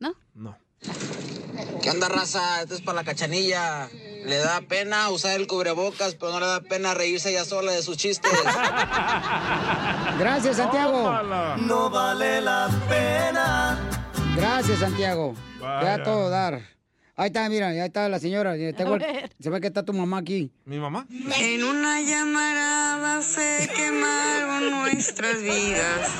¿No? 0.00 0.14
No. 0.34 0.56
¿Qué 1.82 1.90
onda, 1.90 2.08
raza? 2.08 2.62
Esto 2.62 2.74
es 2.74 2.80
para 2.80 2.96
la 2.96 3.04
cachanilla. 3.04 3.88
Le 4.26 4.36
da 4.38 4.60
pena 4.62 5.08
usar 5.10 5.38
el 5.38 5.46
cubrebocas, 5.46 6.14
pero 6.14 6.32
no 6.32 6.40
le 6.40 6.46
da 6.46 6.60
pena 6.60 6.94
reírse 6.94 7.30
ella 7.30 7.44
sola 7.44 7.72
de 7.72 7.82
sus 7.82 7.96
chistes. 7.96 8.32
gracias, 10.18 10.56
Santiago. 10.56 11.12
No 11.58 11.90
vale 11.90 12.40
la 12.40 12.68
pena. 12.88 13.78
Gracias, 14.36 14.80
Santiago. 14.80 15.34
Vaya. 15.60 15.98
Ya 15.98 16.02
todo 16.02 16.28
dar. 16.30 16.73
Ahí 17.16 17.28
está, 17.28 17.48
mira, 17.48 17.68
ahí 17.68 17.78
está 17.78 18.08
la 18.08 18.18
señora. 18.18 18.56
está 18.56 18.82
igual- 18.82 19.30
se 19.38 19.50
ve 19.50 19.60
que 19.60 19.68
está 19.68 19.84
tu 19.84 19.92
mamá 19.92 20.18
aquí. 20.18 20.50
¿Mi 20.64 20.78
mamá? 20.78 21.06
En 21.38 21.62
una 21.64 22.00
llamarada 22.02 23.22
se 23.22 23.70
quemaron 23.76 24.70
nuestras 24.70 25.40
vidas. 25.40 26.10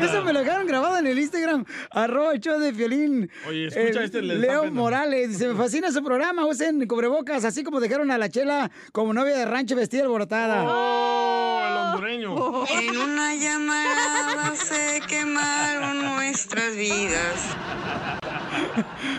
Eso 0.00 0.22
me 0.22 0.32
lo 0.32 0.40
dejaron 0.40 0.66
grabado 0.66 0.98
en 0.98 1.08
el 1.08 1.18
Instagram, 1.18 1.64
arroba 1.90 2.32
el 2.32 2.40
show 2.40 2.58
de 2.60 2.70
violín. 2.72 3.28
Oye, 3.48 3.66
escucha 3.66 4.04
este, 4.04 4.22
les 4.22 4.40
da 4.40 4.46
Leo. 4.46 4.70
Morales, 4.70 5.30
dice, 5.30 5.48
me 5.48 5.54
fascina 5.56 5.90
su 5.90 6.02
programa, 6.04 6.46
usen 6.46 6.86
cubrebocas, 6.86 7.44
así 7.44 7.64
como 7.64 7.80
dejaron 7.80 8.10
a 8.12 8.18
la 8.18 8.28
chela 8.28 8.70
como 8.92 9.12
novia 9.12 9.36
de 9.36 9.44
rancho 9.46 9.74
vestida 9.74 10.02
alborotada. 10.04 10.64
Oh, 10.68 11.62
el 11.66 11.76
hondureño. 11.76 12.64
En 12.68 12.96
una 12.96 13.34
llamarada 13.34 14.54
se 14.54 15.00
quemaron 15.08 15.98
nuestras 16.14 16.76
vidas. 16.76 18.19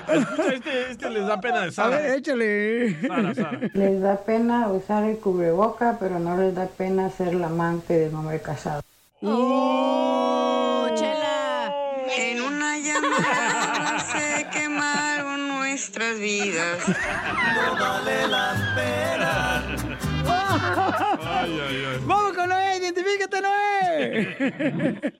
Escucha, 0.08 0.54
este, 0.54 0.92
este 0.92 1.10
les 1.10 1.26
da 1.28 1.40
pena 1.42 1.62
de 1.62 1.68
A 1.68 1.72
Sara. 1.72 1.98
ver, 1.98 2.18
échale. 2.20 3.08
Sara, 3.08 3.34
Sara. 3.36 3.60
Les 3.74 4.02
da 4.02 4.18
pena 4.24 4.68
usar 4.70 5.04
el 5.04 5.18
cubreboca, 5.20 5.98
pero 6.00 6.20
no 6.20 6.38
les 6.38 6.54
da 6.56 6.68
pena 6.68 7.10
ser 7.10 7.34
la 7.36 7.48
amante 7.48 7.94
de 7.98 8.10
un 8.10 8.16
hombre 8.16 8.42
casado. 8.42 8.82
¡Oh, 9.22 10.88
chela! 10.96 11.74
En 12.18 12.42
una 12.42 12.78
llamarada 12.80 14.00
se 14.00 14.48
quemaron 14.52 15.48
nuestras 15.48 16.18
vidas. 16.20 16.88
No 16.88 17.76
vale 17.80 18.28
la 18.28 18.54
pena. 18.76 19.64
Ay, 21.24 21.60
ay, 21.68 21.86
ay. 21.94 21.98
Vamos 22.06 22.34
con 22.34 22.50
Noé, 22.50 22.78
identifícate, 22.78 23.42
Noé. 23.42 25.14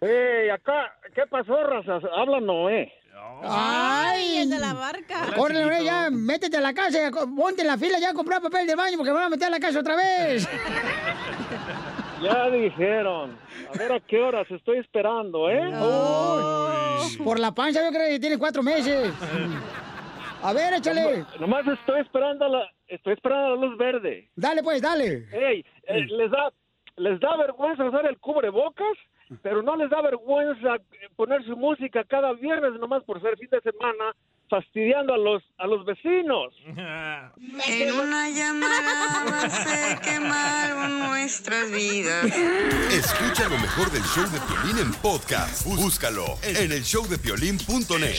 Hey, 0.00 0.48
acá, 0.50 0.92
¿qué 1.14 1.22
pasó, 1.28 1.62
razas? 1.64 2.02
Habla 2.16 2.40
Noé. 2.40 2.92
¡Ay, 3.42 4.38
el 4.38 4.50
de 4.50 4.58
la 4.58 4.74
barca! 4.74 5.26
Córrele, 5.34 5.84
ya, 5.84 6.10
métete 6.10 6.56
a 6.58 6.60
la 6.60 6.74
casa, 6.74 7.10
ponte 7.36 7.62
en 7.62 7.68
la 7.68 7.78
fila 7.78 7.98
ya 7.98 8.10
a 8.10 8.14
comprar 8.14 8.42
papel 8.42 8.66
del 8.66 8.76
baño 8.76 8.96
porque 8.96 9.10
me 9.10 9.16
van 9.16 9.24
a 9.24 9.30
meter 9.30 9.48
a 9.48 9.50
la 9.50 9.60
casa 9.60 9.80
otra 9.80 9.96
vez. 9.96 10.48
Ya 12.22 12.50
dijeron. 12.50 13.38
A 13.74 13.78
ver 13.78 13.92
a 13.92 14.00
qué 14.00 14.20
horas 14.20 14.46
estoy 14.50 14.78
esperando, 14.78 15.48
¿eh? 15.48 15.68
Uy, 15.68 17.16
por 17.24 17.38
la 17.38 17.52
panza 17.52 17.82
yo 17.82 17.90
creo 17.90 18.08
que 18.10 18.20
tiene 18.20 18.36
cuatro 18.36 18.62
meses. 18.62 19.12
A 20.42 20.52
ver, 20.54 20.72
échale. 20.74 21.24
Nomás 21.38 21.66
estoy 21.66 22.00
esperando 22.00 22.48
la, 22.48 22.70
estoy 22.88 23.12
esperando 23.12 23.56
la 23.56 23.66
luz 23.66 23.76
verde. 23.76 24.30
Dale, 24.34 24.62
pues, 24.62 24.80
dale. 24.80 25.26
Ey, 25.32 25.64
eh, 25.86 26.06
les 26.06 26.30
da, 26.30 26.50
les 26.96 27.20
da 27.20 27.36
vergüenza 27.36 27.84
usar 27.84 28.06
el 28.06 28.18
cubrebocas, 28.18 28.96
pero 29.42 29.62
no 29.62 29.76
les 29.76 29.90
da 29.90 30.02
vergüenza 30.02 30.76
poner 31.16 31.44
su 31.44 31.56
música 31.56 32.04
cada 32.04 32.32
viernes 32.32 32.72
nomás 32.80 33.04
por 33.04 33.20
ser 33.20 33.36
fin 33.38 33.48
de 33.50 33.60
semana, 33.60 34.14
fastidiando 34.48 35.14
a 35.14 35.18
los, 35.18 35.42
a 35.58 35.66
los 35.66 35.84
vecinos. 35.84 36.52
En 37.68 37.92
una 37.94 38.28
llamarada 38.30 39.48
se 39.48 40.00
quemaron 40.00 40.98
nuestras 41.10 41.70
vidas. 41.70 42.24
Escucha 42.92 43.48
lo 43.48 43.58
mejor 43.58 43.90
del 43.90 44.02
show 44.02 44.24
de 44.24 44.40
Piolín 44.40 44.78
en 44.78 44.92
podcast. 45.00 45.66
Búscalo 45.66 46.24
en 46.42 46.72
el 46.72 46.82
showdepiolín.net. 46.82 48.16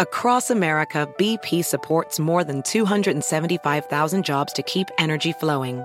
Across 0.00 0.50
America, 0.50 1.08
BP 1.18 1.64
supports 1.64 2.20
more 2.20 2.44
than 2.44 2.62
275,000 2.62 4.24
jobs 4.24 4.52
to 4.52 4.62
keep 4.62 4.86
energy 4.98 5.32
flowing. 5.32 5.84